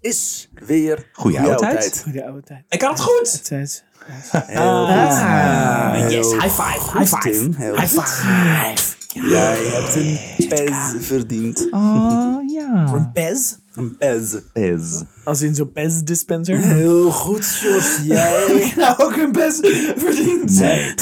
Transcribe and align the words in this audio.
is 0.00 0.48
weer 0.66 1.08
Goeie 1.12 1.40
oude 1.40 1.56
tijd. 1.56 2.00
Goede 2.02 2.24
oude 2.26 2.42
tijd. 2.42 2.64
Ik 2.68 2.82
had 2.82 2.90
het 2.90 3.00
goed. 3.00 3.44
Tijd. 3.44 3.84
Heel 4.30 4.86
goed. 4.86 4.94
Ah, 4.94 5.92
Heel 5.92 6.10
yes, 6.10 6.30
high 6.32 6.48
five, 6.62 6.98
high 6.98 7.14
five. 7.16 7.30
Tim. 7.30 7.54
Heel 7.54 7.74
High 7.76 7.94
goed. 7.94 8.08
five. 8.08 8.98
Jij 9.28 9.56
hebt 9.64 9.94
een 9.94 10.48
pez 10.48 11.06
verdiend. 11.06 11.66
Oh 11.70 12.36
ja. 12.50 12.92
Een 12.92 13.12
Pez? 13.12 13.54
Een 13.74 13.96
pez. 13.96 14.34
Is. 14.52 15.02
Als 15.24 15.42
in 15.42 15.54
zo'n 15.54 15.72
Pez 15.72 16.00
dispenser? 16.02 16.58
Heel 16.58 17.10
goed, 17.10 17.58
Jos. 17.62 17.98
Jij 18.04 18.72
nou 18.76 18.98
ook 18.98 19.16
een 19.16 19.32
Pez 19.32 19.58
verdiend. 19.96 20.58
Nee. 20.60 20.94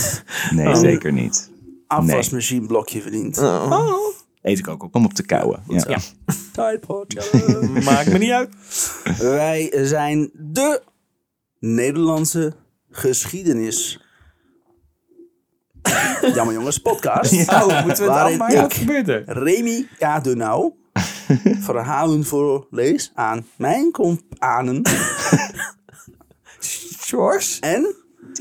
Nee, 0.50 0.74
zeker 0.76 1.12
niet. 1.12 1.50
afwasmachineblokje 1.86 3.02
verdiend. 3.02 3.38
Oh. 3.38 4.16
Eet 4.42 4.58
ik 4.58 4.68
ook 4.68 4.82
op. 4.82 4.94
Om 4.94 5.04
op 5.04 5.12
te 5.14 5.22
kauwen. 5.22 5.62
Ja. 5.68 5.84
Ja. 5.88 5.98
Tide 6.52 6.78
Pod 6.86 7.14
Challenge. 7.16 7.80
Maakt 7.80 8.12
me 8.12 8.18
niet 8.18 8.30
uit. 8.30 8.50
Wij 9.18 9.70
zijn 9.72 10.30
de 10.32 10.82
Nederlandse 11.58 12.52
geschiedenis. 12.90 14.00
Jammer 16.34 16.54
jongens, 16.54 16.78
podcast. 16.78 17.48
Oh, 17.48 17.84
moeten 17.84 18.04
we 18.04 18.10
het 18.10 18.20
afmaken? 18.20 18.60
Wat 18.60 18.74
gebeurt 18.74 19.08
er? 19.08 19.22
Remy 19.26 19.88
K. 19.98 20.24
de 20.24 20.36
Nauw 20.36 20.76
verhalen 21.68 22.24
voorlees 22.24 23.10
aan 23.14 23.46
mijn 23.56 23.90
companen. 23.90 24.82
Sjors? 27.00 27.58
En 27.74 27.94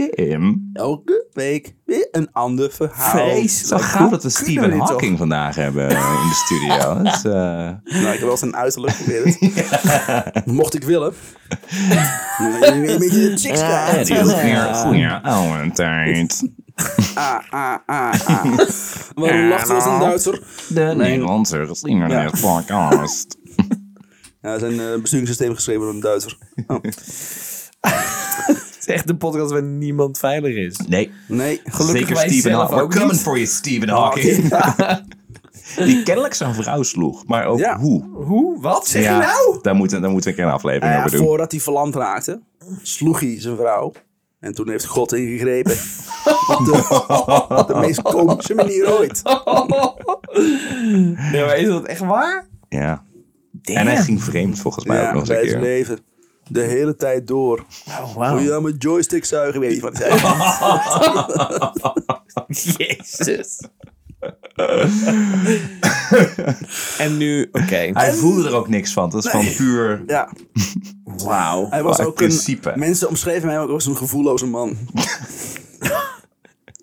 Tim. 0.06 0.70
elke 0.74 1.26
week 1.32 1.76
weer 1.86 2.08
een 2.12 2.30
ander 2.32 2.72
verhaal. 2.72 3.10
Vrees. 3.10 3.68
Zo 3.68 3.78
gaaf 3.78 4.10
dat 4.10 4.24
we 4.24 4.30
Stephen 4.30 4.72
Hawking 4.80 5.18
vandaag 5.18 5.56
hebben 5.56 5.90
in 5.90 5.96
de 5.96 6.42
studio. 6.46 6.96
Eh, 7.28 7.94
Nou, 8.02 8.14
ik 8.14 8.20
heb 8.20 8.28
wel 8.28 8.38
zijn 8.38 8.56
uiterlijk 8.56 8.94
geprobeerd. 8.94 10.46
Mocht 10.60 10.76
ik 10.76 10.84
willen. 10.84 11.14
Een 12.62 12.82
beetje 13.00 13.10
de 13.10 13.38
chicks 13.38 13.60
krijgen. 13.60 14.06
die 14.06 14.16
is 14.16 14.42
weer 14.42 14.74
goeie 14.74 15.10
oude 15.10 15.72
tijd. 15.72 16.50
Ah, 17.16 17.40
ah, 17.50 17.78
ah, 17.86 18.14
ah. 18.26 18.60
Waarom 19.16 19.48
lacht 19.48 19.70
als 19.70 19.86
een 19.86 20.00
Duitser? 20.00 20.42
De 20.70 20.94
Nederlandse 20.98 21.66
geschiedenis 21.68 22.40
podcast. 22.42 23.38
Ja, 24.42 24.60
zijn 24.60 24.74
uh, 24.74 25.02
besturingssysteem 25.02 25.56
geschreven 25.56 25.82
door 25.82 25.94
een 25.94 26.00
Duitser. 26.00 26.38
Oh. 26.68 26.78
Is 28.88 28.94
echt 28.94 29.10
een 29.10 29.18
podcast 29.18 29.52
waar 29.52 29.64
niemand 29.64 30.20
veilig 30.20 30.56
is. 30.56 30.78
Nee, 30.88 31.12
Nee, 31.28 31.62
Gelukkig 31.66 31.98
zeker 32.00 32.16
wij 32.16 32.28
Stephen 32.30 32.52
zelf 32.52 32.70
Hawking. 32.70 32.80
We're 32.80 32.84
ook 32.84 32.92
coming 33.08 33.20
for 33.20 33.34
you, 33.36 33.46
Stephen 33.48 33.90
Hawking. 33.90 34.50
Die 35.86 36.04
kennelijk 36.04 36.34
zijn 36.34 36.54
vrouw 36.54 36.84
sloeg. 36.84 37.26
Maar 37.26 37.46
ook 37.46 37.60
Ja. 37.60 37.78
hoe. 37.78 38.04
Hoe? 38.14 38.62
Wat? 38.62 38.88
Zeg 38.88 39.04
je 39.04 39.10
nou? 39.10 39.60
Daar 39.62 39.76
moeten, 39.76 40.02
daar 40.02 40.12
moeten 40.12 40.32
we 40.32 40.38
een 40.38 40.44
keer 40.44 40.52
een 40.54 40.58
aflevering 40.58 40.92
Nou 40.92 40.98
ja, 40.98 41.06
over 41.06 41.18
doen. 41.18 41.28
voordat 41.28 41.52
hij 41.52 41.60
verlamd 41.62 41.96
raakte, 41.96 42.42
sloeg 42.82 43.20
hij 43.20 43.42
zijn 43.42 43.56
vrouw. 43.56 43.92
En 44.40 44.54
toen 44.54 44.70
heeft 44.70 44.86
God 44.86 45.14
ingegrepen. 45.14 45.72
Op 46.58 46.66
de, 46.66 47.06
op 47.62 47.68
de 47.68 47.76
meest 47.76 48.02
komische 48.02 48.54
manier 48.54 48.98
ooit. 49.00 49.22
Nee, 51.32 51.46
maar 51.46 51.58
is 51.58 51.68
dat 51.68 51.86
echt 51.86 52.00
waar? 52.00 52.48
Ja. 52.70 53.04
En 53.64 53.88
hij 53.88 53.98
ging 53.98 54.24
vreemd 54.24 54.60
volgens 54.60 54.86
mij 54.86 55.08
ook 55.08 55.12
nog 55.14 55.20
eens 55.20 55.30
bij 55.30 55.42
een 55.44 55.50
zijn 55.50 55.62
keer. 55.62 55.70
leven. 55.70 56.00
De 56.50 56.62
hele 56.62 56.96
tijd 56.96 57.28
door. 57.28 57.66
Oh, 57.88 58.32
Wil 58.34 58.44
je 58.44 58.54
aan 58.54 58.64
mijn 58.64 58.78
joystick 58.78 59.26
zuigen? 59.26 59.60
Weet 59.60 59.76
je 59.76 59.82
wat? 59.82 59.98
Jezus. 62.78 63.60
en 66.98 67.18
nu, 67.18 67.50
oké. 67.52 67.90
Hij 67.94 68.14
voelde 68.14 68.48
er 68.48 68.56
ook 68.56 68.68
niks 68.68 68.94
van. 68.94 69.10
Dat 69.10 69.26
is 69.26 69.32
van 69.32 69.46
puur... 69.56 70.04
Ja, 70.08 70.30
Wauw. 71.04 71.70
hij 71.70 71.84
was 71.84 72.00
ook 72.00 72.16
principe. 72.16 72.72
een... 72.72 72.80
Mensen 72.80 73.08
omschreven 73.08 73.50
hem 73.50 73.60
ook 73.60 73.70
als 73.70 73.86
een 73.86 73.98
gevoelloze 73.98 74.46
man. 74.46 74.78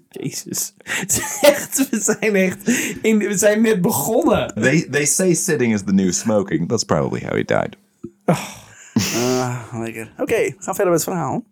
Jezus. 0.08 0.74
Het 0.78 1.10
is 1.10 1.38
Echt, 1.40 1.88
we 1.90 2.00
zijn 2.00 2.34
echt... 2.34 2.68
In, 3.02 3.18
we 3.18 3.38
zijn 3.38 3.62
net 3.62 3.80
begonnen. 3.80 4.54
They, 4.54 4.88
they 4.90 5.04
say 5.04 5.34
sitting 5.34 5.74
is 5.74 5.82
the 5.82 5.92
new 5.92 6.12
smoking. 6.12 6.68
That's 6.68 6.84
probably 6.84 7.20
how 7.20 7.32
he 7.32 7.44
died. 7.44 7.76
Ah, 9.16 9.72
lekker. 9.72 10.12
Oké, 10.18 10.36
we 10.36 10.54
gaan 10.58 10.74
verder 10.74 10.92
met 10.92 11.04
het 11.04 11.10
verhaal. 11.14 11.44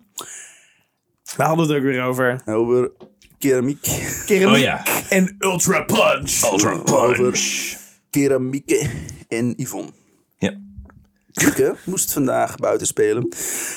We 1.36 1.42
hadden 1.42 1.68
het 1.68 1.76
ook 1.76 1.82
weer 1.82 2.02
over 2.02 2.42
Over 2.44 2.90
keramiek. 3.38 3.82
keramiek 4.26 4.56
Oh 4.56 4.62
ja. 4.62 4.84
en 5.08 5.36
ultra 5.38 5.82
punch. 5.82 6.42
Ultra 6.52 6.70
Over 6.84 7.40
keramieke 8.10 8.90
en 9.28 9.54
Yvonne. 9.56 9.90
Ja. 10.38 10.60
Lieke 11.32 11.76
moest 11.84 12.12
vandaag 12.12 12.56
buiten 12.56 12.86
spelen. 12.86 13.28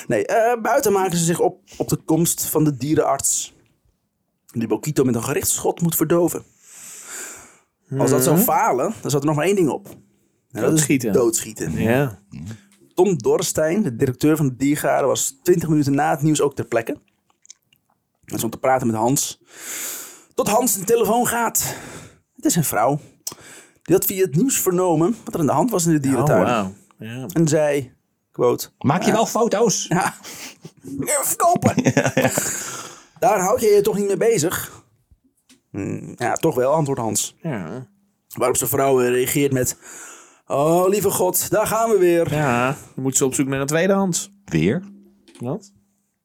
Nee, 0.06 0.26
eh, 0.26 0.60
buiten 0.62 0.92
maken 0.92 1.18
ze 1.18 1.24
zich 1.24 1.40
op 1.40 1.60
op 1.76 1.88
de 1.88 1.96
komst 1.96 2.44
van 2.44 2.64
de 2.64 2.76
dierenarts. 2.76 3.54
Die 4.46 4.66
Bokito 4.68 5.04
met 5.04 5.14
een 5.14 5.24
gerichtsschot 5.24 5.80
moet 5.80 5.96
verdoven. 5.96 6.44
Als 7.98 8.10
dat 8.10 8.24
zou 8.24 8.38
falen, 8.38 8.94
dan 9.00 9.10
zat 9.10 9.20
er 9.20 9.26
nog 9.26 9.36
maar 9.36 9.44
één 9.46 9.56
ding 9.56 9.68
op. 9.68 9.86
En 9.86 9.96
dat 10.50 10.62
is 10.62 10.68
Doodschieten. 10.70 11.12
Doodschieten. 11.12 11.72
Ja. 11.72 12.18
Tom 12.96 13.18
Dorstein, 13.18 13.82
de 13.82 13.96
directeur 13.96 14.36
van 14.36 14.48
de 14.48 14.56
diergaarde, 14.56 15.06
was 15.06 15.38
20 15.42 15.68
minuten 15.68 15.94
na 15.94 16.10
het 16.10 16.22
nieuws 16.22 16.40
ook 16.40 16.54
ter 16.54 16.64
plekke. 16.64 16.96
Hij 18.24 18.38
stond 18.38 18.52
te 18.52 18.58
praten 18.58 18.86
met 18.86 18.96
Hans. 18.96 19.40
Tot 20.34 20.48
Hans 20.48 20.74
de 20.78 20.84
telefoon 20.84 21.26
gaat. 21.26 21.74
Het 22.36 22.44
is 22.44 22.56
een 22.56 22.64
vrouw. 22.64 23.00
Die 23.82 23.94
had 23.94 24.04
via 24.04 24.24
het 24.24 24.36
nieuws 24.36 24.60
vernomen 24.60 25.16
wat 25.24 25.34
er 25.34 25.40
aan 25.40 25.46
de 25.46 25.52
hand 25.52 25.70
was 25.70 25.86
in 25.86 25.90
de 25.90 25.96
Oh, 25.96 26.02
dierentuin. 26.02 26.74
Ja. 26.98 27.26
En 27.32 27.48
zei, 27.48 27.92
quote, 28.32 28.68
Maak 28.78 29.02
je 29.02 29.12
wel 29.12 29.26
foto's? 29.26 29.86
ja, 29.88 30.14
verkopen. 31.22 31.74
Daar 33.18 33.40
houd 33.40 33.60
je 33.60 33.66
je 33.66 33.80
toch 33.80 33.96
niet 33.96 34.06
mee 34.06 34.16
bezig? 34.16 34.84
"Hmm, 35.70 36.14
ja, 36.16 36.32
toch 36.34 36.54
wel, 36.54 36.72
antwoordt 36.72 37.00
Hans. 37.00 37.36
Ja. 37.42 37.86
Waarop 38.34 38.56
zijn 38.56 38.70
vrouw 38.70 38.98
reageert 38.98 39.52
met, 39.52 39.76
oh 40.46 40.88
lieve 40.88 41.10
god, 41.10 41.50
daar 41.50 41.66
gaan 41.66 41.90
we 41.90 41.98
weer. 41.98 42.32
Ja. 42.32 42.76
Dan 42.94 43.02
moet 43.04 43.16
ze 43.16 43.24
op 43.24 43.34
zoek 43.34 43.46
naar 43.46 43.60
een 43.60 43.66
tweedehands. 43.66 44.30
Weer? 44.44 44.82
Wat? 45.38 45.72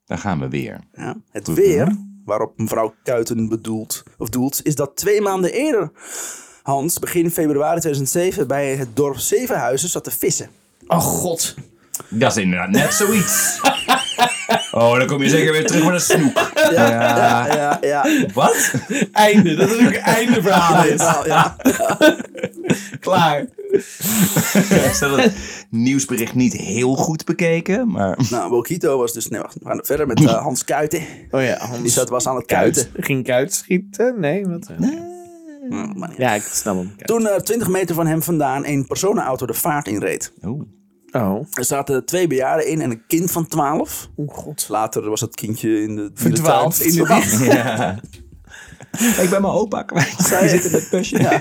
Daar 0.05 0.17
gaan 0.17 0.39
we 0.39 0.49
weer. 0.49 0.79
Ja, 0.93 1.17
het 1.31 1.47
weer, 1.47 1.97
waarop 2.25 2.57
mevrouw 2.57 2.93
Kuiten 3.03 3.49
bedoelt, 3.49 4.03
of 4.17 4.29
doelt, 4.29 4.59
is 4.63 4.75
dat 4.75 4.95
twee 4.95 5.21
maanden 5.21 5.53
eerder 5.53 5.91
Hans 6.63 6.99
begin 6.99 7.31
februari 7.31 7.79
2007 7.79 8.47
bij 8.47 8.75
het 8.75 8.95
dorp 8.95 9.17
Zevenhuizen 9.17 9.89
zat 9.89 10.03
te 10.03 10.11
vissen. 10.11 10.49
Oh 10.87 10.99
god. 10.99 11.55
Dat 12.09 12.31
is 12.31 12.43
inderdaad 12.43 12.69
net 12.69 12.93
zoiets. 12.93 13.59
Oh, 14.71 14.97
dan 14.97 15.07
kom 15.07 15.23
je 15.23 15.29
zeker 15.29 15.51
weer 15.51 15.67
terug 15.67 15.83
met 15.83 15.93
een 15.93 15.99
snoek. 15.99 16.51
Ja, 16.71 16.89
ja, 16.89 17.55
ja. 17.55 17.77
ja. 17.81 18.25
Wat? 18.33 18.73
Einde. 19.11 19.55
Dat 19.55 19.69
is 19.69 19.75
ook 19.75 19.93
een 19.93 19.95
einde 19.95 20.41
verhaal 20.41 20.85
is. 20.85 20.99
Nou, 20.99 21.27
ja. 21.27 21.55
Klaar. 22.99 23.39
Ik 23.41 24.65
heb 24.99 25.17
het 25.17 25.33
nieuwsbericht 25.69 26.35
niet 26.35 26.53
heel 26.53 26.95
goed 26.95 27.25
bekeken, 27.25 27.91
maar... 27.91 28.19
Nou, 28.29 28.49
Bokito 28.49 28.97
was 28.97 29.13
dus, 29.13 29.27
nee 29.27 29.41
wacht, 29.41 29.57
we 29.59 29.65
gaan 29.65 29.79
verder 29.83 30.07
met 30.07 30.23
eh, 30.23 30.41
Hans 30.41 30.63
Kuiten. 30.63 31.01
Oh 31.31 31.43
ja, 31.43 31.57
Hans. 31.57 31.81
Die 31.81 31.91
zat, 31.91 32.09
was 32.09 32.27
aan 32.27 32.35
het 32.35 32.45
kuiten. 32.45 32.91
Kuit. 32.91 33.05
Ging 33.05 33.25
kuit 33.25 33.53
schieten? 33.53 34.19
Nee, 34.19 34.47
wat? 34.47 34.69
Maar 35.69 36.09
niet. 36.09 36.17
Ja, 36.17 36.33
ik 36.33 36.41
snap 36.41 36.75
hem. 36.75 36.95
Toen 37.03 37.27
er 37.27 37.43
20 37.43 37.67
meter 37.67 37.95
van 37.95 38.07
hem 38.07 38.23
vandaan 38.23 38.65
een 38.65 38.87
personenauto 38.87 39.45
de 39.45 39.53
vaart 39.53 39.87
inreed. 39.87 40.33
Oh. 40.41 40.61
Oh. 41.11 41.45
Er 41.53 41.65
zaten 41.65 42.05
twee 42.05 42.27
bejaarden 42.27 42.67
in 42.67 42.81
en 42.81 42.91
een 42.91 43.03
kind 43.07 43.31
van 43.31 43.47
12. 43.47 44.09
Oh 44.15 44.33
god. 44.33 44.65
Later 44.69 45.09
was 45.09 45.19
dat 45.19 45.35
kindje 45.35 45.81
in 45.81 45.95
de 45.95 46.11
Verdwaald. 46.13 46.81
In 46.81 46.93
de 46.95 47.05
wieg. 47.05 47.45
Ja. 47.53 47.99
Ik 49.21 49.29
ben 49.29 49.41
mijn 49.41 49.53
opa 49.53 49.83
kwijt. 49.83 50.15
Zij 50.17 50.47
zit 50.47 50.65
in 50.65 50.71
het 50.71 50.87
busje. 50.91 51.19
Ja. 51.21 51.39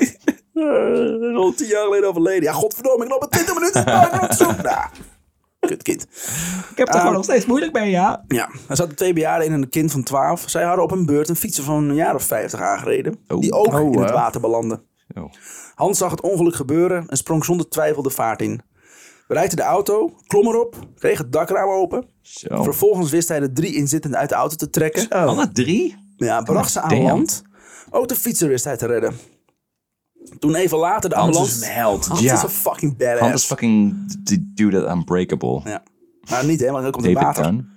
Eh, 0.55 1.37
Al 1.37 1.53
tien 1.53 1.67
jaar 1.67 1.85
geleden 1.85 2.09
overleden. 2.09 2.43
Ja, 2.43 2.53
godverdomme, 2.53 3.05
ik 3.05 3.11
loop 3.11 3.23
in 3.23 3.29
20 3.29 3.55
minuten. 3.55 3.83
Zoek. 4.37 4.63
Nou, 4.63 4.87
kut 5.61 5.83
kind. 5.83 6.03
Ik 6.71 6.77
heb 6.77 6.89
er 6.89 6.99
gewoon 6.99 7.13
nog 7.13 7.25
steeds 7.25 7.47
moeilijk 7.47 7.73
mee, 7.73 7.91
ja. 7.91 8.25
Ja, 8.29 8.49
er 8.69 8.77
zaten 8.77 8.97
twee 8.97 9.13
bejaarden 9.13 9.47
in 9.47 9.53
en 9.53 9.63
een 9.63 9.69
kind 9.69 9.93
van 9.93 10.03
12. 10.03 10.45
Zij 10.47 10.65
hadden 10.65 10.85
op 10.85 10.91
hun 10.91 11.07
beurt 11.07 11.29
een 11.29 11.37
fietser 11.37 11.65
van 11.65 11.89
een 11.89 11.95
jaar 11.95 12.15
of 12.15 12.23
50 12.23 12.61
aangereden. 12.61 13.19
Oh. 13.29 13.41
Die 13.41 13.53
ook 13.53 13.73
Oh, 13.75 13.93
in 13.93 14.01
het 14.01 14.11
water 14.11 14.41
belandde. 14.41 14.83
Oh. 15.15 15.33
Hans 15.75 15.99
zag 15.99 16.11
het 16.11 16.21
ongeluk 16.21 16.55
gebeuren 16.55 17.05
en 17.09 17.17
sprong 17.17 17.45
zonder 17.45 17.69
twijfel 17.69 18.03
de 18.03 18.11
vaart 18.11 18.43
in. 18.43 18.61
Bereikte 19.31 19.57
de 19.57 19.63
auto, 19.63 20.15
klom 20.27 20.47
erop, 20.47 20.77
kreeg 20.99 21.19
het 21.19 21.33
dakraam 21.33 21.69
open. 21.69 22.05
Zo. 22.21 22.63
Vervolgens 22.63 23.11
wist 23.11 23.29
hij 23.29 23.41
de 23.41 23.53
drie 23.53 23.75
inzittenden 23.75 24.21
uit 24.21 24.29
de 24.29 24.35
auto 24.35 24.57
te 24.57 24.71
trekken. 24.71 25.09
Alle 25.09 25.53
drie? 25.53 25.97
Ja, 26.17 26.43
bracht 26.43 26.71
ze 26.73 26.81
aan 26.81 26.89
damn. 26.89 27.03
land. 27.03 27.43
Ook 27.91 28.09
de 28.09 28.15
fietser 28.15 28.49
wist 28.49 28.65
hij 28.65 28.77
te 28.77 28.87
redden. 28.87 29.15
Toen 30.39 30.55
even 30.55 30.79
later 30.79 31.11
de 31.11 31.17
Hans 31.17 31.27
ambulance... 31.27 31.61
is 31.61 31.67
een 31.69 31.75
held. 31.75 32.07
Hans 32.07 32.21
Ja. 32.21 32.35
is 32.35 32.43
een 32.43 32.49
fucking 32.49 32.97
badass. 32.97 33.21
Hans 33.21 33.35
is 33.35 33.45
fucking 33.45 33.95
the 34.25 34.53
dude 34.55 34.81
that 34.81 34.97
unbreakable. 34.97 35.61
Ja. 35.65 35.83
Maar 36.31 36.45
niet, 36.45 36.61
hè, 36.61 36.71
want 36.71 36.83
dan 36.83 36.93
komt 36.93 37.05
het 37.05 37.15
David 37.15 37.37
water. 37.37 37.53
Dunn. 37.53 37.69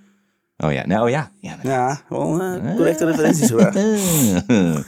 Oh 0.57 0.71
ja, 0.71 0.85
nou 0.85 1.09
ja. 1.09 1.31
ja. 1.39 1.57
Ja, 1.63 2.01
wel 2.09 2.37
correcte 2.75 3.05
referenties 3.05 3.49
hoor. 3.49 3.71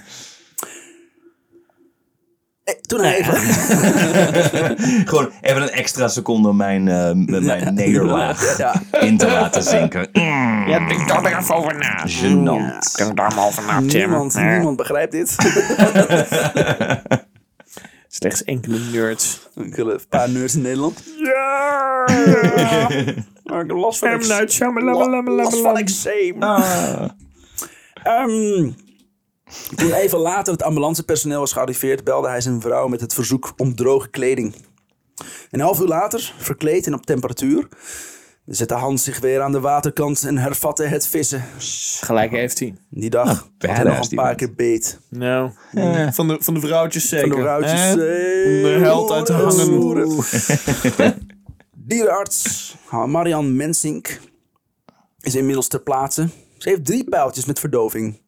Toen 2.86 3.00
hij 3.00 3.18
even... 3.20 3.34
Gewoon 5.10 5.30
even 5.42 5.62
een 5.62 5.70
extra 5.70 6.08
seconde 6.08 6.48
om 6.50 6.56
mijn, 6.56 6.88
eh, 6.88 7.12
met 7.14 7.44
mijn 7.44 7.74
nederlaag 7.74 8.58
Ja. 8.58 8.82
in 9.00 9.18
te 9.18 9.26
laten 9.26 9.64
zinken. 9.64 10.10
Mm, 10.14 10.68
Ja, 10.68 10.88
denk 10.88 11.08
daar 11.08 11.22
maar 11.22 11.40
even 11.40 11.56
over 11.56 11.78
na. 11.78 12.06
Gênant. 12.08 12.96
Denk 12.98 13.18
daar 13.18 13.34
maar 13.36 13.46
over 13.46 13.64
na, 13.66 13.78
Tim. 13.78 13.88
Niemand, 13.88 14.36
Eh, 14.36 14.52
niemand 14.52 14.78
begrijpt 14.78 15.12
dit. 15.12 15.36
Slechts 18.08 18.44
enkele 18.44 18.78
nerds. 18.92 19.40
Enkele 19.56 20.00
paar 20.10 20.30
nerds 20.30 20.56
in 20.56 20.62
Nederland. 20.62 21.04
Ja! 21.18 22.04
Maar 23.44 23.62
ik 23.64 23.72
last 23.72 24.00
van 24.00 24.10
M. 24.10 24.14
ex- 24.14 24.28
Night 24.28 24.52
Shyamalan. 24.52 25.30
last 25.36 25.58
van 25.62 25.78
eczeem. 25.78 26.44
Ah. 26.44 27.04
Ehm, 28.04 28.70
toen 29.76 29.94
even 29.94 30.20
later 30.20 30.54
het 30.54 30.64
ambulancepersoneel 30.64 31.40
was 31.40 31.54
gearriveerd, 31.54 32.04
belde 32.04 32.28
hij 32.28 32.42
zijn 32.42 32.62
vrouw 32.62 32.88
met 32.88 33.02
het 33.02 33.14
verzoek 33.14 33.54
om 33.58 33.76
droge 33.76 34.10
kleding. 34.10 34.56
Een 35.52 35.60
half 35.60 35.80
uur 35.80 35.88
later, 35.88 36.34
verkleed 36.38 36.88
en 36.88 36.94
op 36.94 37.06
temperatuur, 37.06 37.68
zette 38.46 38.74
Hans 38.74 39.04
zich 39.04 39.20
weer 39.20 39.42
aan 39.42 39.52
de 39.52 39.60
waterkant 39.60 40.24
en 40.24 40.38
hervatte 40.38 40.84
het 40.84 41.08
vissen. 41.08 41.44
Gelijk 42.02 42.32
heeft 42.32 42.60
hij. 42.60 42.76
Die 42.90 43.10
dag 43.10 43.28
had 43.28 43.48
hij 43.58 43.84
badass 43.84 43.98
nog 43.98 44.10
een 44.10 44.16
paar 44.16 44.36
keer 44.36 44.54
beet. 44.54 45.00
Nou, 45.10 45.52
van, 46.12 46.28
de, 46.28 46.38
van 46.40 46.54
de 46.54 46.60
vrouwtjes 46.60 47.10
zeker. 47.10 47.28
Van 47.28 47.38
de 47.38 47.44
vrouwtjes. 47.44 47.90
Eh, 47.90 47.96
de 47.96 48.78
held 48.80 49.12
uit 49.12 49.26
te 49.26 49.34
hangen. 49.34 50.24
Dierenarts 51.88 52.76
Marian 52.90 53.56
Mensink 53.56 54.20
is 55.20 55.36
inmiddels 55.36 55.68
ter 55.68 55.82
plaatse. 55.82 56.30
Ze 56.58 56.70
heeft 56.70 56.86
drie 56.86 57.04
pijltjes 57.04 57.46
met 57.46 57.60
verdoving. 57.60 58.24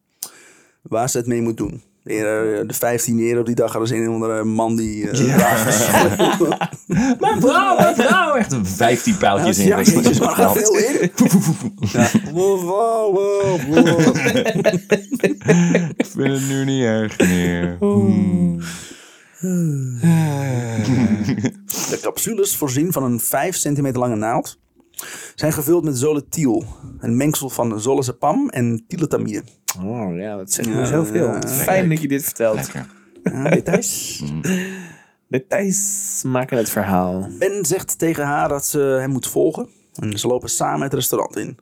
Waar 0.88 1.08
ze 1.10 1.16
het 1.18 1.26
mee 1.26 1.42
moet 1.42 1.56
doen. 1.56 1.82
De, 2.02 2.64
de 2.66 2.74
15 2.74 3.20
euro 3.20 3.40
op 3.40 3.46
die 3.46 3.54
dag 3.54 3.70
hadden 3.70 3.88
ze 3.88 3.94
een 3.96 4.08
of 4.08 4.14
andere 4.14 4.44
man 4.44 4.76
die... 4.76 5.10
eh, 5.10 5.18
Mijn 7.20 7.40
vrouw, 7.40 7.76
mijn 7.76 7.94
vrouw. 7.94 8.34
Echt 8.34 8.52
een 8.52 8.66
15 8.66 9.16
pijltjes 9.16 9.58
in. 9.58 9.66
Ja, 9.66 9.76
maar 10.20 10.34
gaat 10.34 10.52
veel 10.58 10.76
in. 10.76 11.10
Ja. 11.92 12.10
Wow, 12.32 12.62
wow, 12.62 13.14
wow, 13.14 13.60
wow. 13.68 14.16
Ik 15.96 16.06
vind 16.06 16.28
het 16.32 16.48
nu 16.48 16.64
niet 16.64 16.82
erg 16.82 17.18
meer. 17.18 17.76
De 21.90 21.98
capsules, 22.02 22.56
voorzien 22.56 22.92
van 22.92 23.02
een 23.02 23.20
5 23.20 23.56
centimeter 23.56 24.00
lange 24.00 24.16
naald, 24.16 24.58
zijn 25.34 25.52
gevuld 25.52 25.84
met 25.84 25.98
zoletiel. 25.98 26.64
Een 26.98 27.16
mengsel 27.16 27.48
van 27.50 27.80
zolazepam 27.80 28.48
en 28.48 28.84
tilatamide. 28.88 29.42
Oh 29.80 30.16
ja, 30.16 30.36
dat 30.36 30.52
zegt 30.52 30.68
me 30.68 30.86
zoveel. 30.86 31.26
ja. 31.26 31.48
Fijn 31.48 31.88
dat 31.88 32.00
je 32.00 32.08
dit 32.08 32.24
vertelt. 32.24 32.56
Lekker. 32.56 32.86
Ja, 33.22 33.50
details. 33.50 34.22
Details 35.28 36.20
maken 36.26 36.56
het 36.56 36.70
verhaal. 36.70 37.28
Ben 37.38 37.64
zegt 37.64 37.98
tegen 37.98 38.24
haar 38.24 38.48
dat 38.48 38.64
ze 38.66 38.78
hem 38.78 39.10
moet 39.10 39.26
volgen. 39.26 39.68
En 39.94 40.18
ze 40.18 40.26
lopen 40.26 40.48
samen 40.48 40.82
het 40.82 40.94
restaurant 40.94 41.36
in. 41.36 41.58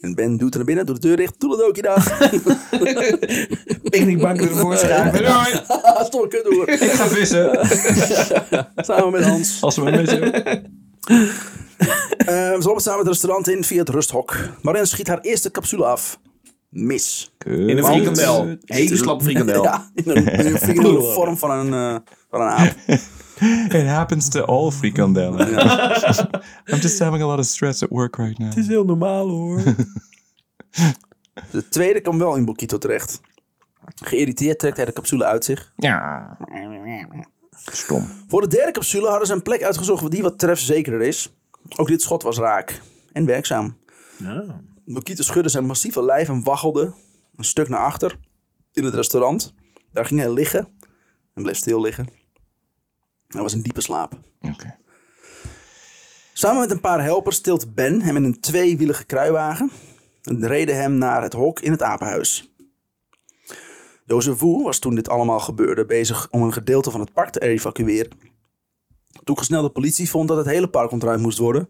En 0.00 0.14
Ben 0.14 0.36
doet 0.36 0.50
er 0.50 0.56
naar 0.56 0.66
binnen, 0.66 0.86
doet 0.86 1.02
de 1.02 1.08
deur 1.08 1.16
dicht. 1.16 1.38
Toedeledokie 1.38 1.82
dag. 1.82 2.18
Picknickbank 3.90 4.40
ervoor 4.40 4.76
schuiven. 4.76 5.22
Door. 6.50 6.68
Ik 6.68 6.78
ga 6.90 7.06
vissen. 7.08 7.68
Samen 8.76 9.10
met 9.10 9.24
Hans. 9.24 9.62
Als 9.62 9.76
we 9.76 9.82
me 9.84 9.90
missen. 9.90 10.32
Eh, 12.18 12.26
ze 12.26 12.60
lopen 12.62 12.82
samen 12.82 12.98
het 12.98 13.08
restaurant 13.08 13.48
in 13.48 13.64
via 13.64 13.78
het 13.78 13.88
rusthok. 13.88 14.36
Marianne 14.62 14.88
schiet 14.88 15.08
haar 15.08 15.20
eerste 15.20 15.50
capsule 15.50 15.84
af. 15.84 16.20
Mis. 16.70 17.32
In 17.44 17.78
een 17.78 17.84
frikandel. 17.84 18.56
Hele 18.64 18.96
slap 18.96 19.22
frikandel. 19.22 19.62
Ja, 19.70 19.90
in 19.94 20.10
een, 20.10 20.26
in 20.26 20.46
een 20.46 20.58
frikandel 20.58 21.12
vorm 21.12 21.36
van 21.36 21.50
een, 21.50 21.94
eh, 21.94 22.00
van 22.30 22.40
een 22.40 22.48
aap. 22.48 22.74
It 23.68 23.86
happens 23.86 24.28
to 24.28 24.42
all 24.42 24.70
frikandellen. 24.70 25.48
I'm 26.70 26.78
just 26.78 26.98
having 26.98 27.22
a 27.22 27.26
lot 27.26 27.38
of 27.38 27.44
stress 27.44 27.82
at 27.82 27.88
work 27.88 28.16
right 28.16 28.38
now. 28.38 28.48
Het 28.48 28.58
is 28.58 28.66
heel 28.66 28.84
normaal 28.84 29.28
hoor. 29.28 29.62
De 31.50 31.68
tweede 31.68 32.00
kwam 32.00 32.18
wel 32.18 32.36
in 32.36 32.44
Bokito 32.44 32.78
terecht. 32.78 33.20
Geïrriteerd 34.02 34.58
trekt 34.58 34.76
hij 34.76 34.86
de 34.86 34.92
capsule 34.92 35.24
uit 35.24 35.44
zich. 35.44 35.72
Ja. 35.76 36.36
Stom. 37.50 38.08
Voor 38.28 38.40
de 38.40 38.48
derde 38.48 38.72
capsule 38.72 39.08
hadden 39.08 39.26
ze 39.26 39.32
een 39.32 39.42
plek 39.42 39.62
uitgezocht 39.62 40.10
die 40.10 40.22
wat 40.22 40.38
trefzekerder 40.38 41.02
is. 41.06 41.34
Ook 41.76 41.88
dit 41.88 42.02
schot 42.02 42.22
was 42.22 42.38
raak 42.38 42.80
en 43.12 43.24
werkzaam. 43.24 43.76
Bokito 44.92 45.22
schudde 45.22 45.48
zijn 45.48 45.66
massieve 45.66 46.02
lijf 46.02 46.28
en 46.28 46.42
waggelde 46.44 46.92
een 47.36 47.44
stuk 47.44 47.68
naar 47.68 47.80
achter 47.80 48.18
in 48.72 48.84
het 48.84 48.94
restaurant. 48.94 49.54
Daar 49.92 50.04
ging 50.04 50.20
hij 50.20 50.32
liggen 50.32 50.68
en 51.34 51.42
bleef 51.42 51.56
stil 51.56 51.80
liggen. 51.80 52.08
Hij 53.26 53.42
was 53.42 53.52
in 53.52 53.62
diepe 53.62 53.80
slaap. 53.80 54.18
Samen 56.32 56.60
met 56.60 56.70
een 56.70 56.80
paar 56.80 57.02
helpers 57.02 57.40
tilt 57.40 57.74
Ben 57.74 58.00
hem 58.00 58.16
in 58.16 58.24
een 58.24 58.40
tweewielige 58.40 59.04
kruiwagen 59.04 59.70
en 60.22 60.46
reden 60.46 60.76
hem 60.76 60.94
naar 60.94 61.22
het 61.22 61.32
hok 61.32 61.60
in 61.60 61.70
het 61.70 61.82
apenhuis. 61.82 62.54
Jozef 64.04 64.38
Wu 64.38 64.62
was 64.62 64.78
toen 64.78 64.94
dit 64.94 65.08
allemaal 65.08 65.40
gebeurde 65.40 65.86
bezig 65.86 66.28
om 66.30 66.42
een 66.42 66.52
gedeelte 66.52 66.90
van 66.90 67.00
het 67.00 67.12
park 67.12 67.30
te 67.30 67.40
evacueren. 67.40 68.29
Toegesnelde 69.24 69.70
politie 69.70 70.10
vond 70.10 70.28
dat 70.28 70.36
het 70.36 70.46
hele 70.46 70.68
park 70.68 70.90
ontruimd 70.90 71.22
moest 71.22 71.38
worden. 71.38 71.68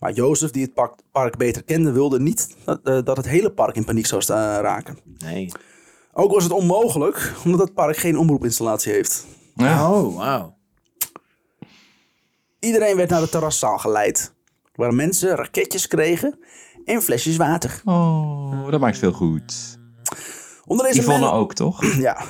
Maar 0.00 0.12
Jozef, 0.12 0.50
die 0.50 0.62
het 0.62 0.74
park, 0.74 0.94
park 1.12 1.36
beter 1.36 1.62
kende, 1.64 1.92
wilde 1.92 2.20
niet 2.20 2.56
dat, 2.64 2.80
eh, 2.84 2.98
dat 3.04 3.16
het 3.16 3.26
hele 3.26 3.50
park 3.52 3.76
in 3.76 3.84
paniek 3.84 4.06
zou 4.06 4.22
raken. 4.26 4.98
Nee. 5.18 5.52
Ook 6.12 6.32
was 6.32 6.42
het 6.42 6.52
onmogelijk, 6.52 7.32
omdat 7.44 7.60
het 7.60 7.74
park 7.74 7.96
geen 7.96 8.18
omroepinstallatie 8.18 8.92
heeft. 8.92 9.26
Oh, 9.56 10.16
wauw. 10.16 10.56
Iedereen 12.58 12.96
werd 12.96 13.10
naar 13.10 13.20
de 13.20 13.28
terraszaal 13.28 13.78
geleid, 13.78 14.34
waar 14.74 14.94
mensen 14.94 15.36
raketjes 15.36 15.86
kregen 15.86 16.38
en 16.84 17.02
flesjes 17.02 17.36
water. 17.36 17.80
Oh, 17.84 18.70
dat 18.70 18.80
maakt 18.80 18.98
veel 18.98 19.12
goed. 19.12 19.78
Onder 20.66 20.86
deze 20.86 21.00
Yvonne 21.00 21.20
men- 21.20 21.32
ook, 21.32 21.54
toch? 21.54 21.84
Ja, 22.08 22.24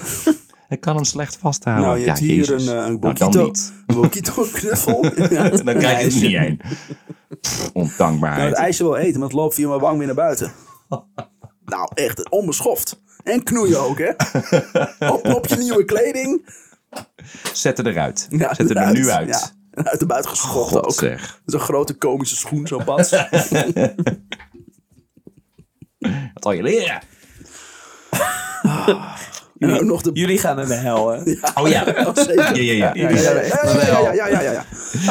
Ik 0.75 0.81
kan 0.81 0.95
hem 0.95 1.05
slecht 1.05 1.37
vasthouden. 1.37 1.87
nou 1.87 1.99
je 2.01 2.07
hebt 2.07 2.19
ja, 2.19 2.25
hier 2.25 2.37
Jezus. 2.37 2.67
een, 2.67 2.77
eh, 2.79 2.85
een 2.85 2.99
Nou, 3.01 3.53
Bokito, 3.87 4.43
een 4.43 4.51
knuffel. 4.53 5.05
ja, 5.31 5.49
Dan 5.65 5.65
krijg 5.65 5.81
je 5.81 5.87
ijsje. 5.87 6.27
niet 6.27 6.37
heen. 6.37 6.61
Pff, 7.41 7.71
Nou, 7.73 8.29
het 8.41 8.53
ijsje 8.55 8.83
wil 8.83 8.97
eten, 8.97 9.19
maar 9.19 9.29
het 9.29 9.37
loopt 9.37 9.55
via 9.55 9.69
mijn 9.69 9.81
wang 9.81 9.97
weer 9.99 10.07
naar 10.07 10.17
buiten. 10.17 10.53
nou, 11.65 11.89
echt 11.95 12.31
onbeschoft. 12.31 13.03
En 13.25 13.43
knoeien 13.43 13.81
ook, 13.81 13.99
hè? 13.99 14.09
op, 15.09 15.27
op 15.35 15.47
je 15.47 15.57
nieuwe 15.57 15.85
kleding. 15.85 16.49
Zet 17.53 17.79
er 17.79 17.87
eruit. 17.87 18.27
Ja, 18.31 18.55
Zet 18.55 18.71
er 18.71 18.77
er 18.77 18.93
nu 18.93 19.11
uit. 19.11 19.29
Ja, 19.73 19.83
uit 19.83 19.99
de 19.99 20.07
buiten 20.07 20.31
geschopt 20.31 20.71
God 20.71 20.85
ook. 20.85 20.93
zeg. 20.93 21.41
Zo'n 21.47 21.61
grote 21.61 21.95
komische 21.95 22.37
schoen, 22.37 22.67
zo 22.67 22.79
pas. 22.85 23.11
Wat 26.35 26.43
zal 26.43 26.53
je 26.53 26.63
leren? 26.63 27.01
En 29.69 29.75
ook 29.75 29.83
nog 29.83 30.03
de... 30.03 30.11
Jullie 30.13 30.39
gaan 30.39 30.57
naar 30.57 30.67
de 30.67 30.75
hel, 30.75 31.09
hè? 31.09 31.21
Oh 31.55 31.69
ja. 31.69 31.85
Oh. 32.07 32.15
Ja, 32.35 32.51
ja, 32.53 32.73
ja. 32.73 32.93
Ja, 32.95 33.09
ja, 33.09 33.09
ja, 33.11 33.11
ja, 33.11 34.13
ja, 34.13 34.27
ja, 34.27 34.41
ja, 34.41 34.41
ja. 34.41 34.65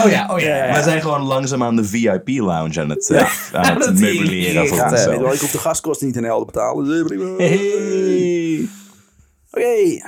Oh 0.04 0.12
ja, 0.12 0.30
oh 0.34 0.40
ja. 0.40 0.74
We 0.76 0.84
zijn 0.84 1.02
gewoon 1.02 1.22
langzaam 1.22 1.64
aan 1.64 1.76
de 1.76 1.84
VIP-lounge 1.84 2.82
aan 2.82 2.90
het, 2.90 3.10
eh, 3.10 3.54
aan 3.54 3.82
het 3.82 4.00
meubileren 4.00 4.68
voor. 4.68 4.78
Ja, 4.78 4.90
onszelf. 4.90 5.34
ik 5.34 5.40
hoef 5.40 5.52
de 5.52 5.58
gaskosten 5.58 6.08
niet 6.08 6.16
in 6.16 6.22
de 6.22 6.28
helden 6.28 6.48
te 6.48 6.54
betalen. 6.54 6.86
Dus, 6.86 7.12
eh. 7.12 7.38
Hey. 7.38 8.70
Oké, 9.52 10.02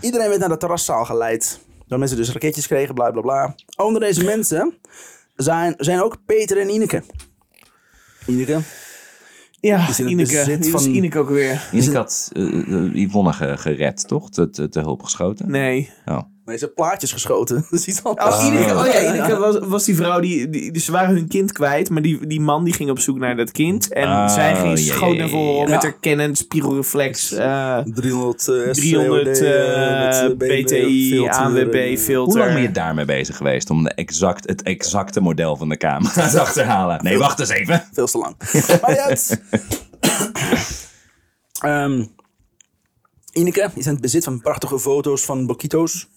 iedereen 0.00 0.28
werd 0.28 0.40
naar 0.40 0.48
de 0.48 0.56
terraszaal 0.56 1.04
geleid. 1.04 1.60
Waar 1.88 1.98
mensen 1.98 2.16
dus 2.16 2.32
raketjes 2.32 2.66
kregen, 2.66 2.94
bla 2.94 3.10
bla 3.10 3.20
bla. 3.20 3.54
Onder 3.76 4.00
deze 4.00 4.24
mensen 4.24 4.74
zijn, 5.36 5.74
zijn 5.76 6.02
ook 6.02 6.16
Peter 6.26 6.60
en 6.60 6.68
Ineke. 6.68 7.02
Ineke, 8.26 8.58
Ja, 9.60 9.88
is 9.88 10.00
Ineke. 10.00 10.58
Ineke 10.94 11.18
ook 11.18 11.28
weer? 11.28 11.68
Ik 11.72 11.92
had 11.92 12.30
eh, 12.32 12.42
eh, 12.74 12.94
Yvonne 12.94 13.32
ge- 13.32 13.56
gered, 13.56 14.08
toch? 14.08 14.30
Te, 14.30 14.50
te, 14.50 14.68
te 14.68 14.80
hulp 14.80 15.02
geschoten. 15.02 15.50
Nee. 15.50 15.90
Oh. 16.06 16.18
Nee, 16.50 16.58
ze 16.58 16.68
plaatjes 16.68 17.12
geschoten. 17.12 17.56
Dat 17.70 17.80
is 17.80 17.86
iets 17.86 18.04
anders. 18.04 18.36
Oh, 18.36 18.44
Ineke, 18.44 18.74
oh 18.74 18.86
ja, 18.86 19.14
Ineke 19.14 19.36
was, 19.36 19.58
was 19.60 19.84
die 19.84 19.96
vrouw 19.96 20.20
die, 20.20 20.48
die... 20.50 20.72
Dus 20.72 20.84
ze 20.84 20.92
waren 20.92 21.14
hun 21.14 21.28
kind 21.28 21.52
kwijt, 21.52 21.90
maar 21.90 22.02
die, 22.02 22.26
die 22.26 22.40
man 22.40 22.64
die 22.64 22.74
ging 22.74 22.90
op 22.90 22.98
zoek 22.98 23.18
naar 23.18 23.36
dat 23.36 23.50
kind. 23.50 23.92
En 23.92 24.08
Oh, 24.08 24.28
zij 24.28 24.56
ging 24.56 24.78
ja, 24.78 24.84
schoot 24.84 25.12
ja, 25.12 25.18
naar 25.18 25.26
ja, 25.26 25.32
voren 25.32 25.68
ja. 25.68 25.74
met 25.74 25.82
haar 25.82 26.00
Canon 26.00 26.36
spiegelreflex. 26.36 27.32
eh 27.32 27.78
300, 27.84 28.48
eh, 28.48 28.70
300 28.70 29.24
COD, 29.24 29.38
eh, 29.40 30.04
met, 30.06 30.16
eh, 30.16 30.36
BMW 30.36 30.64
BTI, 30.64 31.08
filter, 31.10 31.32
ANWB 31.32 31.98
filter. 31.98 32.32
Hoe 32.32 32.38
lang 32.38 32.52
ben 32.52 32.62
je 32.62 32.70
daarmee 32.70 33.04
bezig 33.04 33.36
geweest 33.36 33.70
om 33.70 33.82
de 33.82 33.90
exact, 33.90 34.48
het 34.48 34.62
exacte 34.62 35.20
model 35.20 35.56
van 35.56 35.68
de 35.68 35.76
camera 35.76 36.28
te 36.30 36.40
achterhalen? 36.40 37.04
Nee, 37.04 37.18
wacht 37.18 37.40
eens 37.40 37.48
even. 37.48 37.88
Veel 37.92 38.06
te 38.06 38.18
lang. 38.18 38.36
maar 38.80 38.90
niet 38.90 38.98
uit. 38.98 39.42
Ehm, 41.60 42.04
Ineke 43.32 43.70
is 43.74 43.86
in 43.86 43.92
het 43.92 44.00
bezit 44.00 44.24
van 44.24 44.40
prachtige 44.40 44.78
foto's 44.78 45.24
van 45.24 45.46
Bokito's. 45.46 46.08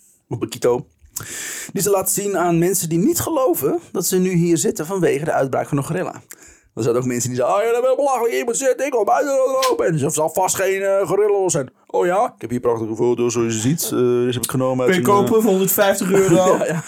Die 1.74 1.82
ze 1.82 1.90
laat 1.90 2.10
zien 2.12 2.38
aan 2.38 2.58
mensen 2.58 2.90
die 2.90 2.98
niet 2.98 3.20
geloven 3.20 3.80
dat 3.92 4.06
ze 4.06 4.18
nu 4.18 4.30
hier 4.32 4.58
zitten 4.58 4.86
vanwege 4.86 5.26
de 5.26 5.32
uitbraak 5.32 5.68
van 5.68 5.78
een 5.78 5.84
gorilla. 5.84 6.22
Er 6.76 6.84
zijn 6.84 6.96
ook 6.96 7.06
mensen 7.06 7.30
die 7.30 7.38
zeggen, 7.40 7.56
oh 7.58 7.64
ja, 7.64 7.72
dat 7.72 7.82
ben 7.82 7.96
belachelijk, 7.96 8.34
iemand 8.34 8.58
zit, 8.58 8.82
ik 8.82 8.92
wil 8.92 9.04
buiten 9.04 9.34
lopen. 9.70 9.86
En 9.86 10.00
er 10.00 10.12
zal 10.12 10.30
vast 10.30 10.56
geen 10.56 10.82
eh 10.82 11.08
gorilla 11.08 11.50
zijn. 11.50 11.70
Oh 11.88 12.06
ja, 12.06 12.26
ik 12.36 12.42
heb 12.42 12.50
hier 12.50 12.60
prachtige 12.60 12.96
foto's, 12.96 13.34
zoals 13.34 13.54
je 13.54 13.60
ziet. 13.60 13.84
Eh 13.84 13.90
deze 13.90 14.34
heb 14.34 14.44
ik 14.44 14.50
genomen 14.52 14.86
uit 14.86 14.96
Kun 14.96 15.04
je 15.04 15.10
een, 15.10 15.16
eh, 15.16 15.24
kopen 15.26 15.42
voor 15.42 15.52
150 15.52 16.12
euro? 16.22 16.36
ja, 16.36 16.66
ja. 16.66 16.84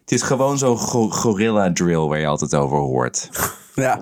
Het 0.00 0.12
is 0.12 0.22
gewoon 0.22 0.58
zo'n 0.58 0.78
go- 0.78 1.08
gorilla 1.10 1.72
drill 1.72 2.06
waar 2.06 2.18
je 2.18 2.26
altijd 2.26 2.54
over 2.54 2.76
hoort. 2.78 3.28
Ja. 3.80 4.00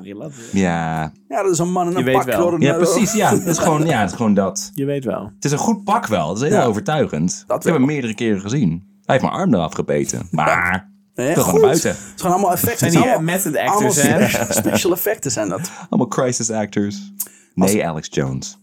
Ja, 0.52 1.12
ja, 1.28 1.42
dat 1.42 1.52
is 1.52 1.58
een 1.58 1.72
man 1.72 1.90
in 1.90 1.96
een 1.96 2.04
weet 2.04 2.14
pak. 2.14 2.24
wel. 2.24 2.52
een- 2.52 2.60
ja 2.60 2.74
precies. 2.74 3.12
Ja, 3.12 3.30
het 3.34 3.46
is 3.46 3.58
gewoon, 3.58 3.86
ja, 3.86 4.00
het 4.00 4.10
is 4.10 4.16
gewoon 4.16 4.34
dat. 4.34 4.70
Je 4.74 4.84
weet 4.84 5.04
wel. 5.04 5.30
Het 5.34 5.44
is 5.44 5.52
een 5.52 5.58
goed 5.58 5.84
pak 5.84 6.06
wel. 6.06 6.28
Het 6.28 6.42
is 6.42 6.48
heel 6.48 6.58
Ja. 6.58 6.64
overtuigend. 6.64 7.44
Dat 7.46 7.56
ik 7.58 7.62
heb 7.62 7.74
hem 7.74 7.86
meerdere 7.86 8.14
keren 8.14 8.40
gezien. 8.40 8.70
Hij 9.04 9.16
heeft 9.16 9.22
mijn 9.22 9.36
arm 9.42 9.54
eraf 9.54 9.72
gebeten. 9.74 10.28
Maar 10.30 10.90
Nee, 11.14 11.36
naar 11.36 11.60
buiten. 11.60 11.90
Het 11.90 11.98
zijn 12.20 12.32
allemaal 12.32 12.52
effecten. 12.52 12.78
Zijn 12.78 12.90
Het 12.92 13.00
zijn 13.02 13.14
allemaal- 13.14 13.34
method 13.36 13.56
actors, 13.56 13.98
allemaal 14.04 14.28
special, 14.28 14.52
special 14.52 14.92
effecten 14.92 15.30
zijn 15.30 15.48
dat. 15.48 15.70
Allemaal 15.90 16.08
crisis 16.08 16.50
actors. 16.50 17.12
Nee, 17.54 17.86
Alex 17.86 18.08
Jones. 18.10 18.58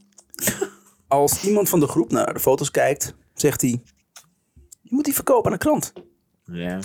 Als 1.08 1.44
iemand 1.44 1.70
van 1.70 1.80
de 1.80 1.88
groep 1.88 2.12
naar 2.12 2.34
de 2.34 2.40
foto's 2.40 2.72
kijkt, 2.72 3.16
zegt 3.34 3.62
hij... 3.62 3.82
Je 4.82 4.90
moet 4.96 5.06
die 5.06 5.14
verkopen 5.14 5.46
aan 5.52 5.58
de 5.58 5.64
krant. 5.64 5.94
Ja. 6.46 6.80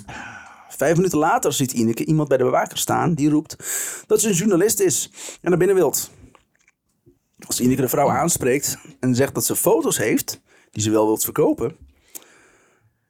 Vijf 0.81 0.97
minuten 0.97 1.19
later 1.19 1.53
ziet 1.53 1.73
Ineke 1.73 2.05
iemand 2.05 2.29
bij 2.29 2.37
de 2.37 2.45
bewaker 2.45 2.79
staan. 2.79 3.15
Die 3.15 3.31
roept 3.31 3.57
dat 4.07 4.21
ze 4.21 4.29
een 4.29 4.35
journalist 4.35 4.81
is 4.81 5.11
en 5.43 5.49
naar 5.51 5.59
binnen 5.59 5.77
wilt. 5.77 6.11
Als 7.47 7.61
Ineke 7.61 7.81
de 7.81 7.89
vrouw 7.89 8.11
aanspreekt 8.11 8.79
en 9.01 9.15
zegt 9.15 9.35
dat 9.35 9.45
ze 9.45 9.57
foto's 9.57 9.99
heeft... 9.99 10.41
die 10.71 10.83
ze 10.83 10.91
wel 10.91 11.07
wilt 11.07 11.25
verkopen... 11.25 11.77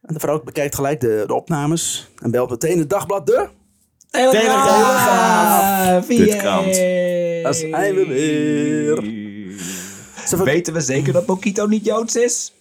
En 0.02 0.14
de 0.14 0.20
vrouw 0.20 0.42
bekijkt 0.42 0.74
gelijk 0.74 1.00
de, 1.00 1.24
de 1.26 1.34
opnames 1.34 2.10
en 2.22 2.30
belt 2.30 2.50
meteen 2.50 2.78
het 2.78 2.90
dagblad 2.90 3.26
de... 3.26 3.48
Telegraaf! 4.10 6.06
Kutkrant. 6.06 6.74
Daar 7.42 7.54
zijn 7.54 7.94
we 7.94 8.06
weer. 8.06 9.02
Weten 10.44 10.72
we 10.72 10.80
zeker 10.80 11.12
dat 11.12 11.26
Mokito 11.26 11.66
niet 11.66 11.84
Joods 11.84 12.16
is? 12.16 12.52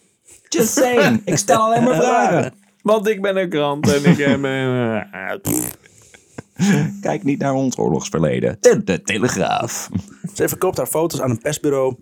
Just 0.47 0.73
saying. 0.73 1.21
Ik 1.25 1.37
stel 1.37 1.61
alleen 1.61 1.83
maar 1.83 1.95
vragen. 1.95 2.53
Want 2.81 3.07
ik 3.07 3.21
ben 3.21 3.37
een 3.37 3.49
krant 3.49 3.87
en 3.93 4.05
ik 4.05 4.17
heb... 4.17 4.43
eh, 4.43 5.35
pff. 5.41 5.77
Kijk 7.01 7.23
niet 7.23 7.39
naar 7.39 7.53
ons 7.53 7.77
oorlogsverleden. 7.77 8.57
De, 8.59 8.83
de 8.83 9.01
Telegraaf. 9.01 9.89
Zij 10.33 10.49
verkoopt 10.49 10.77
haar 10.77 10.87
foto's 10.87 11.21
aan 11.21 11.29
een 11.29 11.41
persbureau 11.41 11.95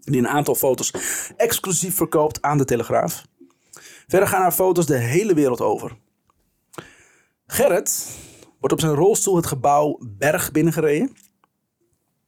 die 0.00 0.18
een 0.18 0.28
aantal 0.28 0.54
foto's 0.54 0.92
exclusief 1.36 1.94
verkoopt 1.94 2.42
aan 2.42 2.58
de 2.58 2.64
Telegraaf. 2.64 3.26
Verder 4.06 4.28
gaan 4.28 4.42
haar 4.42 4.52
foto's 4.52 4.86
de 4.86 4.96
hele 4.96 5.34
wereld 5.34 5.60
over. 5.60 5.96
Gerrit 7.46 8.18
wordt 8.58 8.72
op 8.74 8.80
zijn 8.80 8.94
rolstoel 8.94 9.36
het 9.36 9.46
gebouw 9.46 9.98
Berg 10.18 10.52
binnengereden. 10.52 11.12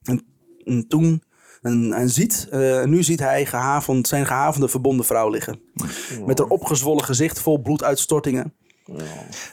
En, 0.03 0.25
en 0.63 0.87
toen, 0.87 1.23
en, 1.65 1.93
en 1.93 2.09
ziet, 2.09 2.47
eh, 2.51 2.83
nu 2.83 3.03
ziet 3.03 3.19
hij 3.19 3.45
gehavend, 3.45 4.07
zijn 4.07 4.25
gehavende 4.25 4.67
verbonden 4.67 5.05
vrouw 5.05 5.29
liggen. 5.29 5.59
Met 6.25 6.39
haar 6.39 6.47
opgezwollen 6.47 7.03
gezicht 7.03 7.41
vol 7.41 7.61
bloeduitstortingen. 7.61 8.53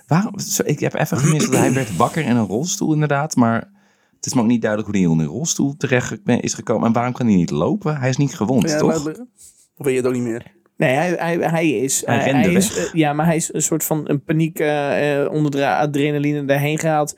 Waarom? 0.07 0.39
Zo, 0.39 0.63
ik 0.67 0.81
heb 0.81 0.95
even 0.95 1.19
gemist 1.19 1.51
dat 1.51 1.61
hij 1.61 1.73
werd 1.73 1.97
wakker 1.97 2.25
in 2.25 2.37
een 2.37 2.47
rolstoel 2.47 2.93
inderdaad. 2.93 3.37
Maar 3.37 3.71
het 4.17 4.27
is 4.27 4.35
me 4.35 4.41
ook 4.41 4.47
niet 4.47 4.63
duidelijk 4.63 4.91
hoe 4.91 5.01
hij 5.01 5.11
in 5.11 5.19
een 5.19 5.27
rolstoel 5.27 5.77
terecht 5.77 6.19
is 6.25 6.55
gekomen. 6.55 6.87
En 6.87 6.93
waarom 6.93 7.13
kan 7.13 7.27
hij 7.27 7.35
niet 7.35 7.51
lopen? 7.51 7.97
Hij 7.97 8.09
is 8.09 8.17
niet 8.17 8.35
gewond, 8.35 8.69
jij 8.69 8.79
toch? 8.79 8.93
uitleggen? 8.93 9.29
Of 9.77 9.85
weet 9.85 9.95
je 9.95 10.01
het 10.01 10.09
ook 10.09 10.15
niet 10.15 10.23
meer? 10.23 10.53
Nee, 10.77 10.95
hij, 10.95 11.11
hij, 11.19 11.37
hij 11.37 11.71
is... 11.71 12.03
Hij 12.07 12.33
eh, 12.33 12.55
is, 12.55 12.77
eh, 12.77 12.93
ja, 12.93 13.13
maar 13.13 13.27
hij 13.27 13.37
is 13.37 13.55
een 13.55 13.63
soort 13.63 13.85
van 13.85 14.09
een 14.09 14.25
paniek 14.25 14.59
eh, 14.59 15.21
eh, 15.21 15.33
onder 15.33 15.51
de 15.51 15.69
adrenaline 15.69 16.45
daarheen 16.45 16.79
gehaald. 16.79 17.17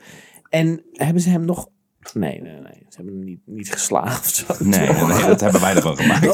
En 0.49 0.81
hebben 0.91 1.21
ze 1.21 1.29
hem 1.29 1.45
nog... 1.45 1.67
Nee, 2.13 2.41
nee, 2.41 2.53
nee. 2.53 2.85
Ze 2.89 2.95
hebben 2.95 3.13
hem 3.13 3.23
niet, 3.23 3.39
niet 3.45 3.73
of 3.73 3.79
zo. 3.79 4.45
Nee, 4.59 4.79
nee, 4.89 5.25
dat 5.25 5.41
hebben 5.41 5.61
wij 5.61 5.75
ervan 5.75 5.97
gemaakt. 5.97 6.25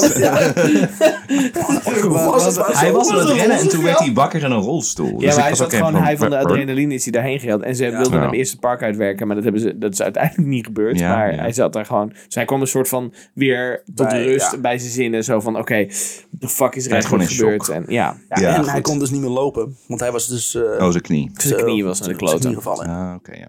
Was 2.09 2.45
het 2.45 2.77
Hij 2.77 2.91
was 2.91 3.09
aan 3.09 3.17
het 3.17 3.29
rennen 3.29 3.57
en 3.57 3.69
toen 3.69 3.83
werd 3.83 3.99
hij 3.99 4.13
wakker 4.13 4.43
in 4.43 4.51
een 4.51 4.59
rolstoel. 4.61 5.07
Ja, 5.11 5.17
Dus 5.17 5.25
maar 5.25 5.29
ik 5.37 5.39
hij 5.41 5.49
was 5.49 5.61
ook 5.61 5.73
gewoon 5.73 5.95
hij 5.95 6.17
van 6.17 6.29
de 6.29 6.37
adrenaline 6.37 6.93
is 6.93 7.03
hij 7.03 7.11
daarheen 7.11 7.39
gehaald. 7.39 7.61
En 7.61 7.75
ze 7.75 7.89
wilden 7.89 8.13
Ja. 8.13 8.21
hem 8.21 8.33
eerst 8.33 8.51
het 8.51 8.59
park 8.59 8.81
uitwerken, 8.81 9.25
maar 9.27 9.35
dat, 9.35 9.43
hebben 9.43 9.61
ze, 9.61 9.77
dat 9.77 9.93
is 9.93 10.01
uiteindelijk 10.11 10.47
niet 10.47 10.65
gebeurd. 10.65 10.99
Ja, 10.99 11.15
maar 11.15 11.33
ja. 11.33 11.39
hij 11.41 11.51
zat 11.53 11.73
daar 11.73 11.85
gewoon. 11.85 12.13
Dus 12.25 12.35
hij 12.35 12.45
kwam 12.45 12.61
een 12.61 12.67
soort 12.67 12.87
van 12.89 13.13
weer 13.33 13.83
tot 13.95 14.07
Bij- 14.07 14.23
rust 14.23 14.51
ja. 14.51 14.57
bij 14.57 14.77
zijn 14.77 14.91
zinnen. 14.91 15.23
Zo 15.23 15.39
van: 15.39 15.57
oké, 15.57 15.87
de 16.29 16.47
fuck 16.47 16.75
is 16.75 16.83
er 16.85 16.91
Hij 16.91 16.99
eigenlijk 16.99 17.29
gebeurd? 17.31 17.69
En 17.69 17.83
ja, 17.87 18.17
Ja, 18.29 18.39
Ja, 18.41 18.55
en 18.55 18.65
hij 18.69 18.81
kon 18.81 18.99
dus 18.99 19.09
niet 19.09 19.21
meer 19.21 19.29
lopen. 19.29 19.75
Want 19.87 19.99
hij 19.99 20.11
was 20.11 20.27
dus... 20.27 20.55
eh, 20.55 20.61
Oh, 20.61 20.89
zijn 20.89 21.01
knie. 21.01 21.31
zijn 21.33 21.63
knie 21.63 21.83
was 21.83 21.99
naar 21.99 22.09
de 22.09 22.15
zijn 22.15 22.17
knie 22.17 22.29
kloten. 22.29 22.53
gevallen. 22.53 22.85
Ah, 22.87 23.15
oké, 23.15 23.31
ja. 23.33 23.47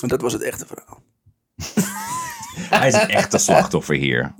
En 0.00 0.08
dat 0.08 0.20
was 0.20 0.32
het 0.32 0.42
echte 0.42 0.66
verhaal. 0.66 1.02
Hij 2.78 2.88
is 2.88 2.94
een 2.94 3.08
echte 3.08 3.38
slachtoffer 3.38 3.94
hier. 3.94 4.32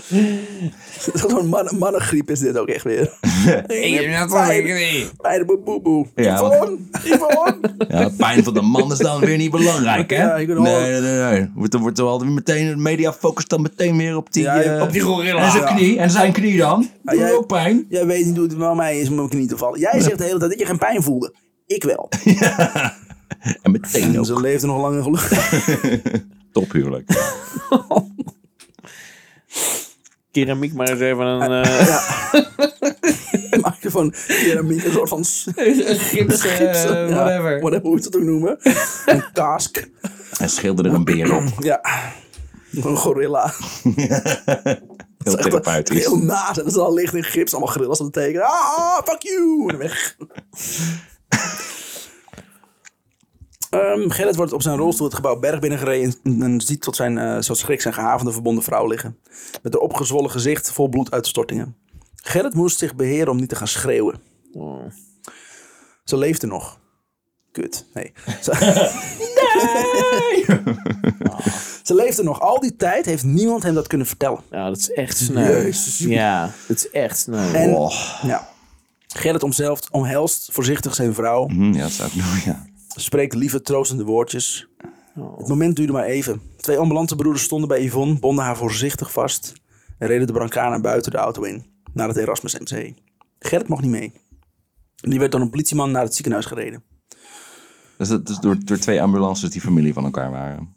Zo'n 1.14 1.46
man, 1.48 1.76
mannengriep 1.78 2.30
is 2.30 2.38
dit 2.38 2.58
ook 2.58 2.68
echt 2.68 2.84
weer. 2.84 3.02
Ik 3.66 3.94
heb 3.94 4.30
net 4.30 4.62
knie. 4.62 5.08
Pijn 5.16 5.40
op 5.40 5.46
mijn 5.46 5.64
boeboe. 5.64 6.06
Ja, 6.14 6.34
Yvonne, 6.34 6.76
Yvonne. 7.04 7.58
Ja, 7.88 8.08
pijn 8.16 8.44
van 8.44 8.54
de 8.54 8.60
man 8.60 8.92
is 8.92 8.98
dan 8.98 9.20
weer 9.20 9.36
niet 9.36 9.50
belangrijk, 9.50 10.10
hè? 10.10 10.16
Ja, 10.16 10.36
ik 10.36 10.48
nee, 10.48 10.58
nee, 10.58 11.00
nee, 11.00 11.20
nee. 11.30 11.50
Wordt, 11.54 11.74
wordt 11.74 11.98
er 11.98 12.04
altijd 12.04 12.30
meteen, 12.30 12.68
de 12.68 12.76
media 12.76 13.12
focust 13.12 13.48
dan 13.48 13.62
meteen 13.62 13.96
weer 13.96 14.16
op 14.16 14.32
die... 14.32 14.42
Ja, 14.42 14.60
eh, 14.62 14.82
Op 14.82 14.92
die 14.92 15.00
gorilla. 15.00 15.40
En 15.44 15.50
zijn 15.50 15.62
Ja. 15.64 15.74
knie. 15.74 15.98
En 15.98 16.10
zijn 16.10 16.32
knie 16.32 16.56
dan? 16.56 16.88
Doet 17.02 17.18
jij- 17.18 17.32
ook 17.34 17.46
pijn? 17.46 17.86
Jij 17.88 18.06
weet 18.06 18.24
niet 18.26 18.36
hoe 18.36 18.46
het 18.46 18.58
bij 18.58 18.74
mij 18.74 19.00
is 19.00 19.08
om 19.08 19.14
mijn 19.14 19.28
knie 19.28 19.46
te 19.46 19.56
vallen. 19.56 19.80
Jij 19.80 20.00
zegt 20.00 20.18
de 20.18 20.24
hele 20.24 20.38
tijd 20.38 20.50
dat 20.50 20.60
je 20.60 20.66
geen 20.66 20.78
pijn 20.78 21.02
voelde. 21.02 21.34
Ik 21.66 21.84
wel. 21.84 22.08
En 23.62 23.70
meteen 23.70 24.02
En 24.02 24.18
ook. 24.18 24.26
ze 24.26 24.40
leefde 24.40 24.66
nog 24.66 24.80
lang 24.80 24.96
en 24.96 25.02
gelukkig. 25.02 25.58
Tophuwelijk. 26.52 27.10
Keramiek 30.30 30.74
maar 30.74 30.88
eens 30.88 31.00
even 31.00 31.26
een 31.26 31.64
eh, 31.64 33.60
Maak 33.62 33.82
je 33.82 33.90
van 33.90 34.14
keramiek 34.26 34.84
een 34.84 34.92
soort 34.92 35.08
van... 35.08 35.24
gips, 35.24 36.44
eh, 36.44 36.56
gips, 36.56 36.82
ja, 36.82 37.06
whatever. 37.06 37.60
Whatever, 37.60 37.86
hoe 37.86 37.96
je 37.96 38.04
het 38.04 38.16
ook 38.16 38.22
noemen. 38.22 38.58
Een 39.06 39.24
kask. 39.32 39.88
Hij 40.36 40.48
schilderde 40.48 40.88
er 40.88 40.94
een 40.94 41.04
beer 41.04 41.34
op. 41.34 41.42
Ja. 41.58 41.80
Een 42.72 42.96
gorilla. 42.96 43.52
Heel 45.18 45.36
therapeutisch. 45.36 45.98
Heel 45.98 46.18
naast. 46.18 46.58
En 46.58 46.64
dat 46.64 46.72
is 46.72 46.78
al 46.78 46.94
licht 46.94 47.14
in 47.14 47.24
gips. 47.24 47.52
Allemaal 47.52 47.72
gorillas 47.72 47.98
aan 47.98 48.04
het 48.04 48.14
tekenen. 48.14 48.46
Ah, 48.46 48.98
fuck 49.04 49.22
you. 49.22 49.68
En 49.68 49.78
weg. 49.78 50.16
Ehm 53.70 54.10
Gerrit 54.10 54.36
wordt 54.36 54.52
op 54.52 54.62
zijn 54.62 54.76
rolstoel 54.78 55.06
het 55.06 55.14
gebouw 55.16 55.38
Berg 55.38 55.60
binnengereden 55.60 56.14
en, 56.22 56.42
en 56.42 56.60
ziet 56.60 56.82
tot 56.82 56.96
zijn 56.96 57.18
eh, 57.18 57.38
tot 57.38 57.58
schrik 57.58 57.80
zijn 57.80 57.94
gehavende 57.94 58.32
verbonden 58.32 58.64
vrouw 58.64 58.86
liggen. 58.86 59.18
Met 59.62 59.74
een 59.74 59.80
opgezwollen 59.80 60.30
gezicht 60.30 60.72
vol 60.72 60.88
bloeduitstortingen. 60.88 61.76
Gerrit 62.16 62.54
moest 62.54 62.78
zich 62.78 62.94
beheren 62.94 63.28
om 63.28 63.36
niet 63.36 63.48
te 63.48 63.56
gaan 63.56 63.68
schreeuwen. 63.68 64.20
Oh. 64.52 64.84
Ze 66.04 66.16
leefde 66.16 66.46
nog. 66.46 66.78
Kut. 67.52 67.86
Nee. 67.94 68.12
Ze, 68.42 68.52
Ze 71.82 71.94
leefde 71.94 72.22
nog. 72.22 72.40
Al 72.40 72.60
die 72.60 72.76
tijd 72.76 73.06
heeft 73.06 73.24
niemand 73.24 73.62
hem 73.62 73.74
dat 73.74 73.86
kunnen 73.86 74.06
vertellen. 74.06 74.40
Ja, 74.50 74.68
dat 74.68 74.76
is 74.78 74.92
echt 74.92 75.16
sneu. 75.16 75.62
Jezus. 75.62 75.98
Ja, 75.98 76.50
dat 76.66 76.76
is 76.76 76.90
echt 76.90 77.18
sneu. 77.18 77.52
En 77.52 77.74
Oh. 77.74 77.92
ja. 78.22 78.48
Gerrit 79.06 79.88
omhelst 79.90 80.48
voorzichtig 80.52 80.94
zijn 80.94 81.14
vrouw. 81.14 81.48
Hm, 81.48 81.72
ja, 81.72 81.82
dat 81.82 81.90
zou 81.90 82.08
ik 82.08 82.14
doen, 82.14 82.40
ja. 82.44 82.68
Spreekt 82.96 83.34
lieve 83.34 83.62
troostende 83.62 84.04
woordjes. 84.04 84.68
Oh. 85.16 85.38
Het 85.38 85.48
moment 85.48 85.76
duurde 85.76 85.92
maar 85.92 86.04
even. 86.04 86.40
Twee 86.56 86.78
ambulancebroeders 86.78 87.42
stonden 87.44 87.68
bij 87.68 87.84
Yvonne, 87.84 88.18
bonden 88.18 88.44
haar 88.44 88.56
voorzichtig 88.56 89.12
vast 89.12 89.52
en 89.98 90.06
reden 90.08 90.26
de 90.26 90.32
brancard 90.32 90.70
naar 90.70 90.80
buiten 90.80 91.10
de 91.10 91.16
auto 91.18 91.42
in, 91.42 91.66
naar 91.92 92.08
het 92.08 92.16
Erasmus 92.16 92.58
MC. 92.58 92.94
Gerrit 93.38 93.68
mocht 93.68 93.82
niet 93.82 93.90
mee. 93.90 94.12
Die 94.94 95.18
werd 95.18 95.32
door 95.32 95.40
een 95.40 95.50
politieman 95.50 95.90
naar 95.90 96.02
het 96.02 96.14
ziekenhuis 96.14 96.46
gereden. 96.46 96.82
Dus 97.96 98.08
dat 98.08 98.28
is 98.28 98.38
door, 98.38 98.56
door 98.64 98.76
twee 98.78 99.02
ambulances 99.02 99.50
die 99.50 99.60
familie 99.60 99.92
van 99.92 100.04
elkaar 100.04 100.30
waren. 100.30 100.74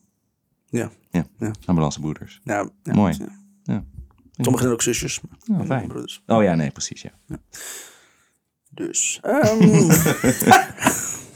Ja, 0.69 0.91
Ja, 1.11 1.25
Ja. 1.39 1.51
ambulancebroeders. 1.65 2.39
ja, 2.43 2.69
ja 2.83 2.93
Mooi. 2.93 3.15
ja. 3.19 3.41
Ja. 3.63 3.83
Sommigen 4.31 4.59
zijn 4.59 4.71
ook 4.73 4.81
zusjes. 4.81 5.21
Oh, 5.51 5.65
fijn. 5.65 5.87
Broeders. 5.87 6.23
Oh 6.27 6.43
ja, 6.43 6.55
nee, 6.55 6.71
precies, 6.71 7.01
ja. 7.01 7.11
Dus, 8.69 9.19
ehm, 9.21 9.59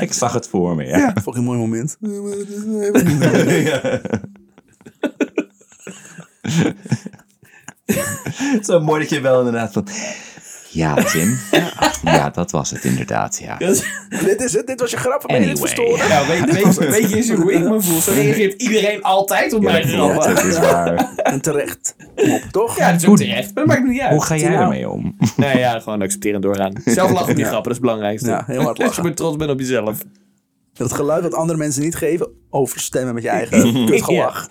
Ik 0.00 0.12
zag 0.12 0.32
het 0.32 0.48
voor 0.48 0.74
me, 0.74 0.84
ja. 0.84 1.14
fucking 1.22 1.44
mooi 1.44 1.58
moment. 1.58 1.96
Zo 8.66 8.80
mooi 8.80 9.00
dat 9.00 9.10
je 9.10 9.20
wel 9.20 9.38
inderdaad 9.38 9.72
van... 9.72 9.88
Ja, 10.76 10.94
Tim. 10.94 11.38
Ja, 12.02 12.30
dat 12.30 12.50
was 12.50 12.70
het 12.70 12.84
inderdaad, 12.84 13.38
ja. 13.42 13.56
dit 14.24 14.42
is 14.42 14.52
het, 14.52 14.66
dit 14.66 14.80
was 14.80 14.90
je 14.90 14.96
grap. 14.96 15.24
Ben 15.26 15.40
je 15.40 15.46
dit 15.46 15.58
Anyway. 15.60 15.68
verstoren? 15.72 16.26
Weet, 16.26 16.76
weet, 16.76 16.90
weet 16.90 17.10
je 17.10 17.16
eens 17.16 17.30
hoe 17.30 17.52
ik 17.52 17.60
me 17.68 17.80
voel? 17.80 18.00
Zo 18.00 18.12
reageert 18.12 18.62
iedereen 18.62 19.02
altijd 19.02 19.52
op 19.52 19.62
mijn 19.62 19.88
Ja, 19.88 19.92
grappen. 19.94 20.34
dat 20.34 20.44
is 20.44 20.58
waar. 20.58 21.12
En 21.16 21.40
terecht. 21.40 21.96
Op, 22.16 22.40
toch? 22.50 22.78
Ja, 22.78 22.92
dat 22.92 23.02
is 23.02 23.08
ook 23.08 23.16
terecht. 23.16 23.54
Maar 23.54 23.66
dat 23.66 23.76
maakt 23.76 23.88
niet 23.88 24.00
uit. 24.00 24.10
Hoe 24.12 24.22
ga 24.24 24.36
jij 24.36 24.48
Nou, 24.48 24.62
ermee 24.62 24.88
om? 24.90 25.16
Nee, 25.36 25.58
ja, 25.58 25.80
gewoon 25.80 26.02
accepteren 26.02 26.36
en 26.36 26.42
doorgaan. 26.42 26.72
Zelf 26.84 27.10
lachen 27.10 27.28
om 27.28 27.34
die 27.34 27.44
Ja. 27.44 27.50
grappen, 27.50 27.62
dat 27.62 27.66
is 27.66 27.72
het 27.72 27.80
belangrijkste. 27.80 28.28
Ja, 28.28 28.42
heel 28.46 28.62
hard 28.62 28.68
Als 28.68 28.76
je 28.78 28.84
lachen. 28.84 29.02
maar 29.02 29.14
trots 29.14 29.36
bent 29.36 29.50
op 29.50 29.58
jezelf. 29.58 29.98
Dat 30.76 30.92
geluid 30.92 31.22
wat 31.22 31.34
andere 31.34 31.58
mensen 31.58 31.82
niet 31.82 31.94
geven, 31.94 32.28
overstemmen 32.50 33.14
met 33.14 33.22
je 33.22 33.28
eigen 33.28 33.72
kutgelach. 33.86 34.48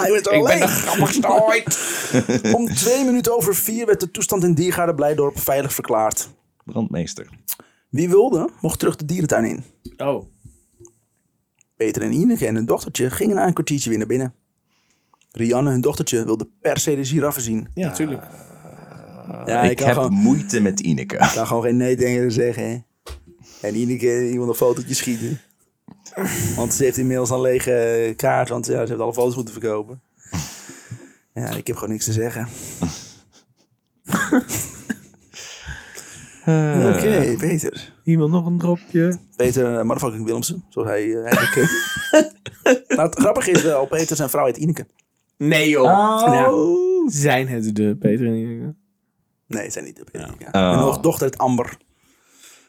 Hij 0.00 0.10
werd 0.12 0.26
Ik 0.26 0.44
ben 0.44 0.60
de 0.60 0.66
grappigste 0.66 1.28
ooit. 1.28 1.78
Om 2.56 2.74
twee 2.74 3.04
minuten 3.04 3.36
over 3.36 3.54
vier 3.54 3.86
werd 3.86 4.00
de 4.00 4.10
toestand 4.10 4.44
in 4.44 4.54
Diergaarde 4.54 4.94
Blijdorp 4.94 5.38
veilig 5.38 5.74
verklaard. 5.74 6.28
Brandmeester. 6.64 7.28
Wie 7.88 8.08
wilde, 8.08 8.50
mocht 8.60 8.78
terug 8.78 8.96
de 8.96 9.04
dierentuin 9.04 9.44
in. 9.44 9.64
Oh. 9.96 10.24
Peter 11.76 12.02
en 12.02 12.12
Ineke 12.12 12.46
en 12.46 12.54
hun 12.54 12.66
dochtertje 12.66 13.10
gingen 13.10 13.36
na 13.36 13.46
een 13.46 13.52
kwartiertje 13.52 13.88
weer 13.88 13.98
naar 13.98 14.06
binnen. 14.06 14.34
Rianne, 15.32 15.70
hun 15.70 15.80
dochtertje, 15.80 16.24
wilde 16.24 16.48
per 16.60 16.78
se 16.78 16.96
de 16.96 17.04
giraffen 17.04 17.42
zien. 17.42 17.68
Ja, 17.74 17.88
natuurlijk. 17.88 18.22
Ja, 19.46 19.62
ik 19.62 19.78
heb 19.78 19.92
gewoon, 19.94 20.12
moeite 20.12 20.60
met 20.60 20.80
Ineke. 20.80 21.16
kan 21.16 21.46
gewoon 21.46 21.62
geen 21.62 21.76
nee 21.76 21.96
tegen 21.96 22.32
zeggen. 22.32 22.70
Hè? 22.70 22.78
En 23.60 23.74
Ineke, 23.74 24.30
iemand 24.30 24.48
een 24.48 24.54
fotootje 24.54 24.94
schieten. 24.94 25.40
Want 26.56 26.74
ze 26.74 26.84
heeft 26.84 26.96
inmiddels 26.96 27.30
een 27.30 27.40
lege 27.40 28.12
kaart, 28.16 28.48
want 28.48 28.66
ja, 28.66 28.72
ze 28.72 28.88
heeft 28.88 29.00
alle 29.00 29.12
foto's 29.12 29.34
moeten 29.34 29.54
verkopen. 29.54 30.00
Ja, 31.34 31.48
ik 31.50 31.66
heb 31.66 31.76
gewoon 31.76 31.92
niks 31.92 32.04
te 32.04 32.12
zeggen. 32.12 32.48
Oké, 36.96 37.36
Peter. 37.38 37.92
Iemand 38.04 38.30
nog 38.30 38.46
een 38.46 38.58
dropje? 38.58 39.18
Peter 39.36 39.72
uh, 39.72 39.82
Motherfucking 39.82 40.24
Willemsen, 40.24 40.64
zoals 40.68 40.88
hij 40.88 41.14
eh, 41.14 41.24
eigenlijk... 41.24 41.54
eh. 42.62 42.96
nou, 42.96 43.08
het 43.08 43.18
grappige 43.18 43.50
is 43.50 43.62
wel, 43.62 43.86
Peter 43.86 44.16
zijn 44.16 44.30
vrouw 44.30 44.46
heet 44.46 44.56
Ineke. 44.56 44.86
Nee 45.36 45.68
joh. 45.68 45.84
Ja. 45.84 46.52
Zijn 47.10 47.48
het 47.48 47.76
de 47.76 47.96
Peter 47.96 48.26
en 48.26 48.34
Ineke? 48.34 48.74
Nee, 49.46 49.70
zijn 49.70 49.84
niet 49.84 49.96
de 49.96 50.04
Peter. 50.04 50.34
Ja. 50.38 50.46
Oh. 50.46 50.72
En 50.72 50.78
nog 50.78 51.00
dochter 51.00 51.26
het 51.26 51.38
Amber. 51.38 51.76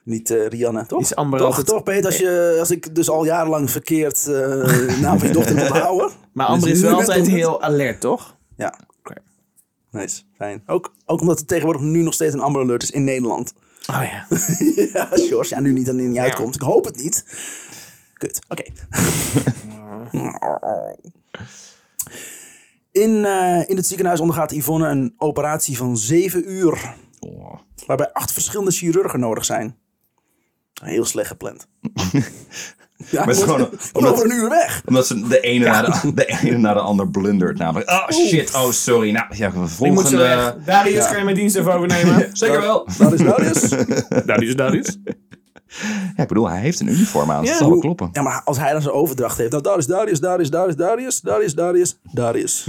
Niet 0.03 0.29
eh, 0.29 0.47
Rianne, 0.47 0.85
toch? 0.85 1.01
Is 1.01 1.15
Amber 1.15 1.39
toch, 1.39 1.63
toch, 1.63 1.83
Peter? 1.83 2.05
Als, 2.05 2.17
je, 2.17 2.55
als 2.59 2.71
ik 2.71 2.95
dus 2.95 3.09
al 3.09 3.25
jarenlang 3.25 3.71
verkeerd 3.71 4.27
eh 4.27 4.99
naam 5.01 5.19
van 5.19 5.27
je 5.27 5.33
dochter 5.33 5.55
moet 5.55 5.67
houden. 5.67 6.09
Maar 6.33 6.47
Amber 6.47 6.69
is 6.69 6.81
nu 6.81 6.87
wel 6.87 6.97
altijd 6.97 7.27
heel 7.27 7.61
alert, 7.61 7.99
toch? 7.99 8.37
Ja. 8.57 8.73
Oké. 8.99 9.13
Nice, 9.91 10.21
fijn. 10.37 10.63
Ook, 10.65 10.93
ook 11.05 11.21
omdat 11.21 11.39
er 11.39 11.45
tegenwoordig 11.45 11.81
nu 11.81 12.01
nog 12.01 12.13
steeds 12.13 12.33
een 12.33 12.39
Amber 12.39 12.61
Alert 12.61 12.83
is 12.83 12.91
in 12.91 13.03
Nederland. 13.03 13.53
Oh 13.89 14.03
ja. 14.03 14.25
ja, 14.93 15.09
George. 15.11 15.55
Ja, 15.55 15.59
nu 15.59 15.71
niet, 15.71 15.85
dan 15.85 16.09
niet 16.09 16.17
uitkomt. 16.17 16.55
Ik 16.55 16.61
hoop 16.61 16.85
het 16.85 16.95
niet. 16.95 17.25
Kut. 18.13 18.39
Oké. 18.47 18.63
in, 22.91 23.25
eh, 23.25 23.69
in 23.69 23.75
het 23.75 23.87
ziekenhuis 23.87 24.19
ondergaat 24.19 24.51
Yvonne 24.51 24.87
een 24.87 25.13
operatie 25.17 25.77
van 25.77 25.97
zeven 25.97 26.51
uur. 26.51 26.95
Oh. 27.19 27.59
Waarbij 27.85 28.13
acht 28.13 28.31
verschillende 28.31 28.71
chirurgen 28.71 29.19
nodig 29.19 29.45
zijn. 29.45 29.77
Heel 30.81 31.05
slecht 31.05 31.27
gepland. 31.27 31.67
ja, 33.11 33.19
Maar 33.25 33.29
is 33.29 33.41
gewoon- 33.41 33.69
omdat- 33.93 34.11
over 34.13 34.25
een 34.25 34.37
uur 34.37 34.49
weg. 34.49 34.81
Omdat 34.85 35.07
ze 35.07 35.27
de 35.27 35.39
ene, 35.39 35.65
na 35.65 35.81
de, 35.81 36.13
de 36.13 36.25
ene 36.25 36.57
na 36.57 36.73
de 36.73 36.79
ander 36.79 37.09
blundert. 37.09 37.57
Namelijk, 37.57 37.89
oh 37.89 38.09
shit, 38.09 38.53
oh 38.53 38.69
sorry. 38.71 39.11
Nou, 39.11 39.25
ja, 39.29 39.49
Die 39.49 39.59
moet 39.59 39.69
zo 39.69 39.75
volgende... 39.85 40.17
weg. 40.17 40.55
Darius, 40.65 41.07
kan 41.07 41.17
je 41.17 41.23
mijn 41.23 41.35
dienst 41.35 41.55
even 41.55 41.73
overnemen? 41.73 42.29
Zeker 42.33 42.61
wel. 42.61 42.87
Dat 42.97 43.13
is 43.13 43.19
dat 43.23 43.39
is. 43.39 43.69
Darius, 44.25 44.55
Darius. 44.55 44.97
Ja, 46.15 46.21
ik 46.23 46.27
bedoel, 46.27 46.49
hij 46.49 46.59
heeft 46.59 46.79
een 46.79 46.87
uniform 46.87 47.31
aan. 47.31 47.43
Ja. 47.43 47.49
Dat 47.49 47.57
zal 47.57 47.69
wel 47.69 47.79
kloppen. 47.79 48.09
Ja, 48.11 48.21
maar 48.21 48.41
als 48.45 48.57
hij 48.57 48.71
dan 48.71 48.81
zijn 48.81 48.93
overdracht 48.93 49.37
heeft. 49.37 49.51
Nou, 49.51 49.63
Darius, 49.63 49.85
Darius, 49.85 50.19
Darius, 50.19 50.49
Darius, 50.49 50.75
Darius, 50.75 51.21
Darius, 51.21 51.53
Darius, 51.55 51.97
Darius. 52.13 52.67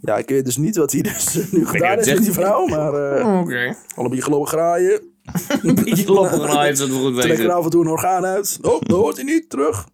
ja, 0.00 0.16
ik 0.16 0.28
weet 0.28 0.44
dus 0.44 0.56
niet 0.56 0.76
wat 0.76 0.92
hij 0.92 1.00
dus 1.02 1.34
nu 1.50 1.66
gedaan 1.66 1.96
heeft 1.96 2.08
met 2.14 2.22
die 2.22 2.32
vrouw. 2.32 2.66
Maar 2.66 2.94
eh 2.94 3.40
Oké. 3.40 3.74
allebei 3.94 4.22
gelopen 4.22 4.48
graaien. 4.48 5.00
Een 5.62 5.74
beetje 5.74 6.12
loppen 6.12 6.40
gaan 6.40 6.64
heeft 6.64 6.78
het 6.78 6.90
goed 6.90 7.20
Trek 7.20 7.38
er 7.38 7.52
af 7.52 7.64
en 7.64 7.70
toe 7.70 7.84
een 7.84 7.90
orgaan 7.90 8.24
uit. 8.24 8.58
Oh, 8.62 8.80
dat 8.80 8.96
hoort 8.96 9.16
hij 9.16 9.24
niet. 9.24 9.50
Terug. 9.50 9.88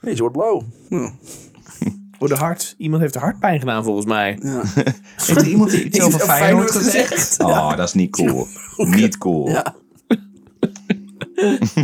Nee, 0.00 0.14
ze 0.14 0.20
wordt 0.20 0.36
blauw. 0.36 0.62
Hm. 0.88 1.10
Voor 2.18 2.28
de 2.28 2.34
hart. 2.34 2.74
Iemand 2.78 3.02
heeft 3.02 3.14
de 3.14 3.18
hartpijn 3.18 3.58
gedaan 3.58 3.84
volgens 3.84 4.06
mij. 4.06 4.38
Ja. 4.42 4.62
Heeft 4.64 5.40
er 5.40 5.46
iemand 5.54 5.70
die 5.70 5.84
iets 5.84 6.00
over 6.00 6.20
Feyenoord 6.20 6.40
Feyenoord 6.40 6.70
gezegd? 6.70 7.08
gezegd? 7.08 7.40
Oh, 7.40 7.76
dat 7.76 7.88
is 7.88 7.94
niet 7.94 8.10
cool. 8.10 8.46
Niet 8.76 9.18
cool. 9.18 9.48
Ja. 9.48 9.74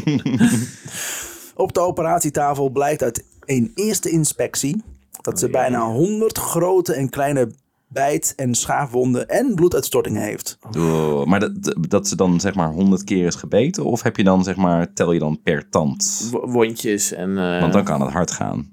Op 1.54 1.72
de 1.72 1.80
operatietafel 1.80 2.68
blijkt 2.68 3.02
uit 3.02 3.24
een 3.44 3.72
eerste 3.74 4.10
inspectie 4.10 4.82
dat 5.22 5.38
ze 5.38 5.48
bijna 5.48 5.86
100 5.86 6.38
grote 6.38 6.94
en 6.94 7.08
kleine 7.08 7.50
bijt- 7.92 8.32
en 8.36 8.54
schaafwonden 8.54 9.28
en 9.28 9.54
bloeduitstortingen 9.54 10.22
heeft. 10.22 10.58
Oh, 10.76 11.24
maar 11.26 11.40
dat, 11.40 11.76
dat 11.88 12.08
ze 12.08 12.16
dan 12.16 12.40
zeg 12.40 12.54
maar 12.54 12.72
honderd 12.72 13.04
keer 13.04 13.26
is 13.26 13.34
gebeten? 13.34 13.84
Of 13.84 14.02
heb 14.02 14.16
je 14.16 14.24
dan 14.24 14.44
zeg 14.44 14.56
maar, 14.56 14.92
tel 14.92 15.12
je 15.12 15.18
dan 15.18 15.40
per 15.42 15.68
tand? 15.68 16.28
W- 16.30 16.52
Wondjes 16.52 17.12
en... 17.12 17.38
eh, 17.38 17.60
Want 17.60 17.72
dan 17.72 17.84
kan 17.84 18.00
het 18.00 18.12
hard 18.12 18.30
gaan. 18.30 18.72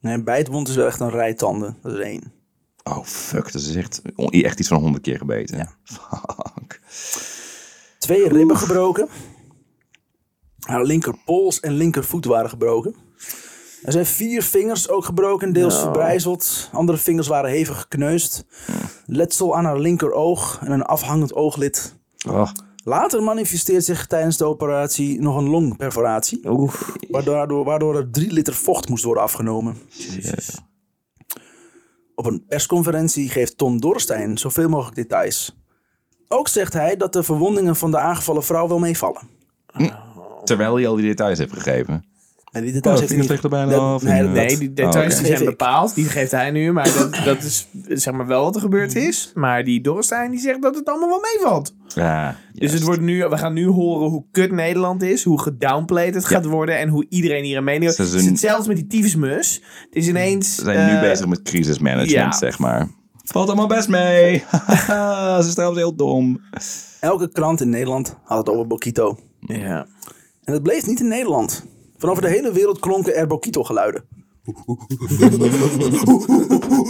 Nee, 0.00 0.14
een 0.14 0.24
bijtwond 0.24 0.68
is 0.68 0.74
wel 0.76 0.86
echt 0.86 1.00
een 1.00 1.10
rij 1.10 1.34
tanden. 1.34 1.76
Dat 1.82 1.92
is 1.92 1.98
één. 1.98 2.32
Oh 2.82 3.04
fuck, 3.04 3.52
dat 3.52 3.62
is 3.62 3.74
echt, 3.74 4.02
echt 4.30 4.58
iets 4.58 4.68
van 4.68 4.80
honderd 4.80 5.02
keer 5.02 5.18
gebeten. 5.18 5.56
Ja. 5.56 5.72
Fuck. 6.54 6.80
Twee 7.98 8.28
ribben 8.28 8.56
gebroken. 8.56 9.08
Haar 10.60 10.84
linkerpols 10.84 11.60
en 11.60 11.72
linkervoet 11.72 12.24
waren 12.24 12.50
gebroken. 12.50 12.94
Er 13.82 13.92
zijn 13.92 14.06
vier 14.06 14.42
vingers 14.42 14.88
ook 14.88 15.04
gebroken, 15.04 15.52
deels 15.52 15.72
Nou. 15.72 15.84
verbrijzeld. 15.84 16.68
Andere 16.72 16.98
vingers 16.98 17.26
waren 17.26 17.50
hevig 17.50 17.80
gekneusd. 17.80 18.44
Letsel 19.06 19.56
aan 19.56 19.64
haar 19.64 19.78
linkeroog 19.78 20.60
en 20.64 20.72
een 20.72 20.82
afhangend 20.82 21.34
ooglid. 21.34 21.94
Oh, 22.28 22.50
Later 22.84 23.22
manifesteert 23.22 23.84
zich 23.84 24.06
tijdens 24.06 24.36
de 24.36 24.44
operatie 24.44 25.20
nog 25.20 25.36
een 25.36 25.48
longperforatie. 25.48 26.40
Waardoor, 27.08 27.64
waardoor 27.64 27.96
er 27.96 28.10
drie 28.10 28.32
liter 28.32 28.54
vocht 28.54 28.88
moest 28.88 29.04
worden 29.04 29.22
afgenomen. 29.22 29.76
Jezus. 29.88 30.58
Op 32.14 32.26
een 32.26 32.44
persconferentie 32.48 33.28
geeft 33.28 33.58
Ton 33.58 33.78
Dorstein 33.78 34.38
zoveel 34.38 34.68
mogelijk 34.68 34.96
details. 34.96 35.56
Ook 36.28 36.48
zegt 36.48 36.72
hij 36.72 36.96
dat 36.96 37.12
de 37.12 37.22
verwondingen 37.22 37.76
van 37.76 37.90
de 37.90 37.98
aangevallen 37.98 38.44
vrouw 38.44 38.68
wel 38.68 38.78
meevallen. 38.78 39.22
terwijl 40.44 40.74
hij 40.74 40.86
al 40.86 40.96
die 40.96 41.06
details 41.06 41.38
heeft 41.38 41.52
gegeven. 41.52 42.04
En 42.50 42.62
die 42.62 42.72
details 42.72 42.94
Oh, 43.00 43.08
heeft 43.08 43.20
hij 43.26 43.30
niet- 43.34 43.44
er 43.44 43.50
bijna 43.50 43.70
dat- 43.70 43.80
af 43.80 44.02
nee, 44.02 44.32
dat- 44.32 44.58
die 44.58 44.72
details 44.72 45.14
Oh, 45.14 45.18
die 45.22 45.26
zijn 45.36 45.44
bepaald. 45.44 45.94
Die 45.94 46.04
geeft 46.04 46.30
hij 46.30 46.50
nu. 46.50 46.72
Maar 46.72 46.92
dat, 46.98 47.20
dat 47.24 47.42
is 47.42 47.68
zeg 47.88 48.14
maar 48.14 48.26
wel 48.26 48.42
wat 48.44 48.54
er 48.54 48.60
gebeurd 48.60 48.94
is. 48.94 49.30
Maar 49.34 49.64
die 49.64 49.80
Dorrestein 49.80 50.30
die 50.30 50.40
zegt 50.40 50.62
dat 50.62 50.74
het 50.74 50.88
allemaal 50.88 51.08
wel 51.08 51.20
meevalt. 51.34 51.74
Ja, 51.94 52.36
Dus 52.52 52.72
het 52.72 52.82
wordt 52.82 53.00
nu, 53.00 53.24
we 53.24 53.38
gaan 53.38 53.52
nu 53.52 53.66
horen 53.66 54.08
hoe 54.10 54.24
kut 54.30 54.52
Nederland 54.52 55.02
is. 55.02 55.24
Hoe 55.24 55.40
gedownplayed 55.40 56.14
het 56.14 56.24
gaat 56.24 56.44
worden. 56.44 56.78
En 56.78 56.88
hoe 56.88 57.06
iedereen 57.08 57.44
hier 57.44 57.56
een 57.56 57.64
mening 57.64 57.82
heeft. 57.84 57.96
Ze 57.96 58.02
Het 58.02 58.10
zijn- 58.10 58.22
is 58.24 58.28
hetzelfde 58.30 58.68
met 58.68 58.76
die 58.76 58.86
tyfusmus. 58.86 59.62
Het 59.84 59.96
is 59.96 60.08
ineens... 60.08 60.54
Ze 60.54 60.62
zijn 60.64 60.86
nu 60.86 60.94
eh, 60.94 61.00
bezig 61.00 61.26
met 61.26 61.42
crisismanagement, 61.42 62.10
ja. 62.10 62.32
zeg 62.32 62.58
maar. 62.58 62.88
Valt 63.24 63.46
allemaal 63.46 63.66
best 63.66 63.88
mee. 63.88 64.38
Ze 65.40 65.44
is 65.46 65.52
trouwens 65.54 65.80
heel 65.80 65.94
dom. 65.94 66.40
Elke 67.00 67.28
krant 67.32 67.60
in 67.60 67.68
Nederland 67.68 68.16
had 68.24 68.38
het 68.38 68.48
over 68.48 68.66
Bokito. 68.66 69.18
Ja. 69.40 69.86
En 70.44 70.52
het 70.52 70.62
bleef 70.62 70.86
niet 70.86 71.00
in 71.00 71.08
Nederland. 71.08 71.64
Van 72.00 72.10
over 72.10 72.22
de 72.22 72.28
hele 72.28 72.52
wereld 72.52 72.78
klonken 72.78 73.14
er 73.14 73.26
Bokito-geluiden. 73.26 74.04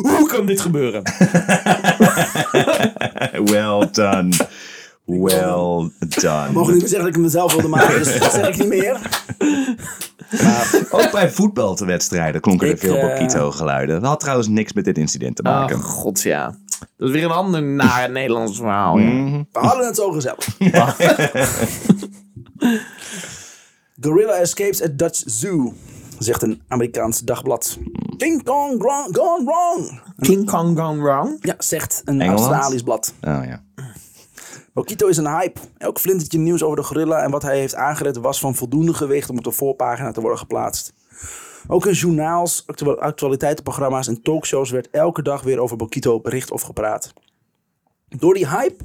Hoe 0.02 0.26
kan 0.28 0.46
dit 0.46 0.60
gebeuren? 0.60 1.02
Well 3.50 3.88
done. 3.92 4.32
Well 5.04 5.90
done. 6.08 6.52
Mogen 6.52 6.72
niet 6.72 6.80
meer 6.80 6.88
zeggen 6.88 6.98
dat 6.98 7.06
ik 7.06 7.14
hem 7.14 7.22
mezelf 7.22 7.52
wilde 7.52 7.68
maken, 7.68 7.98
dus 7.98 8.18
dat 8.18 8.32
zeg 8.32 8.48
ik 8.48 8.58
niet 8.58 8.68
meer. 8.68 8.98
Ook 10.90 11.12
bij 11.12 11.30
voetbalwedstrijden 11.30 12.40
klonken 12.40 12.66
er 12.66 12.72
Ik, 12.72 12.78
veel 12.80 12.96
eh, 12.96 13.08
Bokito-geluiden. 13.08 14.00
Dat 14.00 14.10
had 14.10 14.20
trouwens 14.20 14.48
niks 14.48 14.72
met 14.72 14.84
dit 14.84 14.98
incident 14.98 15.36
te 15.36 15.42
maken. 15.42 15.76
Ach, 15.76 15.82
god 15.82 16.22
ja. 16.22 16.54
Dat 16.96 17.08
is 17.08 17.14
weer 17.14 17.24
een 17.24 17.30
ander 17.30 17.62
naar 17.62 18.10
Nederlands 18.10 18.56
verhaal. 18.56 18.98
Ja. 18.98 19.10
Mhm. 19.10 19.42
We 19.52 19.58
hadden 19.58 19.86
het 19.86 19.96
zo 19.96 20.10
gezellig. 20.10 20.48
Gorilla 24.00 24.34
escapes 24.40 24.82
at 24.82 24.98
Dutch 24.98 25.22
Zoo, 25.26 25.72
zegt 26.18 26.42
een 26.42 26.62
Amerikaans 26.68 27.20
dagblad. 27.20 27.78
King 28.16 28.42
Kong 28.42 28.82
gone, 28.82 29.08
gone 29.12 29.44
wrong. 29.44 30.00
King 30.18 30.50
Kong 30.50 30.78
Gone 30.78 31.02
Wrong. 31.02 31.38
Ja, 31.40 31.54
zegt 31.58 32.02
een 32.04 32.20
Engeland? 32.20 32.46
Australisch 32.50 32.82
blad. 32.82 33.14
Oh 33.20 33.40
ja. 33.44 33.62
Bokito 34.72 35.06
is 35.06 35.16
een 35.16 35.28
hype. 35.38 35.60
Elk 35.78 35.98
flintertje 35.98 36.38
nieuws 36.38 36.62
over 36.62 36.76
de 36.76 36.82
gorilla 36.82 37.22
en 37.22 37.30
wat 37.30 37.42
hij 37.42 37.58
heeft 37.58 37.74
aangered 37.74 38.16
was 38.16 38.40
van 38.40 38.54
voldoende 38.54 38.94
gewicht 38.94 39.30
om 39.30 39.38
op 39.38 39.44
de 39.44 39.50
voorpagina 39.50 40.12
te 40.12 40.20
worden 40.20 40.38
geplaatst. 40.38 40.92
Ook 41.66 41.86
in 41.86 41.92
journaals, 41.92 42.62
actu- 42.66 42.96
actualiteitenprogramma's 42.96 44.08
en 44.08 44.22
talkshows 44.22 44.70
werd 44.70 44.90
elke 44.90 45.22
dag 45.22 45.42
weer 45.42 45.58
over 45.58 45.76
Bokito 45.76 46.20
bericht 46.20 46.50
of 46.50 46.62
gepraat. 46.62 47.12
Door 48.08 48.34
die 48.34 48.48
hype 48.48 48.84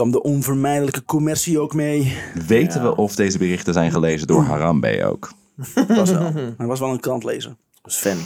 kwam 0.00 0.12
de 0.12 0.22
onvermijdelijke 0.22 1.04
commercie 1.04 1.60
ook 1.60 1.74
mee. 1.74 2.16
Weten 2.46 2.82
we 2.82 2.96
of 2.96 3.14
deze 3.14 3.38
berichten 3.38 3.72
zijn 3.72 3.90
gelezen 3.90 4.26
door 4.26 4.42
Harambe 4.42 5.04
ook? 5.04 5.32
Was 5.88 6.10
wel. 6.10 6.32
Hij 6.56 6.66
was 6.66 6.80
wel 6.80 6.90
een 6.90 7.00
krantlezer. 7.00 7.56
Is 7.84 7.94
fan. 7.96 8.16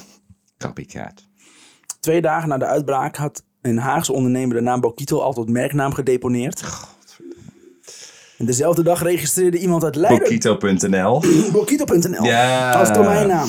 Copycat. 0.58 1.26
Twee 2.00 2.20
dagen 2.20 2.48
na 2.48 2.58
de 2.58 2.64
uitbraak 2.64 3.16
had 3.16 3.42
een 3.62 3.78
Haagse 3.78 4.12
ondernemer 4.12 4.56
de 4.56 4.62
naam 4.62 4.80
Bokito 4.80 5.20
al 5.20 5.32
tot 5.32 5.48
merknaam 5.48 5.92
gedeponeerd. 5.92 6.64
En 8.38 8.46
dezelfde 8.46 8.82
dag 8.82 9.02
registreerde 9.02 9.58
iemand 9.58 9.84
uit 9.84 9.96
Leiden... 9.96 10.22
Bokito.nl. 10.28 11.22
Bokito.nl 11.52 12.24
Ja. 12.24 12.72
als 12.72 12.92
domeinnaam. 12.92 13.48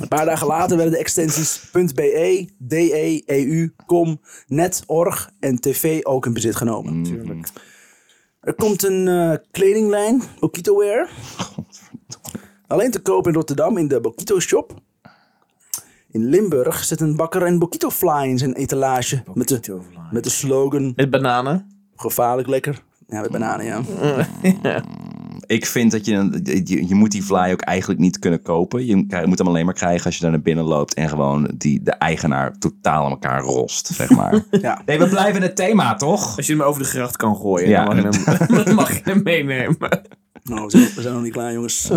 Een 0.00 0.08
paar 0.08 0.24
dagen 0.24 0.46
later 0.46 0.76
werden 0.76 0.94
de 0.94 1.00
extensies 1.00 1.70
.be, 1.72 2.48
de, 2.58 3.22
eu, 3.26 3.74
com, 3.86 4.20
net, 4.46 4.82
org 4.86 5.30
en 5.40 5.60
tv 5.60 6.04
ook 6.04 6.26
in 6.26 6.32
bezit 6.32 6.56
genomen. 6.56 7.02
Tuurlijk. 7.02 7.48
Er 8.40 8.54
komt 8.54 8.82
een 8.84 9.08
eh, 9.08 9.36
kledinglijn, 9.50 10.22
Bokito 10.40 10.78
Wear. 10.78 11.08
Alleen 12.66 12.90
te 12.90 13.00
koop 13.00 13.26
in 13.26 13.34
Rotterdam 13.34 13.76
in 13.76 13.88
de 13.88 14.00
Bokito 14.00 14.40
Shop. 14.40 14.74
In 16.10 16.24
Limburg 16.24 16.84
zit 16.84 17.00
een 17.00 17.16
bakker 17.16 17.42
een 17.42 17.58
Bokito 17.58 17.90
Fly 17.90 18.22
in 18.28 18.38
zijn 18.38 18.54
etalage. 18.54 19.22
Met 19.34 19.48
de, 19.48 19.80
met 20.10 20.24
de 20.24 20.30
slogan, 20.30 20.92
Met 20.96 21.10
bananen. 21.10 21.66
gevaarlijk 21.96 22.48
lekker. 22.48 22.82
Ja, 23.06 23.20
met 23.20 23.30
bananen, 23.30 23.66
ja. 23.66 23.82
Ik 25.52 25.66
vind 25.66 25.90
dat 25.90 26.04
je, 26.06 26.40
je, 26.64 26.88
je 26.88 26.94
moet 26.94 27.10
die 27.10 27.22
fly 27.22 27.50
ook 27.52 27.60
eigenlijk 27.60 28.00
niet 28.00 28.18
kunnen 28.18 28.42
kopen. 28.42 28.86
Je 28.86 28.96
moet 29.26 29.38
hem 29.38 29.46
alleen 29.48 29.64
maar 29.64 29.74
krijgen 29.74 30.04
als 30.06 30.14
je 30.14 30.20
daar 30.22 30.30
naar 30.30 30.40
binnen 30.40 30.64
loopt 30.64 30.94
en 30.94 31.08
gewoon 31.08 31.50
die, 31.56 31.82
de 31.82 31.90
eigenaar 31.90 32.58
totaal 32.58 33.04
aan 33.04 33.10
elkaar 33.10 33.42
rost, 33.42 33.86
zeg 33.86 34.10
maar. 34.10 34.44
ja. 34.62 34.82
nee, 34.86 34.98
we 34.98 35.08
blijven 35.08 35.36
in 35.36 35.42
het 35.42 35.56
thema, 35.56 35.94
toch? 35.94 36.36
Als 36.36 36.46
je 36.46 36.52
hem 36.52 36.62
over 36.62 36.82
de 36.82 36.88
gracht 36.88 37.16
kan 37.16 37.36
gooien, 37.36 37.68
Ja. 37.68 37.84
dan 37.84 37.96
mag 38.04 38.14
je 38.24 38.54
hem, 38.64 38.74
mag 38.82 38.92
je 38.94 39.00
hem 39.04 39.20
meenemen. 39.22 39.76
Nou, 40.44 40.70
we 40.94 41.00
zijn, 41.02 41.14
nog 41.14 41.22
niet 41.22 41.32
klaar, 41.32 41.52
jongens. 41.52 41.90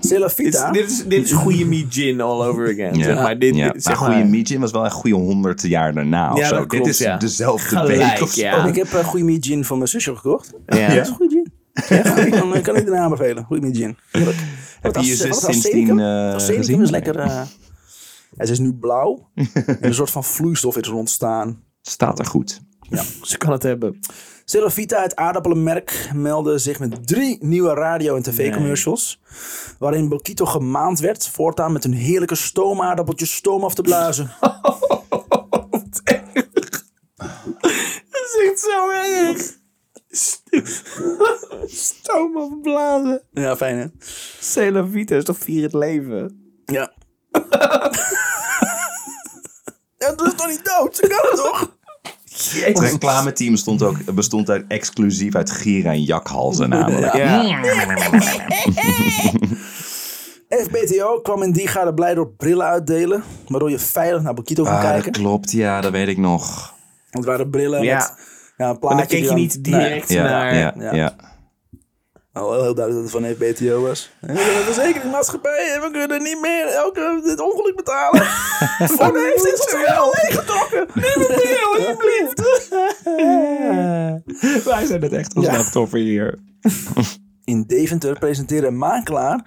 Is, 0.00 0.32
Vita. 0.34 0.70
dit, 0.70 0.90
is, 0.90 1.04
dit 1.06 1.24
is 1.24 1.32
goede 1.32 1.86
gin 1.88 2.20
all 2.20 2.46
over 2.46 2.64
again. 2.72 2.94
Ja, 2.94 3.04
Zeg 3.04 3.14
maar, 3.16 3.38
dit, 3.38 3.56
ja. 3.56 3.70
dit- 3.72 3.82
zeg 3.82 4.00
maar 4.00 4.10
goede. 4.12 4.28
Mijin 4.28 4.60
was 4.60 4.70
wel 4.70 4.84
een 4.84 4.90
goede 4.90 5.16
honderd 5.16 5.62
jaar 5.62 5.94
daarna 5.94 6.32
of 6.32 6.38
Ja, 6.38 6.46
zo. 6.46 6.56
dat 6.56 6.66
klopt, 6.66 6.84
Dit 6.84 6.94
is 6.94 7.00
ja. 7.00 7.16
dezelfde 7.16 7.68
Gelijk, 7.76 7.98
week 8.12 8.22
of 8.22 8.30
zo. 8.30 8.40
ja. 8.40 8.64
Ik 8.66 8.74
heb 8.74 8.92
een 8.92 9.04
goede 9.04 9.24
meat 9.24 9.46
gin 9.46 9.64
van 9.64 9.76
mijn 9.76 9.88
zusje 9.88 10.16
gekocht. 10.16 10.52
Ja. 10.66 10.88
Dat 10.88 10.96
is 10.96 11.08
een 11.08 11.14
goede 11.14 11.34
gin. 11.34 11.51
Ja, 11.88 12.16
ik 12.26 12.32
kan, 12.32 12.54
ik 12.54 12.66
iedereen 12.66 13.00
aanbevelen. 13.00 13.44
Goede 13.44 13.62
meat 13.62 13.76
gin. 13.76 13.96
Heerlijk. 14.10 14.38
Heb 14.80 14.94
je 14.96 15.06
je 15.06 15.16
zus 15.16 15.40
sindsdien 15.40 16.00
arsenicum? 16.00 16.78
eh, 16.78 16.82
is 16.82 16.90
lekker... 16.90 17.16
ja, 17.16 17.46
ze 18.38 18.52
is 18.52 18.58
nu 18.58 18.72
blauw. 18.74 19.30
en 19.54 19.76
een 19.80 19.94
soort 19.94 20.10
van 20.10 20.24
vloeistof 20.24 20.76
is 20.76 20.88
er 20.88 20.94
ontstaan. 20.94 21.62
Staat 21.82 22.18
er 22.18 22.26
goed. 22.26 22.60
Ze 23.22 23.36
kan 23.38 23.52
het 23.52 23.62
hebben. 23.62 23.98
Celovita, 24.44 25.02
het 25.02 25.16
aardappelenmerk, 25.16 26.10
meldde 26.14 26.58
zich 26.58 26.78
met 26.78 27.06
drie 27.06 27.38
nieuwe 27.40 27.74
radio- 27.74 28.16
en 28.16 28.22
tv-commercials. 28.22 29.20
Waarin 29.78 30.08
Bokito 30.08 30.44
gemaand 30.44 31.00
werd 31.00 31.28
voortaan 31.28 31.72
met 31.72 31.82
hun 31.82 31.92
heerlijke 31.92 32.34
stoomaardappeltjes 32.34 33.34
stoom 33.34 33.64
af 33.64 33.74
te 33.74 33.82
blazen. 33.82 34.30
Dat 38.10 38.28
is 38.34 38.50
echt 38.50 38.60
zo 38.60 38.90
erg. 38.90 39.60
Stoom 41.66 42.36
afblazen. 42.36 43.22
ja, 43.32 43.56
fijn 43.56 43.78
hè? 43.78 43.86
Cela 44.40 44.86
Vita 44.86 45.14
is 45.16 45.24
toch 45.24 45.38
vier 45.38 45.62
het 45.62 45.72
leven? 45.72 46.52
Ja. 46.64 46.92
ja, 49.98 50.12
dat 50.16 50.26
is 50.26 50.34
toch 50.36 50.48
niet 50.48 50.64
dood? 50.64 50.96
Ze 50.96 51.06
kan 51.06 51.18
het 51.30 51.36
toch? 51.36 51.76
Het 52.64 52.78
reclameteam 52.78 53.56
stond 53.56 53.82
ook, 53.82 54.14
bestond 54.14 54.50
uit, 54.50 54.64
exclusief 54.68 55.34
uit 55.34 55.50
gieren 55.50 55.92
en 55.92 56.02
jakhalzen 56.02 56.68
namelijk. 56.68 57.14
Ja. 57.16 57.62
FBTO 60.64 61.20
kwam 61.20 61.42
in 61.42 61.52
die 61.52 61.66
gade 61.68 61.94
blij 61.94 62.14
door 62.14 62.28
brillen 62.32 62.66
uitdelen. 62.66 63.22
Waardoor 63.48 63.70
je 63.70 63.78
veilig 63.78 64.22
naar 64.22 64.34
Bokito 64.34 64.62
kon 64.62 64.72
Ah, 64.72 64.82
dat 64.82 64.90
kijken. 64.90 65.12
klopt, 65.12 65.50
ja, 65.52 65.80
dat 65.80 65.92
weet 65.92 66.08
ik 66.08 66.18
nog. 66.18 66.74
Het 67.10 67.24
waren 67.24 67.50
brillen 67.50 67.82
Ja. 67.82 67.96
met 67.96 68.14
ja, 68.56 68.68
een 68.68 68.78
plaatje. 68.78 68.88
Maar 68.88 68.96
dan 68.96 69.06
keek 69.06 69.24
je 69.24 69.34
niet 69.34 69.64
direct 69.64 70.08
naar... 70.08 70.54
ja, 70.54 70.74
Ja. 70.78 70.94
ja. 70.94 71.14
Al 72.32 72.52
heel 72.62 72.74
duidelijk 72.74 73.12
dat 73.12 73.22
het 73.22 73.38
van 73.38 73.48
FBTO 73.48 73.80
was. 73.82 74.10
En 74.20 74.34
de 74.34 74.62
verzekeringmaatschappij, 74.64 75.78
we 75.80 75.88
kunnen 75.92 76.22
niet 76.22 76.40
meer 76.40 76.66
elke 76.66 77.20
dit 77.24 77.40
ongeluk 77.40 77.76
betalen. 77.76 78.22
Voor 78.96 79.12
de 79.12 79.30
heeft 79.30 79.42
dit 79.44 79.84
wel 79.86 80.14
leeggetrokken. 80.22 80.86
Niet 80.94 81.28
meer, 81.28 81.66
alsjeblieft. 81.76 82.38
Wij 84.64 84.86
zijn 84.86 85.02
het 85.02 85.12
echt 85.12 85.34
als 85.34 85.44
Ja. 85.46 85.86
hier. 85.98 86.38
In 87.44 87.62
Deventer 87.66 88.18
presenteerde 88.18 88.66
een 88.66 88.78
makelaar 88.78 89.44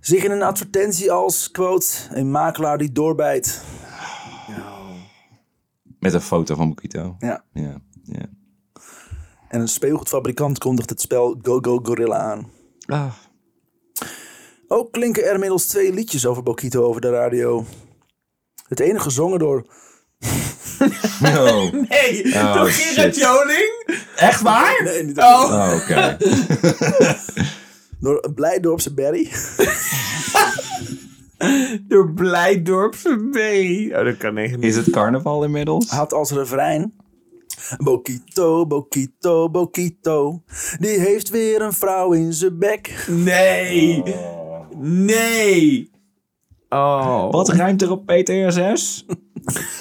zich 0.00 0.24
in 0.24 0.30
een 0.30 0.42
advertentie 0.42 1.12
als, 1.12 1.50
quote, 1.50 1.86
een 2.10 2.30
makelaar 2.30 2.78
die 2.78 2.92
doorbijt. 2.92 3.62
Met 5.98 6.14
een 6.14 6.20
foto 6.20 6.54
van 6.54 6.68
Bokito. 6.68 7.16
Ja. 7.18 7.44
Ja, 7.52 7.76
ja. 8.04 8.28
En 9.48 9.60
een 9.60 9.68
speelgoedfabrikant 9.68 10.58
kondigt 10.58 10.90
het 10.90 11.00
spel 11.00 11.38
Go 11.42 11.58
Go 11.58 11.80
Gorilla 11.82 12.16
aan. 12.16 12.50
Ah. 12.86 13.12
Ook 14.68 14.92
klinken 14.92 15.24
er 15.24 15.34
inmiddels 15.34 15.66
twee 15.66 15.92
liedjes 15.92 16.26
over 16.26 16.42
Bokito 16.42 16.82
over 16.82 17.00
de 17.00 17.10
radio. 17.10 17.64
Het 18.68 18.80
ene 18.80 19.00
gezongen 19.00 19.38
door... 19.38 19.66
No. 21.20 21.70
Nee, 21.88 22.34
Oh, 22.34 22.54
door 22.54 22.70
shit. 22.70 22.94
Gerard 22.94 23.16
Joling? 23.16 24.00
Echt 24.16 24.40
waar? 24.40 24.82
Nee, 24.84 25.04
niet 25.04 25.18
Oh. 25.18 25.42
Oh, 25.42 25.74
oké. 25.74 26.16
door 28.00 28.32
Blijdorpse 28.34 28.94
Berry. 28.94 29.30
Door 31.88 32.12
Blijdorpse 32.12 33.28
B. 33.30 33.36
Oh, 33.96 34.04
dat 34.04 34.16
kan 34.16 34.36
echt 34.36 34.56
niet. 34.56 34.64
Is 34.64 34.76
het 34.76 34.90
carnaval 34.90 35.44
inmiddels? 35.44 35.88
had 35.90 36.12
als 36.12 36.30
refrein... 36.30 36.94
Bokito, 37.78 38.66
Bokito, 38.66 39.50
Bokito. 39.50 40.42
Die 40.78 40.98
heeft 40.98 41.28
weer 41.28 41.62
een 41.62 41.72
vrouw 41.72 42.12
in 42.12 42.32
zijn 42.32 42.58
bek. 42.58 43.04
Nee. 43.08 44.02
Nee. 44.76 45.90
Oh. 46.68 47.30
Wat 47.30 47.48
ruimt 47.48 47.82
er 47.82 47.90
op 47.90 48.06
PTSS? 48.06 49.04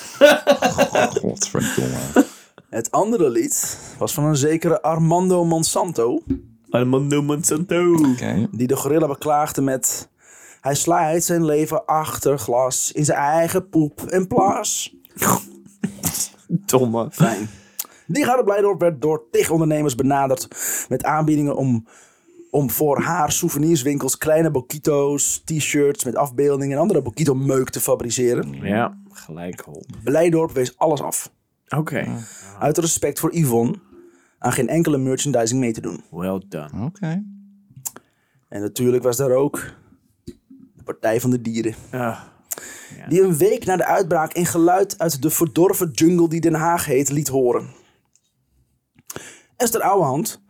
Godverdomme. 1.21 2.25
Het 2.69 2.91
andere 2.91 3.29
lied 3.29 3.79
was 3.97 4.13
van 4.13 4.23
een 4.23 4.35
zekere 4.35 4.81
Armando 4.81 5.45
Monsanto. 5.45 6.21
Armando 6.69 7.21
Monsanto. 7.21 7.93
Oké. 7.93 8.47
Die 8.51 8.67
de 8.67 8.75
gorilla 8.75 9.07
beklaagde 9.07 9.61
met... 9.61 10.09
Hij 10.61 10.75
slaat 10.75 11.23
zijn 11.23 11.45
leven 11.45 11.85
achter 11.85 12.39
glas 12.39 12.91
in 12.91 13.05
zijn 13.05 13.17
eigen 13.17 13.69
poep 13.69 14.01
en 14.01 14.27
plaas. 14.27 14.95
Domme. 16.47 17.07
Fijn. 17.11 17.49
Die 18.11 18.23
Gouden 18.23 18.45
Blijdorp 18.45 18.79
werd 18.79 19.01
door 19.01 19.23
tig 19.31 19.49
ondernemers 19.49 19.95
benaderd 19.95 20.47
met 20.89 21.03
aanbiedingen 21.03 21.55
om, 21.55 21.85
om 22.49 22.69
voor 22.69 23.01
haar 23.01 23.31
souvenirswinkels 23.31 24.17
kleine 24.17 24.51
Bokito's, 24.51 25.41
t-shirts 25.45 26.03
met 26.03 26.15
afbeeldingen 26.15 26.75
en 26.75 26.81
andere 26.81 27.01
Bokito-meuk 27.01 27.69
te 27.69 27.79
fabriceren. 27.79 28.53
Ja, 28.53 28.97
gelijk 29.09 29.61
hol. 29.61 29.83
Blijdorp 30.03 30.51
wees 30.51 30.77
alles 30.77 31.01
af. 31.01 31.31
Oké. 31.69 32.07
Uit 32.59 32.77
respect 32.77 33.19
voor 33.19 33.35
Yvonne 33.35 33.75
aan 34.39 34.51
geen 34.51 34.67
enkele 34.67 34.97
merchandising 34.97 35.59
mee 35.59 35.71
te 35.71 35.81
doen. 35.81 36.03
Well 36.11 36.41
done. 36.49 36.85
Oké. 36.85 37.23
En 38.49 38.61
natuurlijk 38.61 39.03
was 39.03 39.17
daar 39.17 39.31
ook 39.31 39.73
de 40.73 40.83
Partij 40.83 41.21
van 41.21 41.29
de 41.29 41.41
Dieren. 41.41 41.75
Ah. 41.91 42.19
Die 43.07 43.21
een 43.21 43.37
week 43.37 43.65
na 43.65 43.75
de 43.75 43.85
uitbraak 43.85 44.35
een 44.35 44.45
geluid 44.45 44.99
uit 44.99 45.21
de 45.21 45.29
verdorven 45.29 45.91
jungle 45.91 46.29
die 46.29 46.41
Den 46.41 46.53
Haag 46.53 46.85
heet 46.85 47.09
liet 47.09 47.27
horen. 47.27 47.69
Esther 49.61 49.81
Ouwehand 49.81 50.41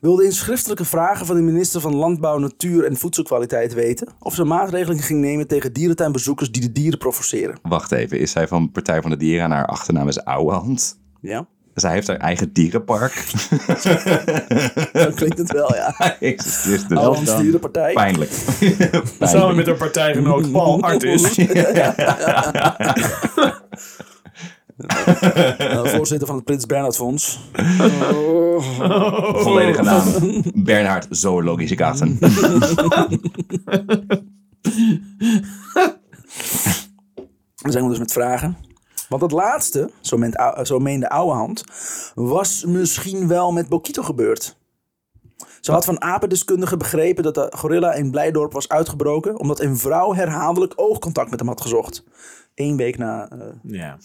wilde 0.00 0.24
in 0.24 0.32
schriftelijke 0.32 0.84
vragen 0.84 1.26
van 1.26 1.36
de 1.36 1.42
minister 1.42 1.80
van 1.80 1.94
Landbouw, 1.94 2.38
Natuur 2.38 2.84
en 2.84 2.96
Voedselkwaliteit 2.96 3.74
weten 3.74 4.08
of 4.18 4.34
ze 4.34 4.44
maatregelen 4.44 4.98
ging 4.98 5.20
nemen 5.20 5.46
tegen 5.46 5.72
dierentuinbezoekers 5.72 6.50
die 6.50 6.62
de 6.62 6.72
dieren 6.72 6.98
provoceren. 6.98 7.58
Wacht 7.62 7.92
even, 7.92 8.18
is 8.18 8.30
zij 8.30 8.48
van 8.48 8.70
Partij 8.70 9.02
van 9.02 9.10
de 9.10 9.16
Dieren 9.16 9.44
en 9.44 9.50
haar 9.50 9.66
achternaam 9.66 10.08
is 10.08 10.24
Ouwehand? 10.24 10.98
Ja, 11.20 11.46
Zij 11.74 11.92
heeft 11.92 12.06
haar 12.06 12.16
eigen 12.16 12.52
dierenpark. 12.52 13.24
dan 14.92 15.14
klinkt 15.14 15.38
het 15.38 15.52
wel, 15.52 15.74
ja. 15.74 15.94
Jezus 16.20 16.56
Christus. 16.56 16.98
Ouwehands 16.98 17.36
Dierenpartij. 17.36 17.92
Pijnlijk. 17.92 18.30
Samen 19.20 19.56
met 19.56 19.66
haar 19.66 19.76
partijgenoot 19.76 20.52
Paul 20.52 20.82
Artis. 20.82 21.36
Nou, 23.36 23.52
voorzitter 25.96 26.26
van 26.26 26.36
het 26.36 26.44
Prins 26.44 26.66
Bernhard 26.66 26.96
Fonds. 26.96 27.38
Volledige 29.42 29.82
naam. 29.82 30.04
Bernhard 30.54 31.06
Zoologische 31.10 31.76
Garten. 31.76 32.18
Dan 37.54 37.72
zijn 37.72 37.84
we 37.84 37.88
dus 37.90 37.98
met 37.98 38.12
vragen. 38.12 38.56
Want 39.08 39.22
het 39.22 39.32
laatste, 39.32 39.90
zo, 40.00 40.16
meent, 40.16 40.36
zo 40.62 40.78
meende 40.78 41.08
Ouwehand, 41.08 41.64
was 42.14 42.64
misschien 42.64 43.28
wel 43.28 43.52
met 43.52 43.68
Bokito 43.68 44.02
gebeurd. 44.02 44.56
Ze 45.60 45.72
had 45.72 45.84
van 45.84 46.02
apendeskundigen 46.02 46.78
begrepen 46.78 47.22
dat 47.22 47.34
de 47.34 47.52
gorilla 47.56 47.92
in 47.92 48.10
Blijdorp 48.10 48.52
was 48.52 48.68
uitgebroken... 48.68 49.38
omdat 49.38 49.60
een 49.60 49.76
vrouw 49.76 50.14
herhaaldelijk 50.14 50.72
oogcontact 50.76 51.30
met 51.30 51.38
hem 51.38 51.48
had 51.48 51.60
gezocht. 51.60 52.04
Eén 52.54 52.76
week 52.76 52.98
na... 52.98 53.28
eh, 53.28 53.38
Ja. 53.62 53.98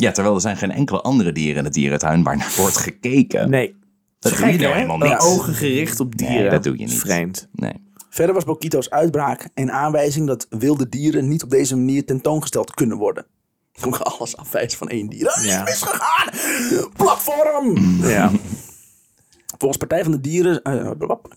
Ja, 0.00 0.10
terwijl 0.12 0.34
er 0.34 0.40
zijn 0.40 0.56
geen 0.56 0.70
enkele 0.70 1.00
andere 1.00 1.32
dieren 1.32 1.56
in 1.56 1.64
de 1.64 1.70
dierentuin 1.70 2.22
waar 2.22 2.36
naar 2.36 2.54
wordt 2.56 2.76
gekeken. 2.76 3.50
Nee. 3.50 3.78
Dat 4.18 4.36
doe 4.36 4.46
je 4.52 4.58
nou 4.58 4.74
helemaal 4.74 4.98
niet. 4.98 5.18
ogen 5.18 5.54
gericht 5.54 6.00
op 6.00 6.16
dieren. 6.16 6.36
Nee, 6.40 6.50
dat 6.50 6.62
doe 6.62 6.78
je 6.78 6.84
niet. 6.84 6.98
Vreemd. 6.98 7.48
Nee. 7.52 7.72
Verder 8.10 8.34
was 8.34 8.44
Bokito's 8.44 8.90
uitbraak 8.90 9.48
een 9.54 9.72
aanwijzing 9.72 10.26
dat 10.26 10.46
wilde 10.50 10.88
dieren 10.88 11.28
niet 11.28 11.42
op 11.42 11.50
deze 11.50 11.76
manier 11.76 12.04
tentoongesteld 12.04 12.74
kunnen 12.74 12.96
worden. 12.96 13.26
Ook 13.84 13.96
alles 13.96 14.36
afwijzen 14.36 14.78
van 14.78 14.88
één 14.88 15.08
dier. 15.08 15.24
Dat 15.24 15.36
is 15.36 15.44
Ja. 15.44 15.62
misgegaan! 15.62 16.28
Platform! 16.96 17.76
Ja. 18.02 18.30
Volgens 19.58 19.78
Partij 19.78 20.02
van 20.02 20.12
de 20.12 20.20
Dieren... 20.20 20.62
eh, 20.62 20.90
blab. 20.98 21.34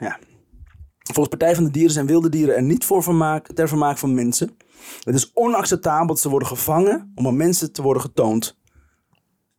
ja. 0.00 0.18
Volgens 1.02 1.28
Partij 1.28 1.54
van 1.54 1.64
de 1.64 1.70
Dieren 1.70 1.92
zijn 1.92 2.06
wilde 2.06 2.28
dieren 2.28 2.54
er 2.56 2.62
niet 2.62 2.84
voor 2.84 3.02
vermaak, 3.02 3.46
ter 3.54 3.68
vermaak 3.68 3.98
van 3.98 4.14
mensen. 4.14 4.56
Het 5.02 5.14
is 5.14 5.30
onacceptabel 5.34 6.06
dat 6.06 6.20
ze 6.20 6.28
worden 6.28 6.48
gevangen 6.48 7.12
om 7.14 7.26
aan 7.26 7.36
mensen 7.36 7.72
te 7.72 7.82
worden 7.82 8.02
getoond. 8.02 8.58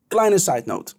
Kleine 0.08 0.38
side 0.38 0.64
note. 0.66 0.94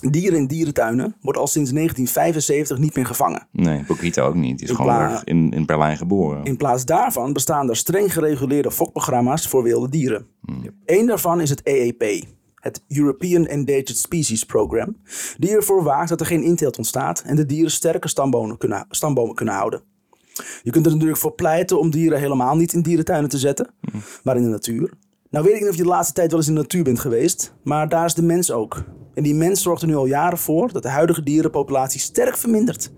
Dieren 0.00 0.38
in 0.38 0.46
dierentuinen 0.46 1.16
worden 1.20 1.42
al 1.42 1.48
sinds 1.48 1.70
1975 1.70 2.78
niet 2.78 2.94
meer 2.94 3.06
gevangen. 3.06 3.48
Nee, 3.52 3.84
Bokito 3.86 4.26
ook 4.26 4.34
niet. 4.34 4.58
Die 4.58 4.68
is 4.68 4.74
gewoon 4.74 5.20
in, 5.24 5.50
in 5.50 5.66
Berlijn 5.66 5.96
geboren. 5.96 6.44
In 6.44 6.56
plaats 6.56 6.84
daarvan 6.84 7.32
bestaan 7.32 7.68
er 7.68 7.76
streng 7.76 8.12
gereguleerde 8.12 8.70
fokprogramma's 8.70 9.48
voor 9.48 9.62
wilde 9.62 9.88
dieren. 9.88 10.26
Eén 10.84 11.06
daarvan 11.06 11.40
is 11.40 11.50
het 11.50 11.60
EEP, 11.64 12.24
het 12.54 12.84
European 12.88 13.46
Endangered 13.46 13.96
Species 13.96 14.44
Program, 14.44 14.96
die 15.38 15.50
ervoor 15.50 15.82
waakt 15.82 16.08
dat 16.08 16.20
er 16.20 16.26
geen 16.26 16.42
inteelt 16.42 16.78
ontstaat 16.78 17.20
en 17.20 17.36
de 17.36 17.46
dieren 17.46 17.70
sterke 17.70 18.08
stambomen 18.08 18.58
kunnen, 18.58 18.86
stambomen 18.88 19.34
kunnen 19.34 19.54
houden. 19.54 19.82
Je 20.62 20.70
kunt 20.70 20.86
er 20.86 20.92
natuurlijk 20.92 21.20
voor 21.20 21.34
pleiten 21.34 21.78
om 21.78 21.90
dieren 21.90 22.18
helemaal 22.18 22.56
niet 22.56 22.72
in 22.72 22.82
dierentuinen 22.82 23.30
te 23.30 23.38
zetten, 23.38 23.70
maar 24.22 24.36
in 24.36 24.42
de 24.42 24.48
natuur. 24.48 24.92
Nou 25.30 25.44
weet 25.44 25.54
ik 25.54 25.60
niet 25.60 25.70
of 25.70 25.76
je 25.76 25.82
de 25.82 25.88
laatste 25.88 26.14
tijd 26.14 26.30
wel 26.30 26.38
eens 26.38 26.48
in 26.48 26.54
de 26.54 26.60
natuur 26.60 26.84
bent 26.84 26.98
geweest, 26.98 27.54
maar 27.62 27.88
daar 27.88 28.04
is 28.04 28.14
de 28.14 28.22
mens 28.22 28.50
ook. 28.50 28.84
En 29.14 29.22
die 29.22 29.34
mens 29.34 29.62
zorgt 29.62 29.82
er 29.82 29.88
nu 29.88 29.96
al 29.96 30.06
jaren 30.06 30.38
voor 30.38 30.72
dat 30.72 30.82
de 30.82 30.88
huidige 30.88 31.22
dierenpopulatie 31.22 32.00
sterk 32.00 32.36
vermindert. 32.36 32.90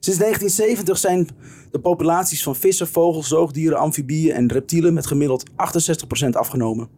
Sinds 0.00 0.18
1970 0.18 0.98
zijn 0.98 1.28
de 1.70 1.80
populaties 1.80 2.42
van 2.42 2.56
vissen, 2.56 2.88
vogels, 2.88 3.28
zoogdieren, 3.28 3.78
amfibieën 3.78 4.34
en 4.34 4.52
reptielen 4.52 4.94
met 4.94 5.06
gemiddeld 5.06 5.50
68% 5.50 5.54
afgenomen. 6.30 6.88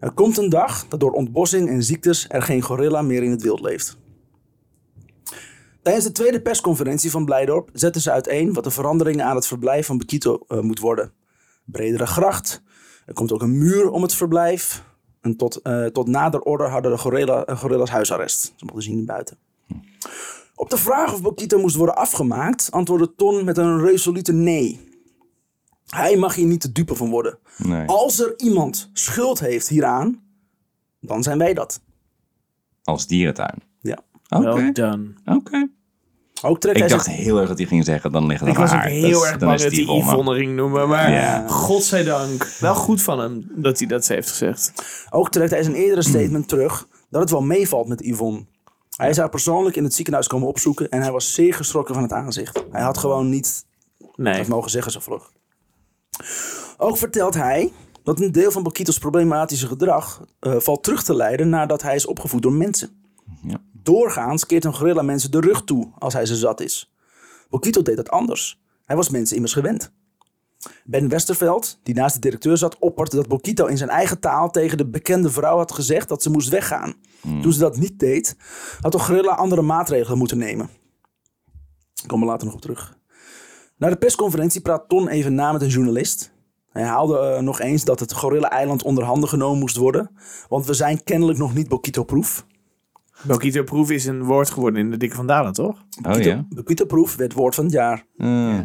Er 0.00 0.12
komt 0.12 0.38
een 0.38 0.48
dag 0.48 0.86
dat 0.88 1.00
door 1.00 1.12
ontbossing 1.12 1.68
en 1.68 1.82
ziektes 1.82 2.26
er 2.28 2.42
geen 2.42 2.62
gorilla 2.62 3.02
meer 3.02 3.22
in 3.22 3.30
het 3.30 3.42
wild 3.42 3.60
leeft. 3.60 3.98
Tijdens 5.82 6.04
de 6.04 6.12
tweede 6.12 6.42
persconferentie 6.42 7.10
van 7.10 7.24
Blijdorp 7.24 7.70
zetten 7.72 8.02
ze 8.02 8.10
uiteen 8.10 8.52
wat 8.52 8.64
de 8.64 8.70
veranderingen 8.70 9.24
aan 9.24 9.36
het 9.36 9.46
verblijf 9.46 9.86
van 9.86 9.98
Bekito 9.98 10.38
eh, 10.48 10.60
moet 10.60 10.78
worden. 10.78 11.12
Bredere 11.64 12.06
gracht, 12.06 12.62
er 13.06 13.14
komt 13.14 13.32
ook 13.32 13.42
een 13.42 13.58
muur 13.58 13.90
om 13.90 14.02
het 14.02 14.14
verblijf. 14.14 14.82
En 15.20 15.36
tot, 15.36 15.56
eh, 15.56 15.84
tot 15.84 16.06
nader 16.06 16.40
orde 16.40 16.64
hadden 16.64 16.90
de 16.90 16.98
gorilla, 16.98 17.44
eh, 17.44 17.58
gorilla's 17.58 17.90
huisarrest. 17.90 18.52
Ze 18.56 18.64
mochten 18.64 18.82
zien 18.82 18.96
naar 18.96 19.04
buiten. 19.04 19.36
Op 20.54 20.70
de 20.70 20.76
vraag 20.76 21.12
of 21.12 21.22
Bokito 21.22 21.58
moest 21.58 21.76
worden 21.76 21.96
afgemaakt, 21.96 22.70
antwoordde 22.70 23.14
Ton 23.14 23.44
met 23.44 23.58
een 23.58 23.80
resolute 23.80 24.32
nee. 24.32 24.88
Hij 25.86 26.16
mag 26.16 26.34
hier 26.34 26.46
niet 26.46 26.62
de 26.62 26.72
dupe 26.72 26.94
van 26.94 27.10
worden. 27.10 27.38
Nee. 27.56 27.86
Als 27.86 28.20
er 28.20 28.34
iemand 28.36 28.90
schuld 28.92 29.40
heeft 29.40 29.68
hieraan, 29.68 30.22
dan 31.00 31.22
zijn 31.22 31.38
wij 31.38 31.54
dat. 31.54 31.80
Als 32.82 33.06
dierentuin. 33.06 33.69
Oké. 34.30 34.54
Well 34.54 34.72
done. 34.72 35.12
Oké. 35.24 35.68
Ook 36.42 36.60
trekt 36.60 36.76
Ik 36.76 36.82
hij 36.82 36.90
dacht 36.92 37.04
zich, 37.04 37.14
heel 37.14 37.38
erg 37.38 37.48
dat 37.48 37.58
hij 37.58 37.66
ging 37.66 37.84
zeggen, 37.84 38.12
dan 38.12 38.26
ligt 38.26 38.40
het 38.40 38.48
Ik 38.48 38.56
was 38.56 38.72
ook 38.72 38.82
heel 38.82 39.26
erg 39.26 39.38
bang 39.38 39.60
dat 39.60 39.72
hij. 39.72 39.80
Yvonne 39.82 40.34
ging 40.34 40.56
noemen. 40.56 40.88
Maar 40.88 41.10
Ja. 41.10 41.48
godzijdank. 41.48 42.44
Wel 42.60 42.74
goed 42.74 43.02
van 43.02 43.18
hem 43.18 43.46
dat 43.54 43.78
hij 43.78 43.86
dat 43.88 44.08
heeft 44.08 44.28
gezegd. 44.30 44.72
ook 45.10 45.30
trekt 45.30 45.50
hij 45.50 45.62
zijn 45.62 45.74
eerdere 45.74 46.02
statement 46.02 46.48
terug 46.48 46.88
dat 47.10 47.20
het 47.20 47.30
wel 47.30 47.42
meevalt 47.42 47.88
met 47.88 48.00
Yvonne. 48.04 48.44
Hij 48.96 49.12
zou 49.14 49.28
persoonlijk 49.28 49.76
in 49.76 49.84
het 49.84 49.94
ziekenhuis 49.94 50.26
komen 50.26 50.48
opzoeken 50.48 50.88
en 50.88 51.00
hij 51.02 51.10
was 51.12 51.34
zeer 51.34 51.54
geschrokken 51.54 51.94
van 51.94 52.02
het 52.02 52.12
aanzicht. 52.12 52.64
Hij 52.70 52.82
had 52.82 52.98
gewoon 52.98 53.28
niet 53.28 53.64
Nee. 54.16 54.36
dat 54.36 54.46
mogen 54.48 54.70
zeggen 54.70 54.92
zo 54.92 55.00
vlug. 55.00 55.30
Ook 56.76 56.96
vertelt 56.96 57.34
hij 57.34 57.72
dat 58.02 58.20
een 58.20 58.32
deel 58.32 58.50
van 58.50 58.62
Bokito's 58.62 58.98
problematische 58.98 59.66
gedrag 59.66 60.24
eh, 60.40 60.54
valt 60.58 60.82
terug 60.82 61.02
te 61.02 61.14
leiden 61.14 61.48
nadat 61.48 61.82
hij 61.82 61.94
is 61.94 62.06
opgevoed 62.06 62.42
door 62.42 62.52
mensen. 62.52 62.90
Ja. 63.42 63.56
Doorgaans 63.82 64.46
keert 64.46 64.64
een 64.64 64.74
gorilla 64.74 65.02
mensen 65.02 65.30
de 65.30 65.40
rug 65.40 65.64
toe 65.64 65.92
als 65.98 66.12
hij 66.12 66.26
ze 66.26 66.36
zat 66.36 66.60
is. 66.60 66.92
Bokito 67.48 67.82
deed 67.82 67.96
dat 67.96 68.10
anders. 68.10 68.60
Hij 68.84 68.96
was 68.96 69.08
mensen 69.08 69.36
immers 69.36 69.52
gewend. 69.52 69.92
Ben 70.84 71.08
Westerveld, 71.08 71.78
die 71.82 71.94
naast 71.94 72.14
de 72.14 72.20
directeur 72.20 72.56
zat, 72.56 72.78
opperde 72.78 73.16
dat 73.16 73.28
Bokito 73.28 73.66
in 73.66 73.76
zijn 73.76 73.90
eigen 73.90 74.20
taal 74.20 74.50
tegen 74.50 74.78
de 74.78 74.86
bekende 74.86 75.30
vrouw 75.30 75.56
had 75.56 75.72
gezegd 75.72 76.08
dat 76.08 76.22
ze 76.22 76.30
moest 76.30 76.48
weggaan. 76.48 76.94
Toen 77.42 77.52
ze 77.52 77.58
dat 77.58 77.76
niet 77.76 77.98
deed, 77.98 78.36
had 78.80 78.92
de 78.92 78.98
gorilla 78.98 79.32
andere 79.32 79.62
maatregelen 79.62 80.18
moeten 80.18 80.38
nemen. 80.38 80.70
Ik 82.02 82.08
kom 82.08 82.20
er 82.20 82.26
later 82.26 82.46
nog 82.46 82.54
op 82.54 82.60
terug. 82.60 82.98
Na 83.76 83.88
de 83.88 83.96
persconferentie 83.96 84.60
praat 84.60 84.88
Ton 84.88 85.08
even 85.08 85.34
na 85.34 85.52
met 85.52 85.62
een 85.62 85.68
journalist. 85.68 86.32
Hij 86.70 86.82
haalde 86.82 87.18
eh, 87.18 87.42
nog 87.42 87.60
eens 87.60 87.84
dat 87.84 88.00
het 88.00 88.12
Gorilla-eiland 88.12 88.82
onder 88.82 89.04
handen 89.04 89.28
genomen 89.28 89.58
moest 89.58 89.76
worden. 89.76 90.10
Want 90.48 90.66
we 90.66 90.74
zijn 90.74 91.02
kennelijk 91.04 91.38
nog 91.38 91.54
niet 91.54 91.68
Bokito-proof. 91.68 92.46
Bokito 93.22 93.62
Proef 93.62 93.90
is 93.90 94.06
een 94.06 94.22
woord 94.24 94.50
geworden 94.50 94.80
in 94.80 94.90
de 94.90 94.96
Dikke 94.96 95.16
van 95.16 95.26
Dalen, 95.26 95.52
toch? 95.52 95.84
Oh 96.08 96.20
ja? 96.20 96.46
Bokito-proof 96.48 97.16
werd 97.16 97.32
woord 97.32 97.54
van 97.54 97.64
het 97.64 97.72
jaar. 97.72 98.04
Eh, 98.16 98.58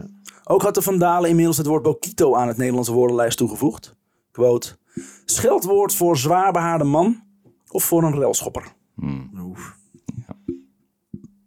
Ook 0.44 0.62
had 0.62 0.74
de 0.76 0.82
Van 0.82 0.98
Dalen 0.98 1.30
inmiddels 1.30 1.58
het 1.58 1.66
woord 1.68 1.84
Bokito 1.84 2.36
aan 2.36 2.48
het 2.48 2.58
Nederlandse 2.58 2.92
woordenlijst 2.94 3.38
toegevoegd. 3.38 3.96
Quote. 4.32 4.78
Scheldwoord 5.26 5.94
voor 5.96 6.18
zwaarbehaarde 6.18 6.84
man 6.84 7.24
of 7.68 7.84
voor 7.84 8.04
een 8.04 8.20
relschopper. 8.20 8.74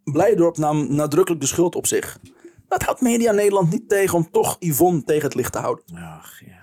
Blijdorp 0.04 0.56
nam 0.56 0.94
nadrukkelijk 0.94 1.40
de 1.40 1.46
schuld 1.46 1.74
op 1.74 1.86
zich. 1.86 2.18
Dat 2.68 2.82
houdt 2.82 3.00
Media 3.00 3.32
Nederland 3.32 3.70
niet 3.70 3.88
tegen 3.88 4.16
om 4.18 4.30
toch 4.30 4.56
Yvonne 4.58 5.04
tegen 5.04 5.22
het 5.24 5.34
licht 5.34 5.52
te 5.52 5.58
houden. 5.58 5.84
Ach 5.94 6.40
ja. 6.40 6.56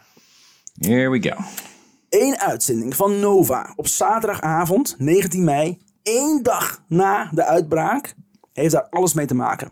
Here 0.89 1.09
we 1.09 1.29
go. 1.29 1.35
Eén 2.09 2.37
uitzending 2.39 2.95
van 2.95 3.19
Nova 3.19 3.73
op 3.75 3.87
zaterdagavond 3.87 4.95
19 4.97 5.43
mei, 5.43 5.77
één 6.05 6.43
dag 6.43 6.83
na 6.87 7.29
de 7.31 7.45
uitbraak, 7.45 8.15
heeft 8.53 8.71
daar 8.71 8.87
alles 8.89 9.13
mee 9.13 9.25
te 9.25 9.35
maken. 9.35 9.69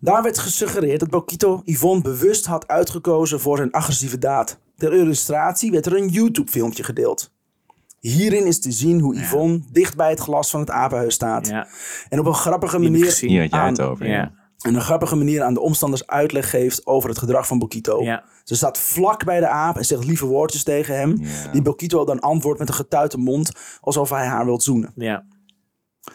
Daar 0.00 0.22
werd 0.22 0.38
gesuggereerd 0.38 1.00
dat 1.00 1.10
Bokito 1.10 1.62
Yvonne 1.64 2.02
bewust 2.02 2.46
had 2.46 2.68
uitgekozen 2.68 3.40
voor 3.40 3.56
zijn 3.56 3.72
agressieve 3.72 4.18
daad. 4.18 4.58
Ter 4.76 4.92
illustratie 4.92 5.70
werd 5.70 5.86
er 5.86 5.96
een 5.96 6.08
YouTube-filmpje 6.08 6.82
gedeeld. 6.82 7.34
Hierin 8.00 8.46
is 8.46 8.60
te 8.60 8.72
zien 8.72 9.00
hoe 9.00 9.16
Yvonne 9.16 9.60
dicht 9.72 9.96
bij 9.96 10.10
het 10.10 10.20
glas 10.20 10.50
van 10.50 10.60
het 10.60 10.70
apenhuis 10.70 11.14
staat. 11.14 11.48
Ja. 11.48 11.66
En 12.08 12.18
op 12.18 12.26
een 12.26 12.34
grappige 12.34 12.78
manier, 12.78 13.04
gezien. 13.04 13.40
Had 13.40 13.50
jij 13.50 13.66
het 13.66 13.80
over. 13.80 14.06
Ja. 14.08 14.32
En 14.60 14.74
een 14.74 14.80
grappige 14.80 15.16
manier 15.16 15.42
aan 15.42 15.54
de 15.54 15.60
omstanders 15.60 16.06
uitleg 16.06 16.50
geeft 16.50 16.86
over 16.86 17.08
het 17.08 17.18
gedrag 17.18 17.46
van 17.46 17.58
Bokito. 17.58 18.02
Ja. 18.02 18.24
Ze 18.44 18.56
staat 18.56 18.78
vlak 18.78 19.24
bij 19.24 19.40
de 19.40 19.48
aap 19.48 19.76
en 19.76 19.84
zegt 19.84 20.04
lieve 20.04 20.26
woordjes 20.26 20.62
tegen 20.62 20.96
hem. 20.96 21.16
Ja. 21.20 21.50
Die 21.52 21.62
Bokito 21.62 22.04
dan 22.04 22.20
antwoordt 22.20 22.58
met 22.58 22.68
een 22.68 22.74
getuite 22.74 23.18
mond, 23.18 23.50
alsof 23.80 24.10
hij 24.10 24.26
haar 24.26 24.44
wilt 24.44 24.62
zoenen. 24.62 24.92
Ja. 24.96 25.24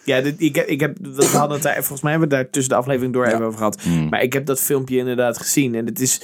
Ja, 0.03 0.21
dit, 0.21 0.35
ik, 0.41 0.55
heb- 0.55 0.67
ik 0.67 0.79
heb, 0.79 0.97
we 1.01 1.25
hadden 1.25 1.51
het 1.57 1.63
daar, 1.63 1.73
volgens 1.75 2.01
mij 2.01 2.11
hebben 2.11 2.29
we 2.29 2.35
het 2.35 2.43
daar 2.43 2.53
tussen 2.53 2.73
de 2.73 2.79
aflevering 2.79 3.13
door 3.13 3.25
even 3.25 3.41
over 3.45 3.57
gehad. 3.57 3.81
Maar 4.09 4.21
ik 4.21 4.33
heb 4.33 4.45
dat 4.45 4.59
filmpje 4.59 4.97
inderdaad 4.97 5.37
gezien. 5.37 5.75
En 5.75 5.85
het 5.85 5.99
is, 5.99 6.21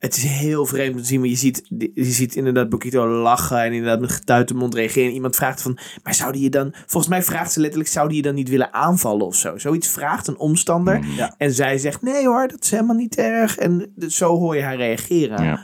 het 0.00 0.16
is 0.16 0.22
heel 0.22 0.66
vreemd 0.66 0.94
om 0.94 1.00
te 1.00 1.06
zien. 1.06 1.20
Maar 1.20 1.28
je 1.28 1.36
ziet, 1.36 1.62
je 1.94 2.04
ziet 2.04 2.36
inderdaad 2.36 2.68
Bokito 2.68 3.08
lachen 3.08 3.62
en 3.62 3.72
inderdaad 3.72 4.00
met 4.00 4.10
getuite 4.10 4.54
mond 4.54 4.74
reageren. 4.74 5.08
En 5.08 5.14
iemand 5.14 5.36
vraagt 5.36 5.62
van, 5.62 5.78
maar 6.02 6.14
zou 6.14 6.32
die 6.32 6.42
je 6.42 6.50
dan... 6.50 6.72
Volgens 6.86 7.08
mij 7.08 7.22
vraagt 7.22 7.52
ze 7.52 7.60
letterlijk, 7.60 7.90
zou 7.90 8.08
die 8.08 8.16
je 8.16 8.22
dan 8.22 8.34
niet 8.34 8.48
willen 8.48 8.72
aanvallen 8.72 9.26
of 9.26 9.34
zo? 9.34 9.58
Zoiets 9.58 9.88
vraagt 9.88 10.26
een 10.26 10.38
omstander. 10.38 11.00
Ja. 11.16 11.34
En 11.38 11.52
zij 11.52 11.78
zegt, 11.78 12.02
nee 12.02 12.26
hoor, 12.26 12.48
dat 12.48 12.62
is 12.62 12.70
helemaal 12.70 12.96
niet 12.96 13.16
erg. 13.16 13.56
En 13.56 13.94
zo 14.08 14.38
hoor 14.38 14.56
je 14.56 14.62
haar 14.62 14.76
reageren. 14.76 15.44
Ja. 15.44 15.60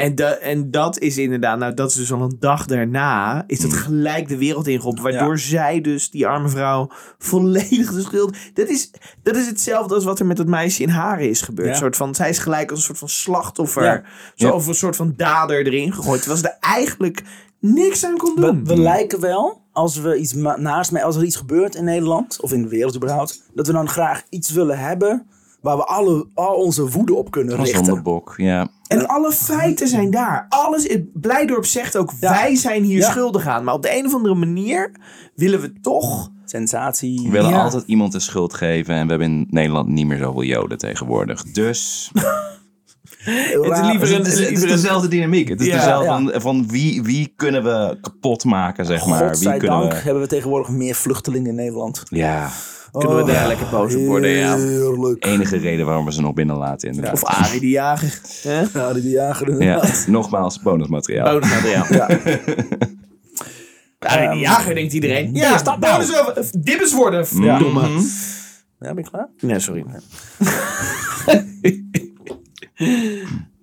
En, 0.00 0.42
en 0.42 0.70
dat 0.70 0.98
is 0.98 1.18
inderdaad, 1.18 1.58
nou 1.58 1.74
dat 1.74 1.90
is 1.90 1.96
dus 1.96 2.12
al 2.12 2.22
een 2.22 2.36
dag 2.38 2.66
daarna, 2.66 3.44
is 3.46 3.60
dat 3.60 3.72
gelijk 3.72 4.28
de 4.28 4.36
wereld 4.38 4.66
ingeroepen. 4.66 5.02
Waardoor 5.02 5.38
zij 5.38 5.80
dus, 5.80 6.10
die 6.10 6.26
arme 6.26 6.48
vrouw, 6.48 6.90
volledig 7.18 7.92
de 7.92 8.00
schuld... 8.00 8.36
Dat 8.54 8.68
is, 8.68 8.90
dat 9.22 9.36
is 9.36 9.46
hetzelfde 9.46 9.94
als 9.94 10.04
wat 10.04 10.18
er 10.18 10.26
met 10.26 10.36
dat 10.36 10.46
meisje 10.46 10.82
in 10.82 10.88
Haren 10.88 11.28
is 11.28 11.42
gebeurd. 11.42 11.68
Ja. 11.68 11.74
Soort 11.74 11.96
van, 11.96 12.14
zij 12.14 12.28
is 12.28 12.38
gelijk 12.38 12.70
als 12.70 12.78
een 12.78 12.84
soort 12.84 12.98
van 12.98 13.08
slachtoffer, 13.08 13.84
Ja. 13.84 14.02
zo, 14.34 14.50
of 14.50 14.66
een 14.66 14.74
soort 14.74 14.96
van 14.96 15.12
dader 15.16 15.66
erin 15.66 15.92
gegooid. 15.92 16.18
Terwijl 16.22 16.40
ze 16.40 16.48
er 16.48 16.56
eigenlijk 16.60 17.22
niks 17.60 18.04
aan 18.04 18.16
kon 18.16 18.34
We, 18.34 18.40
doen. 18.40 18.64
we 18.64 18.76
lijken 18.76 19.20
wel, 19.20 19.62
als, 19.72 19.96
we 19.96 20.16
iets 20.16 20.34
naast 20.56 20.92
mij, 20.92 21.04
als 21.04 21.16
er 21.16 21.24
iets 21.24 21.36
gebeurt 21.36 21.74
in 21.74 21.84
Nederland, 21.84 22.40
of 22.40 22.52
in 22.52 22.62
de 22.62 22.68
wereld 22.68 22.96
überhaupt, 22.96 23.42
dat 23.54 23.66
we 23.66 23.72
dan 23.72 23.88
graag 23.88 24.22
iets 24.28 24.50
willen 24.50 24.78
hebben 24.78 25.26
waar 25.60 25.76
we 25.76 25.84
alle, 25.84 26.26
al 26.34 26.54
onze 26.54 26.88
woede 26.88 27.14
op 27.14 27.30
kunnen 27.30 27.56
richten. 27.56 27.84
zondebok, 27.84 28.34
ja. 28.36 28.68
En 28.86 29.06
alle 29.08 29.32
feiten 29.32 29.88
zijn 29.88 30.10
daar. 30.10 30.46
Alles, 30.48 30.96
Blijdorp 31.14 31.64
zegt 31.64 31.96
ook, 31.96 32.12
Ja. 32.20 32.30
wij 32.30 32.56
zijn 32.56 32.82
hier 32.84 32.98
Ja. 32.98 33.10
schuldig 33.10 33.46
aan. 33.46 33.64
Maar 33.64 33.74
op 33.74 33.82
de 33.82 33.96
een 33.96 34.06
of 34.06 34.14
andere 34.14 34.34
manier 34.34 34.92
willen 35.34 35.60
we 35.60 35.72
toch... 35.80 36.30
Sensatie. 36.44 37.22
We 37.24 37.30
willen 37.30 37.50
Ja. 37.50 37.62
altijd 37.62 37.82
iemand 37.86 38.12
de 38.12 38.20
schuld 38.20 38.54
geven. 38.54 38.94
En 38.94 39.02
we 39.04 39.10
hebben 39.10 39.30
in 39.30 39.46
Nederland 39.50 39.88
niet 39.88 40.06
meer 40.06 40.18
zoveel 40.18 40.42
joden 40.42 40.78
tegenwoordig. 40.78 41.42
Dus 41.42 42.10
Het 43.18 43.64
is 43.64 43.80
liever 43.80 44.00
Het 44.00 44.00
een- 44.00 44.00
is, 44.00 44.08
het 44.10 44.26
is 44.26 44.38
liever 44.38 44.62
een- 44.62 44.74
dezelfde 44.74 45.08
dynamiek. 45.08 45.48
Het 45.48 45.60
is 45.60 45.66
Ja. 45.66 45.76
dezelfde 45.76 46.04
Ja. 46.04 46.30
van, 46.30 46.40
van 46.40 46.68
wie, 46.68 47.02
wie 47.02 47.32
kunnen 47.36 47.64
we 47.64 47.98
kapot 48.00 48.44
maken, 48.44 48.86
zeg 48.86 49.06
maar. 49.06 49.08
Wie 49.08 49.18
kunnen 49.18 49.34
Godzijdank 49.34 49.92
we... 49.92 49.98
hebben 49.98 50.22
we 50.22 50.28
tegenwoordig 50.28 50.68
meer 50.68 50.94
vluchtelingen 50.94 51.48
in 51.48 51.54
Nederland. 51.54 52.02
Ja, 52.08 52.50
Kunnen 52.92 53.16
we 53.16 53.24
daar 53.32 53.46
lekker 53.46 53.66
boos 53.70 53.94
op 53.94 54.06
worden, 54.06 54.30
ja. 54.30 54.56
Heerlijk. 54.56 55.26
enige 55.26 55.56
reden 55.56 55.86
waarom 55.86 56.04
we 56.04 56.12
ze 56.12 56.20
nog 56.20 56.34
binnenlaten 56.34 56.88
inderdaad. 56.88 57.12
Of 57.12 57.24
Arie 57.24 57.60
de 57.60 57.68
Jager. 57.68 58.20
Hè? 58.42 58.92
Die 59.00 59.10
jager 59.10 59.62
Ja, 59.62 59.82
nogmaals, 60.06 60.62
bonusmateriaal. 60.62 61.32
Bonusmateriaal. 61.32 61.86
Ja. 61.88 62.06
Arie 63.98 64.28
de 64.28 64.38
Jager 64.38 64.74
denkt 64.74 64.92
iedereen. 64.92 65.34
Ja, 65.34 65.58
stap 65.58 65.80
bonus 65.80 66.20
over. 66.20 66.44
Dibbes 66.58 66.92
worden. 66.92 67.26
Ja. 67.30 67.56
Verdomme. 67.56 67.80
Ja, 68.78 68.94
ben 68.94 69.04
je 69.04 69.10
klaar? 69.10 69.28
Nee, 69.40 69.58
sorry. 69.58 69.84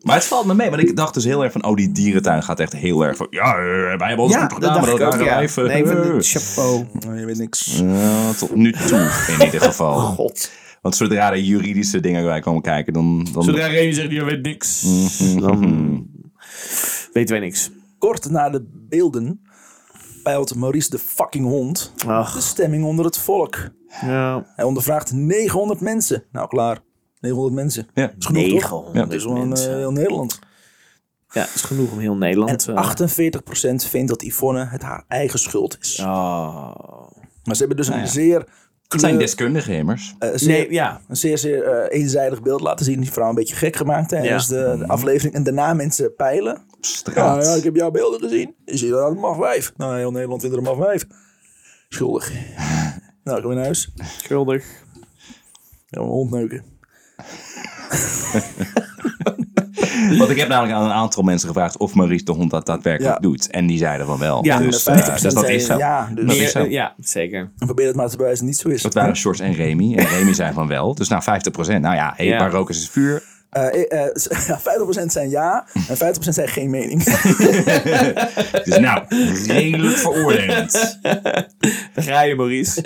Maar 0.07 0.15
het 0.15 0.25
valt 0.25 0.45
me 0.45 0.53
mee, 0.53 0.69
want 0.69 0.81
ik 0.81 0.95
dacht 0.95 1.13
dus 1.13 1.23
heel 1.23 1.43
erg 1.43 1.51
van, 1.51 1.65
oh, 1.65 1.75
die 1.75 1.91
dierentuin 1.91 2.43
gaat 2.43 2.59
echt 2.59 2.73
heel 2.73 3.05
erg 3.05 3.17
van, 3.17 3.27
ja, 3.29 3.55
eh, 3.55 3.97
wij 3.97 4.07
hebben 4.07 4.25
ons 4.25 4.35
goed 4.35 4.53
gedaan 4.53 4.81
met 4.81 4.89
elkaar 4.89 5.23
ja. 5.23 5.25
lijf. 5.25 5.55
Nee, 5.55 5.65
ik 5.65 5.87
vind 5.87 5.99
eh. 5.99 6.13
het 6.13 6.27
chapeau. 6.27 6.85
Nee, 7.07 7.19
je 7.19 7.25
weet 7.25 7.37
niks. 7.37 7.77
Ja, 7.77 8.31
tot 8.33 8.55
nu 8.55 8.71
toe 8.71 9.09
in 9.37 9.45
ieder 9.45 9.61
geval. 9.61 9.99
God. 10.15 10.51
Want 10.81 10.95
zodra 10.95 11.31
er 11.31 11.39
juridische 11.39 11.99
dingen 11.99 12.23
bij 12.23 12.39
komen 12.39 12.61
kijken, 12.61 12.93
dan... 12.93 13.27
dan 13.33 13.43
Zodra 13.43 13.67
Remy 13.67 13.91
zegt, 13.91 14.11
je 14.11 14.23
weet 14.23 14.41
niks. 14.41 14.85
Dan 15.39 16.07
weten 17.13 17.35
wij 17.35 17.45
niks. 17.45 17.71
Kort 17.97 18.29
na 18.29 18.49
de 18.49 18.65
beelden 18.89 19.41
peilt 20.23 20.55
Maurice 20.55 20.89
de 20.89 20.99
fucking 20.99 21.45
hond 21.45 21.93
de 22.05 22.41
stemming 22.41 22.83
onder 22.85 23.05
het 23.05 23.17
volk. 23.17 23.57
ja. 24.01 24.45
Hij 24.55 24.65
ondervraagt 24.65 25.11
900 25.11 25.81
mensen. 25.81 26.23
Nou, 26.31 26.47
klaar. 26.47 26.79
900 27.19 27.55
mensen. 27.55 27.87
Ja. 27.93 28.07
Dat 28.07 28.15
is 28.19 28.25
genoeg, 28.25 28.43
toch? 28.61 28.93
900 28.93 28.95
Dat 29.09 29.13
is 29.13 29.23
gewoon 29.23 29.53
eh, 29.55 29.63
heel 29.63 29.91
Nederland. 29.91 30.39
Ja, 31.29 31.41
dat 31.41 31.55
is 31.55 31.61
genoeg 31.61 31.91
om 31.91 31.99
heel 31.99 32.11
En 32.11 32.17
Nederland... 32.17 32.67
eh, 32.67 32.93
48% 33.07 33.89
vindt 33.89 34.07
dat 34.09 34.21
Yvonne 34.23 34.65
het 34.65 34.81
haar 34.81 35.03
eigen 35.07 35.39
schuld 35.39 35.77
is. 35.81 35.99
Oh. 35.99 36.75
Maar 37.43 37.55
ze 37.55 37.59
hebben 37.59 37.77
dus 37.77 37.87
Nou 37.87 37.99
een 37.99 38.05
ja. 38.05 38.11
zeer... 38.11 38.39
Het 38.87 38.99
zijn 38.99 39.13
kleur- 39.13 39.25
deskundigen 39.25 39.73
immers. 39.73 40.15
eh, 40.19 40.29
zeer- 40.33 40.47
Nee, 40.49 40.71
ja. 40.71 41.01
een 41.07 41.15
zeer, 41.15 41.37
zeer 41.37 41.63
eh, 41.63 41.99
eenzijdig 41.99 42.41
beeld 42.41 42.61
laten 42.61 42.85
zien. 42.85 42.99
Die 42.99 43.11
vrouw 43.11 43.29
een 43.29 43.35
beetje 43.35 43.55
gek 43.55 43.75
gemaakt 43.75 44.09
tijdens 44.09 44.47
Ja. 44.47 44.71
de, 44.71 44.77
de 44.77 44.87
aflevering. 44.87 45.33
En 45.35 45.43
daarna 45.43 45.73
mensen 45.73 46.15
peilen. 46.15 46.53
Op 46.55 46.61
Ja, 46.69 46.77
straat. 46.81 47.45
ja, 47.45 47.53
ik 47.53 47.63
heb 47.63 47.75
jouw 47.75 47.91
beelden 47.91 48.19
gezien. 48.19 48.55
Je 48.65 48.77
ziet 48.77 48.89
dat 48.89 49.11
een 49.11 49.17
mag 49.17 49.37
wijf. 49.37 49.73
Nou, 49.77 49.97
heel 49.97 50.11
Nederland 50.11 50.41
vindt 50.41 50.55
er 50.57 50.61
een 50.61 50.67
mag 50.77 50.85
wijf. 50.85 51.05
Schuldig. 51.89 52.31
nou, 53.23 53.37
kom 53.39 53.45
weer 53.47 53.55
naar 53.55 53.63
huis. 53.63 53.89
Schuldig. 54.17 54.65
Ja, 55.87 55.99
mijn 55.99 56.11
hond 56.11 56.31
neuken. 56.31 56.63
Want 60.17 60.29
ik 60.29 60.37
heb 60.37 60.47
namelijk 60.47 60.73
aan 60.77 60.83
een 60.83 60.91
aantal 60.91 61.23
mensen 61.23 61.47
gevraagd 61.47 61.77
of 61.77 61.93
Maurice 61.93 62.25
de 62.25 62.31
hond 62.31 62.51
dat 62.51 62.65
daadwerkelijk 62.65 63.13
Ja. 63.15 63.19
doet. 63.21 63.49
En 63.49 63.67
die 63.67 63.77
zeiden 63.77 64.05
van 64.05 64.19
wel. 64.19 64.45
Ja, 64.45 64.57
dus, 64.57 64.85
En 64.85 64.93
eh, 64.95 64.99
50% 65.07 65.21
dus 65.21 65.33
dat 65.33 65.49
is 65.49 65.65
zo. 65.65 65.77
Ja, 65.77 66.09
dus 66.13 66.25
Dat 66.25 66.35
is 66.35 66.51
zo. 66.51 66.63
Ja, 66.63 66.93
zeker. 66.99 67.39
en 67.39 67.65
probeer 67.65 67.87
het 67.87 67.95
maar 67.95 68.09
te 68.09 68.17
bewijzen 68.17 68.45
dat 68.45 68.53
niet 68.53 68.61
zo 68.61 68.69
is. 68.69 68.81
Dat 68.81 68.93
waren 68.93 69.15
Sjors 69.15 69.39
en 69.39 69.53
Remy. 69.53 69.95
En 69.95 70.05
Remy 70.05 70.33
zei 70.33 70.53
van 70.53 70.67
wel. 70.67 70.95
Dus 70.95 71.07
nou 71.07 71.21
50%. 71.23 71.81
Nou 71.81 71.95
ja, 71.95 72.13
hey, 72.15 72.25
Ja. 72.25 72.65
is 72.67 72.77
het 72.81 72.89
vuur. 72.89 73.23
Eh, 73.49 73.65
eh, 73.67 74.05
eh, 74.05 74.13
ja, 74.47 74.59
50% 74.59 75.11
zijn 75.11 75.29
ja 75.29 75.65
en 75.87 75.97
50% 75.97 76.33
zijn 76.33 76.47
geen 76.47 76.69
mening. 76.69 77.03
Dus 78.65 78.77
nou, 78.77 79.03
redelijk 79.47 79.97
veroordelend. 79.97 80.99
Daar 81.93 82.03
ga 82.03 82.21
je, 82.21 82.35
Maurice. 82.35 82.81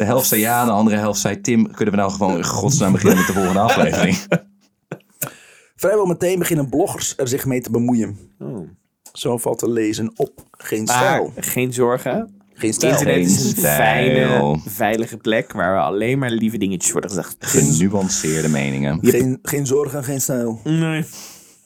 De 0.00 0.06
helft 0.06 0.28
zei 0.28 0.40
ja, 0.40 0.64
de 0.64 0.70
andere 0.70 0.96
helft 0.96 1.20
zei 1.20 1.40
Tim. 1.40 1.70
Kunnen 1.70 1.94
we 1.94 2.00
nou 2.00 2.12
gewoon 2.12 2.36
in 2.36 2.44
godsnaam 2.44 2.92
beginnen 2.92 3.18
met 3.18 3.26
de 3.26 3.32
volgende 3.32 3.60
aflevering? 3.60 4.18
Vrijwel 5.76 6.06
meteen 6.06 6.38
beginnen 6.38 6.68
bloggers 6.68 7.14
er 7.16 7.28
zich 7.28 7.44
mee 7.46 7.60
te 7.60 7.70
bemoeien. 7.70 8.18
Oh. 8.38 8.68
Zo 9.12 9.38
valt 9.38 9.58
te 9.58 9.70
lezen 9.70 10.12
op. 10.16 10.44
Geen 10.50 10.84
Maar 10.84 10.96
stijl. 10.96 11.32
geen 11.36 11.72
zorgen. 11.72 12.40
Geen 12.54 12.72
stijl. 12.72 12.92
Internet 12.92 13.26
is 13.26 13.44
een 13.44 13.50
stijl. 13.50 13.74
fijne, 13.74 14.60
veilige 14.66 15.16
plek 15.16 15.52
waar 15.52 15.74
we 15.74 15.80
alleen 15.80 16.18
maar 16.18 16.30
lieve 16.30 16.58
dingetjes 16.58 16.92
worden 16.92 17.10
gezegd. 17.10 17.36
Genuanceerde 17.38 18.48
meningen. 18.48 18.98
Geen, 19.02 19.38
geen 19.42 19.66
zorg 19.66 19.94
en 19.94 20.04
geen 20.04 20.20
stijl. 20.20 20.60
Nee. 20.64 21.04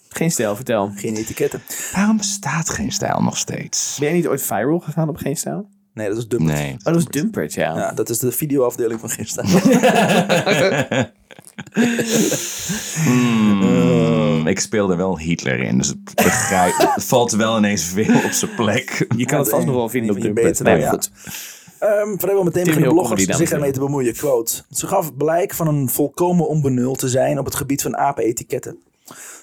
Geen 0.08 0.30
stijl, 0.30 0.56
vertel. 0.56 0.90
Geen 0.94 1.16
etiketten. 1.16 1.62
Waarom 1.92 2.16
bestaat 2.16 2.70
geen 2.70 2.92
stijl 2.92 3.22
nog 3.22 3.36
steeds? 3.36 3.96
Ben 3.98 4.08
jij 4.08 4.16
niet 4.16 4.26
ooit 4.26 4.42
viral 4.42 4.78
gegaan 4.78 5.08
op 5.08 5.16
Geen 5.16 5.36
Stijl? 5.36 5.68
Nee, 5.94 6.08
dat 6.08 6.16
is. 6.16 6.26
Nee. 6.38 6.72
Oh, 6.72 6.78
dat 6.84 6.96
is 6.96 7.04
Dumpert, 7.04 7.54
ja. 7.54 7.76
Ja, 7.76 7.92
dat 7.92 8.08
is 8.08 8.18
de 8.18 8.32
videoafdeling 8.32 9.00
van 9.00 9.10
Stijl. 9.22 9.48
Hmm, 13.04 14.46
ik 14.46 14.60
speelde 14.60 14.96
wel 14.96 15.18
Hitler 15.18 15.60
in, 15.60 15.78
dus 15.78 15.88
het, 15.88 16.14
begrijp, 16.14 16.74
het 16.78 17.04
valt 17.04 17.32
wel 17.32 17.56
ineens 17.58 17.84
veel 17.84 18.14
op 18.24 18.30
zijn 18.30 18.54
plek. 18.54 19.06
Je 19.16 19.24
kan 19.26 19.38
het 19.38 19.48
vast 19.48 19.66
nog 19.66 19.74
wel 19.74 19.88
vinden 19.88 20.16
op 20.16 20.22
Dumpert. 20.22 20.46
betere, 20.46 20.70
Nee, 20.70 20.80
ja. 20.80 20.90
goed. 20.90 21.10
Ehm, 21.78 22.16
vrijwel 22.18 22.42
meteen 22.44 22.64
beginnen 22.64 22.92
bloggers 22.92 23.24
zich 23.24 23.50
ermee 23.50 23.72
te 23.72 23.80
bemoeien. 23.80 24.14
Quote. 24.14 24.62
Ze 24.70 24.86
gaf 24.86 25.16
blijk 25.16 25.54
van 25.54 25.66
een 25.68 25.88
volkomen 25.88 26.48
onbenul 26.48 26.94
te 26.94 27.08
zijn 27.08 27.38
op 27.38 27.44
het 27.44 27.54
gebied 27.54 27.82
van 27.82 27.96
apenetiketten. 27.96 28.78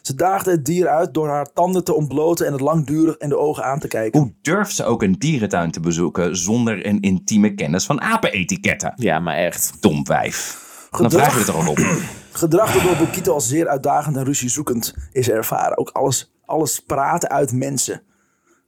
Ze 0.02 0.16
daagde 0.16 0.52
het 0.52 0.66
dier 0.66 0.88
uit 0.88 1.14
door 1.14 1.28
haar 1.28 1.54
tanden 1.54 1.84
te 1.84 1.94
ontbloten 1.94 2.46
en 2.46 2.52
het 2.52 2.62
langdurig 2.62 3.18
in 3.18 3.30
de 3.30 3.38
ogen 3.38 3.64
aan 3.64 3.80
te 3.80 3.88
kijken. 3.88 4.20
Hoe 4.20 4.34
durft 4.42 4.76
ze 4.76 4.84
ook 4.84 5.04
een 5.04 5.16
dierentuin 5.20 5.72
te 5.72 5.80
bezoeken 5.80 6.38
zonder 6.38 6.86
een 6.86 7.00
intieme 7.00 7.54
kennis 7.54 7.86
van 7.86 8.02
apenetiketten? 8.02 8.94
Ja, 8.96 9.20
maar 9.20 9.36
echt. 9.36 9.74
Dom 9.80 10.04
wijf. 10.04 10.70
Dan 10.92 11.12
vraag 11.12 11.34
je 11.34 11.40
het 11.40 11.48
er 11.48 11.54
al 11.54 11.68
op. 11.68 11.78
Gedrag 12.32 12.74
dat 12.74 12.84
door 12.84 12.98
Bokito 12.98 13.34
als 13.34 13.48
zeer 13.48 13.68
uitdagend 13.68 14.18
en 14.18 14.24
ruziezoekend 14.24 14.96
is 15.12 15.30
ervaren. 15.30 15.78
Ook 15.78 15.90
alles, 15.90 16.34
alles 16.46 16.80
praten 16.80 17.30
uit 17.30 17.52
mensen. 17.52 18.02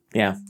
Ja. 0.09 0.41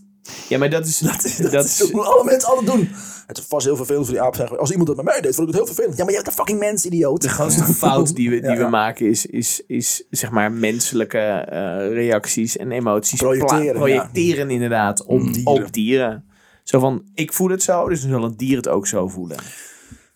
Ja, 0.49 0.57
maar 0.57 0.69
dat 0.69 0.85
is... 0.85 0.97
Dat 0.99 1.23
is, 1.23 1.37
dat 1.37 1.65
is 1.65 1.91
moeten 1.91 2.11
alle 2.11 2.23
mensen 2.23 2.49
altijd 2.49 2.67
doen. 2.67 2.89
Het 3.27 3.37
is 3.37 3.43
vast 3.47 3.65
heel 3.65 3.75
vervelend 3.75 4.05
voor 4.05 4.13
die 4.13 4.23
aap 4.23 4.35
zeggen. 4.35 4.59
Als 4.59 4.69
iemand 4.69 4.87
dat 4.87 4.95
bij 4.95 5.05
mij 5.05 5.21
deed, 5.21 5.35
vond 5.35 5.47
ik 5.47 5.55
het 5.55 5.63
heel 5.63 5.73
vervelend. 5.73 5.97
Ja, 5.97 6.03
maar 6.03 6.13
je 6.13 6.19
bent 6.19 6.27
een 6.29 6.37
fucking 6.37 6.59
mens, 6.59 6.85
idioot. 6.85 7.21
de 7.21 7.29
grootste 7.29 7.63
fout 7.63 8.15
die 8.15 8.29
we, 8.29 8.39
die 8.41 8.49
Ja, 8.49 8.57
we 8.57 8.67
maken 8.67 9.05
is, 9.05 9.25
is, 9.25 9.63
is 9.67 10.03
zeg 10.09 10.31
maar 10.31 10.51
menselijke 10.51 11.17
eh, 11.17 11.93
reacties 11.93 12.57
en 12.57 12.71
emoties 12.71 13.19
Projecteren, 13.19 13.73
projecteren 13.73 14.49
inderdaad 14.49 15.03
op 15.03 15.19
dieren. 15.19 15.33
dieren. 15.33 15.63
op 15.63 15.73
dieren. 15.73 16.25
Zo 16.63 16.79
van, 16.79 17.03
ik 17.13 17.33
voel 17.33 17.49
het 17.49 17.63
zo, 17.63 17.89
dus 17.89 18.01
dan 18.01 18.09
zal 18.09 18.23
een 18.23 18.37
dier 18.37 18.57
het 18.57 18.67
ook 18.67 18.87
zo 18.87 19.07
voelen. 19.07 19.37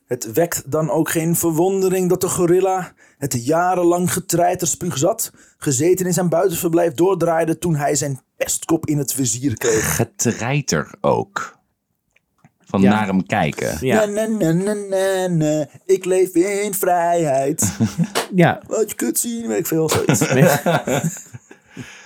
Het 0.07 0.31
wekt 0.33 0.71
dan 0.71 0.89
ook 0.89 1.09
geen 1.09 1.35
verwondering 1.35 2.09
dat 2.09 2.21
de 2.21 2.29
gorilla 2.29 2.93
het 3.17 3.45
jarenlang 3.45 4.13
getreiter 4.13 4.67
spuug 4.67 4.97
zat, 4.97 5.31
gezeten 5.57 6.05
in 6.05 6.13
zijn 6.13 6.29
buitenverblijf 6.29 6.93
doordraaide 6.93 7.57
toen 7.57 7.75
hij 7.75 7.95
zijn 7.95 8.19
pestkop 8.37 8.85
in 8.85 8.97
het 8.97 9.13
vizier 9.13 9.57
kreeg. 9.57 9.95
Getreiter 9.95 10.91
ook. 11.01 11.55
Van 12.65 12.81
Ja. 12.81 12.89
naar 12.89 13.07
hem 13.07 13.25
kijken. 13.25 13.77
Ja, 13.79 14.05
Na, 14.05 14.25
na, 14.25 14.51
na, 14.51 14.73
na, 14.73 15.27
na, 15.27 15.67
ik 15.85 16.05
leef 16.05 16.33
in 16.33 16.73
vrijheid. 16.73 17.77
ja. 18.35 18.61
Wat 18.67 18.89
je 18.89 18.95
kunt 18.95 19.19
zien, 19.19 19.47
weet 19.47 19.59
ik 19.59 19.67
veel. 19.67 19.89
Zoiets. 19.89 20.25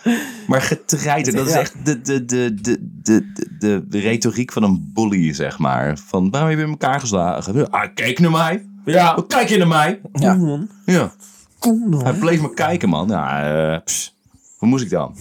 Maar 0.48 0.62
getreiter, 0.62 1.36
dat 1.36 1.48
is 1.48 1.54
echt 1.54 1.86
de, 1.86 2.02
de, 2.02 2.26
de, 2.26 2.54
de, 2.62 2.78
de, 3.02 3.32
de, 3.60 3.86
de 3.88 4.00
retoriek 4.00 4.52
van 4.52 4.63
een 4.63 4.91
bully, 4.94 5.34
zeg 5.34 5.58
maar. 5.60 5.98
Van, 5.98 6.30
waarom 6.30 6.50
heb 6.50 6.60
je 6.60 6.63
in 6.65 6.70
elkaar 6.72 7.00
geslagen? 7.00 7.70
Ah, 7.70 7.94
kijk 7.94 8.20
naar 8.20 8.32
mij. 8.32 8.65
Ja. 8.86 9.15
Wat 9.15 9.28
kijk 9.28 9.50
je 9.50 9.58
naar 9.58 9.67
mij? 9.67 10.02
Ja. 10.13 10.60
Ja. 10.86 11.12
Kom 11.60 11.91
dan. 11.91 12.04
Hij 12.04 12.13
bleef 12.13 12.41
me 12.41 12.54
kijken, 12.54 12.89
man. 12.89 13.08
Ja, 13.08 13.54
eh, 13.74 13.84
pss. 13.84 14.15
Hoe 14.58 14.70
moest 14.70 14.84
ik 14.84 14.89
dan? 14.89 15.15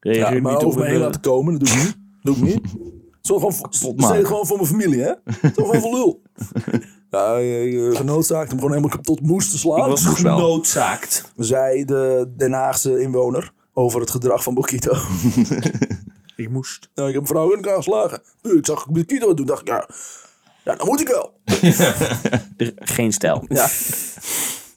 Reageer 0.00 0.22
Ja, 0.24 0.30
niet 0.30 0.42
maar 0.42 0.56
op 0.56 0.64
over 0.64 0.78
me 0.80 0.84
een, 0.86 0.90
heen 0.90 1.00
laten 1.00 1.20
komen, 1.20 1.58
dat 1.58 1.68
doe 1.68 1.76
ik 1.78 1.84
niet. 1.84 1.96
Doe 2.22 2.36
ik 2.36 2.42
niet. 2.42 2.60
Zo 3.20 3.34
gewoon, 3.34 3.52
voor- 3.52 3.94
gewoon 4.26 4.46
voor 4.46 4.56
mijn 4.56 4.68
familie, 4.68 5.00
hè? 5.00 5.12
Toch 5.52 5.66
gewoon 5.66 5.80
voor 5.80 5.92
lul. 5.94 6.22
Ja, 7.10 7.36
je, 7.36 7.70
je 7.70 7.94
genoodzaakt 7.96 8.50
hem 8.50 8.58
gewoon 8.60 8.74
helemaal 8.76 8.98
tot 9.00 9.20
moest 9.20 9.50
te 9.50 9.58
slaan. 9.58 9.78
Ik 9.78 9.84
was 9.86 10.04
genoodzaakt. 10.04 11.32
Zei 11.36 11.84
de 11.84 12.32
Den 12.36 12.52
Haagse 12.52 13.00
inwoner 13.00 13.52
over 13.72 14.00
het 14.00 14.10
gedrag 14.10 14.42
van 14.42 14.54
Bokito. 14.54 14.92
Ik 16.36 16.50
moest. 16.50 16.88
Nou, 16.94 17.08
ik 17.08 17.14
heb 17.14 17.22
een 17.22 17.28
vrouw 17.28 17.50
in 17.50 17.56
elkaar 17.56 17.76
geslagen. 17.76 18.22
Ik 18.42 18.66
zag 18.66 18.88
Bokito 18.88 19.34
doen, 19.34 19.46
dacht 19.46 19.60
ik, 19.60 19.68
ja, 19.68 19.88
ja, 20.64 20.74
dan 20.74 20.86
moet 20.86 21.00
ik 21.00 21.08
wel. 21.08 21.32
Geen 22.76 23.12
stijl. 23.12 23.44
Ja. 23.48 23.64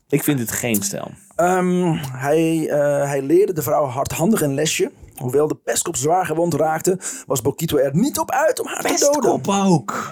Ik 0.09 0.23
vind 0.23 0.39
het 0.39 0.51
geen 0.51 0.83
stijl. 0.83 1.11
Ehm, 1.35 1.91
hij, 2.11 2.69
eh, 2.69 3.07
hij 3.07 3.21
leerde 3.21 3.53
de 3.53 3.61
vrouw 3.61 3.85
hardhandig 3.85 4.41
een 4.41 4.53
lesje. 4.53 4.91
Hoewel 5.15 5.47
de 5.47 5.55
pestkop 5.55 5.95
zwaar 5.95 6.25
gewond 6.25 6.53
raakte, 6.53 6.99
was 7.25 7.41
Bokito 7.41 7.77
er 7.77 7.95
niet 7.95 8.19
op 8.19 8.31
uit 8.31 8.59
om 8.59 8.67
haar 8.67 8.81
te 8.81 8.97
doden. 8.99 9.41
Pestkop 9.41 9.47
ook. 9.47 10.11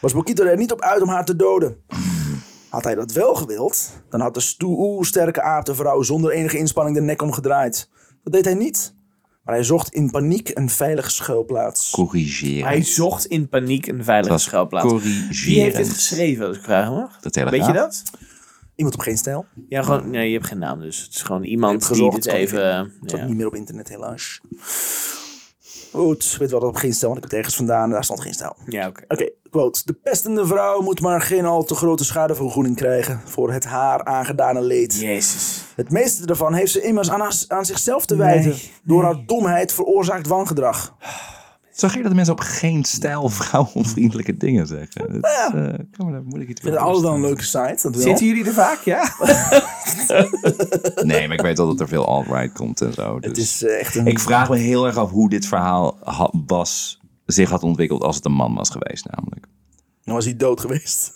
Was 0.00 0.12
Bokito 0.12 0.44
er 0.44 0.56
niet 0.56 0.72
op 0.72 0.80
uit 0.80 1.02
om 1.02 1.08
haar 1.08 1.24
te 1.24 1.36
doden. 1.36 1.76
Had 2.68 2.84
hij 2.84 2.94
dat 2.94 3.12
wel 3.12 3.34
gewild, 3.34 3.90
dan 4.10 4.20
had 4.20 4.34
de 4.34 4.40
stoe 4.40 5.06
sterke 5.06 5.42
aap 5.42 5.64
de 5.64 5.74
vrouw 5.74 6.02
zonder 6.02 6.32
enige 6.32 6.58
inspanning 6.58 6.96
de 6.96 7.02
nek 7.02 7.22
omgedraaid. 7.22 7.88
Dat 8.24 8.32
deed 8.32 8.44
hij 8.44 8.54
niet. 8.54 8.94
Maar 9.44 9.54
hij 9.54 9.64
zocht 9.64 9.92
in 9.92 10.10
paniek 10.10 10.50
een 10.54 10.70
veilige 10.70 11.10
schuilplaats. 11.10 11.90
Corrigeren. 11.90 12.66
Hij 12.66 12.82
zocht 12.82 13.26
in 13.26 13.48
paniek 13.48 13.86
een 13.86 14.04
veilige 14.04 14.38
schuilplaats. 14.38 14.92
Wie 15.44 15.60
heeft 15.60 15.76
dit 15.76 15.88
geschreven, 15.88 16.46
als 16.46 16.56
ik 16.56 16.62
vragen 16.62 16.92
mag? 16.92 17.20
De 17.20 17.30
Telegraaf. 17.30 17.66
Weet 17.66 17.74
je 17.74 17.80
dat? 17.80 18.02
Iemand 18.82 19.00
op 19.00 19.06
geen 19.06 19.16
stijl. 19.16 19.46
Ja, 19.68 19.82
gewoon, 19.82 20.10
nee, 20.10 20.26
je 20.26 20.34
hebt 20.34 20.46
geen 20.46 20.58
naam 20.58 20.80
dus. 20.80 21.02
Het 21.02 21.14
is 21.14 21.22
gewoon 21.22 21.44
iemand 21.44 21.72
heb 21.72 21.80
die 21.80 21.88
gezocht, 21.88 22.22
dit 22.22 22.32
even... 22.32 22.76
Het 22.76 22.90
staat 23.04 23.20
ja. 23.20 23.26
niet 23.26 23.36
meer 23.36 23.46
op 23.46 23.54
internet 23.54 23.88
helaas. 23.88 24.40
Goed, 25.92 26.36
weet 26.38 26.50
wel 26.50 26.60
dat 26.60 26.68
op 26.68 26.76
geen 26.76 26.92
stijl, 26.92 27.12
want 27.12 27.24
ik 27.24 27.30
heb 27.30 27.38
ergens 27.38 27.56
vandaan. 27.56 27.90
Daar 27.90 28.04
stond 28.04 28.20
geen 28.20 28.34
stijl. 28.34 28.56
Ja, 28.66 28.86
oké. 28.88 29.04
Oké, 29.08 29.28
quote. 29.50 29.82
De 29.84 29.92
pestende 29.92 30.46
vrouw 30.46 30.80
moet 30.80 31.00
maar 31.00 31.20
geen 31.20 31.44
al 31.44 31.64
te 31.64 31.74
grote 31.74 32.04
schadevergoeding 32.04 32.76
krijgen 32.76 33.20
voor 33.24 33.52
het 33.52 33.64
haar 33.64 34.04
aangedane 34.04 34.62
leed. 34.62 35.00
Jezus. 35.00 35.64
Het 35.76 35.90
meeste 35.90 36.26
daarvan 36.26 36.54
heeft 36.54 36.72
ze 36.72 36.82
immers 36.82 37.10
aan, 37.10 37.32
aan 37.48 37.64
zichzelf 37.64 38.06
te 38.06 38.16
wijten. 38.16 38.50
Nee, 38.50 38.70
Door 38.84 39.02
haar 39.02 39.26
domheid 39.26 39.72
veroorzaakt 39.72 40.26
wangedrag. 40.26 40.96
Zo 41.72 41.88
gek 41.88 42.00
dat 42.00 42.08
de 42.10 42.14
mensen 42.14 42.34
op 42.34 42.40
geen 42.40 42.84
stijl 42.84 43.28
vrouwenvriendelijke 43.28 44.36
dingen 44.36 44.66
zeggen. 44.66 45.20
Dat 45.20 45.30
is, 45.30 45.54
eh, 45.54 45.78
kan 45.90 46.06
me 46.06 46.12
daar 46.12 46.22
moeilijk 46.22 46.50
iets 46.50 46.62
het 46.62 46.76
altijd 46.76 47.04
wel 47.04 47.14
een 47.14 47.20
leuke 47.20 47.42
site, 47.44 47.78
dat 47.82 47.94
wel. 47.94 48.02
Zitten 48.02 48.26
jullie 48.26 48.44
er 48.44 48.52
vaak, 48.52 48.80
ja? 48.80 49.02
Nee, 51.02 51.28
maar 51.28 51.36
ik 51.36 51.42
weet 51.42 51.56
wel 51.58 51.66
dat 51.66 51.80
er 51.80 51.88
veel 51.88 52.06
alt-right 52.06 52.52
komt 52.52 52.80
en 52.80 52.92
zo. 52.92 53.18
Dus. 53.18 53.28
Het 53.28 53.38
is 53.38 53.64
eh, 53.64 53.80
echt 53.80 53.94
een... 53.94 54.06
Ik 54.06 54.18
vraag 54.18 54.48
me 54.48 54.56
heel 54.56 54.86
erg 54.86 54.96
af 54.96 55.10
hoe 55.10 55.28
dit 55.28 55.46
verhaal 55.46 55.98
ha- 56.04 56.30
was, 56.46 57.00
zich 57.26 57.50
had 57.50 57.62
ontwikkeld 57.62 58.02
als 58.02 58.16
het 58.16 58.24
een 58.24 58.32
man 58.32 58.54
was 58.54 58.70
geweest 58.70 59.06
namelijk. 59.10 59.46
Dan 60.04 60.14
was 60.14 60.24
hij 60.24 60.36
dood 60.36 60.60
geweest. 60.60 61.12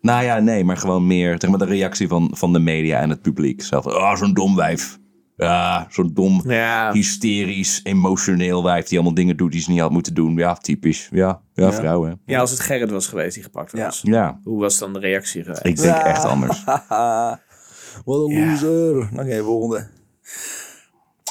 Nou 0.00 0.24
ja, 0.24 0.38
nee, 0.38 0.64
maar 0.64 0.76
gewoon 0.76 1.06
meer 1.06 1.36
zeg 1.38 1.50
maar, 1.50 1.58
de 1.58 1.64
reactie 1.64 2.08
van, 2.08 2.30
van 2.32 2.52
de 2.52 2.58
media 2.58 3.00
en 3.00 3.10
het 3.10 3.22
publiek. 3.22 3.62
Zo 3.62 3.80
van, 3.80 3.92
oh, 3.92 4.16
zo'n 4.16 4.34
dom 4.34 4.56
wijf. 4.56 4.98
Ja, 5.36 5.86
zo'n 5.90 6.10
dom, 6.14 6.42
Ja. 6.50 6.92
hysterisch, 6.92 7.80
emotioneel 7.82 8.62
wijf 8.62 8.86
die 8.86 8.96
allemaal 8.98 9.14
dingen 9.16 9.36
doet 9.36 9.52
die 9.52 9.60
ze 9.60 9.70
niet 9.70 9.80
had 9.80 9.90
moeten 9.90 10.14
doen. 10.14 10.36
Ja, 10.36 10.54
typisch. 10.54 11.08
Ja, 11.12 11.42
ja, 11.54 11.72
vrouwen. 11.72 12.20
Ja, 12.26 12.40
als 12.40 12.50
het 12.50 12.60
Gerrit 12.60 12.90
was 12.90 13.06
geweest 13.06 13.34
die 13.34 13.42
gepakt 13.42 13.72
was. 13.72 14.00
Ja, 14.02 14.40
Hoe 14.44 14.60
was 14.60 14.78
dan 14.78 14.92
de 14.92 14.98
reactie 14.98 15.42
geweest? 15.42 15.64
ik 15.64 15.76
denk 15.76 15.96
Ja. 15.96 16.04
echt 16.04 16.24
anders. 16.24 16.64
Haha, 16.64 17.40
wat 18.04 18.28
een 18.28 18.48
loser. 18.48 19.08
Oké, 19.12 19.42
volgende. 19.42 19.88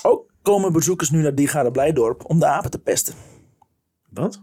Ook 0.01 0.31
komen 0.41 0.73
bezoekers 0.73 1.09
nu 1.09 1.21
naar 1.21 1.35
Digade 1.35 1.71
Blijdorp 1.71 2.23
om 2.29 2.39
de 2.39 2.45
apen 2.47 2.69
te 2.71 2.79
pesten. 2.79 3.13
Wat? 4.09 4.41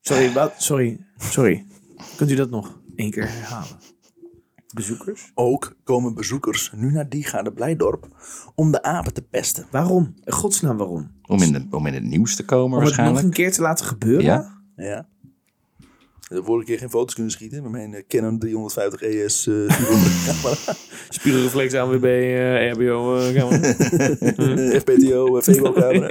Sorry, 0.00 0.32
wat? 0.32 0.54
Sorry. 0.56 1.00
Sorry. 1.18 1.64
Kunt 2.16 2.30
u 2.30 2.34
dat 2.34 2.50
nog 2.50 2.80
één 2.96 3.10
keer 3.10 3.28
herhalen? 3.30 3.78
Bezoekers? 4.74 5.30
Ook 5.34 5.76
komen 5.84 6.14
bezoekers 6.14 6.72
nu 6.76 6.92
naar 6.92 7.08
Digade 7.08 7.52
Blijdorp 7.52 8.08
om 8.54 8.70
de 8.70 8.82
apen 8.82 9.12
te 9.12 9.22
pesten. 9.22 9.66
Waarom? 9.70 10.14
In 10.24 10.32
godsnaam 10.32 10.76
waarom? 10.76 11.10
Om 11.26 11.42
in, 11.42 11.52
de, 11.52 11.66
om 11.70 11.86
in 11.86 11.94
het 11.94 12.04
nieuws 12.04 12.36
te 12.36 12.44
komen 12.44 12.64
Om 12.64 12.72
het 12.72 12.80
nog 12.80 12.88
waarschijnlijk. 12.96 13.26
een 13.26 13.32
keer 13.44 13.52
te 13.52 13.62
laten 13.62 13.86
gebeuren? 13.86 14.24
Ja? 14.24 14.60
Ja. 14.76 15.06
De 16.28 16.42
vorige 16.44 16.66
keer 16.66 16.78
geen 16.78 16.90
foto's 16.90 17.14
kunnen 17.14 17.32
schieten 17.32 17.62
met 17.62 17.70
mijn 17.70 17.94
eh, 17.94 18.02
Canon 18.08 18.38
350 18.38 19.02
ES 19.02 19.46
eh 19.46 19.54
camera. 19.66 20.56
Spiegelreflex 21.08 21.72
eh 21.72 22.72
RBO 22.72 23.18
eh, 23.18 23.34
camera. 23.34 23.72
FPTO, 24.80 25.36
eh, 25.36 25.42
Febo 25.42 25.72
camera. 25.72 26.08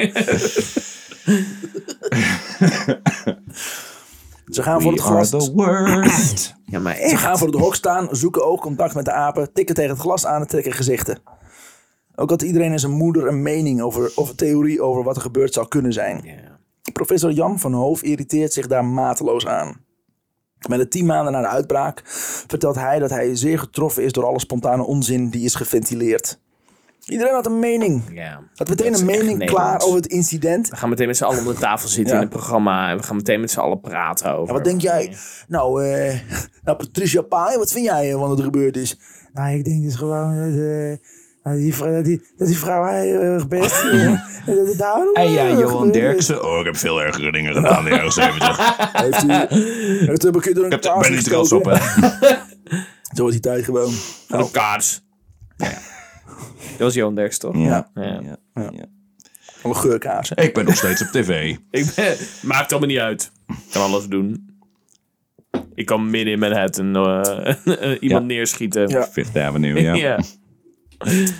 Ze 4.47 4.64
gaan 4.64 4.82
voor 4.82 4.91
het 4.91 5.01
glas. 5.01 5.30
the 5.30 5.51
worst. 5.53 6.55
Ja, 6.70 6.80
maar 6.80 6.95
Ze 6.95 7.01
echt. 7.01 7.22
gaan 7.22 7.38
voor 7.38 7.47
het 7.47 7.59
hok 7.59 7.76
staan, 7.76 8.07
zoeken 8.11 8.45
oogcontact 8.45 8.95
met 8.95 9.05
de 9.05 9.11
apen, 9.11 9.53
tikken 9.53 9.76
tegen 9.76 9.91
het 9.91 9.99
glas 9.99 10.26
aan 10.26 10.41
en 10.41 10.47
trekken 10.47 10.72
gezichten. 10.72 11.20
Ook 12.15 12.30
had 12.30 12.41
iedereen 12.41 12.72
en 12.72 12.80
zijn 12.80 12.91
moeder 12.91 13.28
een 13.28 13.41
mening 13.41 13.82
over, 13.82 14.11
of 14.15 14.30
een 14.30 14.36
theorie 14.36 14.82
over 14.82 15.03
wat 15.03 15.15
er 15.15 15.22
gebeurd 15.22 15.53
zou 15.53 15.68
kunnen 15.68 15.93
zijn. 15.93 16.26
Professor 16.93 17.32
Jan 17.32 17.59
van 17.59 17.74
Hoof 17.74 18.01
irriteert 18.01 18.53
zich 18.53 18.68
daar 18.68 18.86
mateloos 18.86 19.47
aan. 19.47 19.86
Met 20.70 20.80
de 20.80 20.88
tien 20.88 21.05
maanden 21.05 21.34
na 21.34 21.41
de 21.41 21.47
uitbraak 21.47 22.01
vertelt 22.47 22.76
hij 22.76 22.99
dat 22.99 23.09
hij 23.09 23.36
zeer 23.36 23.59
getroffen 23.59 24.03
is 24.03 24.11
door 24.11 24.26
alle 24.26 24.39
spontane 24.39 24.84
onzin 24.84 25.30
die 25.30 25.43
is 25.45 25.55
geventileerd. 25.55 26.39
Iedereen 27.08 27.34
had 27.34 27.45
een 27.45 27.60
mening. 27.60 28.01
ja. 28.14 28.39
Had 28.55 28.70
meteen 28.70 28.91
Dat 28.91 28.99
een 28.99 29.05
mening 29.05 29.45
klaar 29.45 29.82
over 29.82 29.95
het 29.95 30.05
incident. 30.08 30.70
We 30.70 30.76
gaan 30.76 30.89
meteen 30.89 31.08
met 31.08 31.18
z'n 31.18 31.24
allen 31.24 31.39
om 31.39 31.45
de 31.45 31.53
tafel 31.53 31.89
zitten 31.89 32.14
Ja. 32.16 32.22
in 32.22 32.28
het 32.28 32.36
programma. 32.38 32.89
En 32.89 32.97
we 32.97 33.03
gaan 33.03 33.16
meteen 33.16 33.39
met 33.39 33.51
z'n 33.51 33.60
allen 33.60 33.80
praten 33.82 34.32
over. 34.34 34.47
Ja, 34.47 34.53
wat 34.53 34.64
denk 34.64 34.82
jij? 34.82 35.16
Nou, 35.47 35.84
eh, 35.86 36.20
nou, 36.64 36.78
Patricia 36.78 37.22
Pai, 37.22 37.58
wat 37.58 37.72
vind 37.72 37.86
jij 37.86 38.12
eh, 38.12 38.20
wat 38.20 38.38
er 38.38 38.43
gebeurd 38.43 38.78
is? 38.78 38.99
Nou, 39.34 39.58
ik 39.58 39.64
denk 39.66 39.84
dus 39.84 39.95
gewoon 39.95 40.36
dat, 40.36 40.60
eh, 40.60 40.95
dat, 41.43 41.55
die, 41.55 41.76
vrouw, 41.76 41.91
dat, 41.93 42.05
die, 42.05 42.22
dat 42.38 42.47
die 42.47 42.58
vrouw 42.58 42.86
heel 42.86 43.20
erg 43.22 43.47
best 43.47 43.84
uh, 43.84 44.05
dat 44.45 44.68
het 44.68 44.78
daarom, 44.78 45.14
En 45.14 45.32
ja, 45.32 45.47
Johan. 45.49 45.91
Derksen. 45.91 46.43
Oh, 46.45 46.60
ik 46.60 46.66
heb 46.66 46.78
veel 46.78 47.01
ergere 47.01 47.32
dingen 47.32 47.53
gedaan 47.53 47.78
in 47.78 47.84
de 47.84 47.89
jaren 47.89 48.12
70. 48.12 48.58
Heeft 49.01 49.24
u, 49.24 49.32
heeft 50.08 50.26
u 50.26 50.28
een 50.28 50.39
keer 50.39 50.53
door 50.53 50.66
een 50.66 50.72
Ik 50.72 50.84
heb- 50.84 50.99
ben 51.01 51.12
niet 51.12 51.24
trots 51.24 51.51
op, 51.51 51.66
hè. 51.66 51.76
Zo 53.16 53.24
was 53.24 53.32
die 53.32 53.39
tijd 53.41 53.64
gewoon. 53.64 53.91
Van 54.28 54.39
de 54.39 54.51
kaars. 54.51 55.01
Dat 55.58 55.68
was 56.78 56.94
Johan 56.94 57.16
Derks, 57.16 57.38
toch? 57.38 57.56
Ja. 57.58 57.90
Ja. 57.94 58.04
Ja. 58.04 58.38
Ja. 58.54 58.86
Van 59.42 59.70
een 59.70 59.76
geurkaars. 59.78 60.32
Ik 60.32 60.54
ben 60.54 60.66
nog 60.66 60.76
steeds 60.76 61.02
op 61.02 61.08
tv. 61.08 61.56
Ik 61.72 61.94
ben, 61.96 62.16
maakt 62.44 62.72
allemaal 62.72 62.90
niet 62.90 63.00
uit. 63.00 63.32
Ik 63.48 63.56
kan 63.72 63.82
alles 63.82 64.08
doen. 64.08 64.56
Ik 65.74 65.86
kan 65.86 66.10
midden 66.10 66.34
in 66.34 66.40
Manhattan 66.40 66.96
eh 66.96 67.56
iemand 68.00 68.02
Ja. 68.02 68.20
neerschieten. 68.20 68.88
Ja. 68.88 69.04
Fifth 69.08 69.38
Avenue, 69.38 69.82
ja. 69.82 69.94
ja. 70.08 70.20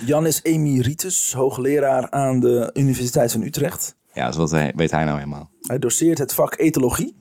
Jan 0.06 0.26
is 0.26 0.40
emeritus, 0.42 1.32
hoogleraar 1.32 2.10
aan 2.10 2.40
de 2.40 2.70
Universiteit 2.74 3.32
van 3.32 3.42
Utrecht. 3.42 3.96
Ja, 4.12 4.26
dus 4.26 4.36
wat 4.36 4.50
hij- 4.50 4.72
weet 4.76 4.90
hij 4.90 5.04
nou 5.04 5.18
helemaal? 5.18 5.50
Hij 5.60 5.78
doseert 5.78 6.18
het 6.18 6.34
vak 6.34 6.58
etologie, 6.58 7.16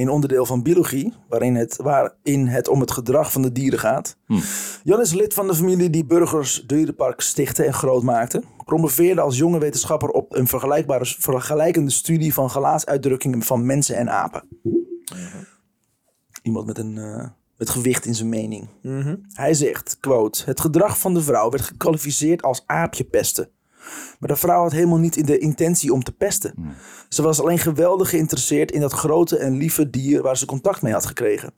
een 0.00 0.08
onderdeel 0.08 0.46
van 0.46 0.62
biologie, 0.62 1.14
waarin 1.28 1.54
het, 1.54 1.76
waarin 1.76 2.46
het 2.46 2.68
om 2.68 2.80
het 2.80 2.90
gedrag 2.90 3.32
van 3.32 3.42
de 3.42 3.52
dieren 3.52 3.78
gaat. 3.78 4.16
Jan 4.82 5.00
is 5.00 5.12
lid 5.12 5.34
van 5.34 5.46
de 5.46 5.54
familie 5.54 5.90
die 5.90 6.04
Burgers 6.04 6.64
Dierenpark 6.66 7.20
stichtte 7.20 7.64
en 7.64 7.74
groot 7.74 8.02
maakte. 8.02 8.42
Promoveerde 8.64 9.20
als 9.20 9.36
jonge 9.36 9.58
wetenschapper 9.58 10.08
op 10.08 10.34
een 10.34 10.46
vergelijkbare, 10.46 11.04
vergelijkende 11.18 11.90
studie 11.90 12.34
van 12.34 12.50
gelaatsuitdrukkingen 12.50 13.42
van 13.42 13.66
mensen 13.66 13.96
en 13.96 14.10
apen. 14.10 14.42
Iemand 16.42 16.66
met 16.66 16.78
een 16.78 16.98
met 17.60 17.70
gewicht 17.70 18.06
in 18.06 18.14
zijn 18.14 18.28
mening. 18.28 18.68
Hij 19.32 19.54
zegt, 19.54 19.96
quote, 20.00 20.42
het 20.44 20.60
gedrag 20.60 20.98
van 20.98 21.14
de 21.14 21.22
vrouw 21.22 21.50
werd 21.50 21.62
gekwalificeerd 21.62 22.42
als 22.42 22.62
aapje 22.66 23.04
pesten. 23.04 23.50
Maar 24.18 24.28
de 24.28 24.36
vrouw 24.36 24.62
had 24.62 24.72
helemaal 24.72 24.98
niet 24.98 25.16
in 25.16 25.26
de 25.26 25.38
intentie 25.38 25.92
om 25.92 26.02
te 26.02 26.12
pesten. 26.12 26.54
Ze 27.08 27.22
was 27.22 27.40
alleen 27.40 27.58
geweldig 27.58 28.10
geïnteresseerd 28.10 28.72
in 28.72 28.80
dat 28.80 28.92
grote 28.92 29.36
en 29.36 29.56
lieve 29.56 29.90
dier 29.90 30.22
waar 30.22 30.36
ze 30.36 30.46
contact 30.46 30.82
mee 30.82 30.92
had 30.92 31.06
gekregen. 31.06 31.52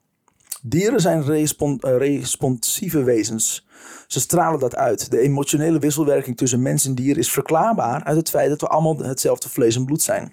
Dieren 0.64 1.01
zijn 1.01 1.24
respon- 1.24 1.80
eh, 1.80 1.97
responsieve 1.97 3.03
wezens. 3.03 3.66
Ze 4.07 4.20
stralen 4.20 4.61
dat 4.61 4.76
uit. 4.76 5.11
De 5.11 5.18
emotionele 5.18 5.78
wisselwerking 5.78 6.37
tussen 6.37 6.62
mens 6.62 6.87
en 6.87 6.95
dier 6.95 7.18
is 7.18 7.30
verklaarbaar 7.30 8.05
uit 8.05 8.16
het 8.16 8.30
feit 8.30 8.49
dat 8.49 8.61
we 8.61 8.66
allemaal 8.66 8.99
hetzelfde 8.99 9.49
vlees 9.49 9.76
en 9.76 9.85
bloed 9.85 10.03
zijn. 10.03 10.33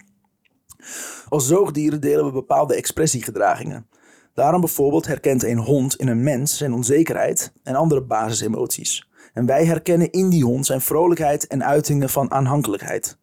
Als 1.28 1.46
zoogdieren 1.46 2.00
delen 2.00 2.24
we 2.24 2.32
bepaalde 2.32 2.74
expressiegedragingen. 2.74 3.86
Daarom 4.34 4.60
bijvoorbeeld 4.60 5.06
herkent 5.06 5.42
een 5.42 5.58
hond 5.58 5.96
in 5.96 6.08
een 6.08 6.22
mens 6.22 6.56
zijn 6.56 6.72
onzekerheid 6.72 7.52
en 7.62 7.74
andere 7.74 8.02
basisemoties. 8.02 9.09
En 9.32 9.46
wij 9.46 9.64
herkennen 9.64 10.10
in 10.10 10.28
die 10.28 10.44
hond 10.44 10.66
zijn 10.66 10.80
vrolijkheid 10.80 11.46
en 11.46 11.64
uitingen 11.64 12.08
van 12.08 12.30
aanhankelijkheid. 12.30 13.18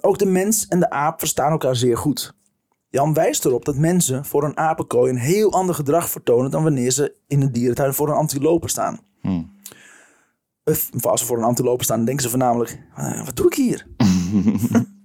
Ook 0.00 0.18
de 0.18 0.26
mens 0.26 0.68
en 0.68 0.80
de 0.80 0.90
aap 0.90 1.18
verstaan 1.18 1.50
elkaar 1.50 1.76
zeer 1.76 1.96
goed. 1.96 2.34
Jan 2.88 3.14
wijst 3.14 3.44
erop 3.44 3.64
dat 3.64 3.76
mensen 3.76 4.24
voor 4.24 4.44
een 4.44 4.56
apenkooi 4.56 5.10
een 5.10 5.18
heel 5.18 5.52
ander 5.52 5.74
gedrag 5.74 6.10
vertonen 6.10 6.50
dan 6.50 6.62
wanneer 6.62 6.90
ze 6.90 7.14
in 7.26 7.40
een 7.40 7.52
dierentuin 7.52 7.94
voor 7.94 8.08
een 8.08 8.14
antilope 8.14 8.68
staan. 8.68 9.00
Of 10.64 11.06
als 11.06 11.20
ze 11.20 11.26
voor 11.26 11.38
een 11.38 11.44
antilope 11.44 11.84
staan, 11.84 12.04
denken 12.04 12.22
ze 12.22 12.30
voornamelijk: 12.30 12.82
"Eh, 12.96 13.24
wat 13.24 13.36
doe 13.36 13.46
ik 13.46 13.54
hier? 13.54 13.86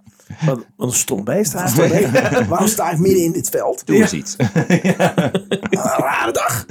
Wat, 0.45 0.65
wat 0.75 0.87
een 0.87 0.93
stom 0.93 1.23
beest. 1.23 1.53
Waarom 2.49 2.67
sta 2.67 2.91
ik 2.91 2.97
midden 2.97 3.23
in 3.23 3.31
dit 3.31 3.49
veld? 3.49 3.85
Doe 3.85 3.95
eens 3.95 4.13
iets. 4.13 4.35
Een 4.39 5.79
rare 5.97 6.31
dag. 6.31 6.65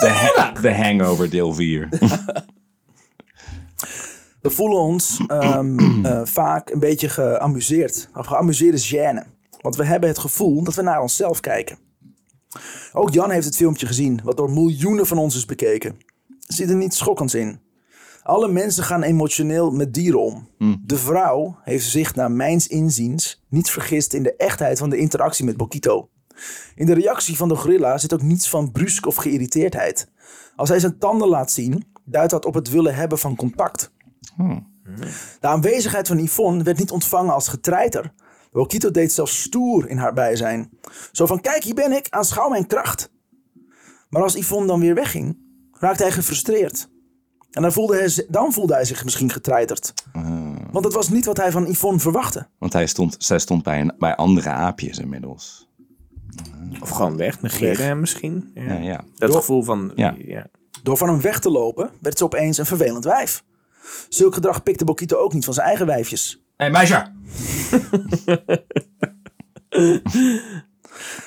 De, 0.00 0.08
ha- 0.08 0.52
de 0.60 0.74
Hangover 0.74 1.30
deel 1.30 1.54
4. 1.54 1.88
We 4.40 4.50
voelen 4.50 4.78
ons 4.78 5.20
ehm, 5.26 6.04
eh, 6.06 6.20
vaak 6.24 6.70
een 6.70 6.78
beetje 6.78 7.08
geamuseerd. 7.08 8.08
Of 8.14 8.26
geamuseerd 8.26 8.74
is 8.74 8.94
gêne. 8.94 9.22
Want 9.60 9.76
we 9.76 9.84
hebben 9.84 10.08
het 10.08 10.18
gevoel 10.18 10.62
dat 10.64 10.74
we 10.74 10.82
naar 10.82 11.00
onszelf 11.00 11.40
kijken. 11.40 11.78
Ook 12.92 13.10
Jan 13.12 13.30
heeft 13.30 13.46
het 13.46 13.56
filmpje 13.56 13.86
gezien, 13.86 14.20
wat 14.24 14.36
door 14.36 14.50
miljoenen 14.50 15.06
van 15.06 15.18
ons 15.18 15.36
is 15.36 15.44
bekeken. 15.44 15.90
Er 16.46 16.54
zit 16.54 16.70
er 16.70 16.76
niets 16.76 16.98
schokkends 16.98 17.34
in. 17.34 17.60
Alle 18.30 18.48
mensen 18.48 18.84
gaan 18.84 19.02
emotioneel 19.02 19.70
met 19.70 19.94
dieren 19.94 20.20
om. 20.20 20.48
De 20.84 20.96
vrouw 20.96 21.58
heeft 21.62 21.88
zich 21.88 22.14
naar 22.14 22.30
mijns 22.30 22.66
inziens 22.66 23.44
niet 23.48 23.70
vergist 23.70 24.12
in 24.12 24.22
de 24.22 24.36
echtheid 24.36 24.78
van 24.78 24.90
de 24.90 24.96
interactie 24.96 25.44
met 25.44 25.56
Bokito. 25.56 26.08
In 26.74 26.86
de 26.86 26.94
reactie 26.94 27.36
van 27.36 27.48
de 27.48 27.56
gorilla 27.56 27.98
zit 27.98 28.12
ook 28.12 28.22
niets 28.22 28.48
van 28.48 28.72
brusk 28.72 29.06
of 29.06 29.14
geïrriteerdheid. 29.16 30.08
Als 30.56 30.68
hij 30.68 30.78
zijn 30.78 30.98
tanden 30.98 31.28
laat 31.28 31.50
zien, 31.50 31.84
duidt 32.04 32.30
dat 32.30 32.44
op 32.44 32.54
het 32.54 32.70
willen 32.70 32.94
hebben 32.94 33.18
van 33.18 33.36
contact. 33.36 33.92
De 35.40 35.46
aanwezigheid 35.46 36.08
van 36.08 36.18
Yvonne 36.18 36.62
werd 36.62 36.78
niet 36.78 36.90
ontvangen 36.90 37.34
als 37.34 37.48
getreiter, 37.48 38.12
Bokito 38.52 38.90
deed 38.90 39.12
zelfs 39.12 39.42
stoer 39.42 39.88
in 39.88 39.96
haar 39.96 40.12
bijzijn. 40.12 40.70
Zo 41.12 41.26
van, 41.26 41.40
kijk, 41.40 41.62
hier 41.62 41.74
ben 41.74 41.92
ik, 41.92 42.06
aanschouw 42.10 42.48
mijn 42.48 42.66
kracht. 42.66 43.12
Maar 44.08 44.22
als 44.22 44.34
Yvonne 44.34 44.66
dan 44.66 44.80
weer 44.80 44.94
wegging, 44.94 45.38
raakte 45.72 46.02
hij 46.02 46.12
gefrustreerd. 46.12 46.88
En 47.50 47.62
dan 47.62 47.72
voelde 47.72 47.96
hij, 47.96 48.26
dan 48.28 48.52
voelde 48.52 48.74
hij 48.74 48.84
zich 48.84 49.04
misschien 49.04 49.30
getreiterd. 49.30 49.94
Want 50.70 50.84
het 50.84 50.94
was 50.94 51.08
niet 51.08 51.24
wat 51.24 51.36
hij 51.36 51.50
van 51.50 51.66
Yvonne 51.70 51.98
verwachtte. 52.00 52.46
Want 52.58 52.72
hij 52.72 52.86
stond, 52.86 53.16
zij 53.18 53.38
stond 53.38 53.62
bij, 53.62 53.80
een, 53.80 53.92
bij 53.98 54.16
andere 54.16 54.48
aapjes 54.48 54.98
inmiddels. 54.98 55.68
Of 56.80 56.88
gewoon 56.88 57.16
weg, 57.16 57.42
negeren 57.42 57.84
hem 57.84 58.00
misschien. 58.00 58.50
Ja. 58.54 58.62
Ja, 58.62 58.78
ja. 58.78 59.04
Dat 59.16 59.30
Door- 59.30 59.38
gevoel 59.40 59.62
van... 59.62 59.92
Ja. 59.94 60.14
ja. 60.18 60.46
Door 60.82 60.96
van 60.96 61.08
hem 61.08 61.20
weg 61.20 61.38
te 61.40 61.50
lopen, 61.50 61.90
werd 62.00 62.18
ze 62.18 62.24
opeens 62.24 62.58
een 62.58 62.66
vervelend 62.66 63.04
wijf. 63.04 63.44
Zulk 64.08 64.34
gedrag 64.34 64.62
pikte 64.62 64.84
Bokito 64.84 65.16
ook 65.16 65.32
niet 65.32 65.44
van 65.44 65.54
zijn 65.54 65.66
eigen 65.66 65.86
wijfjes. 65.86 66.42
Hé, 66.56 66.64
hey, 66.64 66.70
meisje! 66.70 67.12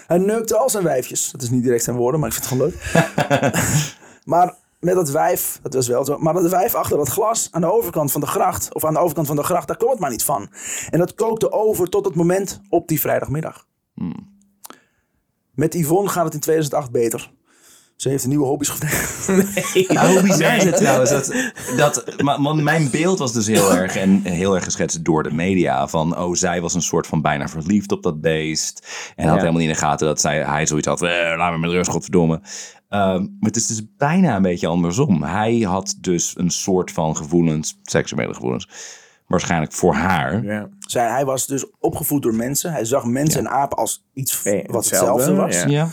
Hij 0.07 0.17
neukte 0.17 0.57
al 0.57 0.69
zijn 0.69 0.83
wijfjes. 0.83 1.31
Dat 1.31 1.41
is 1.41 1.49
niet 1.49 1.63
direct 1.63 1.83
zijn 1.83 1.95
woorden, 1.95 2.19
maar 2.19 2.29
ik 2.29 2.35
vind 2.35 2.49
het 2.49 2.57
gewoon 2.57 2.71
leuk. 2.71 3.55
maar 4.33 4.55
met 4.83 4.95
dat 4.95 5.09
wijf, 5.09 5.59
dat 5.61 5.73
was 5.73 5.87
wel 5.87 6.05
zo. 6.05 6.17
Maar 6.17 6.33
dat 6.33 6.49
wijf 6.51 6.75
achter 6.75 6.97
dat 6.97 7.09
glas 7.09 7.47
aan 7.51 7.61
de 7.61 7.71
overkant 7.73 8.11
van 8.11 8.21
de 8.21 8.27
gracht, 8.27 8.73
of 8.73 8.85
aan 8.85 8.93
de 8.93 8.99
overkant 8.99 9.27
van 9.27 9.35
de 9.35 9.43
gracht, 9.43 9.67
daar 9.67 9.77
kwam 9.77 9.89
het 9.91 9.99
maar 9.99 10.09
niet 10.09 10.23
van. 10.23 10.49
En 10.89 10.99
dat 10.99 11.13
kookte 11.13 11.51
over 11.51 11.89
tot 11.89 12.05
het 12.05 12.15
moment 12.15 12.61
op 12.69 12.87
die 12.87 12.99
vrijdagmiddag. 12.99 13.65
Met 15.55 15.73
Yvonne 15.73 16.09
gaat 16.09 16.25
het 16.25 16.33
in 16.33 16.39
2008 16.39 16.91
beter. 16.91 17.31
Ze 17.95 18.09
heeft 18.09 18.23
een 18.23 18.29
nieuwe 18.29 18.45
hobby's 18.45 18.69
gevonden. 18.69 19.47
Nou, 19.87 20.11
hoe 20.13 20.21
bizar 20.21 20.55
is 20.55 20.63
het 20.63 20.77
trouwens. 20.77 21.09
Dat, 21.09 21.33
dat, 21.77 22.21
maar, 22.21 22.55
mijn 22.55 22.89
beeld 22.91 23.19
was 23.19 23.33
dus 23.33 23.47
heel 23.47 23.73
erg, 23.73 23.95
en 23.95 24.21
heel 24.23 24.55
erg 24.55 24.63
geschetst 24.63 25.05
door 25.05 25.23
de 25.23 25.33
media. 25.33 25.87
Van, 25.87 26.17
oh, 26.17 26.33
zij 26.35 26.61
was 26.61 26.73
een 26.73 26.81
soort 26.81 27.07
van 27.07 27.21
bijna 27.21 27.47
verliefd 27.47 27.91
op 27.91 28.03
dat 28.03 28.21
beest. 28.21 28.87
En 29.15 29.23
had 29.25 29.33
Ja. 29.33 29.39
helemaal 29.39 29.59
niet 29.61 29.69
in 29.69 29.73
de 29.73 29.79
gaten 29.79 30.07
dat 30.07 30.21
zij, 30.21 30.43
hij 30.43 30.65
zoiets 30.65 30.87
had. 30.87 31.01
Eh, 31.01 31.09
laat 31.37 31.51
me 31.51 31.57
met 31.57 31.69
rust, 31.71 31.89
godverdomme. 31.89 32.41
Ehm, 32.93 33.19
maar 33.21 33.49
het 33.49 33.55
is 33.55 33.67
dus 33.67 33.81
bijna 33.97 34.35
een 34.35 34.41
beetje 34.41 34.67
andersom. 34.67 35.23
Hij 35.23 35.59
had 35.59 35.95
dus 35.99 36.37
een 36.37 36.49
soort 36.49 36.91
van 36.91 37.15
gevoelens, 37.17 37.79
seksuele 37.81 38.33
gevoelens. 38.33 38.69
Waarschijnlijk 39.27 39.71
voor 39.71 39.93
haar. 39.93 40.43
Ja. 40.43 40.69
Zij, 40.79 41.07
hij 41.09 41.25
was 41.25 41.47
dus 41.47 41.65
opgevoed 41.79 42.21
door 42.21 42.35
mensen. 42.35 42.71
Hij 42.71 42.85
zag 42.85 43.03
mensen 43.05 43.39
en 43.39 43.49
apen 43.49 43.77
als 43.77 44.05
iets 44.13 44.43
Nee, 44.43 44.63
wat 44.67 44.85
hetzelfde, 44.85 45.13
hetzelfde 45.13 45.41
was. 45.41 45.55
ja. 45.55 45.67
Ja. 45.67 45.87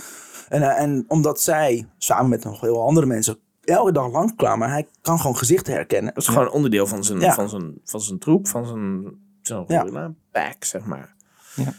En, 0.49 0.63
eh, 0.63 0.83
en 0.83 1.05
omdat 1.09 1.41
zij 1.41 1.87
samen 1.99 2.29
met 2.29 2.45
nog 2.45 2.61
heel 2.61 2.83
andere 2.87 3.07
mensen 3.07 3.39
elke 3.65 3.93
dag 3.93 4.11
lang 4.11 4.37
kwamen, 4.37 4.71
hij 4.71 4.87
kan 5.03 5.21
gewoon 5.21 5.37
gezichten 5.37 5.73
herkennen. 5.73 6.15
Dat 6.15 6.23
is 6.23 6.29
gewoon 6.29 6.51
onderdeel 6.51 6.87
van 6.87 7.05
zijn, 7.05 7.21
Ja. 7.21 7.35
van 7.35 7.49
zijn, 7.49 7.81
van 7.85 8.01
zijn 8.01 8.19
troep, 8.19 8.49
van 8.49 8.67
zijn, 8.67 9.03
zijn 9.43 9.65
Ja. 9.67 9.81
gorilla 9.81 10.13
pack, 10.33 10.65
zeg 10.65 10.85
maar. 10.85 11.15
Ja. 11.57 11.75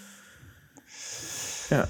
Ja. 1.70 1.88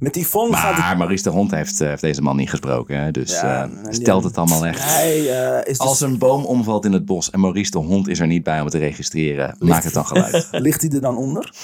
Met 0.00 0.16
Yvonne 0.16 0.56
gaat 0.56 0.74
het... 0.74 0.84
Maar 0.84 0.96
Maurice 0.96 1.22
de 1.22 1.30
Hond 1.30 1.50
heeft, 1.50 1.80
eh, 1.80 1.88
heeft 1.88 2.00
deze 2.00 2.22
man 2.22 2.36
niet 2.36 2.50
gesproken. 2.50 3.00
Hè? 3.02 3.10
Dus 3.10 3.30
Ja, 3.30 3.64
eh, 3.64 3.70
stelt 3.88 4.24
het 4.24 4.38
allemaal 4.38 4.66
echt. 4.66 4.84
Hij 4.84 5.18
eh, 5.18 5.58
is 5.58 5.78
dus, 5.78 5.86
Als 5.86 6.00
een 6.00 6.18
boom 6.18 6.44
omvalt 6.44 6.84
in 6.84 6.92
het 6.92 7.04
bos 7.04 7.30
en 7.30 7.40
Maurice 7.40 7.70
de 7.70 7.78
Hond 7.78 8.08
is 8.08 8.20
er 8.20 8.26
niet 8.26 8.42
bij 8.42 8.58
om 8.58 8.64
het 8.64 8.72
te 8.72 8.78
registreren, 8.78 9.56
maakt 9.58 9.84
het 9.84 9.92
dan 9.92 10.06
geluid. 10.06 10.48
ligt 10.66 10.80
hij 10.80 10.90
er 10.90 11.00
dan 11.00 11.16
onder? 11.16 11.54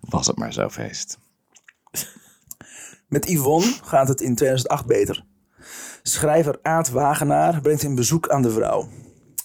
Was 0.00 0.26
het 0.26 0.38
maar 0.38 0.52
zo 0.52 0.68
feest. 0.68 1.18
Met 3.08 3.28
Yvonne 3.28 3.72
gaat 3.84 4.08
het 4.08 4.20
in 4.20 4.34
2008 4.34 4.86
beter. 4.86 5.24
Schrijver 6.02 6.58
Aad 6.62 6.90
Wagenaar 6.90 7.60
brengt 7.60 7.82
een 7.82 7.94
bezoek 7.94 8.28
aan 8.28 8.42
de 8.42 8.50
vrouw. 8.50 8.88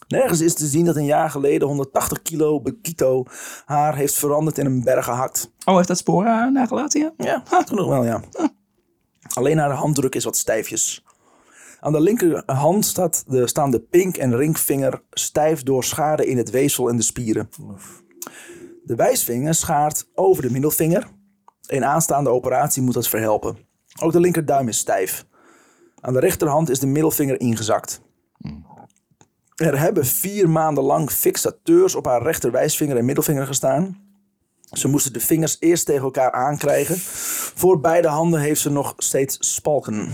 Nergens 0.07 0.41
is 0.41 0.53
te 0.53 0.65
zien 0.65 0.85
dat 0.85 0.95
een 0.95 1.05
jaar 1.05 1.29
geleden 1.29 1.67
180 1.67 2.21
kilo 2.21 2.61
Bekito 2.61 3.23
haar 3.65 3.95
heeft 3.95 4.13
veranderd 4.13 4.57
in 4.57 4.65
een 4.65 4.83
berg 4.83 5.05
gehakt. 5.05 5.51
Oh, 5.65 5.75
heeft 5.75 5.87
dat 5.87 5.97
sporen 5.97 6.53
nagelaten? 6.53 7.13
Ja? 7.17 7.43
Ja, 7.49 7.63
toen 7.63 7.77
nog 7.77 7.87
wel, 7.87 8.03
ja. 8.03 8.21
Alleen 9.33 9.57
haar 9.57 9.71
handdruk 9.71 10.15
is 10.15 10.23
wat 10.23 10.37
stijfjes. 10.37 11.03
Aan 11.79 11.91
de 11.91 12.01
linkerhand 12.01 12.85
staat 12.85 13.23
de, 13.27 13.47
staan 13.47 13.71
de 13.71 13.79
pink- 13.79 14.17
en 14.17 14.35
ringvinger 14.35 15.01
stijf 15.11 15.63
door 15.63 15.83
schade 15.83 16.25
in 16.25 16.37
het 16.37 16.49
weefsel 16.49 16.89
en 16.89 16.95
de 16.95 17.03
spieren. 17.03 17.49
De 18.83 18.95
wijsvinger 18.95 19.53
schaart 19.53 20.09
over 20.13 20.43
de 20.43 20.51
middelvinger. 20.51 21.07
Een 21.67 21.85
aanstaande 21.85 22.29
operatie 22.29 22.81
moet 22.81 22.93
dat 22.93 23.07
verhelpen. 23.07 23.57
Ook 24.01 24.11
de 24.11 24.19
linkerduim 24.19 24.67
is 24.67 24.77
stijf. 24.77 25.25
Aan 25.99 26.13
de 26.13 26.19
rechterhand 26.19 26.69
is 26.69 26.79
de 26.79 26.87
middelvinger 26.87 27.39
ingezakt. 27.39 28.01
Er 29.55 29.79
hebben 29.79 30.05
vier 30.05 30.49
maanden 30.49 30.83
lang 30.83 31.11
fixateurs 31.11 31.95
op 31.95 32.05
haar 32.05 32.21
rechterwijsvinger 32.21 32.97
en 32.97 33.05
middelvinger 33.05 33.45
gestaan. 33.45 34.01
Ze 34.71 34.87
moesten 34.87 35.13
de 35.13 35.19
vingers 35.19 35.57
eerst 35.59 35.85
tegen 35.85 36.03
elkaar 36.03 36.31
aankrijgen. 36.31 36.97
Voor 37.55 37.79
beide 37.79 38.07
handen 38.07 38.39
heeft 38.39 38.61
ze 38.61 38.69
nog 38.69 38.93
steeds 38.97 39.53
spalken. 39.53 40.11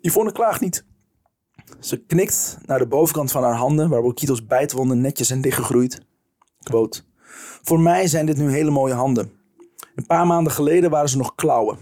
Yvonne 0.00 0.32
klaagt 0.32 0.60
niet. 0.60 0.84
Ze 1.80 2.04
knikt 2.04 2.58
naar 2.66 2.78
de 2.78 2.86
bovenkant 2.86 3.32
van 3.32 3.42
haar 3.42 3.56
handen, 3.56 3.88
waar 3.88 4.02
Bokito's 4.02 4.46
bijtwonden 4.46 5.00
netjes 5.00 5.28
zijn 5.28 5.40
dichtgegroeid. 5.40 6.00
Quote. 6.62 7.02
Voor 7.62 7.80
mij 7.80 8.06
zijn 8.06 8.26
dit 8.26 8.36
nu 8.36 8.50
hele 8.50 8.70
mooie 8.70 8.94
handen. 8.94 9.32
Een 9.94 10.06
paar 10.06 10.26
maanden 10.26 10.52
geleden 10.52 10.90
waren 10.90 11.08
ze 11.08 11.16
nog 11.16 11.34
klauwen. 11.34 11.78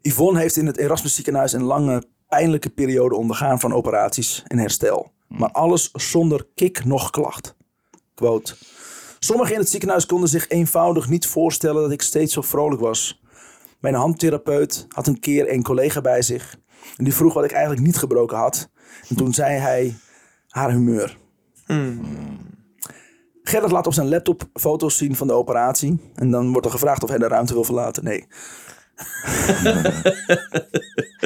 Yvonne 0.00 0.38
heeft 0.40 0.56
in 0.56 0.66
het 0.66 0.76
Erasmus 0.76 1.14
ziekenhuis 1.14 1.52
een 1.52 1.62
lange, 1.62 2.04
pijnlijke 2.32 2.70
periode 2.70 3.14
ondergaan 3.14 3.60
van 3.60 3.72
operaties 3.72 4.42
en 4.46 4.58
herstel. 4.58 5.12
Maar 5.28 5.50
alles 5.50 5.90
zonder 5.92 6.46
kik 6.54 6.84
nog 6.84 7.10
klacht. 7.10 7.56
Quote. 8.14 8.54
Sommigen 9.18 9.54
in 9.54 9.60
het 9.60 9.68
ziekenhuis 9.68 10.06
konden 10.06 10.28
zich 10.28 10.48
eenvoudig 10.48 11.08
niet 11.08 11.26
voorstellen 11.26 11.82
dat 11.82 11.90
ik 11.90 12.02
steeds 12.02 12.32
zo 12.32 12.40
vrolijk 12.40 12.80
was. 12.80 13.22
Mijn 13.80 13.94
handtherapeut 13.94 14.86
had 14.88 15.06
een 15.06 15.20
keer 15.20 15.52
een 15.52 15.62
collega 15.62 16.00
bij 16.00 16.22
zich. 16.22 16.56
En 16.96 17.04
die 17.04 17.14
vroeg 17.14 17.34
wat 17.34 17.44
ik 17.44 17.52
eigenlijk 17.52 17.82
niet 17.82 17.96
gebroken 17.96 18.36
had. 18.36 18.68
En 19.08 19.16
toen 19.16 19.34
zei 19.34 19.58
hij 19.58 19.96
haar 20.48 20.70
humeur. 20.70 21.18
Gerrit 23.42 23.70
laat 23.70 23.86
op 23.86 23.94
zijn 23.94 24.08
laptop 24.08 24.48
foto's 24.54 24.96
zien 24.96 25.16
van 25.16 25.26
de 25.26 25.32
operatie. 25.32 26.12
En 26.14 26.30
dan 26.30 26.50
wordt 26.50 26.66
er 26.66 26.72
gevraagd 26.72 27.02
of 27.02 27.08
hij 27.08 27.18
de 27.18 27.28
ruimte 27.28 27.52
wil 27.52 27.64
verlaten. 27.64 28.04
Nee. 28.04 28.26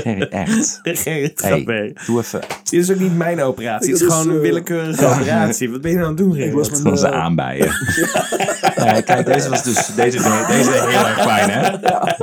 Gerrit, 0.02 0.28
echt. 0.28 0.80
Gerrit 0.82 1.42
Hey, 1.42 1.62
mee. 1.66 1.92
doe 2.06 2.18
even. 2.20 2.40
Dit 2.62 2.80
is 2.80 2.90
ook 2.90 2.98
niet 2.98 3.16
mijn 3.16 3.40
operatie. 3.40 3.92
Het 3.92 4.00
is 4.00 4.06
gewoon 4.06 4.28
een 4.28 4.34
eh, 4.36 4.40
willekeurige 4.40 5.06
operatie. 5.06 5.70
Wat 5.70 5.80
ben 5.80 5.90
je 5.90 5.96
nou 5.96 6.08
aan 6.08 6.14
het 6.14 6.24
doen, 6.24 6.34
Gerrit? 6.34 6.52
was 6.52 6.66
Het 6.68 6.82
mijn, 6.82 6.82
gewoon 6.82 6.98
ze 6.98 7.06
eh, 7.06 7.22
aanbijen. 7.22 7.72
Nee, 8.76 9.02
kijk, 9.02 9.26
deze 9.26 9.48
was 9.48 9.62
dus 9.62 9.86
deze, 9.86 10.16
deze 10.48 10.70
heel 10.70 11.06
erg 11.06 11.22
fijn, 11.22 11.50
hè? 11.50 11.78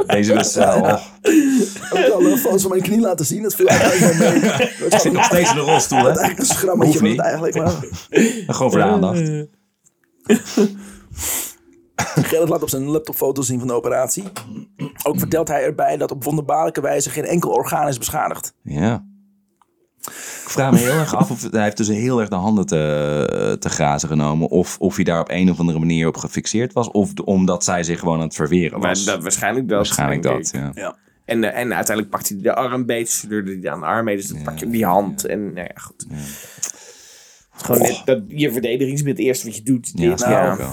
Deze 0.06 0.34
was... 0.34 0.56
eh, 0.56 0.76
oh, 0.82 1.02
Ik 1.22 1.80
had 1.90 2.12
al 2.12 2.26
een 2.26 2.38
foto's 2.38 2.62
van 2.62 2.72
mijn 2.72 2.82
knie 2.84 3.00
laten 3.00 3.26
zien. 3.26 3.44
Dat 3.44 3.56
viel 3.56 3.68
eigenlijk 3.68 4.14
wel 4.18 4.30
mee. 4.32 4.40
Het 4.84 4.94
ik 4.94 5.00
zit 5.00 5.12
nog 5.14 5.24
steeds 5.26 5.50
in 5.50 5.56
de 5.56 5.62
rolstoel, 5.62 6.00
hè? 6.00 6.06
eigenlijk 6.06 6.40
een 6.40 6.46
schrammetje 6.46 7.00
van 7.00 7.08
het 7.10 7.20
eigenlijk. 7.20 7.56
Maar 7.56 7.74
Gewoon 8.48 8.72
voor 8.72 8.80
de 8.80 8.86
aandacht. 8.86 9.20
Gerrit 12.30 12.50
laat 12.50 12.62
op 12.64 12.70
zijn 12.70 12.84
laptop 12.84 13.16
foto's 13.16 13.48
zien 13.48 13.60
van 13.60 13.68
de 13.68 13.74
operatie. 13.74 14.24
Ook 15.04 15.20
vertelt 15.20 15.48
hij 15.48 15.64
erbij 15.64 15.98
dat 15.98 16.12
op 16.12 16.24
wonderbaarlijke 16.24 16.82
wijze 16.82 17.10
geen 17.10 17.26
enkel 17.26 17.50
orgaan 17.52 17.88
is 17.88 17.98
beschadigd. 17.98 18.54
Ja. 18.64 19.06
Ik 20.44 20.50
vraag 20.50 20.72
me 20.72 20.78
heel 20.78 20.94
erg 21.00 21.16
af 21.16 21.32
of 21.32 21.52
hij 21.52 21.64
heeft 21.64 21.78
dus 21.78 21.88
heel 21.88 22.20
erg 22.20 22.30
de 22.30 22.36
handen 22.36 22.66
te, 22.66 23.58
te 23.60 23.70
grazen 23.70 24.10
genomen. 24.10 24.48
Of, 24.50 24.78
of 24.80 24.96
hij 24.96 25.04
daar 25.04 25.20
op 25.20 25.30
een 25.30 25.50
of 25.52 25.60
andere 25.60 25.80
manier 25.80 26.08
op 26.08 26.18
gefixeerd 26.18 26.74
was. 26.74 26.92
Of 26.92 27.14
de- 27.14 27.26
omdat 27.26 27.64
zij 27.64 27.84
zich 27.84 28.00
gewoon 28.00 28.18
aan 28.18 28.26
het 28.26 28.36
verweren 28.36 28.80
Maar 28.80 28.90
was. 28.90 29.06
dat, 29.06 29.22
waarschijnlijk 29.22 29.68
dat. 29.68 29.78
Waarschijnlijk 29.78 30.24
dat, 30.24 30.38
ik. 30.40 30.54
ja. 30.54 30.72
Ja. 30.74 30.96
En, 31.26 31.44
eh, 31.44 31.60
en 31.60 31.74
uiteindelijk 31.74 32.10
pakt 32.16 32.30
hij 32.30 32.38
de 32.42 32.54
arm 32.56 32.86
beet, 32.86 33.10
sleurde 33.10 33.58
hij 33.62 33.72
aan 33.72 33.80
de 33.80 33.86
arm 33.86 34.06
mee. 34.06 34.16
Dus 34.16 34.28
dan 34.28 34.42
pak 34.44 34.58
je 34.58 34.66
op 34.66 34.72
die 34.72 34.86
hand. 34.86 35.26
En 35.26 35.54
nou 35.54 35.68
ja, 35.74 35.82
goed. 35.82 36.06
Het 36.10 36.20
is 37.62 37.66
Gewoon 37.66 37.82
net, 37.82 38.02
dat, 38.06 38.22
je 38.28 38.52
verdedigingsmiddel, 38.52 39.24
het 39.26 39.34
eerste 39.34 39.48
wat 39.48 39.56
je 39.56 39.64
doet. 39.64 39.92
Ja, 39.96 40.12
ik 40.12 40.58
wel. 40.58 40.70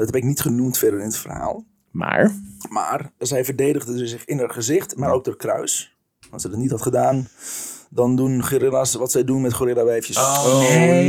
Dat 0.00 0.08
heb 0.08 0.22
ik 0.22 0.28
niet 0.28 0.40
genoemd 0.40 0.78
verder 0.78 0.98
in 0.98 1.04
het 1.04 1.16
verhaal. 1.16 1.64
Maar, 1.90 2.40
Maar 2.68 3.10
zij 3.18 3.44
verdedigde 3.44 4.06
zich 4.08 4.24
in 4.24 4.38
haar 4.38 4.50
gezicht, 4.50 4.96
maar 4.96 5.12
ook 5.12 5.26
haar 5.26 5.36
kruis. 5.36 5.96
Als 6.30 6.42
ze 6.42 6.48
dat 6.48 6.58
niet 6.58 6.70
had 6.70 6.82
gedaan, 6.82 7.28
dan 7.90 8.16
doen 8.16 8.44
gorilla's 8.44 8.94
wat 8.94 9.10
zij 9.10 9.24
doen 9.24 9.40
met 9.40 9.52
gorilla-wijfjes. 9.52 10.16
Oh, 10.16 10.58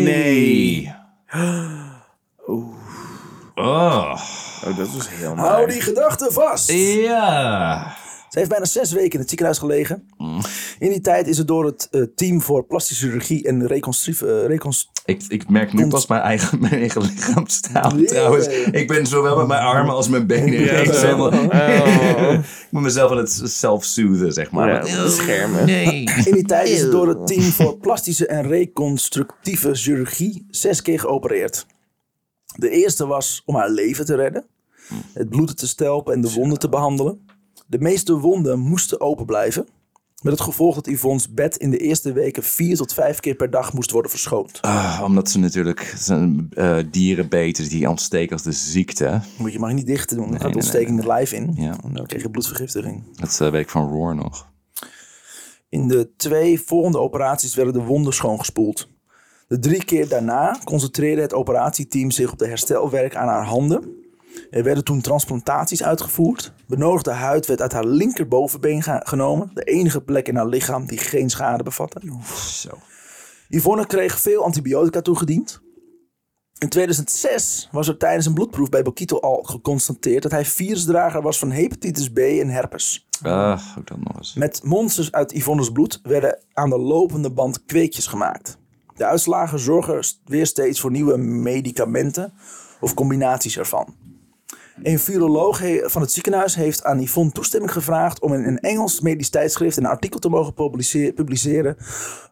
nee. 0.04 0.94
Oh. 2.46 2.74
oh, 3.56 4.22
dat 4.78 4.90
was 4.94 5.10
heel 5.10 5.36
Hou 5.36 5.58
mooi. 5.62 5.72
die 5.72 5.82
gedachte 5.82 6.32
vast! 6.32 6.72
Ja. 6.72 7.96
Ze 8.30 8.38
heeft 8.40 8.50
bijna 8.50 8.66
zes 8.66 8.92
weken 8.92 9.12
in 9.12 9.20
het 9.20 9.30
ziekenhuis 9.30 9.58
gelegen. 9.58 10.10
In 10.82 10.90
die 10.90 11.02
tijd 11.02 11.28
is 11.28 11.38
het 11.38 11.48
door 11.48 11.66
het 11.66 11.88
eh, 11.92 12.02
team 12.16 12.42
voor 12.42 12.64
plastische 12.66 13.06
chirurgie 13.06 13.48
en 13.48 13.68
reconstructieve... 13.68 14.46
reconst- 14.46 14.90
Ik, 15.06 15.24
ik 15.28 15.50
merk 15.50 15.74
nu 15.74 15.88
pas 15.88 16.08
mijn 16.08 16.22
eigen, 16.22 16.60
mijn 16.60 16.74
eigen 16.74 17.02
lichaamstaal 17.02 17.92
trouwens. 18.06 18.48
Ik 18.72 18.88
ben 18.88 19.06
zowel 19.06 19.38
met 19.38 19.48
mijn 19.48 19.62
armen 19.62 19.94
als 19.94 20.08
mijn 20.10 20.28
benen. 20.28 20.60
Ja, 20.62 20.72
Ik 20.72 20.88
Oh. 20.94 22.34
ik 22.40 22.68
moet 22.72 22.82
mezelf 22.82 23.12
aan 23.12 23.18
het 23.18 23.42
self-soothen, 23.46 24.32
zeg 24.34 24.52
maar. 24.52 24.68
Ja, 24.88 24.96
Maar- 24.96 25.04
beschermen. 25.04 25.66
Nee. 25.66 26.04
In 26.26 26.34
die 26.34 26.46
tijd 26.46 26.68
is 26.70 26.82
het 26.82 26.92
door 26.92 27.08
het 27.08 27.28
team 27.28 27.42
voor 27.42 27.78
plastische 27.78 28.28
en 28.28 28.48
reconstructieve 28.48 29.74
chirurgie 29.76 30.46
zes 30.50 30.82
keer 30.82 31.00
geopereerd. 31.00 31.66
De 32.56 32.70
eerste 32.70 33.06
was 33.08 33.42
om 33.46 33.56
haar 33.56 33.70
leven 33.70 34.06
te 34.06 34.16
redden, 34.16 34.46
het 35.14 35.30
bloeden 35.30 35.56
te 35.56 35.68
stelpen 35.68 36.14
en 36.14 36.22
de 36.22 36.32
wonden 36.34 36.60
te 36.60 36.70
behandelen. 36.70 37.20
De 37.68 37.80
meeste 37.80 38.18
wonden 38.18 38.60
moesten 38.60 39.02
open 39.02 39.26
blijven, 39.26 39.68
met 40.22 40.34
het 40.34 40.42
gevolg 40.42 40.76
dat 40.76 40.88
Yvonne's 40.88 41.34
bed 41.34 41.58
in 41.58 41.70
de 41.70 41.78
eerste 41.78 42.14
weken 42.14 42.44
vier 42.44 42.76
tot 42.76 42.94
vijf 42.94 43.20
keer 43.20 43.36
per 43.36 43.50
dag 43.50 43.74
moest 43.74 43.92
worden 43.92 44.12
verschoond. 44.12 44.62
Ah, 44.62 45.02
omdat 45.04 45.30
ze 45.30 45.40
natuurlijk 45.40 45.94
zijn, 45.98 46.48
eh, 46.54 46.78
dieren 46.92 47.30
beten 47.30 47.70
die 47.70 47.90
ontsteken 47.90 48.34
als 48.34 48.44
de 48.44 48.52
ziekte. 48.52 49.22
Moet 49.38 49.54
je 49.54 49.60
maar 49.60 49.74
niet 49.74 49.86
dicht 49.86 50.10
doen, 50.10 50.18
dan 50.18 50.32
gaat 50.32 50.42
nee, 50.42 50.52
de 50.52 50.58
ontsteking 50.58 50.98
het 50.98 51.06
lijf 51.06 51.32
in. 51.32 51.54
Ja. 51.56 51.78
En 51.84 51.94
dan 51.94 52.06
krijg 52.06 52.24
je 52.24 52.30
bloedvergiftiging. 52.30 53.04
Dat 53.16 53.40
eh, 53.42 53.52
weet 53.52 53.62
ik 53.62 53.70
van 53.70 53.90
Roar 53.90 54.16
nog. 54.16 54.50
In 55.70 55.88
de 55.88 56.12
twee 56.18 56.62
volgende 56.62 57.00
operaties 57.00 57.56
werden 57.56 57.74
de 57.74 57.84
wonden 57.84 58.14
schoongespoeld. 58.14 58.88
De 59.48 59.60
drie 59.60 59.86
keer 59.86 60.08
daarna 60.08 60.60
concentreerde 60.64 61.22
het 61.22 61.34
operatieteam 61.34 62.12
zich 62.12 62.32
op 62.32 62.38
de 62.38 62.48
herstelwerk 62.48 63.16
aan 63.16 63.28
haar 63.28 63.46
handen. 63.46 64.00
Er 64.52 64.64
werden 64.64 64.84
toen 64.84 65.02
transplantaties 65.02 65.84
uitgevoerd. 65.84 66.54
Benodigde 66.68 67.12
huid 67.12 67.46
werd 67.46 67.62
uit 67.62 67.72
haar 67.72 67.86
linkerbovenbeen 67.86 68.84
genomen. 68.84 69.52
De 69.54 69.64
enige 69.64 70.02
plek 70.02 70.28
in 70.28 70.36
haar 70.36 70.48
lichaam 70.48 70.86
die 70.86 70.98
geen 70.98 71.30
schade 71.30 71.64
bevatte. 71.64 72.02
Zo. 72.36 72.70
Yvonne 73.50 73.86
kreeg 73.86 74.20
veel 74.20 74.44
antibiotica 74.44 75.02
toegediend. 75.02 75.62
In 76.58 76.70
2006 76.70 77.70
was 77.72 77.88
er 77.88 77.98
tijdens 77.98 78.26
een 78.26 78.34
bloedproef 78.34 78.70
bij 78.70 78.82
Bokito 78.82 79.20
al 79.20 79.44
geconstateerd 79.44 80.24
dat 80.24 80.32
hij 80.32 80.46
virusdrager 80.46 81.22
was 81.22 81.40
van 81.40 81.52
hepatitis 81.52 82.10
B 82.10 82.18
en 82.18 82.50
herpes. 82.50 83.08
Ah, 83.22 83.62
ook 83.78 83.90
nog 83.90 84.18
eens. 84.18 84.34
Met 84.34 84.62
monsters 84.64 85.12
uit 85.12 85.32
Yvonne's 85.32 85.72
bloed 85.72 86.00
werden 86.04 86.40
aan 86.54 86.70
de 86.70 86.80
lopende 86.80 87.32
band 87.32 87.66
kweekjes 87.66 88.08
gemaakt. 88.08 88.58
De 88.96 89.06
uitslagen 89.06 89.60
zorgen 89.60 90.06
weer 90.26 90.46
steeds 90.46 90.80
voor 90.80 90.92
nieuwe 90.92 91.18
medicamenten 91.18 92.34
of 92.80 92.94
combinaties 92.94 93.58
ervan. 93.58 93.96
Een 94.84 95.00
viroloog 95.00 95.62
van 95.84 96.02
het 96.02 96.12
ziekenhuis 96.12 96.56
heeft 96.56 96.84
aan 96.84 97.02
Yvonne 97.02 97.32
toestemming 97.32 97.72
gevraagd 97.72 98.22
om 98.22 98.34
in 98.34 98.44
een 98.44 98.60
Engels 98.60 99.00
medisch 99.00 99.30
tijdschrift 99.30 99.78
een 99.78 99.86
artikel 99.86 100.20
te 100.20 100.30
mogen 100.30 100.54
publice- 100.54 101.12
publiceren 101.16 101.78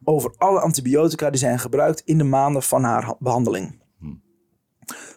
over 0.03 0.33
alle 0.37 0.59
antibiotica 0.59 1.29
die 1.29 1.39
zijn 1.39 1.59
gebruikt 1.59 2.01
in 2.05 2.17
de 2.17 2.23
maanden 2.23 2.63
van 2.63 2.83
haar 2.83 3.03
ha- 3.03 3.15
behandeling. 3.19 3.81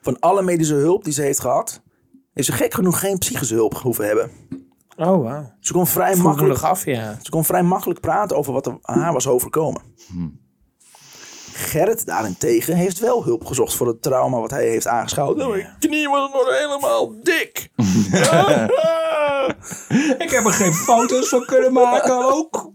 Van 0.01 0.19
alle 0.19 0.43
medische 0.43 0.75
hulp 0.75 1.05
die 1.05 1.13
ze 1.13 1.23
heeft 1.23 1.41
gehad, 1.41 1.83
heeft 2.33 2.47
ze 2.47 2.53
gek 2.53 2.75
genoeg 2.75 3.01
geen 3.01 3.19
psychische 3.19 3.55
hulp 3.55 3.75
hoeven 3.75 4.07
hebben. 4.07 4.31
Oh, 4.97 5.23
wauw. 5.23 5.53
Ze 5.61 5.73
kon 5.73 5.87
vrij 5.87 6.17
makkelijk 6.17 6.61
af, 6.63 6.85
ja. 6.85 7.19
ze 7.23 7.31
kon 7.31 7.45
vrij 7.45 7.63
makkelijk 7.63 8.01
praten 8.01 8.37
over 8.37 8.53
wat 8.53 8.67
er 8.67 8.79
aan 8.83 8.99
haar 8.99 9.13
was 9.13 9.27
overkomen. 9.27 9.83
Gerrit 11.55 12.07
daarentegen 12.07 12.75
heeft 12.75 12.99
wel 12.99 13.25
hulp 13.25 13.45
gezocht 13.45 13.75
voor 13.75 13.87
het 13.87 14.03
trauma 14.03 14.41
wat 14.41 14.51
hij 14.51 14.69
heeft 14.69 14.87
aangeschouwd. 14.87 15.37
Mijn 15.37 15.69
knie 15.79 16.09
was 16.09 16.31
nog 16.33 16.59
helemaal 16.59 17.15
dik. 17.23 17.69
Ik 20.25 20.31
heb 20.31 20.45
er 20.45 20.53
geen 20.53 20.73
foto's 20.75 21.29
van 21.29 21.45
kunnen 21.45 21.73
maken 21.73 22.33
ook. 22.33 22.71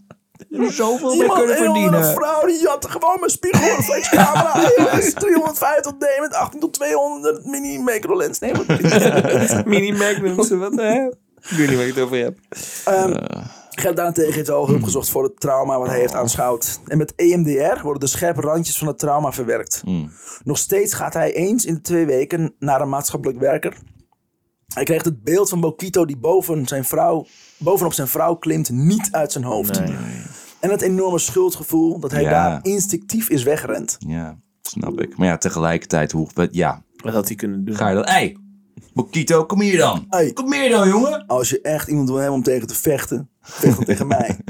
Zoveel 0.50 1.14
Iemand, 1.14 1.50
een 1.50 1.70
of 1.70 1.76
andere 1.76 2.04
vrouw 2.04 2.46
die 2.46 2.68
had 2.68 2.90
gewoon 2.90 3.18
mijn 3.20 3.32
spiegelreflexcamera. 3.32 4.56
iOS 4.56 5.14
350D 5.14 6.20
met 6.22 6.34
18 6.34 6.60
tot 6.60 6.74
200 6.74 7.46
mini 7.46 7.80
macrolens. 7.80 8.40
Nee, 8.40 8.54
wat 8.54 8.66
Mini 9.66 9.92
Magnums, 9.92 10.50
wat 10.50 10.76
hè? 10.76 11.06
Ik 11.50 11.58
weet 11.58 11.68
niet 11.68 11.76
waar 11.78 11.86
je 11.86 11.94
het 11.94 12.02
over 12.02 12.18
hebt. 12.18 12.40
Gerrit 13.80 13.98
daarentegen 13.98 14.34
heeft 14.34 14.48
hulp 14.48 14.84
gezocht 14.84 15.10
voor 15.10 15.24
het 15.24 15.40
trauma 15.40 15.80
wat 15.80 15.88
hij 15.88 16.00
heeft 16.00 16.14
aanschouwd. 16.14 16.80
En 16.88 16.98
met 16.98 17.14
EMDR 17.16 17.82
worden 17.82 18.00
de 18.00 18.08
scherpe 18.08 18.42
randjes 18.42 18.78
van 18.78 18.88
het 18.88 19.00
trauma 19.00 19.32
verwerkt. 19.32 19.84
Nog 20.44 20.58
steeds 20.58 20.94
gaat 20.94 21.14
hij 21.14 21.34
eens 21.34 21.66
in 21.66 21.74
de 21.74 21.82
twee 21.82 22.06
weken 22.06 22.56
naar 22.60 22.82
een 22.82 22.90
maatschappelijk 22.90 23.40
werker. 23.40 23.78
Hij 24.74 24.84
krijgt 24.84 25.06
het 25.06 25.24
beeld 25.24 25.50
van 25.50 25.60
Bokito 25.60 26.06
die 26.06 26.18
boven 26.18 26.68
zijn 26.68 26.84
vrouw, 26.86 27.26
bovenop 27.58 27.94
zijn 27.94 28.08
vrouw 28.08 28.36
klimt 28.36 28.70
niet 28.70 29.08
uit 29.12 29.32
zijn 29.32 29.44
hoofd. 29.44 29.82
En 30.60 30.70
het 30.70 30.82
enorme 30.82 31.20
schuldgevoel 31.20 32.00
dat 32.00 32.12
hij 32.12 32.22
Ja. 32.22 32.30
daar 32.30 32.60
instinctief 32.62 33.30
is 33.30 33.44
weggerend. 33.44 33.96
Ja, 34.00 34.38
snap 34.62 35.02
ik. 35.02 35.18
Maar 35.18 35.28
ja, 35.28 35.38
tegelijkertijd, 35.38 36.12
hoe, 36.12 36.28
ja, 36.52 36.84
Wat 37.04 37.14
had 37.14 37.28
hij 37.28 37.36
kunnen 37.36 37.66
doen? 37.66 37.76
ga 37.76 37.90
je 37.90 37.96
dat... 37.96 38.06
Hé, 38.06 38.12
hey, 38.12 38.38
Bokito, 38.94 39.46
kom 39.46 39.62
hier 39.62 39.78
dan. 39.78 40.06
Hey. 40.10 40.34
Kom 40.34 40.54
hier 40.54 40.70
dan, 40.70 40.88
jongen. 40.90 41.26
Als 41.28 41.50
je 41.50 41.62
echt 41.62 41.88
iemand 41.88 42.08
wil 42.10 42.18
hebben 42.18 42.36
om 42.36 42.44
tegen 42.44 42.68
te 42.68 42.76
vechten, 42.76 43.30
vecht 43.42 43.76
dan 43.76 43.86
tegen 43.86 44.08
mij. 44.08 44.38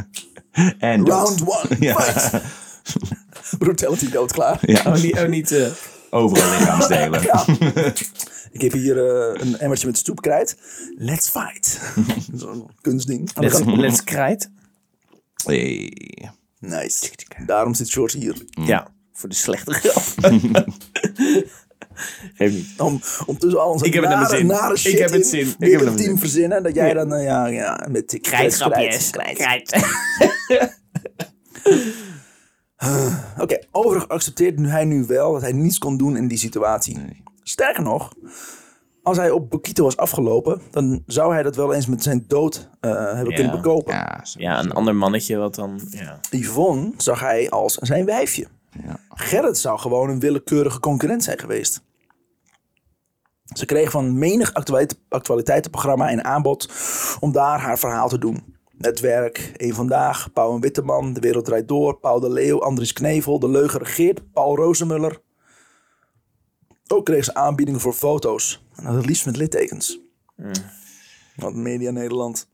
En. 0.79 1.05
Round 1.07 1.41
one, 1.41 1.75
Ja. 1.85 1.95
fight! 2.01 2.43
Brutality 3.57 4.09
doodklaar. 4.09 4.59
Ja, 4.61 4.81
Oh, 4.85 4.93
niet, 5.01 5.17
oh, 5.19 5.27
niet 5.27 5.51
eh, 5.51 5.67
overal 6.09 6.49
lichaamsdelen. 6.59 7.21
Ja. 7.23 7.45
Ik 8.51 8.61
heb 8.61 8.71
hier 8.71 8.97
eh, 9.09 9.41
een 9.41 9.57
emmertje 9.59 9.87
met 9.87 9.97
stoepkrijt. 9.97 10.57
Let's 10.97 11.29
fight. 11.29 11.79
Zo'n 12.41 12.69
kunstding. 12.81 13.31
De 13.33 13.41
let's, 13.41 13.61
let's 13.65 14.03
krijt. 14.03 14.49
Hey. 15.45 15.91
Nice. 16.59 17.09
Daarom 17.45 17.73
zit 17.73 17.91
George 17.91 18.17
hier. 18.17 18.45
Ja, 18.49 18.87
voor 19.13 19.29
de 19.29 19.35
slechte 19.35 19.73
grap. 19.73 20.03
Geef 22.33 22.51
niet. 22.51 22.67
Om, 22.77 23.01
om 23.25 23.37
tussen 23.37 23.61
al 23.61 23.71
onze 23.71 23.85
Ik 23.85 23.93
heb 23.93 24.03
het 24.03 24.11
nare, 24.11 24.37
zin. 24.37 24.45
nare 24.45 24.73
Ik 24.83 24.97
heb 24.97 25.09
het 25.09 25.19
in 25.19 25.25
zin. 25.25 25.55
Ik 25.59 25.71
heb 25.71 25.79
het 25.81 25.97
team 25.97 26.17
verzinnen. 26.17 26.63
Dat 26.63 26.75
jij 26.75 26.93
dan, 26.93 27.13
eh, 27.13 27.23
ja, 27.23 27.45
ja, 27.47 27.85
met 27.89 28.17
Krijtgrapjes. 28.21 29.09
krijt. 29.09 29.37
Krijt. 29.37 29.75
Oké, 33.39 33.57
overigens 33.71 34.11
accepteert 34.11 34.57
nu 34.59 34.67
hij 34.69 34.85
nu 34.85 35.05
wel 35.05 35.31
dat 35.31 35.41
hij 35.41 35.51
niets 35.51 35.77
kon 35.77 35.97
doen 35.97 36.17
in 36.17 36.27
die 36.27 36.37
situatie. 36.37 37.23
Sterker 37.43 37.83
nog, 37.83 38.13
als 39.03 39.17
hij 39.17 39.31
op 39.31 39.49
Bokito 39.49 39.83
was 39.83 39.97
afgelopen, 39.97 40.61
dan 40.71 41.03
zou 41.05 41.33
hij 41.33 41.43
dat 41.43 41.55
wel 41.55 41.73
eens 41.73 41.85
met 41.87 42.03
zijn 42.03 42.23
dood 42.27 42.69
eh, 42.79 42.91
hebben 42.91 43.29
Ja. 43.29 43.35
kunnen 43.35 43.51
bekopen. 43.61 43.93
Ja. 43.93 44.23
Ja, 44.37 44.59
een 44.59 44.71
ander 44.71 44.95
mannetje 44.95 45.37
wat 45.37 45.55
dan... 45.55 45.81
Ja. 45.89 46.19
Yvonne 46.29 46.91
zag 46.97 47.19
hij 47.19 47.49
als 47.49 47.73
zijn 47.73 48.05
wijfje. 48.05 48.47
Ja. 48.69 48.99
Gerrit 49.09 49.57
zou 49.57 49.79
gewoon 49.79 50.09
een 50.09 50.19
willekeurige 50.19 50.79
concurrent 50.79 51.23
zijn 51.23 51.39
geweest. 51.39 51.81
Ze 53.43 53.65
kreeg 53.65 53.91
van 53.91 54.17
menig 54.17 54.53
actualite- 54.53 54.97
actualiteitenprogramma 55.09 56.11
een 56.11 56.23
aanbod 56.23 56.71
om 57.19 57.31
daar 57.31 57.59
haar 57.59 57.79
verhaal 57.79 58.09
te 58.09 58.17
doen. 58.17 58.55
Netwerk, 58.71 59.51
Eén 59.57 59.73
Vandaag, 59.73 60.33
Pauw 60.33 60.55
en 60.55 60.61
Witteman, 60.61 61.13
De 61.13 61.19
Wereld 61.19 61.45
Draait 61.45 61.67
Door, 61.67 61.99
Paul 61.99 62.19
de 62.19 62.29
Leeuw, 62.29 62.61
Andries 62.61 62.93
Knevel, 62.93 63.39
De 63.39 63.49
Leugen 63.49 63.79
Regeert, 63.79 64.31
Paul 64.31 64.55
Rozemuller. 64.55 65.21
Ook 66.87 67.05
kreeg 67.05 67.23
ze 67.23 67.33
aanbiedingen 67.33 67.79
voor 67.81 67.93
foto's. 67.93 68.65
En 68.75 68.83
dat 68.83 68.95
het 68.95 69.05
liefst 69.05 69.25
met 69.25 69.37
littekens. 69.37 69.99
Wat 71.35 71.53
Media 71.53 71.91
Nederland. 71.91 72.49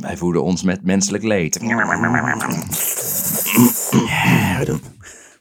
Wij 0.00 0.16
voeden 0.16 0.42
ons 0.42 0.62
met 0.62 0.82
menselijk 0.84 1.22
leed. 1.24 1.60
Met 4.58 4.68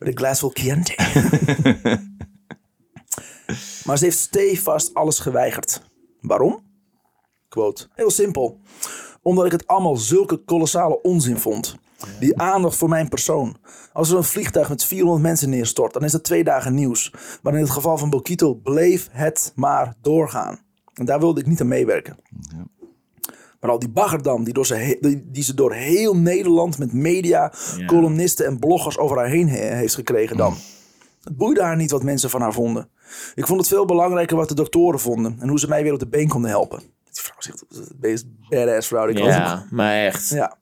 een, 0.08 0.14
met 0.14 0.22
een 0.22 0.26
glas 0.26 0.40
vol 0.40 0.52
Chianti. 0.54 0.96
maar 3.86 3.98
ze 3.98 4.04
heeft 4.04 4.18
stevast 4.18 4.94
alles 4.94 5.20
geweigerd. 5.20 5.82
Waarom? 6.22 6.64
Quote. 7.48 7.88
Heel 7.94 8.10
simpel. 8.10 8.60
Omdat 9.22 9.46
ik 9.46 9.52
het 9.52 9.68
allemaal 9.68 9.96
zulke 9.96 10.38
kolossale 10.38 11.02
onzin 11.02 11.38
vond. 11.38 11.76
Die 12.20 12.40
aandacht 12.40 12.78
voor 12.78 12.90
mijn 12.90 13.10
persoon. 13.10 13.58
Als 13.94 14.10
er 14.10 14.18
een 14.18 14.24
vliegtuig 14.24 14.70
met 14.70 14.84
400 14.84 15.24
mensen 15.24 15.50
neerstort, 15.50 15.94
dan 15.94 16.04
is 16.04 16.12
dat 16.12 16.24
twee 16.24 16.44
dagen 16.44 16.74
nieuws. 16.74 17.14
Maar 17.42 17.54
in 17.54 17.60
het 17.62 17.70
geval 17.70 17.98
van 17.98 18.10
Bokito 18.10 18.54
bleef 18.54 19.10
het 19.12 19.52
maar 19.56 19.96
doorgaan. 20.02 20.60
En 20.94 21.06
daar 21.06 21.20
wilde 21.20 21.40
ik 21.40 21.48
niet 21.48 21.62
aan 21.62 21.68
meewerken. 21.68 22.18
Maar 23.60 23.70
al 23.72 23.80
die 23.80 23.90
baggerdam 23.90 24.44
die, 24.44 24.54
door 24.54 24.66
ze 24.66 24.76
he- 24.76 24.98
die, 25.02 25.24
die 25.32 25.44
ze 25.44 25.54
door 25.54 25.74
heel 25.74 26.16
Nederland 26.18 26.78
met 26.78 26.94
media, 26.94 27.54
columnisten 27.86 28.46
en 28.46 28.60
bloggers 28.60 28.98
over 28.98 29.18
haar 29.18 29.28
heen 29.30 29.50
he- 29.50 29.76
heeft 29.76 29.96
gekregen 29.96 30.38
dan. 30.38 30.56
Het 31.24 31.38
boeide 31.38 31.62
haar 31.64 31.76
niet 31.76 31.92
wat 31.92 32.04
mensen 32.04 32.30
van 32.30 32.42
haar 32.42 32.54
vonden. 32.54 32.90
Ik 33.36 33.48
vond 33.48 33.60
het 33.60 33.70
veel 33.70 33.86
belangrijker 33.86 34.38
wat 34.38 34.48
de 34.50 34.56
doktoren 34.56 35.00
vonden 35.00 35.36
en 35.40 35.48
hoe 35.50 35.60
ze 35.60 35.68
mij 35.68 35.84
weer 35.84 35.94
op 35.94 36.00
de 36.00 36.08
been 36.08 36.28
konden 36.28 36.50
helpen. 36.50 36.80
Die 36.80 37.24
vrouw 37.24 37.36
zegt, 37.40 37.64
de 37.70 37.96
meest 38.00 38.26
badass 38.50 38.88
vrouw 38.88 39.06
die 39.08 39.16
ik 39.18 39.24
ja, 39.24 39.66
maar 39.72 39.96
echt. 40.06 40.30
ja. 40.30 40.58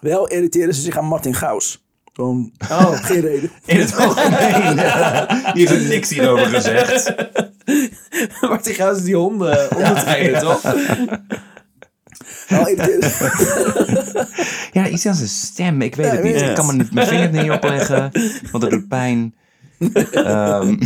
Wel 0.00 0.28
irriteerde 0.28 0.72
ze 0.74 0.80
zich 0.80 0.96
aan 0.96 1.04
Martin 1.06 1.34
Gaus. 1.34 1.84
Gewoon 2.12 2.52
Oh. 2.70 2.92
geen 2.92 3.20
reden. 3.20 3.50
In 3.66 3.80
het 3.80 3.96
algemeen. 3.96 4.76
Die 5.54 5.68
heeft 5.68 5.82
er 5.82 5.88
niks 5.88 6.10
hierover 6.10 6.46
gezegd. 6.46 7.14
Martin 8.40 8.74
Gaus 8.74 8.96
is 8.98 9.04
die 9.04 9.16
honden 9.16 9.70
ondertreden, 9.76 10.40
toch? 10.40 10.62
Nou. 12.48 12.76
Ja, 14.72 14.88
iets 14.88 15.06
aan 15.06 15.14
zijn 15.14 15.28
stem. 15.28 15.82
Ik 15.82 15.94
weet 15.94 16.06
Ja, 16.06 16.12
het 16.12 16.22
niet. 16.22 16.34
Ik 16.34 16.40
het. 16.40 16.52
kan 16.54 16.66
me 16.66 16.72
niet- 16.72 16.92
mijn 16.92 17.06
vinger 17.06 17.30
niet 17.42 17.50
opleggen, 17.50 18.10
want 18.50 18.62
dat 18.64 18.70
doet 18.70 18.88
pijn. 18.88 19.34
Ehm, 20.12 20.76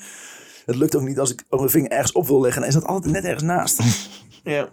het 0.66 0.76
lukt 0.76 0.96
ook 0.96 1.02
niet 1.02 1.18
als 1.18 1.32
ik 1.32 1.44
mijn 1.50 1.70
vinger 1.70 1.90
ergens 1.90 2.12
op 2.12 2.26
wil 2.26 2.40
leggen. 2.40 2.62
En 2.62 2.68
is 2.68 2.74
dat 2.74 2.84
altijd 2.86 3.12
net 3.12 3.24
ergens 3.24 3.42
naast. 3.42 3.80
Ja. 4.42 4.68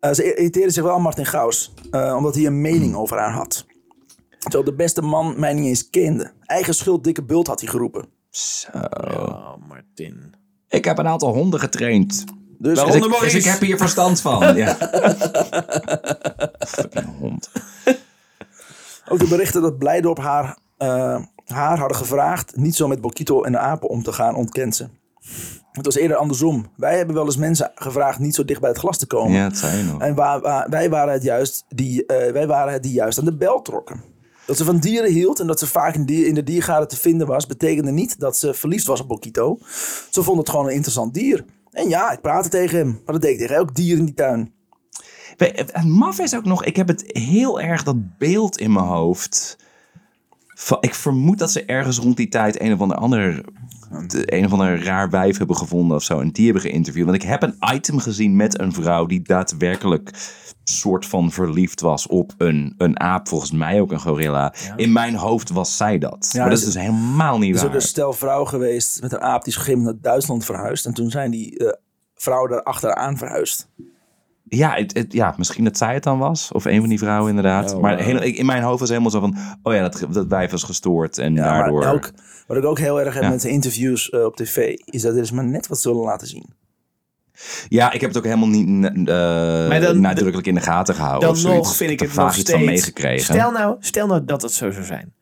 Eh, 0.00 0.12
ze 0.12 0.34
irriteerde 0.34 0.70
zich 0.72 0.82
wel 0.82 0.94
aan 0.94 1.02
Martin 1.02 1.26
Gaus. 1.26 1.72
eh, 1.90 2.14
omdat 2.16 2.34
hij 2.34 2.46
een 2.46 2.60
mening 2.60 2.94
over 2.94 3.18
haar 3.18 3.32
had. 3.32 3.66
Terwijl 4.38 4.64
de 4.64 4.74
beste 4.74 5.02
man 5.02 5.34
mij 5.40 5.52
niet 5.54 5.66
eens 5.66 5.90
kende. 5.90 6.32
Eigen 6.44 6.74
schuld, 6.74 7.04
dikke 7.04 7.22
bult 7.22 7.46
had 7.46 7.60
hij 7.60 7.68
geroepen. 7.68 8.08
Zo. 8.36 8.68
Martin. 9.68 10.34
Ik 10.68 10.84
heb 10.84 10.98
een 10.98 11.06
aantal 11.08 11.32
honden 11.34 11.60
getraind. 11.60 12.24
Dus? 12.58 12.84
Dus 12.84 12.94
ik, 12.94 13.20
dus 13.20 13.34
ik 13.34 13.44
heb 13.44 13.60
hier 13.60 13.76
verstand 13.76 14.20
van. 14.20 14.54
Ja. 14.56 14.74
Fucking 16.58 17.18
hond. 17.18 17.50
ook 19.08 19.18
de 19.18 19.26
berichten 19.28 19.62
dat 19.62 19.78
Blijdorp 19.78 20.18
haar, 20.18 20.58
eh, 20.76 21.22
haar 21.46 21.78
hadden 21.78 21.96
gevraagd... 21.96 22.56
niet 22.56 22.76
zo 22.76 22.88
met 22.88 23.00
Bokito 23.00 23.42
en 23.42 23.52
de 23.52 23.58
apen 23.58 23.88
om 23.88 24.02
te 24.02 24.12
gaan, 24.12 24.34
ontkent 24.34 24.76
ze. 24.76 24.88
Het 25.72 25.84
was 25.84 25.94
eerder 25.94 26.16
andersom. 26.16 26.66
Wij 26.76 26.96
hebben 26.96 27.14
wel 27.14 27.24
eens 27.24 27.36
mensen 27.36 27.70
gevraagd 27.74 28.18
niet 28.18 28.34
zo 28.34 28.44
dicht 28.44 28.60
bij 28.60 28.70
het 28.70 28.78
glas 28.78 28.98
te 28.98 29.06
komen. 29.06 29.32
Ja, 29.32 29.48
dat 29.48 29.62
nog. 29.86 30.00
En 30.00 30.14
wa- 30.14 30.40
wa- 30.40 30.66
wij, 30.70 30.90
waren 30.90 31.12
het 31.12 31.22
juist 31.22 31.64
die, 31.68 32.06
eh, 32.06 32.32
wij 32.32 32.46
waren 32.46 32.72
het 32.72 32.82
die 32.82 32.92
juist 32.92 33.18
aan 33.18 33.24
de 33.24 33.36
bel 33.36 33.62
trokken. 33.62 34.02
Dat 34.46 34.56
ze 34.56 34.64
van 34.64 34.78
dieren 34.78 35.10
hield 35.10 35.40
en 35.40 35.46
dat 35.46 35.58
ze 35.58 35.66
vaak 35.66 35.94
in, 35.94 36.06
in 36.06 36.34
de 36.34 36.42
diergaarden 36.42 36.88
te 36.88 36.96
vinden 36.96 37.26
was, 37.26 37.46
betekende 37.46 37.90
niet 37.90 38.20
dat 38.20 38.36
ze 38.36 38.54
verliefd 38.54 38.86
was 38.86 39.00
op 39.00 39.08
Bokito. 39.08 39.58
Ze 40.10 40.22
vond 40.22 40.38
het 40.38 40.48
gewoon 40.48 40.66
een 40.66 40.72
interessant 40.72 41.14
dier. 41.14 41.44
En 41.70 41.88
ja, 41.88 42.10
ik 42.12 42.20
praatte 42.20 42.48
tegen 42.48 42.78
hem, 42.78 43.00
maar 43.04 43.14
dat 43.14 43.22
deed 43.22 43.32
ik 43.32 43.38
tegen 43.38 43.56
elk 43.56 43.74
dier 43.74 43.96
in 43.96 44.04
die 44.04 44.14
tuin. 44.14 44.52
Het 45.36 45.84
maf 45.84 46.18
is 46.18 46.34
ook 46.34 46.44
nog, 46.44 46.64
ik 46.64 46.76
heb 46.76 46.88
het 46.88 47.04
heel 47.06 47.60
erg 47.60 47.82
dat 47.82 48.18
beeld 48.18 48.58
in 48.58 48.72
mijn 48.72 48.86
hoofd. 48.86 49.56
Ik 50.80 50.94
vermoed 50.94 51.38
dat 51.38 51.50
ze 51.52 51.64
ergens 51.64 51.98
rond 51.98 52.16
die 52.16 52.28
tijd 52.28 52.60
een 52.60 52.72
of 52.72 52.80
ander, 52.80 52.96
ander, 52.96 53.44
de, 54.06 54.34
een 54.36 54.44
of 54.44 54.52
ander 54.52 54.84
raar 54.84 55.10
wijf 55.10 55.38
hebben 55.38 55.56
gevonden 55.56 55.96
of 55.96 56.02
zo. 56.02 56.20
En 56.20 56.30
die 56.30 56.44
hebben 56.44 56.62
geïnterviewd. 56.62 57.04
Want 57.04 57.22
ik 57.22 57.28
heb 57.28 57.42
een 57.42 57.56
item 57.74 57.98
gezien 57.98 58.36
met 58.36 58.60
een 58.60 58.72
vrouw 58.72 59.06
die 59.06 59.22
daadwerkelijk 59.22 60.10
soort 60.64 61.06
van 61.06 61.30
verliefd 61.30 61.80
was 61.80 62.06
op 62.06 62.34
een, 62.38 62.74
een 62.78 63.00
aap. 63.00 63.28
Volgens 63.28 63.52
mij 63.52 63.80
ook 63.80 63.92
een 63.92 64.00
gorilla. 64.00 64.54
In 64.76 64.92
mijn 64.92 65.14
hoofd 65.14 65.50
was 65.50 65.76
zij 65.76 65.98
dat. 65.98 66.30
maar 66.36 66.48
dat 66.48 66.58
is 66.58 66.66
is- 66.66 66.72
dus 66.72 66.82
helemaal 66.82 67.38
niet 67.38 67.48
Er 67.48 67.54
is 67.54 67.60
waar. 67.60 67.70
ook 67.70 67.76
een 67.76 67.82
stel 67.82 68.12
vrouw 68.12 68.44
geweest 68.44 69.00
met 69.02 69.12
een 69.12 69.20
aap 69.20 69.44
die 69.44 69.52
is 69.52 69.58
gegeven 69.58 69.82
naar 69.82 69.94
Duitsland 70.00 70.44
verhuisd. 70.44 70.86
En 70.86 70.94
toen 70.94 71.10
zijn 71.10 71.30
die 71.30 71.58
eh, 71.58 71.72
vrouwen 72.14 72.50
daar 72.50 72.62
achteraan 72.62 73.16
verhuisd. 73.18 73.68
Ja, 74.56 74.74
het, 74.74 74.94
het- 74.94 75.12
ja, 75.12 75.34
misschien 75.36 75.64
dat 75.64 75.76
zij 75.78 75.94
het 75.94 76.02
dan 76.02 76.18
was. 76.18 76.52
Of 76.52 76.64
een 76.64 76.80
van 76.80 76.88
die 76.88 76.98
vrouwen 76.98 77.28
inderdaad. 77.28 77.80
maar 77.80 77.98
heel- 77.98 78.22
ik- 78.22 78.36
in 78.36 78.46
mijn 78.46 78.62
hoofd 78.62 78.80
was 78.80 78.88
helemaal 78.88 79.10
zo 79.10 79.20
van... 79.20 79.36
Oh 79.62 79.74
ja, 79.74 79.88
dat, 79.88 80.06
dat 80.10 80.26
wijf 80.26 80.50
was 80.50 80.62
gestoord. 80.62 81.18
En 81.18 81.34
Ja, 81.34 81.42
daardoor... 81.42 81.78
maar 81.84 81.92
ook, 81.94 82.10
wat 82.46 82.56
ik 82.56 82.64
ook 82.64 82.78
heel 82.78 83.00
erg 83.00 83.14
heb 83.14 83.22
Ja. 83.22 83.28
met 83.28 83.40
de 83.40 83.48
interviews 83.48 84.10
eh, 84.10 84.24
op 84.24 84.36
tv, 84.36 84.74
is 84.84 85.02
dat 85.02 85.14
er 85.14 85.20
is 85.22 85.30
maar 85.30 85.44
net 85.44 85.66
wat 85.66 85.80
zullen 85.80 86.02
laten 86.02 86.26
zien. 86.26 86.46
Ja, 87.68 87.92
ik 87.92 88.00
heb 88.00 88.08
het 88.08 88.18
ook 88.18 88.24
helemaal 88.24 88.48
niet 88.48 88.84
eh, 89.08 89.80
dan- 89.80 90.00
nadrukkelijk 90.00 90.46
in 90.46 90.54
de 90.54 90.60
gaten 90.60 90.94
gehouden. 90.94 91.42
Dan 91.42 91.52
nog 91.54 91.76
vind 91.76 91.90
ik 91.90 92.00
het 92.00 92.14
nog 92.14 92.32
steeds... 92.32 92.50
van 92.50 92.64
meegekregen. 92.64 93.34
Stel 93.34 93.50
nou, 93.50 93.76
stel 93.80 94.06
nou 94.06 94.24
dat 94.24 94.42
het 94.42 94.52
zo 94.52 94.70
zou 94.70 94.84
zijn. 94.84 95.12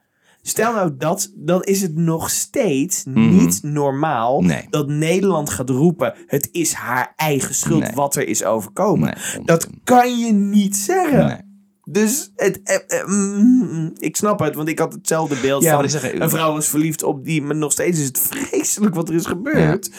Stel 0.45 0.73
nou 0.73 0.97
dat, 0.99 1.33
dan 1.37 1.63
is 1.63 1.83
het 1.83 1.95
nog 1.97 2.31
steeds 2.31 3.05
Mhm. 3.05 3.37
niet 3.37 3.63
normaal 3.63 4.43
Nee. 4.43 4.67
dat 4.71 4.89
Nederland 4.89 5.51
gaat 5.51 5.71
roepen: 5.71 6.15
het 6.27 6.49
is 6.53 6.73
haar 6.73 7.13
eigen 7.17 7.55
schuld 7.55 7.81
Nee. 7.81 7.93
wat 7.95 8.17
er 8.17 8.29
is 8.29 8.45
overkomen. 8.45 9.15
Nee, 9.35 9.45
dat 9.45 9.69
kan 9.85 10.19
je 10.19 10.33
niet 10.33 10.77
zeggen. 10.77 11.47
Dus 11.85 12.31
het, 12.37 12.61
eh, 12.63 13.01
eh, 13.01 13.07
mm, 13.07 13.91
ik 13.99 14.17
snap 14.17 14.39
het, 14.39 14.55
want 14.55 14.69
ik 14.69 14.79
had 14.79 14.93
hetzelfde 14.93 15.37
beeld 15.41 15.63
Ja, 15.63 15.81
van 15.81 15.91
zeg, 15.91 16.13
een 16.15 16.31
vrouw 16.31 16.53
was 16.53 16.69
verliefd 16.69 17.03
op 17.03 17.25
die, 17.25 17.43
maar 17.43 17.57
nog 17.57 17.73
steeds 17.73 17.99
is 17.99 18.07
het 18.07 18.19
vreselijk 18.31 18.95
wat 18.95 19.09
er 19.09 19.15
is 19.15 19.27
gebeurd. 19.27 19.91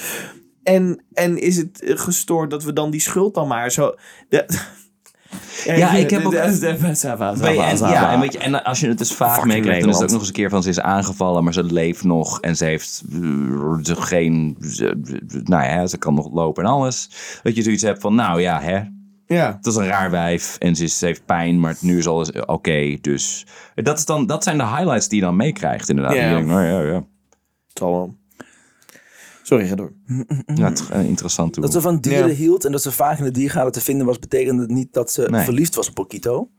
En, 0.63 1.03
en 1.13 1.37
is 1.37 1.57
het 1.57 1.81
eh, 1.81 1.97
gestoord 1.97 2.49
dat 2.49 2.63
we 2.63 2.73
dan 2.73 2.91
die 2.91 3.01
schuld 3.01 3.33
dan 3.33 3.47
maar 3.47 3.71
zo... 3.71 3.95
De, 4.29 4.45
Ja, 5.65 5.91
ik 5.93 6.09
heb 6.09 6.25
ook- 6.25 6.33
en, 7.69 7.77
ja, 7.91 8.11
en, 8.13 8.19
weet 8.19 8.33
je, 8.33 8.39
en 8.39 8.63
als 8.63 8.79
je 8.79 8.87
het 8.87 8.97
dus 8.97 9.13
vaak 9.13 9.29
meekrijgt, 9.45 9.81
dan 9.81 9.89
is 9.89 9.95
het 9.95 10.03
ook 10.05 10.09
nog 10.11 10.19
eens 10.19 10.27
een 10.27 10.33
keer 10.33 10.49
van 10.49 10.63
ze 10.63 10.69
is 10.69 10.79
aangevallen, 10.79 11.43
maar 11.43 11.53
ze 11.53 11.63
leeft 11.63 12.03
nog 12.03 12.39
en 12.41 12.55
ze 12.57 12.65
heeft 12.65 13.03
eh, 13.13 13.19
ze 13.81 13.95
geen, 13.95 14.57
ze, 14.61 15.01
nou 15.43 15.63
ja, 15.63 15.87
ze 15.87 15.97
kan 15.97 16.13
nog 16.13 16.31
lopen 16.33 16.63
en 16.63 16.69
alles. 16.69 17.09
Dat 17.43 17.55
je 17.55 17.61
zoiets 17.61 17.83
hebt 17.83 18.01
van, 18.01 18.15
nou 18.15 18.41
ja, 18.41 18.61
hè, 18.61 18.81
Ja. 19.35 19.53
het 19.57 19.65
is 19.65 19.75
een 19.75 19.85
raar 19.87 20.11
wijf 20.11 20.55
en 20.59 20.75
ze, 20.75 20.83
is, 20.83 20.97
ze 20.97 21.05
heeft 21.05 21.25
pijn, 21.25 21.59
maar 21.59 21.75
nu 21.79 21.97
is 21.97 22.07
alles 22.07 22.31
oké. 22.31 22.97
dus 23.01 23.45
dat, 23.75 23.97
is 23.97 24.05
dan, 24.05 24.25
dat 24.25 24.43
zijn 24.43 24.57
de 24.57 24.65
highlights 24.67 25.07
die 25.07 25.19
je 25.19 25.25
dan 25.25 25.35
meekrijgt, 25.35 25.89
inderdaad. 25.89 26.13
Ja. 26.15 26.21
En 26.21 26.27
je 26.29 26.33
denkt, 26.35 26.49
nou 26.49 26.63
ja, 26.63 26.81
ja, 26.93 27.03
Zal 27.73 27.91
wel. 27.91 28.15
Sorry, 29.43 29.67
ga 29.67 29.75
door. 29.75 29.91
ja 30.55 30.69
het 30.69 30.83
een 30.91 31.05
interessant 31.05 31.53
toe. 31.53 31.63
Dat 31.63 31.71
ze 31.71 31.81
van 31.81 31.99
dieren 31.99 32.27
Ja. 32.27 32.33
hield 32.33 32.65
en 32.65 32.71
dat 32.71 32.81
ze 32.81 32.91
vaak 32.91 33.17
in 33.17 33.23
de 33.23 33.31
diergaarden 33.31 33.71
te 33.73 33.81
vinden 33.81 34.05
was, 34.05 34.19
betekende 34.19 34.61
het 34.61 34.71
niet 34.71 34.93
dat 34.93 35.11
ze 35.11 35.21
Nee. 35.29 35.43
verliefd 35.43 35.75
was 35.75 35.87
op 35.89 35.93
Pokito. 35.93 36.49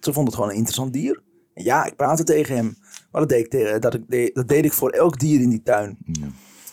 Ze 0.00 0.12
vond 0.12 0.26
het 0.26 0.34
gewoon 0.34 0.50
een 0.50 0.56
interessant 0.56 0.92
dier. 0.92 1.22
En 1.54 1.64
ja, 1.64 1.84
ik 1.84 1.96
praatte 1.96 2.24
tegen 2.24 2.56
hem. 2.56 2.76
Maar 3.12 3.20
dat 3.20 3.28
deed 3.30 3.44
ik, 3.44 3.50
tegen, 3.50 3.80
dat, 3.80 3.94
ik, 3.94 4.02
deed- 4.08 4.34
dat 4.34 4.48
deed 4.48 4.64
ik 4.64 4.72
voor 4.72 4.90
elk 4.90 5.18
dier 5.18 5.40
in 5.40 5.50
die 5.50 5.62
tuin. 5.62 5.98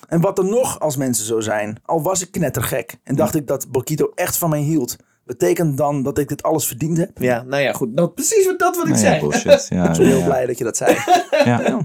En 0.07 0.21
wat 0.21 0.37
er 0.37 0.45
nog 0.45 0.79
als 0.79 0.97
mensen 0.97 1.25
zo 1.25 1.39
zijn, 1.39 1.77
al 1.85 2.01
was 2.01 2.21
ik 2.21 2.31
knettergek 2.31 2.97
en 3.03 3.15
dacht 3.15 3.35
ik 3.35 3.47
dat 3.47 3.71
Bokito 3.71 4.11
echt 4.15 4.37
van 4.37 4.49
mij 4.49 4.61
hield, 4.61 4.95
betekent 5.27 5.77
dan 5.77 6.03
dat 6.03 6.17
ik 6.17 6.27
dit 6.27 6.43
alles 6.43 6.67
verdiend 6.67 6.97
heb? 6.97 7.09
Ja, 7.15 7.43
nou 7.47 7.61
ja, 7.61 7.73
goed. 7.73 7.97
Dat, 7.97 8.13
precies 8.13 8.45
wat, 8.45 8.59
dat 8.59 8.75
wat 8.75 8.85
ik 8.87 8.91
Nou 8.93 9.03
ja, 9.05 9.09
zei. 9.09 9.19
bullshit. 9.19 9.65
Ja, 9.69 9.83
Ik 9.89 9.97
ben 9.97 10.05
ja, 10.05 10.09
heel 10.11 10.19
ja. 10.19 10.25
blij 10.25 10.45
dat 10.45 10.57
je 10.57 10.63
dat 10.63 10.77
zei. 10.77 10.95
Ja. 11.45 11.61
Ja, 11.61 11.79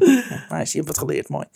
nice, 0.57 0.79
je 0.79 0.85
hebt 0.85 0.87
wat 0.87 0.99
geleerd, 0.99 1.29
mooi. 1.29 1.45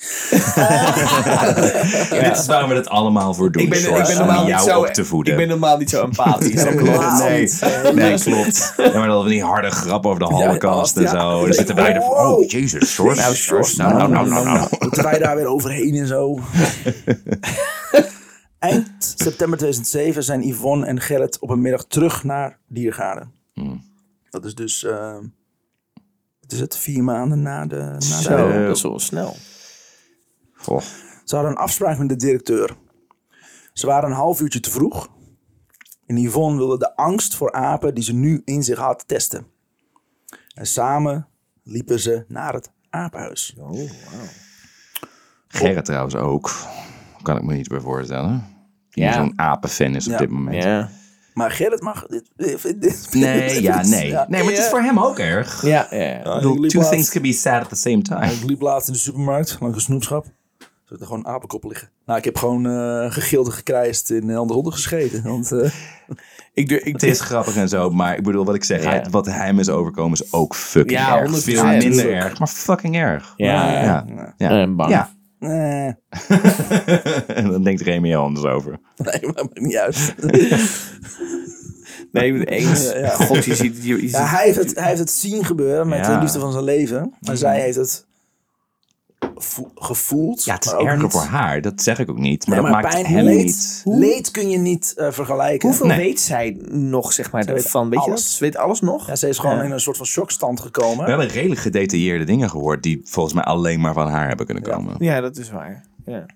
Dit 2.21 2.39
is 2.39 2.47
waarom 2.47 2.69
we 2.69 2.75
het 2.75 2.89
allemaal 2.89 3.35
voor 3.35 3.53
doen, 3.53 3.63
Ik 3.63 3.69
ben, 3.69 3.79
ik 3.79 3.85
ben 3.91 4.07
om 4.07 4.15
normaal 4.17 4.41
niet 4.45 4.49
jou 4.49 4.71
zo, 4.71 4.79
op 4.79 4.87
te 4.87 5.05
voeden. 5.05 5.33
ik 5.33 5.39
ben 5.39 5.49
normaal 5.49 5.79
niet 5.79 5.91
zo 5.91 6.03
empathisch. 6.03 6.63
Helemaal 6.63 6.99
klopt. 6.99 7.23
nee, 7.23 7.51
nee, 7.95 8.19
klopt. 8.21 8.73
Ja, 8.77 8.93
maar 8.93 9.07
dan 9.07 9.21
van 9.21 9.29
die 9.29 9.43
harde 9.43 9.71
grap 9.71 10.07
over 10.07 10.19
de 10.19 10.25
holocaust 10.25 10.97
en 10.97 11.09
zo. 11.09 11.39
En 11.39 11.45
dan 11.45 11.53
zitten 11.53 11.75
wij 11.75 11.95
er 11.95 12.03
van, 12.03 12.11
oh, 12.11 12.51
jezus. 12.51 12.99
Nou, 12.99 13.35
Sjors, 13.35 13.77
nou, 13.77 13.95
nou, 13.97 14.11
nou, 14.11 14.29
nou, 14.29 14.45
nou. 14.45 14.69
Moeten 14.79 15.03
wij 15.03 15.19
daar 15.19 15.37
weer 15.37 15.47
overheen 15.47 15.95
en 15.95 16.07
zo? 16.07 16.39
Eind 18.67 19.15
september 19.17 19.59
2007 19.59 20.23
zijn 20.23 20.49
Yvonne 20.49 20.87
en 20.87 21.01
Gerrit 21.01 21.39
op 21.39 21.51
een 21.51 21.61
middag 21.61 21.85
terug 21.85 22.25
naar 22.25 22.59
Diergaarden. 22.69 23.33
Dat 24.31 24.45
is 24.45 24.55
dus, 24.55 24.85
eh, 24.85 25.19
wat 26.41 26.53
is 26.53 26.61
het, 26.61 26.77
vier 26.77 27.05
maanden 27.05 27.43
na 27.43 27.67
de... 27.67 27.77
Na 27.77 27.99
de 27.99 27.99
Zo, 27.99 28.67
dat 28.67 28.77
is 28.77 28.83
wel 28.83 28.99
snel. 28.99 29.37
Goh. 30.53 30.81
Ze 31.25 31.35
hadden 31.35 31.53
een 31.53 31.59
afspraak 31.59 31.99
met 31.99 32.09
de 32.09 32.17
directeur. 32.17 32.77
Ze 33.73 33.87
waren 33.87 34.11
een 34.11 34.17
half 34.17 34.41
uurtje 34.41 34.61
te 34.61 34.71
vroeg. 34.71 35.09
En 36.07 36.17
Yvonne 36.17 36.59
wilde 36.59 36.79
de 36.79 36.97
angst 36.97 37.35
voor 37.35 37.53
apen 37.53 37.95
die 37.95 38.05
ze 38.05 38.15
nu 38.15 38.43
in 38.45 38.63
zich 38.63 38.79
had 38.79 39.09
testen. 39.09 39.47
En 40.55 40.67
samen 40.67 41.29
liepen 41.63 42.01
ze 42.01 42.25
naar 42.29 42.55
het 42.55 42.71
apenhuis. 42.91 43.57
Gerrit 45.49 45.85
trouwens 45.85 46.15
ook. 46.15 46.51
Kan 47.23 47.37
ik 47.37 47.43
me 47.43 47.55
niet 47.55 47.69
bij 47.69 47.81
voorstellen. 47.81 48.56
Die 48.97 49.05
Ja. 49.05 49.13
zo'n 49.13 49.33
apenfan 49.37 49.95
is 49.95 50.07
op 50.07 50.13
Ja. 50.13 50.19
dit 50.19 50.31
moment. 50.31 50.63
Ja. 50.63 50.89
Maar 51.35 51.51
Gerrit 51.51 51.83
mag 51.83 52.07
dit... 52.07 52.31
dit, 52.37 52.81
dit- 52.81 53.09
Nee, 53.13 53.63
ja, 53.63 53.83
nee. 53.83 54.09
Ja. 54.09 54.27
Nee, 54.29 54.43
maar 54.43 54.53
het 54.53 54.61
is 54.63 54.69
voor 54.69 54.81
hem 54.83 54.99
ook 54.99 55.19
erg. 55.19 55.63
Ja, 55.63 55.87
ja, 55.91 56.23
bedoel, 56.35 56.55
two 56.69 56.79
laatst- 56.79 56.93
things 56.93 57.11
can 57.11 57.23
be 57.23 57.33
sad 57.33 57.63
at 57.63 57.69
the 57.69 57.77
same 57.77 58.03
time. 58.03 58.27
Ik 58.33 58.43
liep 58.45 58.61
laatst 58.61 58.87
in 58.89 58.93
de 58.93 58.99
supermarkt, 58.99 59.57
langs 59.61 59.77
een 59.77 59.83
snoepschap. 59.83 60.25
Er 60.59 60.67
zitten 60.85 61.07
gewoon 61.07 61.27
apenkoppen 61.27 61.69
liggen. 61.69 61.89
Nou, 62.07 62.19
ik 62.19 62.25
heb 62.25 62.37
gewoon 62.37 62.67
eh 62.67 63.11
gegild 63.13 63.47
en 63.47 63.53
gekrijsd 63.53 64.11
in 64.11 64.23
andere 64.37 64.55
honden 64.55 64.73
gescheten. 64.73 65.23
Want 65.23 65.53
eh, 65.53 65.71
Ik, 66.55 66.71
ik, 66.71 66.93
Het 66.93 67.03
is 67.03 67.21
grappig 67.31 67.57
en 67.57 67.69
zo, 67.69 67.91
maar 67.91 68.17
ik 68.17 68.23
bedoel, 68.23 68.45
wat 68.45 68.55
ik 68.55 68.65
zeg, 68.65 68.83
Ja. 68.83 68.89
hij- 68.91 69.07
wat 69.11 69.27
hem 69.27 69.59
is 69.59 69.69
overkomen 69.69 70.13
is 70.21 70.33
ook 70.33 70.55
fucking 70.55 70.99
Ja, 70.99 71.19
erg. 71.19 71.31
100%. 71.31 71.43
Veel 71.43 71.65
minder 71.67 72.13
erg, 72.13 72.39
maar 72.39 72.49
fucking 72.49 72.97
erg. 72.97 73.35
Ja, 73.37 73.71
ja. 73.73 73.83
ja. 73.83 74.35
ja. 74.37 74.51
En 74.51 74.77
bang. 74.77 74.91
Ja. 74.91 75.11
Eh, 75.39 75.87
En 77.39 77.49
dan 77.51 77.63
denkt 77.63 77.81
Remy 77.81 78.09
heel 78.09 78.21
anders 78.23 78.47
over. 78.47 78.79
nee, 78.97 79.21
maar 79.23 79.35
maakt 79.35 79.61
niet 79.61 79.77
uit. 79.77 80.15
Nee, 82.13 82.27
ik 82.27 82.33
ben 82.33 82.41
het 82.41 82.49
eens. 82.51 82.85
Ja, 82.93 82.99
ja. 82.99 83.09
God, 83.09 83.45
je 83.45 83.55
ziet... 83.55 83.77
Je, 83.83 83.95
je 83.95 84.01
ziet 84.01 84.11
Ja, 84.11 84.27
hij, 84.27 84.45
heeft 84.45 84.59
het, 84.59 84.75
hij 84.75 84.87
heeft 84.89 84.99
het 84.99 85.11
zien 85.11 85.45
gebeuren 85.45 85.89
met 85.89 85.99
Ja. 85.99 86.15
de 86.15 86.21
liefde 86.23 86.39
van 86.39 86.53
zijn 86.53 86.65
leven. 86.65 87.13
Maar 87.21 87.37
zij 87.37 87.61
heeft 87.61 87.77
het 87.77 88.07
gevoeld. 89.75 90.45
Ja, 90.45 90.55
het 90.55 90.65
is 90.65 90.71
maar 90.71 90.81
ook 90.81 90.87
erger 90.87 91.03
niet- 91.03 91.13
voor 91.13 91.21
haar, 91.23 91.61
dat 91.61 91.83
zeg 91.83 91.99
ik 91.99 92.11
ook 92.11 92.19
niet. 92.19 92.47
Maar 92.47 92.63
Nee, 92.63 92.73
dat 92.73 92.83
maakt 92.83 92.95
pijn, 92.95 93.07
hem 93.07 93.25
leed, 93.25 93.45
niet... 93.45 93.83
leed 93.85 94.31
kun 94.31 94.51
je 94.51 94.59
niet 94.59 94.93
eh, 94.97 95.11
vergelijken. 95.13 95.69
Hoeveel 95.69 95.87
Nee. 95.87 95.97
weet 95.99 96.21
zij 96.21 96.57
nog, 96.71 97.13
zeg 97.13 97.31
maar, 97.33 97.43
Zij 97.45 97.55
weet 97.55 97.69
van? 97.71 97.91
Weet 97.91 97.99
je 98.05 98.11
alles. 98.11 98.23
dat? 98.23 98.31
Ze 98.33 98.45
weet 98.45 98.57
alles 98.57 98.81
nog? 98.81 99.07
Ja, 99.07 99.17
ze 99.17 99.29
is 99.29 99.39
gewoon 99.39 99.57
Ja. 99.57 99.63
in 99.63 99.71
een 99.71 99.81
soort 99.81 99.97
van 99.97 100.07
shockstand 100.07 100.61
gekomen. 100.61 101.05
We 101.05 101.11
hebben 101.11 101.29
redelijk 101.29 101.61
gedetailleerde 101.61 102.25
dingen 102.25 102.51
gehoord 102.51 102.83
die 102.83 103.01
volgens 103.05 103.35
mij 103.35 103.45
alleen 103.45 103.81
maar 103.81 103.95
van 103.95 104.09
haar 104.09 104.29
hebben 104.29 104.47
kunnen 104.47 104.65
komen. 104.65 104.95
Ja, 104.99 105.21
dat 105.21 105.37
is 105.37 105.51
waar. 105.51 105.85
Ja. 106.07 106.27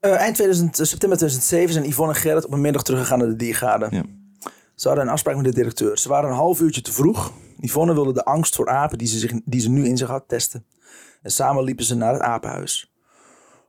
Eh, 0.00 0.12
eind 0.16 0.34
2000, 0.34 0.78
eh, 0.80 0.86
september 0.86 1.18
2007 1.18 1.72
zijn 1.72 1.86
Yvonne 1.88 2.14
en 2.14 2.20
Gerrit 2.20 2.44
op 2.46 2.52
een 2.52 2.60
middag 2.60 2.82
teruggegaan 2.82 3.18
naar 3.18 3.28
de 3.28 3.36
diergaarde. 3.36 3.86
Ja. 3.90 4.02
Ze 4.74 4.86
hadden 4.88 5.06
een 5.06 5.12
afspraak 5.12 5.36
met 5.36 5.44
de 5.44 5.52
directeur. 5.54 5.98
Ze 5.98 6.08
waren 6.08 6.30
een 6.30 6.36
half 6.36 6.60
uurtje 6.60 6.80
te 6.80 6.92
vroeg. 6.92 7.32
Yvonne 7.60 7.94
wilde 7.94 8.12
de 8.12 8.24
angst 8.24 8.54
voor 8.54 8.68
apen 8.68 8.98
die 8.98 9.08
ze, 9.08 9.18
zich, 9.18 9.32
die 9.44 9.60
ze 9.60 9.70
nu 9.70 9.86
in 9.86 9.96
zich 9.96 10.08
had 10.08 10.24
testen. 10.26 10.64
En 11.24 11.30
samen 11.30 11.64
liepen 11.64 11.84
ze 11.84 11.94
naar 11.94 12.12
het 12.12 12.22
apenhuis. 12.22 12.92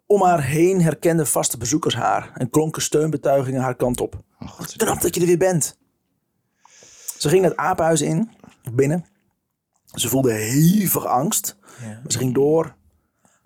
Om 0.06 0.24
haar 0.24 0.44
heen 0.44 0.82
herkenden 0.82 1.28
vaste 1.28 1.58
bezoekers 1.58 1.96
haar 1.96 2.32
en 2.34 2.50
klonken 2.50 2.82
steunbetuigingen 2.82 3.62
haar 3.62 3.76
kant 3.76 4.02
op. 4.02 4.24
Oh. 4.40 4.60
Knap 4.78 5.02
dat 5.02 5.16
je 5.16 5.22
er 5.22 5.28
weer 5.28 5.38
bent. 5.38 5.78
Ze 7.18 7.30
ging 7.30 7.44
het 7.44 7.58
apenhuis 7.58 8.02
in, 8.02 8.32
binnen. 8.74 9.06
Ze 9.86 10.10
voelde 10.10 10.34
hevige 10.34 11.08
angst. 11.08 11.58
Maar 11.82 12.12
ze 12.12 12.18
ging 12.18 12.34
door. 12.34 12.76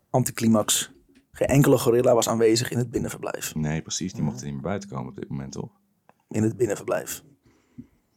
Anticlimax. 0.09 0.91
Geen 1.31 1.47
enkele 1.47 1.77
gorilla 1.77 2.13
was 2.13 2.29
aanwezig 2.29 2.71
in 2.71 2.77
het 2.77 2.91
binnenverblijf. 2.91 3.55
Nee, 3.55 3.81
precies. 3.81 4.13
Die 4.13 4.23
mochten 4.23 4.45
niet 4.45 4.53
meer 4.53 4.63
buiten 4.63 4.89
komen 4.89 5.09
op 5.09 5.15
dit 5.15 5.29
moment, 5.29 5.51
toch? 5.51 5.69
In 6.29 6.43
het 6.43 6.57
binnenverblijf. 6.57 7.23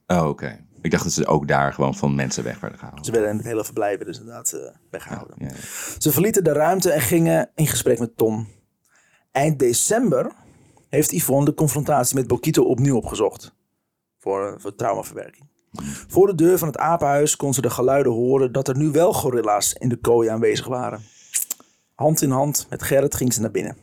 Oh, 0.06 0.28
oké. 0.28 0.66
Ik 0.82 0.90
dacht 0.90 1.04
dat 1.04 1.12
ze 1.12 1.26
ook 1.26 1.48
daar 1.48 1.72
gewoon 1.72 1.94
van 1.94 2.14
mensen 2.14 2.44
weg 2.44 2.60
werden 2.60 2.78
gehaald. 2.78 3.06
Ze 3.06 3.12
werden 3.12 3.30
in 3.30 3.36
het 3.36 3.46
hele 3.46 3.64
verblijf 3.64 3.98
dus 3.98 4.18
inderdaad 4.18 4.52
eh, 4.52 4.60
weggehouden. 4.90 5.36
Ja, 5.38 5.46
ja. 5.46 5.54
Ze 5.98 6.12
verlieten 6.12 6.44
de 6.44 6.52
ruimte 6.52 6.90
en 6.90 7.00
gingen 7.00 7.50
in 7.54 7.66
gesprek 7.66 7.98
met 7.98 8.16
Tom. 8.16 8.48
Eind 9.32 9.58
december 9.58 10.32
heeft 10.88 11.12
Yvonne 11.12 11.44
de 11.44 11.54
confrontatie 11.54 12.16
met 12.16 12.26
Bokito 12.26 12.62
opnieuw 12.62 12.96
opgezocht. 12.96 13.54
Voor, 14.18 14.46
eh, 14.46 14.54
voor 14.58 14.74
traumaverwerking. 14.74 15.50
Voor 16.08 16.26
de 16.26 16.34
deur 16.34 16.58
van 16.58 16.68
het 16.68 16.78
apenhuis 16.78 17.36
kon 17.36 17.54
ze 17.54 17.60
de 17.60 17.70
geluiden 17.70 18.12
horen 18.12 18.52
dat 18.52 18.68
er 18.68 18.76
nu 18.76 18.90
wel 18.90 19.12
gorilla's 19.12 19.72
in 19.72 19.88
de 19.88 19.96
kooi 19.96 20.28
aanwezig 20.28 20.66
waren. 20.66 21.00
Hand 21.94 22.22
in 22.22 22.30
hand 22.30 22.66
met 22.70 22.82
Gerrit 22.82 23.14
ging 23.14 23.32
ze 23.32 23.40
naar 23.40 23.50
binnen. 23.50 23.76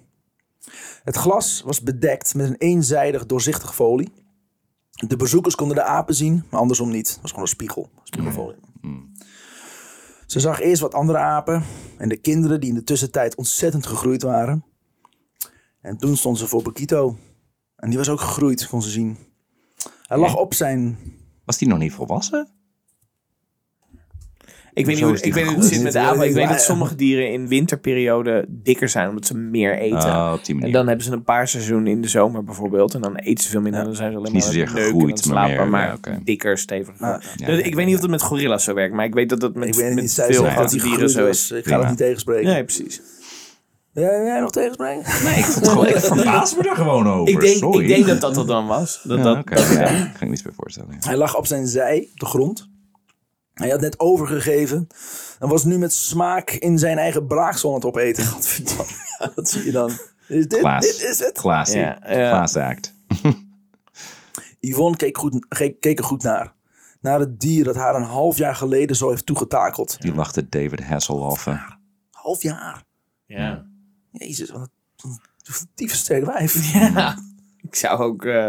Het 1.03 1.15
glas 1.15 1.61
was 1.65 1.81
bedekt 1.81 2.35
met 2.35 2.47
een 2.47 2.57
eenzijdig 2.57 3.25
doorzichtig 3.25 3.75
folie. 3.75 4.11
De 5.07 5.15
bezoekers 5.15 5.55
konden 5.55 5.75
de 5.75 5.83
apen 5.83 6.15
zien, 6.15 6.43
maar 6.49 6.59
andersom 6.59 6.89
niet. 6.89 7.07
Het 7.09 7.21
was 7.21 7.29
gewoon 7.29 7.45
een 7.45 7.51
spiegel, 7.51 7.89
spiegelfolie. 8.03 8.59
Ze 10.25 10.39
zag 10.39 10.59
eerst 10.59 10.81
wat 10.81 10.93
andere 10.93 11.17
apen 11.17 11.63
en 11.97 12.09
de 12.09 12.17
kinderen 12.17 12.59
die 12.59 12.69
in 12.69 12.75
de 12.75 12.83
tussentijd 12.83 13.35
ontzettend 13.35 13.85
gegroeid 13.85 14.21
waren. 14.21 14.63
En 15.81 15.97
toen 15.97 16.17
stond 16.17 16.37
ze 16.37 16.47
voor 16.47 16.63
Bokito. 16.63 17.17
En 17.75 17.89
die 17.89 17.97
was 17.97 18.09
ook 18.09 18.19
gegroeid, 18.19 18.67
kon 18.67 18.81
ze 18.81 18.89
zien. 18.89 19.17
Hij 20.07 20.17
lag 20.17 20.35
op 20.35 20.53
zijn... 20.53 20.97
Was 21.45 21.57
die 21.57 21.67
nog 21.67 21.77
niet 21.77 21.93
volwassen? 21.93 22.58
Ik 24.73 24.85
weet 24.85 24.95
niet 24.95 25.03
hoe 25.03 25.19
ik 25.21 25.33
weet 25.33 25.43
niet 25.43 25.53
hoe 25.53 25.63
het 25.63 25.73
zit 25.73 25.83
met 25.83 25.93
de 25.93 25.99
apen. 25.99 26.21
Ik 26.27 26.33
weet 26.33 26.47
dat 26.49 26.61
sommige 26.61 26.95
dieren 26.95 27.31
in 27.31 27.47
winterperiode 27.47 28.45
dikker 28.47 28.89
zijn 28.89 29.09
omdat 29.09 29.25
ze 29.25 29.37
meer 29.37 29.77
eten. 29.77 29.97
Oh, 30.09 30.31
op 30.37 30.45
die 30.45 30.53
manier. 30.55 30.67
En 30.69 30.73
dan 30.73 30.87
hebben 30.87 31.05
ze 31.05 31.11
een 31.11 31.23
paar 31.23 31.47
seizoenen 31.47 31.87
in 31.91 32.01
de 32.01 32.07
zomer 32.07 32.43
bijvoorbeeld. 32.43 32.93
En 32.93 33.01
dan 33.01 33.15
eten 33.15 33.43
ze 33.43 33.49
veel 33.49 33.61
minder. 33.61 33.79
En 33.79 33.85
dan 33.85 33.95
zijn 33.95 34.11
ze 34.11 34.17
alleen 34.17 34.33
Niet 34.33 34.43
maar 34.43 34.51
zozeer 34.53 34.65
neuken 34.73 34.83
gegroeid, 34.83 35.25
maar 35.25 35.47
slapen. 35.47 35.55
meer, 35.55 35.67
Maar, 35.69 35.97
ja, 36.01 36.19
dikker, 36.23 36.57
steviger. 36.57 36.93
Nou, 36.99 37.21
ja, 37.35 37.45
Dus 37.45 37.57
ja, 37.57 37.63
ik 37.65 37.75
weet 37.75 37.85
niet 37.85 37.95
of 37.95 38.01
het 38.01 38.09
met 38.11 38.21
gorilla's 38.21 38.63
zo 38.63 38.73
werkt. 38.73 38.93
Maar 38.93 39.05
ik 39.05 39.13
weet 39.13 39.29
dat 39.29 39.39
dat 39.39 39.55
met, 39.55 39.67
Ik 39.67 39.73
weet 39.73 39.85
het 39.85 39.93
met 39.93 40.03
niet, 40.03 40.11
zij 40.11 40.33
veel 40.33 40.43
dat 40.43 40.51
grote 40.51 40.77
dieren 40.77 41.09
zo 41.09 41.27
is. 41.27 41.51
Ik 41.51 41.65
ga 41.67 41.77
dat 41.77 41.87
niet 41.87 41.97
tegenspreken. 41.97 42.45
Nee, 42.51 42.63
precies. 42.63 43.01
Jij, 43.93 44.23
jij 44.23 44.39
nog 44.39 44.51
tegenspreken? 44.51 45.03
Nee, 45.23 45.37
ik, 45.37 45.45
gewoon, 45.69 45.87
ik 45.87 45.95
verbaas 45.97 46.55
me 46.55 46.69
er 46.69 46.75
gewoon 46.75 47.07
over. 47.07 47.33
Ik 47.33 47.39
denk, 47.39 47.57
Sorry. 47.57 47.81
ik 47.81 47.87
denk 47.87 48.07
dat 48.07 48.21
dat 48.21 48.35
dat 48.35 48.47
dan 48.47 48.67
was. 48.67 49.01
Dat 49.03 49.17
Ja, 49.17 49.23
dat, 49.23 49.47
dat- 49.47 49.69
ja, 49.73 49.79
ik 49.89 50.11
kan 50.13 50.21
ik 50.21 50.29
niets 50.29 50.43
meer 50.43 50.53
voorstellen. 50.57 50.95
Hij 50.99 51.17
lag 51.17 51.37
op 51.37 51.47
zijn 51.47 51.67
zij, 51.67 52.07
op 52.11 52.19
de 52.19 52.25
grond. 52.25 52.68
Hij 53.59 53.69
had 53.69 53.81
net 53.81 53.99
overgegeven. 53.99 54.87
En 55.39 55.47
was 55.47 55.63
nu 55.63 55.77
met 55.77 55.93
smaak 55.93 56.51
in 56.51 56.79
zijn 56.79 56.97
eigen 56.97 57.27
braaksel 57.27 57.69
aan 57.69 57.75
het 57.75 57.85
opeten. 57.85 58.25
Godverdamme. 58.25 58.91
Ja, 59.19 59.31
dat 59.35 59.49
zie 59.49 59.65
je 59.65 59.71
dan. 59.71 59.91
Is 60.27 60.47
dit, 60.47 60.59
Klaas. 60.59 60.85
dit 60.85 61.01
is 61.01 61.19
het? 61.19 61.31
Classy. 61.37 61.77
Ja, 61.77 61.99
ja. 62.01 62.29
Klaas 62.29 62.55
act. 62.55 62.93
Yvonne 64.59 64.97
keek, 64.97 65.17
goed, 65.17 65.45
keek, 65.47 65.79
keek 65.79 65.97
er 65.99 66.03
goed 66.05 66.23
naar. 66.23 66.53
Naar 67.01 67.19
het 67.19 67.39
dier 67.39 67.63
dat 67.63 67.75
haar 67.75 67.95
een 67.95 68.03
half 68.03 68.37
jaar 68.37 68.55
geleden 68.55 68.95
zo 68.95 69.09
heeft 69.09 69.25
toegetakeld. 69.25 70.01
Die 70.01 70.13
lachte 70.13 70.49
David 70.49 70.83
Hasselhoff. 70.83 71.47
eh. 71.47 71.63
Half 72.11 72.41
jaar. 72.41 72.83
ja. 73.25 73.65
Jezus, 74.11 74.49
wat 74.49 74.69
een 74.95 75.19
tyfussterk 75.75 76.25
wijf. 76.25 76.73
ja. 76.73 77.15
Ik 77.69 77.75
zou 77.75 77.99
ook... 77.99 78.25
eh 78.25 78.47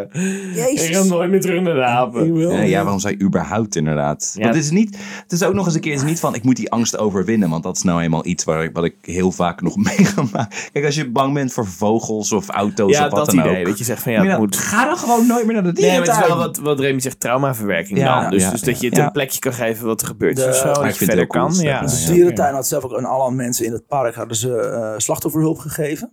Jezus. 0.55 0.89
ik 0.89 0.95
ga 0.95 1.03
nooit 1.03 1.31
meer 1.31 1.41
terug 1.41 1.61
naar 1.63 1.75
de 1.75 1.85
apen. 1.85 2.35
Ja, 2.37 2.61
ja, 2.63 2.83
waarom 2.83 3.01
zou 3.01 3.15
je 3.19 3.25
überhaupt 3.25 3.77
inderdaad? 3.77 4.31
Ja. 4.35 4.43
Want 4.43 4.55
het 4.55 4.65
is 4.65 4.71
niet, 4.71 4.97
het 5.23 5.33
is 5.33 5.43
ook 5.43 5.55
nog 5.55 5.67
eens 5.67 5.75
een 5.75 5.81
keer, 5.81 5.93
het 5.93 6.03
is 6.03 6.09
niet 6.09 6.21
van 6.21 6.35
ik 6.35 6.43
moet 6.45 6.57
die 6.57 6.71
angst 6.71 6.99
overwinnen, 6.99 7.51
want 7.51 7.63
dat 7.63 7.77
is 7.77 7.83
nou 7.83 8.01
eenmaal 8.03 8.27
iets 8.27 8.45
waar 8.45 8.65
ik, 8.65 8.71
wat 8.75 8.85
ik 8.85 8.95
heel 9.03 9.33
vaak 9.33 9.61
nog 9.63 9.77
meegemaakt. 9.97 10.71
Kijk, 10.73 10.85
als 10.85 10.95
je 10.95 11.11
bang 11.11 11.35
bent 11.35 11.53
voor 11.53 11.67
vogels 11.67 12.33
of 12.33 12.49
auto's 12.49 12.97
Ja, 12.97 13.05
of 13.05 13.11
wat 13.13 13.27
dat 13.27 13.35
dan 13.35 13.45
idee. 13.45 13.61
ook. 13.61 13.67
Dat 13.67 13.79
je 13.79 13.85
zegt 13.85 14.03
van 14.03 14.13
ja, 14.13 14.25
het 14.25 14.39
moet... 14.39 14.57
Ga 14.57 14.85
dan 14.85 14.97
gewoon 14.97 15.27
nooit 15.27 15.45
meer 15.47 15.55
naar 15.63 15.75
de 15.75 15.81
Nee, 15.81 15.91
maar 15.91 16.07
dierentuin. 16.07 16.17
het 16.19 16.29
is 16.29 16.35
wel 16.35 16.47
wat, 16.47 16.57
wat 16.77 16.81
Remy 16.81 17.01
zegt, 17.01 17.21
traumaverwerking 17.21 17.99
Ja, 17.99 18.21
dan. 18.21 18.31
Dus, 18.31 18.43
ja, 18.43 18.51
dus 18.51 18.61
dat 18.61 18.81
je 18.81 18.87
het 18.87 18.97
ja. 18.97 19.05
een 19.07 19.13
plekje 19.13 19.39
kan 19.39 19.53
geven 19.53 19.87
wat 19.87 20.01
er 20.01 20.07
gebeurt. 20.07 20.37
De- 20.37 20.47
of 20.49 20.55
zo, 20.55 20.65
Maar 20.65 20.75
dat 20.75 20.85
ik 20.85 20.91
je 20.93 20.97
het 20.99 21.05
verder 21.05 21.27
cool, 21.27 21.45
kan. 21.47 21.55
Ja. 21.61 21.81
De 21.81 22.03
Ja. 22.05 22.11
dierentuin 22.13 22.55
had 22.55 22.67
zelf 22.67 22.85
ook 22.85 22.97
aan 22.97 23.05
alle 23.05 23.31
mensen 23.33 23.67
in 23.67 23.73
het 23.73 23.87
park 23.87 24.15
hadden 24.15 24.37
ze 24.37 24.57
eh, 24.57 24.93
slachtofferhulp 24.97 25.59
gegeven. 25.59 26.11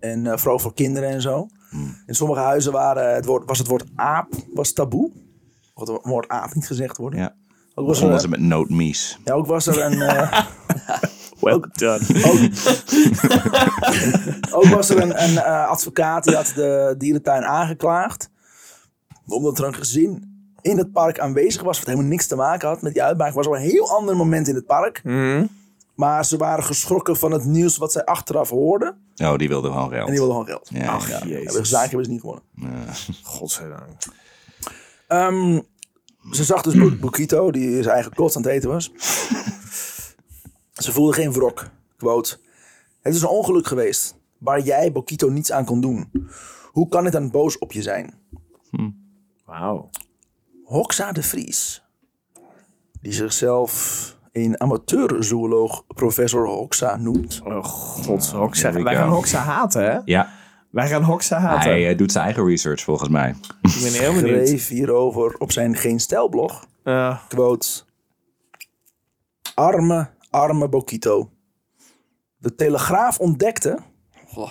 En 0.00 0.26
eh, 0.26 0.36
vooral 0.36 0.58
voor 0.58 0.74
kinderen 0.74 1.08
en 1.08 1.20
zo. 1.20 1.46
In 2.06 2.14
sommige 2.14 2.40
huizen 2.40 2.72
waren 2.72 3.14
het 3.14 3.24
woord, 3.24 3.46
was 3.46 3.58
het 3.58 3.66
woord 3.66 3.84
aap 3.94 4.28
was 4.54 4.72
taboe. 4.72 5.10
Mocht 5.74 5.88
het 5.88 5.98
woord 6.02 6.28
aap 6.28 6.54
niet 6.54 6.66
gezegd 6.66 6.96
worden. 6.96 7.18
Ja. 7.18 7.34
Ook, 7.74 7.86
was 7.86 7.94
Begonnen 7.94 8.14
er, 8.16 8.20
ze 8.22 8.28
met 8.28 8.40
noodmies. 8.40 9.18
ja, 9.24 9.32
ook 9.32 9.46
was 9.46 9.66
er 9.66 9.80
een... 9.82 10.02
eh, 10.02 10.44
Well 11.40 11.60
done. 11.72 12.00
Ook 14.56 14.64
was 14.66 14.90
er 14.90 15.02
een, 15.02 15.22
een 15.22 15.36
eh, 15.38 15.68
advocaat 15.68 16.24
die 16.24 16.34
had 16.34 16.52
de 16.54 16.94
dierentuin 16.98 17.42
aangeklaagd. 17.44 18.30
Omdat 19.26 19.58
er 19.58 19.64
een 19.64 19.74
gezin 19.74 20.32
in 20.60 20.78
het 20.78 20.92
park 20.92 21.18
aanwezig 21.18 21.62
was. 21.62 21.78
Wat 21.78 21.86
helemaal 21.86 22.08
niks 22.08 22.26
te 22.26 22.36
maken 22.36 22.68
had 22.68 22.82
met 22.82 22.92
die 22.92 23.02
uitbraak. 23.02 23.26
Het 23.26 23.36
was 23.36 23.46
al 23.46 23.56
een 23.56 23.62
heel 23.70 23.90
ander 23.90 24.16
moment 24.16 24.48
in 24.48 24.54
het 24.54 24.66
park. 24.66 25.00
Mhm. 25.04 25.44
Maar 25.94 26.24
ze 26.24 26.36
waren 26.36 26.64
geschrokken 26.64 27.16
van 27.16 27.30
het 27.32 27.44
nieuws 27.44 27.76
wat 27.76 27.92
zij 27.92 28.04
achteraf 28.04 28.50
hoorden. 28.50 28.98
Oh, 29.16 29.36
die 29.36 29.48
wilde 29.48 29.68
gewoon 29.68 29.88
geld. 29.90 30.06
En 30.08 30.14
die 30.14 30.24
wilden 30.24 30.46
gewoon 30.46 30.46
geld. 30.46 30.68
Ja, 30.72 30.92
Ach, 30.92 31.08
ja. 31.08 31.26
jezus. 31.26 31.44
Hebben 31.44 31.66
zaak 31.66 31.86
hebben 31.86 32.04
ze 32.04 32.10
niet 32.10 32.20
gewonnen. 32.20 32.42
Godzijdank. 33.22 33.90
Ehm, 35.08 35.60
ze 36.30 36.44
zag 36.44 36.62
dus 36.62 36.74
Bo- 36.74 36.96
Bokito, 37.00 37.50
die 37.50 37.82
zijn 37.82 37.94
eigen 37.94 38.14
kots 38.14 38.36
aan 38.36 38.42
het 38.42 38.50
eten 38.50 38.68
was. 38.70 38.90
ze 40.84 40.92
voelde 40.92 41.12
geen 41.12 41.32
wrok. 41.32 41.70
Quote. 41.96 42.38
Het 43.02 43.14
is 43.14 43.22
een 43.22 43.28
ongeluk 43.28 43.66
geweest. 43.66 44.16
Waar 44.38 44.60
jij 44.60 44.92
Bokito 44.92 45.28
niets 45.30 45.52
aan 45.52 45.64
kon 45.64 45.80
doen. 45.80 46.10
Hoe 46.72 46.88
kan 46.88 47.06
ik 47.06 47.12
dan 47.12 47.30
boos 47.30 47.58
op 47.58 47.72
je 47.72 47.82
zijn? 47.82 48.14
Wauw. 49.46 49.90
Hoxa 50.64 51.12
de 51.12 51.22
Vries, 51.22 51.82
die 53.00 53.12
zichzelf 53.12 54.13
een 54.34 54.60
amateur-zooloog 54.60 55.84
professor 55.86 56.46
Hoxa 56.46 56.96
noemt. 56.96 57.40
Oh 57.44 57.64
god, 57.64 58.26
Hoxa. 58.30 58.72
Wij 58.72 58.94
gaan 58.94 59.08
Hoxa 59.08 59.38
haten, 59.38 59.84
hè? 59.84 59.98
Ja, 60.04 60.30
Wij 60.70 60.88
gaan 60.88 61.02
Hoxa 61.02 61.38
haten. 61.38 61.70
hij 61.70 61.88
eh, 61.90 61.96
doet 61.98 62.12
zijn 62.12 62.24
eigen 62.24 62.46
research 62.46 62.80
volgens 62.82 63.08
mij. 63.08 63.34
Ik 63.62 63.78
ben 63.82 63.92
heel 63.92 64.14
benieuwd. 64.14 64.48
Schreef 64.48 64.68
hierover 64.68 65.34
op 65.38 65.52
zijn 65.52 65.76
Geen 65.76 66.00
Stijlblog. 66.00 66.66
Eh, 66.84 67.18
Quote. 67.28 67.68
Arme, 69.54 70.06
arme 70.30 70.68
Bokito. 70.68 71.30
De 72.36 72.54
Telegraaf 72.54 73.18
ontdekte... 73.18 73.78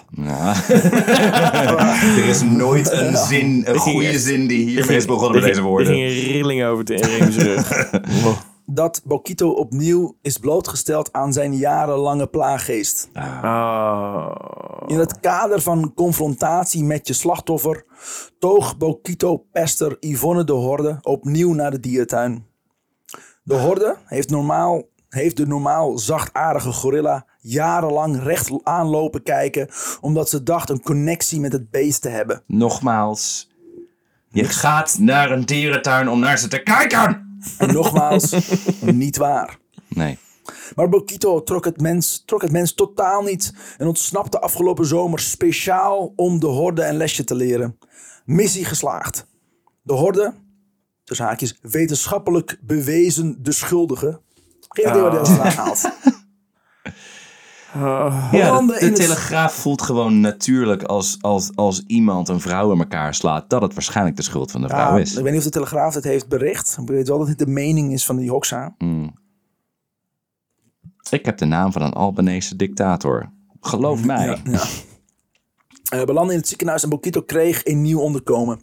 Ja. 0.10 0.54
er 2.18 2.26
is 2.26 2.42
nooit 2.42 2.92
een 2.92 3.18
zin, 3.18 3.62
een 3.66 3.76
goede 3.78 4.20
zin 4.20 4.48
die 4.48 4.66
hiermee 4.70 4.98
is 4.98 5.06
begonnen 5.06 5.36
met 5.36 5.44
deze 5.44 5.60
Er 5.60 5.66
woorden. 5.66 5.88
ging 5.88 6.02
een 6.04 6.32
rilling 6.32 6.64
over 6.64 6.86
de 6.86 6.96
rug. 7.38 7.92
dat 8.66 9.02
Bokito 9.06 9.50
opnieuw 9.50 10.18
is 10.22 10.38
blootgesteld 10.38 11.12
aan 11.12 11.34
zijn 11.34 11.56
jarenlange 11.56 12.28
plaaggeest. 12.28 13.10
Oh. 13.44 14.32
In 14.88 15.00
het 15.00 15.20
kader 15.20 15.62
van 15.62 15.94
confrontatie 15.94 16.84
met 16.84 17.08
je 17.08 17.14
slachtoffer 17.14 17.86
toog 18.40 18.78
Bokito-pester 18.78 19.98
Yvonne 20.00 20.44
de 20.44 20.54
Horde 20.54 20.98
opnieuw 21.02 21.54
naar 21.54 21.72
de 21.72 21.80
diertuin. 21.80 22.46
De 23.44 23.56
Horde 23.56 23.98
heeft, 24.06 24.30
normaal, 24.30 24.84
heeft 25.10 25.38
de 25.38 25.48
normaal 25.48 25.98
zachtaardige 25.98 26.72
gorilla 26.72 27.26
jarenlang 27.40 28.24
recht 28.24 28.52
aanlopen 28.64 29.24
kijken, 29.24 29.70
omdat 30.02 30.30
ze 30.30 30.44
dacht 30.44 30.70
een 30.70 30.82
connectie 30.82 31.40
met 31.40 31.52
het 31.52 31.70
beest 31.70 32.02
te 32.02 32.10
hebben. 32.10 32.44
Nogmaals, 32.48 33.52
je 34.30 34.44
gaat 34.44 34.98
naar 35.00 35.32
een 35.32 35.46
dierentuin 35.46 36.10
om 36.10 36.20
naar 36.20 36.38
ze 36.38 36.48
te 36.48 36.64
kijken. 36.64 37.33
En 37.58 37.74
nogmaals, 37.74 38.36
niet 38.82 39.18
waar. 39.18 39.58
Nee. 39.88 40.18
Maar 40.76 40.90
Bokito 40.90 41.44
trok 41.44 41.66
het, 41.66 41.82
mens, 41.82 42.24
trok 42.26 42.42
het 42.42 42.52
mens 42.52 42.74
totaal 42.74 43.22
niet 43.22 43.54
en 43.78 43.88
ontsnapte 43.88 44.40
afgelopen 44.40 44.86
zomer 44.86 45.20
speciaal 45.20 46.14
om 46.16 46.40
de 46.40 46.48
horde 46.48 46.86
een 46.86 46.98
lesje 46.98 47.24
te 47.24 47.36
leren. 47.36 47.78
Missie 48.26 48.66
geslaagd. 48.66 49.26
De 49.82 49.94
horde, 49.94 50.34
tussen 51.04 51.26
haakjes, 51.26 51.60
wetenschappelijk 51.62 52.60
bewezen 52.62 53.44
de 53.44 53.52
schuldige. 53.52 54.22
Geen 54.68 54.90
idee 54.90 55.02
waar 55.02 55.12
hij 55.12 55.20
dat 55.20 55.28
vandaan 55.28 55.52
haalt. 55.52 55.90
Oh. 57.76 58.30
Ja, 58.32 58.62
de, 58.62 58.76
het- 58.78 58.96
Telegraaf 58.96 59.54
voelt 59.54 59.82
gewoon 59.82 60.20
natuurlijk 60.20 60.84
als, 60.84 61.18
als, 61.22 61.52
als 61.56 61.84
iemand 61.88 62.30
een 62.30 62.40
vrouw 62.40 62.72
in 62.72 62.80
elkaar 62.80 63.14
slaat, 63.16 63.50
dat 63.50 63.62
het 63.62 63.74
waarschijnlijk 63.74 64.16
de 64.16 64.22
schuld 64.22 64.52
van 64.52 64.62
de 64.62 64.68
vrouw 64.70 64.96
Ja, 64.96 65.02
is. 65.02 65.16
ik 65.16 65.24
weet 65.24 65.32
niet 65.32 65.38
of 65.38 65.44
de 65.44 65.50
Telegraaf 65.52 65.94
het 65.94 66.04
heeft 66.04 66.28
bericht. 66.28 66.78
Ik 66.82 66.88
weet 66.88 67.08
wel 67.08 67.18
dat 67.18 67.28
dit 67.28 67.40
de 67.40 67.48
mening 67.48 67.92
is 67.94 68.06
van 68.06 68.16
die 68.16 68.30
Hoxha. 68.30 68.76
Mm. 68.78 69.14
Ik 71.10 71.26
heb 71.26 71.38
de 71.38 71.46
naam 71.46 71.72
van 71.72 71.82
een 71.82 71.94
Albanese 71.94 72.56
dictator. 72.56 73.32
Geloof 73.62 74.04
mij. 74.06 74.42
Ja. 74.44 74.62
Eh, 75.84 76.04
belanden 76.04 76.34
in 76.34 76.40
het 76.40 76.48
ziekenhuis 76.48 76.84
en 76.84 76.90
Bokito 76.90 77.22
kreeg 77.22 77.66
een 77.66 77.82
nieuw 77.82 78.00
onderkomen. 78.00 78.62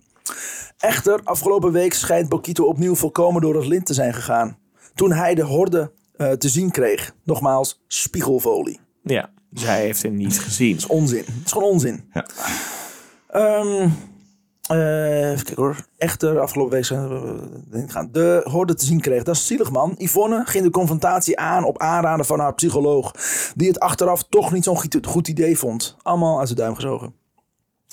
Echter, 0.78 1.20
afgelopen 1.24 1.72
week 1.72 1.92
schijnt 1.94 2.28
Bokito 2.28 2.64
opnieuw 2.64 2.94
volkomen 2.94 3.40
door 3.42 3.54
het 3.56 3.66
lint 3.66 3.86
te 3.86 3.94
zijn 3.94 4.14
gegaan. 4.14 4.58
Toen 4.94 5.12
hij 5.12 5.34
de 5.34 5.42
horde 5.44 5.92
eh, 6.16 6.30
te 6.32 6.48
zien 6.48 6.70
kreeg. 6.70 7.14
Nogmaals, 7.24 7.82
spiegelfolie. 7.86 8.80
Ja, 9.02 9.30
dus 9.50 9.62
hij 9.62 9.80
heeft 9.80 10.02
hem 10.02 10.14
niet 10.14 10.38
gezien. 10.38 10.70
Dat 10.70 10.78
is 10.78 10.86
onzin. 10.86 11.24
Het 11.26 11.44
is 11.46 11.52
gewoon 11.52 11.68
onzin. 11.68 12.10
Ja. 12.12 12.26
Ehm, 13.28 13.88
eh, 14.68 15.30
even 15.30 15.44
kijken 15.44 15.62
hoor. 15.62 15.86
Echter, 15.98 16.40
afgelopen 16.40 16.72
week 16.72 16.84
zijn 16.84 17.08
we 17.08 17.84
gaan. 17.86 18.08
De 18.12 18.40
horde 18.44 18.74
te 18.74 18.84
zien 18.84 19.00
kreeg. 19.00 19.22
Dat 19.22 19.34
is 19.34 19.46
zielig 19.46 19.70
man. 19.70 19.94
Yvonne 19.98 20.42
ging 20.46 20.64
de 20.64 20.70
confrontatie 20.70 21.38
aan 21.38 21.64
op 21.64 21.78
aanraden 21.78 22.26
van 22.26 22.38
haar 22.40 22.54
psycholoog. 22.54 23.12
Die 23.54 23.68
het 23.68 23.80
achteraf 23.80 24.22
toch 24.28 24.52
niet 24.52 24.64
zo'n 24.64 24.76
goed- 24.78 25.06
goed 25.06 25.28
idee 25.28 25.58
vond. 25.58 25.96
Allemaal 26.02 26.38
uit 26.38 26.48
de 26.48 26.54
duim 26.54 26.74
gezogen. 26.74 27.14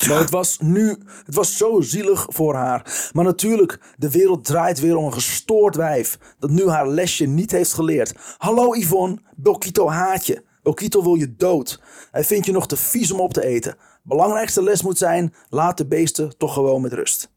Maar 0.08 0.20
het 0.20 0.30
was 0.30 0.58
nu, 0.60 0.88
het 1.26 1.36
was 1.36 1.58
zo 1.58 1.82
zielig 1.82 2.26
voor 2.30 2.56
haar. 2.56 3.10
Maar 3.14 3.24
natuurlijk, 3.26 3.80
de 3.98 4.12
wereld 4.12 4.46
draait 4.46 4.80
weer 4.80 4.96
om 4.96 5.06
een 5.06 5.14
gestoord 5.14 5.76
wijf. 5.76 6.18
Dat 6.40 6.50
nu 6.50 6.68
haar 6.70 6.88
lesje 6.88 7.26
niet 7.26 7.52
heeft 7.52 7.74
geleerd. 7.74 8.14
Hallo 8.38 8.76
Yvonne, 8.76 9.18
Bokito 9.36 9.90
haat 9.90 10.26
je. 10.26 10.44
Bokito 10.68 11.04
wil 11.04 11.16
je 11.16 11.36
dood. 11.36 11.82
Hij 12.12 12.24
vindt 12.24 12.46
je 12.46 12.52
nog 12.52 12.68
te 12.68 12.78
vies 12.78 13.12
om 13.12 13.20
op 13.20 13.34
te 13.34 13.46
eten. 13.46 13.76
Belangrijkste 14.04 14.64
les 14.64 14.82
moet 14.82 14.98
zijn, 14.98 15.34
laat 15.50 15.78
de 15.78 15.88
beesten 15.88 16.38
toch 16.38 16.54
gewoon 16.54 16.82
met 16.82 16.94
rust. 16.94 17.32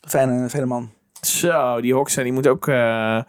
Fijne, 0.00 0.48
fijne 0.48 0.66
man. 0.66 0.90
Zo, 1.20 1.80
die 1.80 1.94
Hoxha 1.94 2.22
die 2.22 2.32
moet 2.32 2.46
ook 2.46 2.68
eh, 2.68 3.22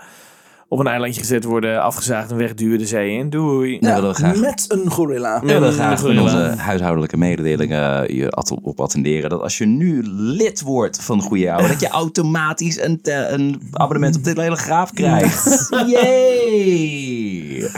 op 0.72 0.80
een 0.80 0.88
eilandje 0.88 1.22
gezet 1.22 1.44
worden, 1.44 1.82
afgezaagd 1.82 2.32
en 2.32 2.38
wegduwen 2.38 2.78
de 2.78 2.86
zee 2.86 3.18
in. 3.18 3.30
Doei. 3.30 3.78
Ja, 3.80 3.94
willen 3.94 4.10
we 4.10 4.16
graag. 4.16 4.40
Met 4.40 4.66
een 4.68 4.92
gorilla. 4.92 5.40
We 5.40 5.46
willen 5.48 5.68
een 5.68 5.74
graag 5.74 6.04
onze 6.04 6.54
huishoudelijke 6.58 7.18
mededelingen 7.18 8.16
je 8.16 8.36
op 8.62 8.80
attenderen. 8.80 9.30
Dat 9.30 9.42
als 9.42 9.58
je 9.58 9.66
nu 9.66 10.04
lid 10.12 10.62
wordt 10.62 11.02
van 11.04 11.22
Goeie 11.22 11.52
Ouwe, 11.52 11.68
dat 11.68 11.80
je 11.80 11.88
automatisch 12.04 12.82
een, 12.82 13.02
te- 13.02 13.28
een 13.28 13.62
abonnement 13.72 14.16
op 14.16 14.24
de 14.24 14.34
Telegraaf 14.34 14.92
krijgt. 14.94 15.68
Yay! 15.94 17.70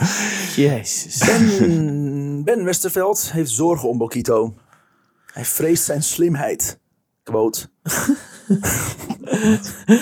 Jezus. 0.56 1.18
Ben, 1.18 2.44
ben 2.44 2.64
Westerveld 2.64 3.32
heeft 3.32 3.50
zorgen 3.50 3.88
om 3.88 3.98
Bokito. 3.98 4.54
Hij 5.32 5.44
vreest 5.44 5.84
zijn 5.84 6.02
slimheid. 6.02 6.78
Quote. 7.22 7.66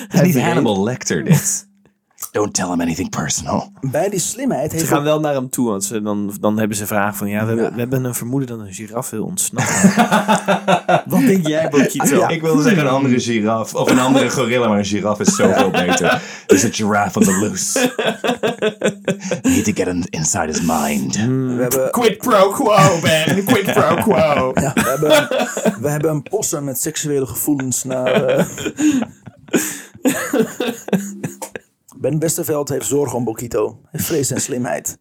Het 0.09 0.13
is 0.13 0.21
niet 0.35 0.41
Hannibal 0.41 0.83
Lecter 0.85 1.25
dit. 1.25 1.71
Don't 2.33 2.55
tell 2.55 2.69
him 2.71 2.81
anything 2.81 3.11
personal. 3.11 3.73
Bij 3.81 4.09
die 4.09 4.19
slimheid 4.19 4.73
Ze 4.73 4.87
gaan 4.87 5.03
wel 5.03 5.21
naar 5.21 5.35
hem 5.35 5.51
toe, 5.51 5.69
want 5.69 5.85
ze, 5.85 6.03
dan, 6.03 6.35
dan 6.41 6.59
hebben 6.59 6.77
ze 6.77 6.87
vragen 6.87 7.15
van... 7.15 7.29
Ja, 7.29 7.41
we, 7.41 7.47
hebben, 7.47 7.73
we 7.75 7.79
hebben 7.81 8.05
een 8.05 8.15
vermoeden 8.15 8.49
dat 8.49 8.67
een 8.67 8.73
giraf 8.73 9.11
wil 9.11 9.25
ontsnappen. 9.25 9.75
Wat 11.13 11.21
denk 11.21 11.47
jij, 11.47 11.69
Bokito? 11.69 12.27
Ik 12.29 12.41
wilde 12.43 12.63
zeggen 12.63 12.83
een 12.83 12.89
andere 12.91 13.21
giraf. 13.21 13.75
Of 13.75 13.91
een 13.91 13.99
andere 13.99 14.31
gorilla, 14.37 14.69
maar 14.69 14.79
een 14.79 14.85
giraf 14.85 15.21
is 15.21 15.35
zoveel 15.37 15.71
beter. 15.71 16.23
There's 16.47 16.65
a 16.65 16.69
giraffe 16.73 17.19
on 17.19 17.25
the 17.25 17.39
loose. 17.39 17.79
Need 19.55 19.65
to 19.65 19.73
get 19.73 19.87
in- 19.87 20.07
inside 20.11 20.47
his 20.47 20.61
mind. 20.61 21.17
we 21.17 21.57
hebben, 21.61 21.91
Quid 21.91 22.19
pro 22.19 22.51
quo, 22.51 23.01
Ben. 23.03 23.45
Quid 23.45 23.73
pro 23.73 23.95
quo. 23.95 24.53
ja, 24.55 24.73
we, 24.75 24.81
hebben, 24.99 25.29
we 25.81 25.89
hebben 25.89 26.11
een 26.11 26.23
possum 26.23 26.65
met 26.65 26.81
seksuele 26.81 27.27
gevoelens 27.27 27.85
naar... 27.85 28.13
eh. 28.13 28.45
Ben 32.03 32.19
Westerveld 32.19 32.69
heeft 32.69 32.87
zorgen 32.87 33.19
om 33.19 33.25
Bokito. 33.25 33.81
Vreest 33.93 34.29
zijn 34.29 34.41
slimheid. 34.41 34.99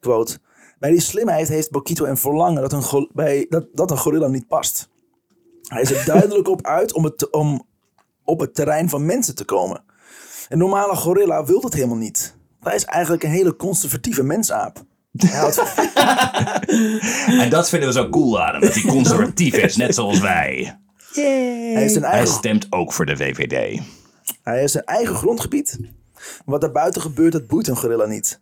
Quote. 0.00 0.38
Bij 0.78 0.90
die 0.90 1.00
slimheid 1.00 1.48
heeft 1.48 1.70
Bokito 1.70 2.04
een 2.04 2.16
verlangen 2.16 2.68
dat 2.68 2.72
een, 2.72 3.10
bij, 3.12 3.46
dat, 3.48 3.66
dat 3.72 3.90
een 3.90 3.98
gorilla 3.98 4.26
niet 4.26 4.48
past. 4.48 4.88
Hij 5.62 5.82
is 5.82 5.90
er 5.90 6.04
duidelijk 6.14 6.48
op 6.48 6.66
uit 6.66 6.92
om, 6.92 7.04
het, 7.04 7.30
om 7.30 7.66
op 8.24 8.40
het 8.40 8.54
terrein 8.54 8.88
van 8.88 9.04
mensen 9.04 9.34
te 9.34 9.44
komen. 9.44 9.84
Een 10.48 10.58
normale 10.58 10.96
gorilla 10.96 11.44
wil 11.44 11.60
dat 11.60 11.74
helemaal 11.74 11.96
niet. 11.96 12.36
Hij 12.60 12.74
is 12.74 12.84
eigenlijk 12.84 13.22
een 13.22 13.30
hele 13.30 13.56
conservatieve 13.56 14.22
mensaap. 14.22 14.84
En 17.40 17.50
dat 17.50 17.68
vinden 17.68 17.88
we 17.88 17.94
zo 17.94 18.08
cool 18.08 18.42
aan 18.42 18.52
hem. 18.52 18.60
Dat 18.60 18.74
hij 18.74 18.82
conservatief 18.82 19.54
is, 19.54 19.76
net 19.76 19.94
zoals 19.94 20.20
wij. 20.20 20.78
Hij 21.12 21.88
Hij 22.00 22.26
stemt 22.26 22.66
ook 22.70 22.92
voor 22.92 23.06
de 23.06 23.16
VVD. 23.16 23.80
hij 24.42 24.58
heeft 24.58 24.72
zijn 24.72 24.84
eigen 24.84 25.14
grondgebied. 25.14 25.78
Wat 26.44 26.60
daar 26.60 26.72
buiten 26.72 27.02
gebeurt, 27.02 27.32
dat 27.32 27.46
boeit 27.46 27.68
een 27.68 27.76
gorilla 27.76 28.04
niet. 28.06 28.40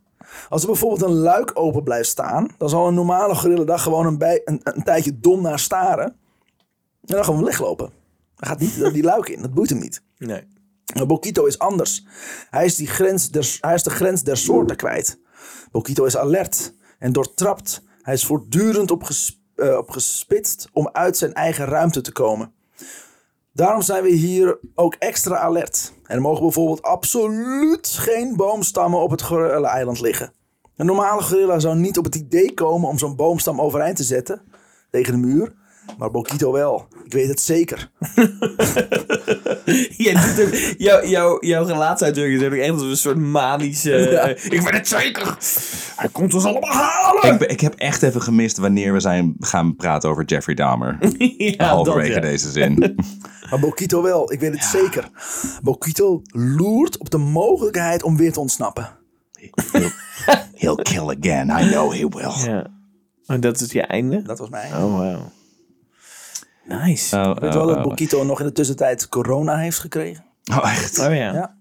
Als 0.49 0.61
er 0.63 0.67
bijvoorbeeld 0.69 1.03
een 1.03 1.17
luik 1.17 1.51
open 1.55 1.83
blijft 1.83 2.09
staan, 2.09 2.49
dan 2.59 2.69
zal 2.69 2.89
een 2.89 2.95
normale 2.95 3.35
gorilla 3.35 3.65
daar 3.65 3.79
gewoon 3.79 4.07
een, 4.07 4.19
bij, 4.19 4.41
een, 4.45 4.61
een 4.63 4.83
tijdje 4.83 5.21
dom 5.21 5.43
naar 5.43 5.59
staren. 5.59 6.05
En 6.05 7.15
dan 7.17 7.25
gewoon 7.25 7.45
weglopen. 7.45 7.91
Hij 8.37 8.49
gaat 8.49 8.59
niet 8.59 8.93
die 8.93 9.03
luik 9.03 9.29
in, 9.29 9.43
dat 9.43 9.55
boeit 9.55 9.71
hem 9.71 9.79
niet. 9.79 10.03
Nee. 10.19 10.47
Maar 10.95 11.07
Bokito 11.07 11.45
is 11.45 11.59
anders. 11.59 12.07
Hij 12.51 12.65
is, 12.65 12.77
die 12.77 12.87
grens 12.87 13.31
der, 13.31 13.59
hij 13.61 13.75
is 13.75 13.83
de 13.83 13.91
grens 13.91 14.23
der 14.23 14.37
soorten 14.37 14.77
kwijt. 14.77 15.19
Bokito 15.71 16.05
is 16.05 16.17
alert 16.17 16.75
en 16.99 17.13
doortrapt. 17.13 17.83
Hij 18.03 18.15
is 18.15 18.25
voortdurend 18.27 18.91
op, 18.91 19.03
ges- 19.03 19.41
eh, 19.55 19.77
op 19.77 19.91
gespitst 19.91 20.69
om 20.73 20.89
uit 20.93 21.17
zijn 21.17 21.33
eigen 21.35 21.65
ruimte 21.67 22.01
te 22.01 22.13
komen. 22.13 22.53
Daarom 23.55 23.83
zijn 23.83 24.03
we 24.03 24.11
hier 24.11 24.59
ook 24.75 24.95
extra 24.95 25.37
alert. 25.37 25.93
Er 26.05 26.21
mogen 26.21 26.43
bijvoorbeeld 26.43 26.83
absoluut 26.83 27.89
geen 27.89 28.37
boomstammen 28.37 29.01
op 29.01 29.11
het 29.11 29.23
gorilla-eiland 29.23 30.01
liggen. 30.01 30.33
Een 30.77 30.87
normale 30.87 31.23
gorilla 31.23 31.59
zou 31.59 31.77
niet 31.77 31.99
op 31.99 32.05
het 32.05 32.15
idee 32.15 32.55
komen 32.55 32.89
om 32.89 32.99
zo'n 32.99 33.17
boomstam 33.17 33.61
overeind 33.61 33.97
te 33.97 34.03
zetten 34.03 34.43
tegen 34.91 35.13
de 35.13 35.27
muur. 35.27 35.55
Maar 35.99 36.11
Bokito 36.11 36.53
wel. 36.53 36.87
Ik 37.05 37.13
weet 37.13 37.29
het 37.29 37.41
zeker. 37.41 37.91
Jij 39.97 40.15
doet 40.15 40.41
ook, 40.41 41.41
jouw, 41.41 41.65
gelaatsuitdrukking 41.65 42.37
is 42.37 42.43
heb 42.43 42.53
ik 42.53 42.61
echt 42.61 42.71
als 42.71 42.83
een 42.83 42.97
soort 42.97 43.17
manische... 43.19 43.91
Ja. 43.91 44.27
ik 44.57 44.61
weet 44.61 44.71
het 44.71 44.89
zeker! 44.89 45.37
Hij 45.97 46.09
komt 46.09 46.35
ons 46.35 46.45
allemaal 46.45 46.71
halen! 46.71 47.35
Ik, 47.35 47.51
ik 47.51 47.61
heb 47.61 47.75
echt 47.75 48.03
even 48.03 48.23
gemist 48.23 48.57
wanneer 48.57 48.93
we 48.93 49.01
zijn 49.01 49.35
gaan 49.41 49.77
praten 49.77 50.11
over 50.11 50.25
Jeffrey 50.25 50.55
Dahmer. 50.55 50.99
ja, 51.57 51.67
Halverwege 51.67 52.15
ja. 52.15 52.21
deze 52.21 52.51
zin. 52.51 52.97
Maar 53.51 53.61
Bokito 53.61 54.03
wel, 54.03 54.33
ik 54.33 54.41
weet 54.41 54.53
het 54.53 54.65
zeker. 54.65 55.11
Bokito 55.63 56.23
loert 56.33 56.99
op 56.99 57.11
de 57.11 57.19
mogelijkheid 57.19 58.03
om 58.03 58.17
weer 58.17 58.33
te 58.33 58.41
ontsnappen. 58.41 58.89
He'll, 59.73 59.91
he'll 60.55 60.83
kill 60.83 61.17
again. 61.19 61.49
I 61.49 61.71
know 61.71 61.93
he 61.93 62.09
will. 62.09 62.53
Ja. 62.53 62.67
En 63.27 63.41
dat 63.41 63.61
is 63.61 63.73
je 63.73 63.83
einde? 63.83 64.23
Dat 64.23 64.39
was 64.39 64.49
mij. 64.49 64.71
Oh, 64.73 64.99
wow. 64.99 65.21
Nice. 66.65 67.17
Oh, 67.17 67.31
Ik 67.31 67.39
weet 67.39 67.51
oh, 67.51 67.57
wel 67.57 67.67
dat 67.67 67.77
oh. 67.77 67.83
Bokito 67.83 68.25
nog 68.25 68.41
in 68.41 68.47
de 68.47 68.53
tussentijd 68.53 69.09
corona 69.09 69.57
heeft 69.57 69.79
gekregen. 69.79 70.25
Oh, 70.51 70.73
echt? 70.73 70.99
Oh 70.99 71.05
ja. 71.15 71.33
Ja. 71.33 71.57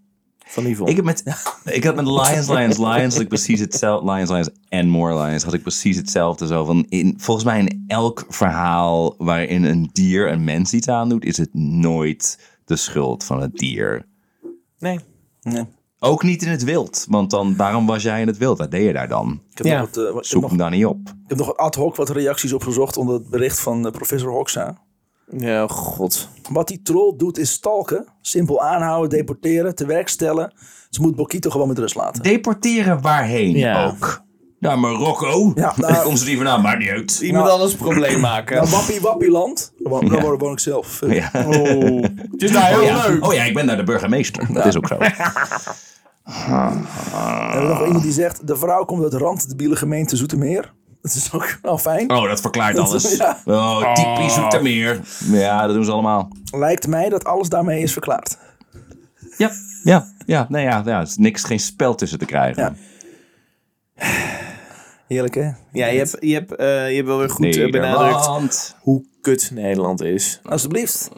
Van 0.45 0.65
Yvonne. 0.65 0.89
Ik 0.89 0.95
heb 0.95 1.05
met, 1.05 1.23
ik 1.65 1.83
had 1.83 1.95
met 1.95 2.05
Lions, 2.05 2.47
Lions, 2.47 2.77
Lions 2.77 3.13
had 3.13 3.21
ik 3.23 3.27
precies 3.27 3.59
hetzelfde. 3.59 4.11
Lions, 4.11 4.29
Lions 4.29 4.49
en 4.69 4.87
More 4.89 5.23
Lions 5.23 5.43
had 5.43 5.53
ik 5.53 5.61
precies 5.61 5.97
hetzelfde. 5.97 6.47
Zo 6.47 6.65
van 6.65 6.85
in, 6.89 7.13
volgens 7.17 7.45
mij 7.45 7.59
in 7.59 7.83
elk 7.87 8.25
verhaal 8.29 9.15
waarin 9.17 9.63
een 9.63 9.89
dier 9.93 10.31
een 10.31 10.43
mens 10.43 10.73
iets 10.73 10.87
aandoet, 10.87 11.25
is 11.25 11.37
het 11.37 11.53
nooit 11.53 12.39
de 12.65 12.75
schuld 12.75 13.23
van 13.23 13.41
het 13.41 13.53
dier. 13.57 14.05
Nee. 14.79 14.99
Nee. 15.41 15.63
Ook 15.99 16.23
niet 16.23 16.41
in 16.43 16.49
het 16.49 16.63
wild. 16.63 17.05
Want 17.09 17.29
dan, 17.29 17.55
waarom 17.55 17.85
was 17.85 18.03
jij 18.03 18.21
in 18.21 18.27
het 18.27 18.37
wild? 18.37 18.57
Wat 18.57 18.71
deed 18.71 18.85
je 18.85 18.93
daar 18.93 19.07
dan? 19.07 19.41
Ik 19.51 19.57
heb, 19.57 19.67
Ja. 19.67 19.79
nog, 19.79 19.89
wat, 19.89 19.97
eh, 19.97 20.03
wat- 20.03 20.09
ik 20.09 20.15
heb 20.15 20.25
Zoek 20.25 20.41
nog, 20.41 20.49
hem 20.49 20.59
dan 20.59 20.71
niet 20.71 20.85
op. 20.85 20.99
ik 21.07 21.13
heb 21.27 21.37
nog 21.37 21.57
ad 21.57 21.75
hoc 21.75 21.95
wat 21.95 22.09
reacties 22.09 22.53
opgezocht 22.53 22.97
onder 22.97 23.15
het 23.15 23.29
bericht 23.29 23.59
van 23.59 23.85
eh, 23.85 23.91
professor 23.91 24.31
Hoxha. 24.31 24.77
Ja, 25.37 25.67
god. 25.67 26.29
Wat 26.49 26.67
die 26.67 26.81
troll 26.81 27.13
doet 27.17 27.37
is 27.37 27.51
stalken, 27.51 28.05
simpel 28.21 28.61
aanhouden, 28.61 29.09
deporteren, 29.17 29.75
te 29.75 29.85
werk 29.85 30.07
stellen. 30.09 30.53
Ze 30.89 31.01
moet 31.01 31.15
Bokito 31.15 31.49
gewoon 31.49 31.67
met 31.67 31.77
rust 31.79 31.95
laten. 31.95 32.23
Deporteren 32.23 33.01
waarheen 33.01 33.55
Ja. 33.57 33.85
ook? 33.85 34.21
Naar 34.59 34.79
Marokko? 34.79 35.51
Ja, 35.55 35.73
Daar 35.77 35.91
nou- 35.91 36.03
komt 36.03 36.19
ze 36.19 36.25
die 36.25 36.35
vandaan, 36.35 36.61
maar 36.61 36.77
niet 36.77 36.89
uit. 36.89 37.19
Iemand 37.21 37.45
Nou- 37.45 37.57
anders 37.59 37.75
probleem 37.77 38.19
maken. 38.33 38.55
Nou, 38.55 38.69
wappie 38.69 39.01
wappie 39.01 39.31
land, 39.31 39.73
daar 39.77 39.91
woon, 39.91 40.05
daar 40.09 40.23
Ja. 40.23 40.35
woon- 40.37 40.51
ik 40.51 40.59
zelf. 40.59 40.99
Ja. 41.07 41.31
Oh. 41.45 42.01
Het 42.31 42.43
is 42.43 42.51
nou 42.51 42.65
heel 42.65 42.79
Oh, 42.79 42.85
ja. 42.85 43.07
leuk. 43.07 43.25
oh 43.25 43.33
ja, 43.33 43.43
ik 43.43 43.53
ben 43.53 43.67
daar 43.67 43.77
de 43.77 43.83
burgemeester. 43.83 44.53
Dat 44.53 44.65
is 44.65 44.77
ook 44.77 44.87
zo. 44.87 44.97
En 46.23 46.81
we 46.81 47.57
hebben 47.57 47.69
nog 47.69 47.85
iemand 47.85 48.03
die 48.03 48.11
zegt, 48.11 48.47
de 48.47 48.55
vrouw 48.55 48.85
komt 48.85 49.03
uit 49.03 49.13
randdebiele 49.13 49.75
gemeente 49.75 50.15
Zoetermeer. 50.15 50.73
Dat 51.01 51.13
is 51.13 51.31
ook 51.33 51.59
wel 51.61 51.77
fijn. 51.77 52.11
Oh, 52.11 52.27
dat 52.29 52.41
verklaart 52.41 52.77
alles. 52.77 53.17
Ja. 53.17 53.37
Oh, 53.45 53.93
typisch 53.93 54.33
Zoetermeer. 54.33 54.99
Ja, 55.31 55.65
dat 55.65 55.75
doen 55.75 55.85
ze 55.85 55.91
allemaal. 55.91 56.29
Lijkt 56.51 56.87
mij 56.87 57.09
dat 57.09 57.23
alles 57.23 57.49
daarmee 57.49 57.81
is 57.81 57.91
verklaard. 57.91 58.37
Ja, 59.37 59.51
ja, 59.83 60.07
ja. 60.25 60.45
Nee, 60.49 60.63
ja, 60.63 60.81
ja. 60.85 60.97
Er 60.97 61.01
is 61.01 61.17
niks, 61.17 61.43
geen 61.43 61.59
spel 61.59 61.95
tussen 61.95 62.19
te 62.19 62.25
krijgen. 62.25 62.63
Ja. 62.63 62.75
Heerlijk, 65.07 65.35
hè? 65.35 65.49
Ja, 65.71 65.87
je 65.87 65.97
hebt, 65.97 66.17
je 66.19 66.33
hebt, 66.33 66.55
eh, 66.55 66.89
je 66.89 66.95
hebt 66.95 67.07
wel 67.07 67.17
weer 67.17 67.29
goed 67.29 67.55
eh, 67.55 67.71
benadrukt 67.71 68.75
hoe 68.81 69.05
kut 69.21 69.51
Nederland 69.53 70.01
is. 70.01 70.39
Alsjeblieft. 70.43 71.09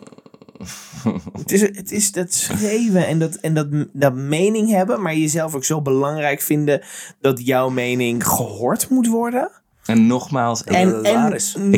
Het 1.37 1.51
is, 1.51 1.61
het 1.61 1.91
is 1.91 2.11
dat 2.11 2.33
schreeuwen 2.33 3.07
en, 3.07 3.19
dat, 3.19 3.35
en 3.35 3.53
dat, 3.53 3.67
dat 3.93 4.13
mening 4.13 4.69
hebben, 4.69 5.01
maar 5.01 5.15
jezelf 5.15 5.55
ook 5.55 5.63
zo 5.63 5.81
belangrijk 5.81 6.41
vinden 6.41 6.81
dat 7.21 7.45
jouw 7.45 7.69
mening 7.69 8.27
gehoord 8.27 8.89
moet 8.89 9.07
worden. 9.07 9.51
En 9.85 10.07
nogmaals, 10.07 10.61
ik, 10.63 10.71
En, 10.71 11.03
en 11.03 11.33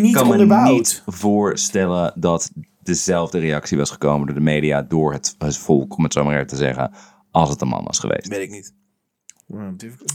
ik 0.06 0.14
kan 0.14 0.28
me 0.28 0.72
niet 0.72 1.04
voorstellen 1.06 2.14
dat 2.16 2.52
dezelfde 2.84 3.40
reactie 3.40 3.78
was 3.78 3.90
gekomen 3.92 4.26
door 4.26 4.36
de 4.36 4.42
media, 4.42 4.82
door 4.82 5.14
het, 5.14 5.36
het 5.38 5.58
volk, 5.58 5.98
om 5.98 6.04
het 6.04 6.14
zo 6.14 6.24
maar 6.24 6.34
even 6.36 6.48
te 6.48 6.56
zeggen, 6.56 6.92
als 7.32 7.50
het 7.50 7.62
een 7.62 7.68
man 7.68 7.84
was 7.84 8.00
geweest. 8.00 8.28
Weet 8.28 8.42
ik 8.42 8.52
niet. 8.52 8.74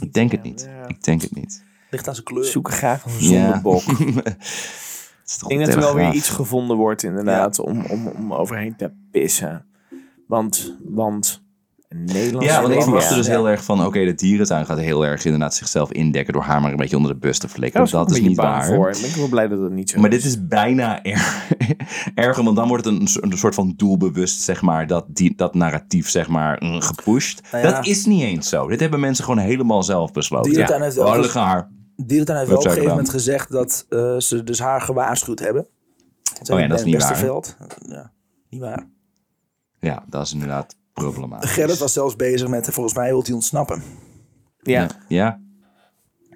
Ik 0.00 0.12
denk 0.12 0.30
het 0.32 0.42
niet. 0.42 0.68
Ik 0.86 1.02
denk 1.04 1.22
het 1.22 1.34
niet. 1.34 1.64
Ligt 1.90 2.08
aan 2.08 2.14
zijn 2.14 2.26
kleur. 2.26 2.44
zoeken 2.44 2.72
graag 2.72 3.04
een 3.04 3.12
Ja. 3.18 3.18
zondebok. 3.18 3.82
Toch 5.38 5.50
Ik 5.50 5.56
denk 5.56 5.66
dat 5.66 5.74
er 5.74 5.80
wel 5.80 5.94
weer 5.94 6.12
iets 6.12 6.28
gevonden 6.28 6.76
wordt 6.76 7.02
inderdaad 7.02 7.58
om, 7.58 7.84
om, 7.84 8.06
om 8.06 8.34
overheen 8.34 8.76
te 8.76 8.92
pissen. 9.10 9.66
Want, 10.26 10.76
want 10.84 11.42
Ja, 12.38 12.62
want 12.62 12.74
ik 12.74 12.82
verwachtte 12.82 13.10
ja. 13.10 13.16
dus 13.16 13.26
heel 13.26 13.48
erg 13.48 13.64
van, 13.64 13.86
oké, 13.86 14.04
de 14.04 14.14
dierentuin 14.14 14.66
gaat 14.66 14.78
heel 14.78 15.06
erg 15.06 15.24
inderdaad 15.24 15.54
zichzelf 15.54 15.92
indekken 15.92 16.32
door 16.32 16.42
haar 16.42 16.60
maar 16.60 16.70
een 16.70 16.76
beetje 16.76 16.96
onder 16.96 17.12
de 17.12 17.18
bus 17.18 17.38
te 17.38 17.48
flikken. 17.48 17.90
Dat 17.90 18.10
is 18.10 18.20
niet 18.20 18.36
waar. 18.36 18.66
Voor. 18.66 18.90
Ik 18.90 19.00
ben 19.00 19.16
wel 19.16 19.28
blij 19.28 19.48
dat 19.48 19.60
het 19.60 19.72
niet 19.72 19.90
zo 19.90 20.00
Maar 20.00 20.12
is. 20.12 20.22
dit 20.22 20.26
is 20.26 20.46
bijna 20.46 21.02
er, 21.02 21.46
erger, 22.14 22.44
want 22.44 22.56
dan 22.56 22.68
wordt 22.68 22.84
het 22.84 22.94
een, 22.94 23.30
een 23.30 23.38
soort 23.38 23.54
van 23.54 23.74
doelbewust, 23.76 24.40
zeg 24.40 24.62
maar, 24.62 24.86
dat, 24.86 25.04
die, 25.08 25.36
dat 25.36 25.54
narratief, 25.54 26.08
zeg 26.08 26.28
maar, 26.28 26.56
mm, 26.62 26.80
gepusht. 26.80 27.42
Nou 27.52 27.64
ja. 27.64 27.70
Dat 27.70 27.86
is 27.86 28.06
niet 28.06 28.22
eens 28.22 28.48
zo. 28.48 28.68
Dit 28.68 28.80
hebben 28.80 29.00
mensen 29.00 29.24
gewoon 29.24 29.40
helemaal 29.40 29.82
zelf 29.82 30.12
besloten. 30.12 30.50
Dierentuin 30.50 30.82
heeft 30.82 30.98
Oh, 30.98 31.34
haar. 31.34 31.70
Dierentuin 31.96 32.38
heeft 32.38 32.50
wel 32.50 32.58
op 32.58 32.64
een 32.64 32.70
gegeven 32.70 32.90
moment 32.90 33.10
gezegd 33.10 33.50
dat 33.50 33.86
eh, 33.88 34.18
ze 34.18 34.44
dus 34.44 34.58
haar 34.58 34.80
gewaarschuwd 34.80 35.38
hebben. 35.38 35.66
Oh 36.50 36.58
ja, 36.58 36.66
dat 36.66 36.78
is 36.78 36.84
niet 36.84 37.02
waar. 37.02 37.24
Ja, 37.88 38.12
niet 38.50 38.60
waar. 38.60 38.88
Ja, 39.80 40.04
dat 40.08 40.26
is 40.26 40.32
inderdaad 40.32 40.78
problematisch. 41.02 41.50
Gerrit 41.50 41.78
was 41.78 41.92
zelfs 41.92 42.16
bezig 42.16 42.48
met, 42.48 42.68
volgens 42.70 42.94
mij 42.94 43.08
wil 43.08 43.22
hij 43.24 43.32
ontsnappen. 43.34 43.82
Ja, 44.62 44.80
Ja. 44.80 44.88
ja. 45.08 45.40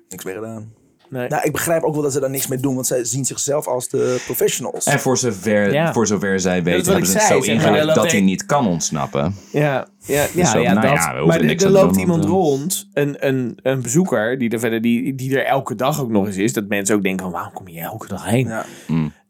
Niks 0.08 0.24
meer 0.24 0.34
gedaan. 0.34 0.72
nee. 1.08 1.28
Nou, 1.28 1.42
ik 1.42 1.52
begrijp 1.52 1.82
ook 1.82 1.94
wel 1.94 2.02
dat 2.02 2.12
ze 2.12 2.20
daar 2.20 2.30
niks 2.30 2.46
mee 2.46 2.58
doen, 2.58 2.74
want 2.74 2.86
zij 2.86 3.04
zien 3.04 3.24
zichzelf 3.24 3.66
als 3.66 3.88
de 3.88 4.22
professionals. 4.24 4.84
En 4.84 5.00
voor 5.00 5.16
zover, 5.18 5.72
Ja. 5.72 5.92
voor 5.92 6.06
zover 6.06 6.40
zij 6.40 6.62
weten, 6.62 6.90
hebben 6.92 7.08
ze 7.10 7.18
het 7.18 7.26
zo 7.26 7.38
ingericht 7.40 7.94
dat 7.94 8.10
hij 8.10 8.20
niet 8.20 8.46
kan 8.46 8.66
ontsnappen. 8.66 9.34
Ja, 9.52 9.86
ja, 9.98 10.26
ja, 10.34 10.44
zo, 10.44 10.58
ja, 10.58 10.72
nou 10.72 10.86
dat. 10.86 10.96
ja, 10.96 11.08
hoeven 11.10 11.26
maar 11.26 11.40
er- 11.50 11.64
er 11.64 11.70
loopt 11.70 11.96
iemand 11.96 12.24
eh, 12.24 12.30
rond, 12.30 12.88
een, 12.92 13.26
een, 13.26 13.58
een 13.62 13.82
bezoeker, 13.82 14.38
die 14.38 14.50
er 14.50 14.58
verder, 14.58 14.80
die, 14.80 15.14
die 15.14 15.36
er 15.38 15.44
elke 15.46 15.74
dag 15.74 16.00
ook 16.00 16.10
nog 16.10 16.26
eens 16.26 16.36
is. 16.36 16.52
Dat 16.52 16.68
mensen 16.68 16.96
ook 16.96 17.02
denken 17.02 17.24
van, 17.24 17.32
waarom 17.34 17.52
kom 17.52 17.68
je 17.68 17.80
elke 17.80 18.06
dag 18.06 18.24
heen? 18.24 18.46
Ja. 18.48 18.64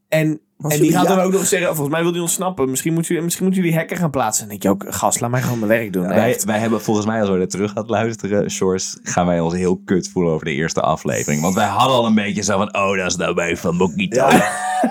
En, 0.09 0.41
en 0.59 0.81
die 0.81 0.93
gaat 0.93 1.09
dan 1.09 1.21
ook 1.21 1.33
nog 1.33 1.47
zeggen, 1.47 1.69
volgens 1.69 1.89
mij 1.95 2.03
wil 2.03 2.13
hij 2.13 2.21
ontsnappen. 2.21 2.71
Misschien 2.71 2.93
moet 2.95 3.07
jullie, 3.07 3.23
misschien 3.23 3.45
moeten 3.45 3.63
jullie 3.63 3.79
hekken 3.79 3.97
gaan 3.97 4.11
plaatsen. 4.11 4.43
En 4.43 4.49
dan 4.51 4.59
denk 4.59 4.79
je 4.81 4.87
ook, 4.89 4.95
gast, 4.95 5.21
laat 5.21 5.31
mij 5.31 5.43
gewoon 5.43 5.59
mijn 5.59 5.71
werk 5.71 5.93
doen. 5.93 6.09
Wij, 6.09 6.41
wij 6.47 6.59
hebben 6.59 6.81
volgens 6.83 7.07
mij, 7.07 7.21
als 7.21 7.29
we 7.29 7.39
er 7.39 7.49
terug 7.49 7.73
gaan 7.73 7.85
luisteren, 7.87 8.51
Shores, 8.51 8.99
gaan 9.03 9.27
wij 9.27 9.41
ons 9.41 9.55
heel 9.55 9.81
kut 9.85 10.09
voelen 10.13 10.33
over 10.33 10.45
de 10.47 10.53
eerste 10.53 10.81
aflevering. 10.81 11.43
Want 11.43 11.55
wij 11.55 11.67
hadden 11.67 11.97
al 11.97 12.07
een 12.07 12.15
beetje 12.15 12.43
zo 12.43 12.57
van, 12.57 12.75
oh, 12.77 12.97
dat 12.97 13.07
is 13.07 13.17
nou 13.17 13.35
bij 13.35 13.57
van 13.57 13.77
Mokito. 13.77 14.27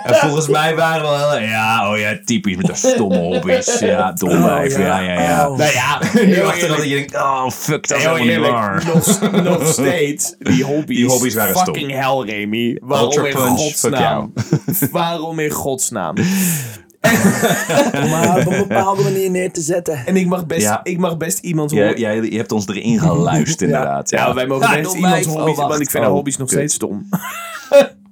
En 0.04 0.14
volgens 0.14 0.48
mij 0.48 0.76
waren 0.76 1.02
we 1.02 1.08
wel, 1.18 1.30
heel- 1.30 1.48
ja, 1.48 1.90
oh 1.92 1.98
ja, 1.98 2.18
typisch 2.24 2.56
met 2.56 2.66
de 2.66 2.74
stomme 2.74 3.18
hobby's. 3.18 3.78
Ja, 3.80 4.12
dom 4.12 4.30
Oh, 4.30 4.66
ja, 4.68 4.98
ja, 5.00 5.20
ja. 5.20 5.48
Oh. 5.50 5.58
Nou 5.58 5.72
ja, 5.72 5.98
Nu 6.14 6.20
heel 6.34 6.46
achteraf 6.46 6.76
dat 6.76 6.88
je 6.88 6.94
denkt, 6.94 7.14
oh, 7.14 7.50
fuck, 7.50 7.88
dat 7.88 7.98
is 7.98 8.04
helemaal 8.04 8.26
niet 8.26 8.50
waar. 8.50 8.84
nog, 8.94 9.42
nog 9.42 9.66
steeds, 9.78 10.34
die 10.38 10.64
hobby's, 10.64 10.96
Die 10.96 11.06
hobby's 11.06 11.34
waren 11.34 11.54
stom. 11.54 11.64
fucking 11.74 11.90
hell, 11.92 12.34
Remy. 12.34 12.78
Waarom 12.82 13.24
in 13.24 13.32
Punch, 13.34 13.58
godsnaam? 13.58 14.32
Waarom 14.90 15.38
in 15.38 15.50
godsnaam? 15.54 16.14
Om 17.94 18.10
haar 18.10 18.38
op 18.38 18.52
een 18.52 18.58
bepaalde 18.68 19.02
manier 19.02 19.30
neer 19.30 19.52
te 19.52 19.60
zetten. 19.60 20.06
En 20.06 20.16
ik 20.16 20.26
mag 20.26 20.46
best, 20.46 20.62
Ja. 20.62 20.80
ik 20.82 20.98
mag 20.98 21.16
best 21.16 21.38
iemand 21.38 21.70
horen. 21.70 21.98
jij, 21.98 22.22
je 22.22 22.36
hebt 22.36 22.52
ons 22.52 22.66
erin 22.68 22.98
geluisterd, 23.00 23.60
inderdaad. 23.70 24.10
Ja, 24.10 24.26
Ja, 24.26 24.34
wij 24.34 24.46
mogen 24.46 24.68
Ja, 24.76 24.82
best 24.82 24.94
iemands 24.94 25.14
wijf. 25.26 25.26
hobby's, 25.38 25.58
Oh, 25.58 25.68
want 25.68 25.80
ik 25.80 25.90
vind 25.90 26.02
de 26.04 26.08
Oh, 26.10 26.14
hobby's 26.14 26.36
nog 26.36 26.48
kut. 26.48 26.56
steeds 26.58 26.74
stom. 26.74 27.08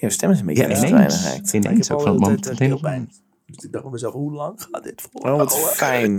Jouw 0.00 0.10
stem 0.10 0.30
is 0.30 0.40
een 0.40 0.46
beetje 0.46 0.68
Ja, 0.68 0.86
ineens. 0.86 1.52
Ineens 1.52 1.90
ook 1.90 2.00
van 2.00 2.10
het 2.10 2.20
moment 2.20 2.48
meteen 2.48 2.72
op 2.72 2.80
pijn. 2.80 3.10
Dus 3.46 3.64
ik 3.64 3.72
dacht 3.72 3.84
bij 3.84 3.92
mezelf, 3.92 4.12
hoe 4.12 4.32
lang 4.32 4.66
gaat 4.70 4.82
dit 4.82 5.02
voor? 5.12 5.30
Oh, 5.30 5.36
wat 5.36 5.58
fijn. 5.58 6.14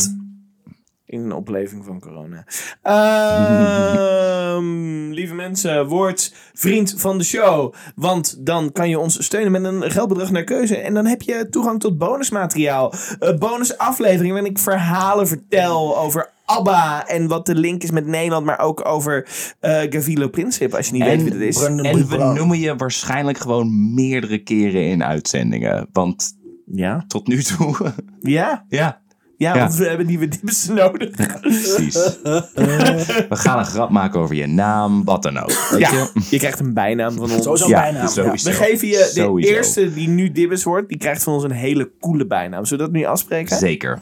In 1.09 1.19
een 1.23 1.31
opleving 1.33 1.85
van 1.85 1.99
corona. 1.99 2.45
Ehm, 4.47 5.09
lieve 5.19 5.33
mensen, 5.33 5.87
word 5.87 6.33
vriend 6.53 6.93
van 6.97 7.17
de 7.17 7.23
show. 7.23 7.73
Want 7.95 8.45
dan 8.45 8.71
kan 8.71 8.89
je 8.89 8.99
ons 8.99 9.23
steunen 9.23 9.51
met 9.51 9.63
een 9.63 9.91
geldbedrag 9.91 10.31
naar 10.31 10.43
keuze. 10.43 10.77
En 10.77 10.93
dan 10.93 11.05
heb 11.05 11.21
je 11.21 11.47
toegang 11.49 11.79
tot 11.79 11.97
bonusmateriaal. 11.97 12.93
Uh, 13.19 13.37
bonusafleveringen 13.37 14.33
waarin 14.33 14.51
ik 14.51 14.59
verhalen 14.59 15.27
vertel 15.27 15.97
over 15.97 16.29
ABBA. 16.45 17.07
En 17.07 17.27
wat 17.27 17.45
de 17.45 17.55
link 17.55 17.83
is 17.83 17.91
met 17.91 18.05
Nederland. 18.05 18.45
Maar 18.45 18.59
ook 18.59 18.85
over 18.85 19.27
eh 19.59 19.81
Gavilo 19.89 20.27
Princip. 20.27 20.73
Als 20.73 20.87
je 20.87 20.93
niet 20.93 21.03
weet 21.03 21.23
wie 21.23 21.31
dat 21.31 21.39
is. 21.41 21.57
Brandon 21.57 21.85
En 21.85 22.07
we 22.07 22.17
noemen 22.17 22.59
je 22.59 22.75
waarschijnlijk 22.75 23.37
gewoon 23.37 23.93
meerdere 23.93 24.37
keren 24.43 24.83
in 24.83 25.03
uitzendingen. 25.03 25.87
Want 25.91 26.35
Ja. 26.65 27.03
tot 27.07 27.27
nu 27.27 27.43
toe, 27.43 27.93
Ja. 28.21 28.65
ja, 28.69 29.01
Ja, 29.37 29.53
Ja. 29.55 29.59
want 29.59 29.75
we 29.75 29.87
hebben 29.87 30.05
nieuwe 30.05 30.27
dips 30.27 30.67
nodig. 30.81 31.09
precies. 31.41 31.93
We 33.29 33.35
gaan 33.35 33.59
een 33.59 33.65
grap 33.65 33.89
maken 33.89 34.19
over 34.19 34.35
je 34.35 34.47
naam, 34.47 35.03
wat 35.03 35.23
dan 35.23 35.37
ook. 35.37 35.67
Weet 35.69 35.79
Ja, 35.79 35.91
je? 35.91 36.09
je 36.29 36.37
krijgt 36.37 36.59
een 36.59 36.73
bijnaam 36.73 37.11
van 37.13 37.31
ons. 37.31 37.43
Sowieso 37.43 37.67
Ja, 37.67 37.81
bijnaam. 37.81 38.07
sowieso. 38.07 38.49
We 38.49 38.55
geven 38.55 38.87
je 38.87 38.93
de 38.97 39.03
Sowieso. 39.21 39.53
eerste 39.53 39.93
die 39.93 40.07
nu 40.07 40.31
Dibbes 40.31 40.63
wordt, 40.63 40.89
die 40.89 40.97
krijgt 40.97 41.23
van 41.23 41.33
ons 41.33 41.43
een 41.43 41.51
hele 41.51 41.91
coole 41.99 42.27
bijnaam. 42.27 42.65
Zullen 42.65 42.85
we 42.85 42.91
dat 42.91 43.01
nu 43.01 43.07
afspreken? 43.07 43.57
Zeker. 43.57 43.99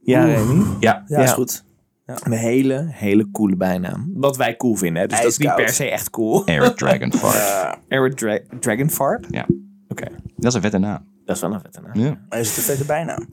Ja, 0.00 0.24
Remy. 0.24 0.64
Ja, 0.80 1.04
Ja, 1.06 1.18
is 1.18 1.28
Ja. 1.28 1.34
goed. 1.34 1.64
Een 2.06 2.32
hele, 2.32 2.86
hele 2.90 3.28
coole 3.32 3.56
bijnaam. 3.56 4.10
Wat 4.14 4.36
wij 4.36 4.56
cool 4.56 4.74
vinden. 4.74 5.02
Hè? 5.02 5.08
Dus 5.08 5.18
dat 5.20 5.26
is 5.30 5.38
niet 5.38 5.54
per 5.54 5.68
se 5.68 5.90
echt 5.90 6.10
cool. 6.10 6.42
Eric 6.46 6.76
Dragonfart. 6.76 7.78
Eric 7.88 8.16
Dra 8.16 8.38
Dragonfart? 8.60 9.26
Ja, 9.30 9.46
Oké, 9.88 10.04
dat 10.36 10.44
is 10.50 10.54
een 10.54 10.60
vette 10.60 10.78
naam. 10.78 11.04
Dat 11.28 11.36
is 11.36 11.42
wel 11.42 11.52
een 11.52 11.60
vette 11.60 11.80
naam. 11.80 12.04
Ja. 12.04 12.20
Maar 12.28 12.38
is 12.38 12.48
het 12.48 12.56
een 12.56 12.62
vette 12.62 12.84
bijnaam? 12.84 13.26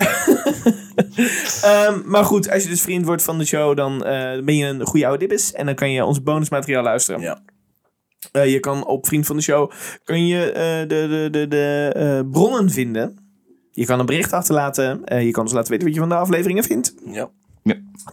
Ehm, 1.62 2.02
maar 2.06 2.24
goed, 2.26 2.52
als 2.52 2.64
je 2.64 2.70
dus 2.70 2.82
vriend 2.82 3.06
wordt 3.06 3.24
van 3.24 3.38
de 3.38 3.46
show, 3.46 3.78
dan 3.78 4.04
eh, 4.04 4.44
ben 4.44 4.56
je 4.56 4.66
een 4.66 4.86
goede 4.86 5.06
oude 5.06 5.20
Dibbes. 5.20 5.54
En 5.54 5.66
dan 5.66 5.76
kan 5.76 5.92
je 5.92 6.06
ons 6.06 6.24
bonusmateriaal 6.24 6.84
luisteren. 6.84 7.22
Ja. 7.22 7.40
Eh, 8.32 8.52
je 8.52 8.60
kan 8.60 8.86
op 8.86 9.08
Vriend 9.08 9.26
van 9.26 9.36
de 9.36 9.42
Show 9.42 9.72
kun 10.04 10.28
je, 10.28 10.52
eh, 10.52 10.80
de, 10.80 11.08
de, 11.10 11.28
de, 11.32 11.48
de 11.48 11.92
eh, 11.96 12.32
bronnen 12.32 12.70
vinden. 12.70 13.18
Je 13.72 13.86
kan 13.86 14.00
een 14.00 14.06
bericht 14.06 14.34
achterlaten. 14.34 15.04
Eh, 15.06 15.26
je 15.26 15.32
kan 15.32 15.44
ons 15.44 15.54
laten 15.54 15.72
weten 15.72 15.86
wat 15.86 15.96
je 15.96 16.02
van 16.02 16.10
de 16.10 16.16
afleveringen 16.16 16.64
vindt. 16.64 16.94
Ja. 17.06 17.30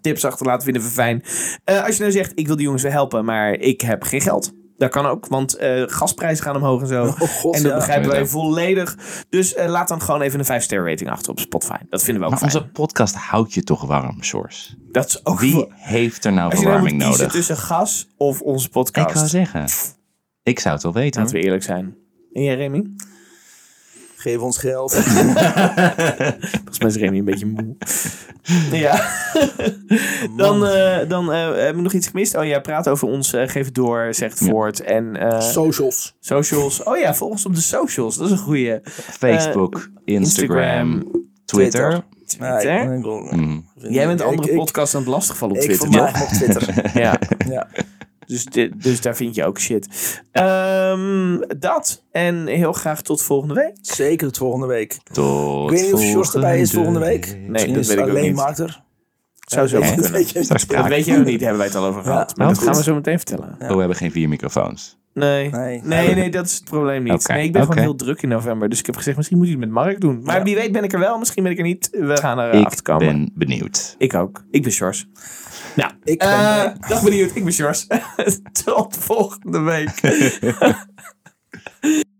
Tips 0.01 0.25
achterlaten 0.25 0.65
vinden 0.65 0.83
we 0.83 0.89
fijn. 0.89 1.23
Eh, 1.65 1.85
als 1.85 1.95
je 1.95 2.01
nou 2.01 2.13
zegt, 2.13 2.33
ik 2.35 2.47
wil 2.47 2.57
die 2.57 2.65
jongens 2.65 2.83
wel 2.83 2.93
helpen, 2.93 3.25
maar 3.25 3.53
ik 3.53 3.81
heb 3.81 4.03
geen 4.03 4.21
geld. 4.21 4.53
Dat 4.77 4.91
kan 4.91 5.07
ook, 5.07 5.27
want 5.27 5.55
eh, 5.57 5.83
gasprijzen 5.87 6.45
gaan 6.45 6.57
omhoog 6.57 6.81
en 6.81 6.87
zo. 6.87 7.05
Oh 7.07 7.29
god, 7.29 7.55
en 7.55 7.63
dat 7.63 7.71
ja. 7.71 7.77
begrijpen 7.79 8.11
wij 8.11 8.27
volledig. 8.27 8.97
Dus 9.29 9.55
eh, 9.55 9.69
laat 9.69 9.89
dan 9.89 10.03
gewoon 10.03 10.21
even 10.21 10.39
een 10.39 10.63
5-ster 10.63 10.85
rating 10.89 11.11
achter 11.11 11.31
op 11.31 11.39
Spotify. 11.41 11.77
Dat 11.89 12.03
vinden 12.03 12.23
we 12.23 12.29
ook 12.29 12.41
Maar 12.41 12.51
fijn. 12.51 12.63
onze 12.63 12.73
podcast 12.73 13.15
houdt 13.15 13.53
je 13.55 13.63
toch 13.63 13.83
warm, 13.83 14.23
Shores? 14.23 14.77
Dat 14.93 15.07
is 15.07 15.27
ook 15.27 15.41
Wie 15.41 15.67
heeft 15.71 16.25
er 16.25 16.33
nou 16.33 16.45
Als 16.45 16.55
nou 16.55 16.65
verwarming 16.65 17.03
kiezen 17.03 17.19
nodig? 17.19 17.33
tussen 17.33 17.57
gas 17.57 18.09
of 18.17 18.41
onze 18.41 18.67
Ik 18.67 18.73
wou 18.73 18.87
podcast. 18.93 19.29
zeggen, 19.31 19.65
ik 20.43 20.59
zou 20.61 20.75
het 20.75 20.83
wel 20.83 20.93
weten. 20.93 21.21
Laten 21.21 21.35
hoor. 21.35 21.43
we 21.43 21.49
eerlijk 21.51 21.63
zijn. 21.65 21.95
En 22.33 22.43
jij, 22.43 22.55
Remy? 22.55 22.95
Geef 24.23 24.39
ons 24.39 24.59
geld. 24.59 24.93
Volgens 24.95 26.79
mij 26.79 26.89
is 26.89 26.97
Remy 26.97 27.19
een 27.19 27.25
beetje 27.25 27.47
moe. 27.47 27.77
ja. 28.73 29.09
dan 30.37 30.67
eh, 30.67 31.09
dan 31.09 31.33
eh, 31.33 31.55
heb 31.65 31.75
ik 31.77 31.83
nog 31.83 31.93
iets 31.93 32.07
gemist. 32.09 32.37
Oh 32.37 32.45
ja, 32.45 32.61
praat 32.61 32.89
over 32.89 33.09
ons. 33.09 33.33
eh, 33.33 33.49
geef 33.49 33.65
het 33.65 33.75
door, 33.75 34.15
zegt 34.15 34.39
voort. 34.39 34.81
En 34.81 35.17
eh, 35.17 35.41
Socials. 35.41 36.17
socials. 36.21 36.83
Oh 36.83 36.99
ja, 36.99 37.15
volg 37.15 37.31
ons 37.31 37.47
op 37.47 37.55
de 37.55 37.61
socials. 37.61 38.17
Dat 38.17 38.27
is 38.27 38.33
een 38.33 38.39
goeie. 38.39 38.81
Facebook, 39.19 39.91
Instagram, 40.05 41.11
Twitter. 41.45 41.91
Ja, 41.91 41.97
ik- 41.97 42.61
Twitter? 42.61 42.93
ik 42.95 43.05
Mm. 43.33 43.65
Jij 43.75 44.07
bent 44.07 44.21
ik- 44.21 44.27
andere 44.27 44.51
ik- 44.51 44.57
podcasts 44.57 44.95
aan 44.95 45.01
het 45.01 45.11
lastigvallen 45.11 45.57
op 45.57 45.63
Ik 45.63 45.69
Twitter. 45.69 45.91
toch? 45.91 46.13
nog 46.19 46.29
Twitter. 46.29 46.91
Ja, 47.03 47.19
ja. 47.49 47.69
Dus, 48.33 48.71
dus 48.77 49.01
daar 49.01 49.17
vind 49.17 49.35
je 49.35 49.45
ook 49.45 49.61
shit. 49.61 49.89
Ehm, 50.33 51.39
dat. 51.59 52.05
En 52.13 52.47
heel 52.47 52.73
graag 52.73 53.03
tot 53.03 53.23
volgende 53.23 53.55
week. 53.55 53.73
Zeker 53.81 54.27
tot 54.27 54.37
volgende 54.37 54.67
week. 54.67 54.99
Tot 55.13 55.71
Ik 55.71 55.77
weet 55.77 55.85
niet 55.85 55.95
of 55.95 56.01
Sjors 56.01 56.35
erbij 56.35 56.61
is 56.61 56.71
volgende 56.71 56.99
week. 56.99 57.27
Nee, 57.27 57.49
Misschien 57.51 57.73
dat 57.75 57.83
is 57.83 57.89
weet 57.89 57.99
ik 57.99 58.03
ook 58.05 58.11
alleen 58.11 58.23
niet. 58.23 58.35
Mark 58.35 58.59
er. 58.59 58.83
Zou 59.53 59.69
zo 59.69 59.81
dat 59.97 60.11
weet 60.11 60.31
je 60.31 60.43
Straks 60.43 60.49
niet. 60.49 60.59
Dat 60.59 60.67
praat. 60.67 60.89
weet 60.89 61.05
je 61.05 61.19
ook 61.19 61.25
niet, 61.25 61.41
hebben 61.41 61.59
wij 61.59 61.67
het 61.67 61.77
al 61.77 61.85
over 61.85 62.03
gehad. 62.03 62.29
Ja, 62.31 62.35
maar 62.37 62.47
oh, 62.47 62.53
dat 62.55 62.63
gaan 62.63 62.75
goed. 62.75 62.85
we 62.85 62.91
zo 62.91 62.95
meteen 62.95 63.17
vertellen. 63.17 63.57
Oh, 63.61 63.69
we 63.73 63.79
hebben 63.79 63.97
geen 63.97 64.11
vier 64.11 64.29
microfoons. 64.29 65.01
Nee. 65.15 65.51
Nee. 65.51 65.81
Nee, 65.85 66.15
nee, 66.15 66.31
dat 66.31 66.47
is 66.47 66.55
het 66.55 66.65
probleem 66.65 67.03
niet. 67.03 67.29
Nee, 67.29 67.45
ik 67.45 67.53
ben 67.53 67.63
gewoon 67.63 67.79
heel 67.79 67.95
druk 67.97 68.23
in 68.23 68.29
november. 68.29 68.69
Dus 68.69 68.79
ik 68.79 68.87
heb 68.87 68.97
gezegd, 68.97 69.17
misschien 69.17 69.39
moet 69.39 69.47
je 69.47 69.53
het 69.53 69.61
met 69.61 69.71
Mark 69.71 70.01
doen. 70.01 70.23
Maar 70.23 70.37
Ja. 70.39 70.43
wie 70.45 70.55
weet 70.55 70.73
ben 70.73 70.85
ik 70.85 70.93
er 70.93 70.99
wel, 70.99 71.19
misschien 71.19 71.43
ben 71.43 71.53
ik 71.53 71.59
er 71.59 71.65
niet. 71.65 71.89
We 71.93 72.17
gaan 72.17 72.39
er 72.39 72.53
Ik 72.55 72.65
achter 72.65 72.83
komen. 72.83 73.07
ben 73.07 73.31
benieuwd. 73.35 73.95
Ik 73.99 74.15
ook. 74.15 74.45
Ik 74.51 74.63
ben 74.63 74.73
Sjors. 74.73 75.07
Nou, 75.77 75.91
Ik 76.05 76.19
ben, 76.19 76.29
eh, 76.29 76.65
eh, 76.65 76.73
dag 76.89 77.03
benieuwd. 77.03 77.37
Ik 77.37 77.45
ben 77.45 77.53
Sjors. 77.53 77.87
Tot 78.65 78.97
volgende 78.97 79.61
week. 79.61 80.01